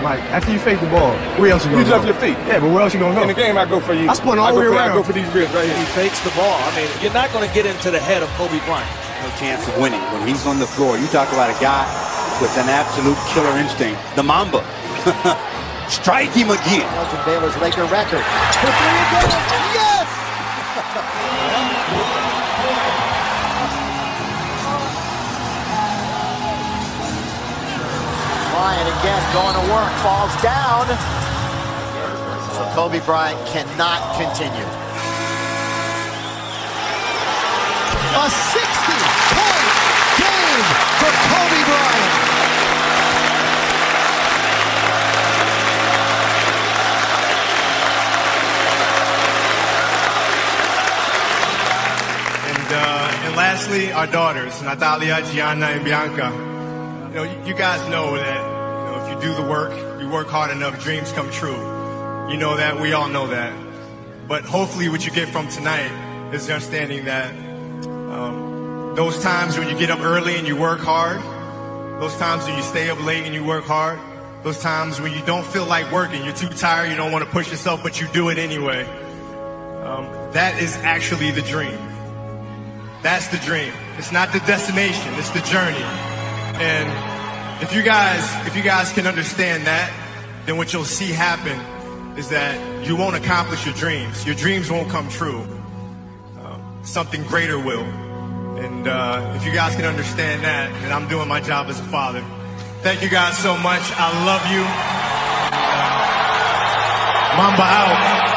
Mike, 0.02 0.22
after 0.32 0.52
you 0.52 0.60
fake 0.60 0.80
the 0.80 0.88
ball, 0.88 1.12
where 1.42 1.52
else 1.52 1.66
you 1.66 1.72
You 1.72 1.78
gonna 1.78 1.90
jump 1.90 2.04
go? 2.04 2.12
your 2.12 2.20
feet. 2.22 2.38
Yeah, 2.48 2.60
but 2.60 2.70
where 2.72 2.82
else 2.84 2.94
you 2.94 3.00
gonna 3.00 3.16
go? 3.16 3.22
In 3.24 3.28
the 3.28 3.34
game, 3.34 3.58
I 3.58 3.66
go 3.66 3.80
for 3.80 3.94
you. 3.94 4.08
I 4.10 4.14
spun 4.14 4.38
all 4.40 4.48
I 4.48 4.52
the 4.52 4.60
way 4.60 4.66
around. 4.68 4.92
I 4.92 4.94
go 4.94 5.04
for 5.04 5.14
these 5.14 5.28
ribs 5.34 5.52
right 5.54 5.66
here. 5.66 5.78
He 5.78 5.86
fakes 5.98 6.20
the 6.22 6.30
ball. 6.32 6.54
I 6.64 6.76
mean, 6.78 6.88
you're 7.02 7.14
not 7.14 7.32
going 7.34 7.48
to 7.48 7.54
get 7.54 7.66
into 7.66 7.90
the 7.90 8.00
head 8.00 8.22
of 8.22 8.30
Kobe 8.38 8.60
Bryant. 8.66 8.88
No 9.24 9.30
chance 9.42 9.68
of 9.68 9.76
winning 9.82 10.00
when 10.14 10.28
he's 10.28 10.46
on 10.46 10.60
the 10.60 10.68
floor. 10.68 10.98
You 11.00 11.08
talk 11.08 11.34
about 11.34 11.50
a 11.50 11.58
guy 11.60 11.84
with 12.42 12.56
an 12.58 12.70
absolute 12.70 13.18
killer 13.34 13.58
instinct. 13.58 14.00
The 14.16 14.22
Mamba. 14.22 14.62
Strike 15.90 16.30
him 16.32 16.52
again. 16.52 16.86
Elgin 16.94 17.26
Baylor's 17.26 17.58
Laker 17.58 17.86
record. 17.86 18.22
For 18.22 18.70
three. 18.70 19.02
Yes! 19.74 20.10
Bryant 28.54 28.90
again 29.00 29.24
going 29.34 29.56
to 29.58 29.66
work, 29.74 29.92
falls 30.06 30.36
down. 30.44 30.86
So 32.54 32.70
Kobe 32.76 33.00
Bryant 33.06 33.40
cannot 33.48 34.02
continue. 34.14 34.68
A 38.14 38.30
60-point 38.30 39.88
game 40.20 40.66
for 41.00 41.12
Kobe 41.30 41.62
Bryant. 41.66 42.27
Lastly, 53.38 53.92
our 53.92 54.08
daughters, 54.08 54.64
Natalia, 54.64 55.22
Gianna, 55.32 55.68
and 55.68 55.86
Bianca. 55.86 56.32
You 57.10 57.16
know, 57.16 57.46
you, 57.46 57.54
guys 57.54 57.80
know 57.88 58.16
that 58.16 58.36
you 58.36 58.92
know, 58.92 59.06
if 59.06 59.14
you 59.14 59.30
do 59.30 59.36
the 59.36 59.48
work, 59.48 60.02
you 60.02 60.10
work 60.10 60.28
hard 60.28 60.50
enough, 60.50 60.84
dreams 60.84 61.12
come 61.12 61.30
true. 61.30 61.56
You 62.32 62.38
know 62.38 62.58
that. 62.58 62.82
We 62.82 62.94
all 62.94 63.08
know 63.08 63.28
that. 63.28 63.54
But 64.28 64.44
hopefully, 64.44 64.90
what 64.90 65.06
you 65.06 65.12
get 65.12 65.30
from 65.30 65.48
tonight 65.50 66.34
is 66.34 66.48
the 66.48 66.54
understanding 66.56 67.06
that 67.06 67.32
um, 67.86 68.96
those 68.96 69.22
times 69.22 69.56
when 69.58 69.70
you 69.70 69.78
get 69.78 69.92
up 69.92 70.00
early 70.02 70.36
and 70.36 70.48
you 70.48 70.58
work 70.58 70.80
hard, 70.80 71.22
those 72.02 72.18
times 72.18 72.44
when 72.46 72.58
you 72.58 72.64
stay 72.64 72.90
up 72.90 73.02
late 73.06 73.24
and 73.26 73.36
you 73.36 73.46
work 73.46 73.66
hard, 73.66 74.00
those 74.44 74.60
times 74.60 75.00
when 75.00 75.14
you 75.14 75.24
don't 75.28 75.46
feel 75.46 75.66
like 75.66 75.92
working, 75.92 76.24
you're 76.26 76.34
too 76.34 76.50
tired, 76.50 76.90
you 76.90 76.98
don't 76.98 77.12
want 77.12 77.24
to 77.24 77.30
push 77.30 77.52
yourself, 77.52 77.84
but 77.84 78.02
you 78.02 78.08
do 78.08 78.30
it 78.30 78.40
anyway. 78.40 78.84
Um, 79.84 80.06
that 80.34 80.60
is 80.60 80.76
actually 80.78 81.30
the 81.30 81.44
dream. 81.44 81.87
That's 83.02 83.28
the 83.28 83.38
dream. 83.38 83.74
It's 83.98 84.12
not 84.12 84.34
the 84.34 84.40
destination, 84.40 85.14
it's 85.16 85.30
the 85.32 85.42
journey. 85.42 85.84
And 86.60 87.64
if 87.64 87.74
you 87.74 87.84
guys, 87.84 88.48
if 88.48 88.56
you 88.56 88.64
guys 88.64 88.92
can 88.92 89.08
understand 89.08 89.66
that, 89.66 89.92
then 90.46 90.58
what 90.58 90.74
you'll 90.74 90.86
see 90.86 91.12
happen 91.12 91.60
is 92.18 92.30
that 92.30 92.86
you 92.86 92.96
won't 92.96 93.16
accomplish 93.16 93.66
your 93.66 93.76
dreams. 93.76 94.26
Your 94.26 94.36
dreams 94.36 94.72
won't 94.72 94.90
come 94.90 95.08
true. 95.10 95.42
Um, 96.40 96.80
something 96.84 97.24
greater 97.24 97.60
will. 97.60 97.84
And 98.58 98.88
uh, 98.88 99.34
if 99.36 99.46
you 99.46 99.54
guys 99.54 99.76
can 99.76 99.86
understand 99.86 100.44
that, 100.44 100.72
then 100.82 100.92
I'm 100.92 101.08
doing 101.08 101.28
my 101.28 101.40
job 101.40 101.68
as 101.68 101.80
a 101.80 101.84
father. 101.84 102.24
Thank 102.82 103.04
you 103.04 103.10
guys 103.10 103.38
so 103.38 103.56
much. 103.58 103.82
I 103.94 104.26
love 104.26 104.44
you. 104.50 104.64
Mamba 107.38 107.62
out. 107.62 108.37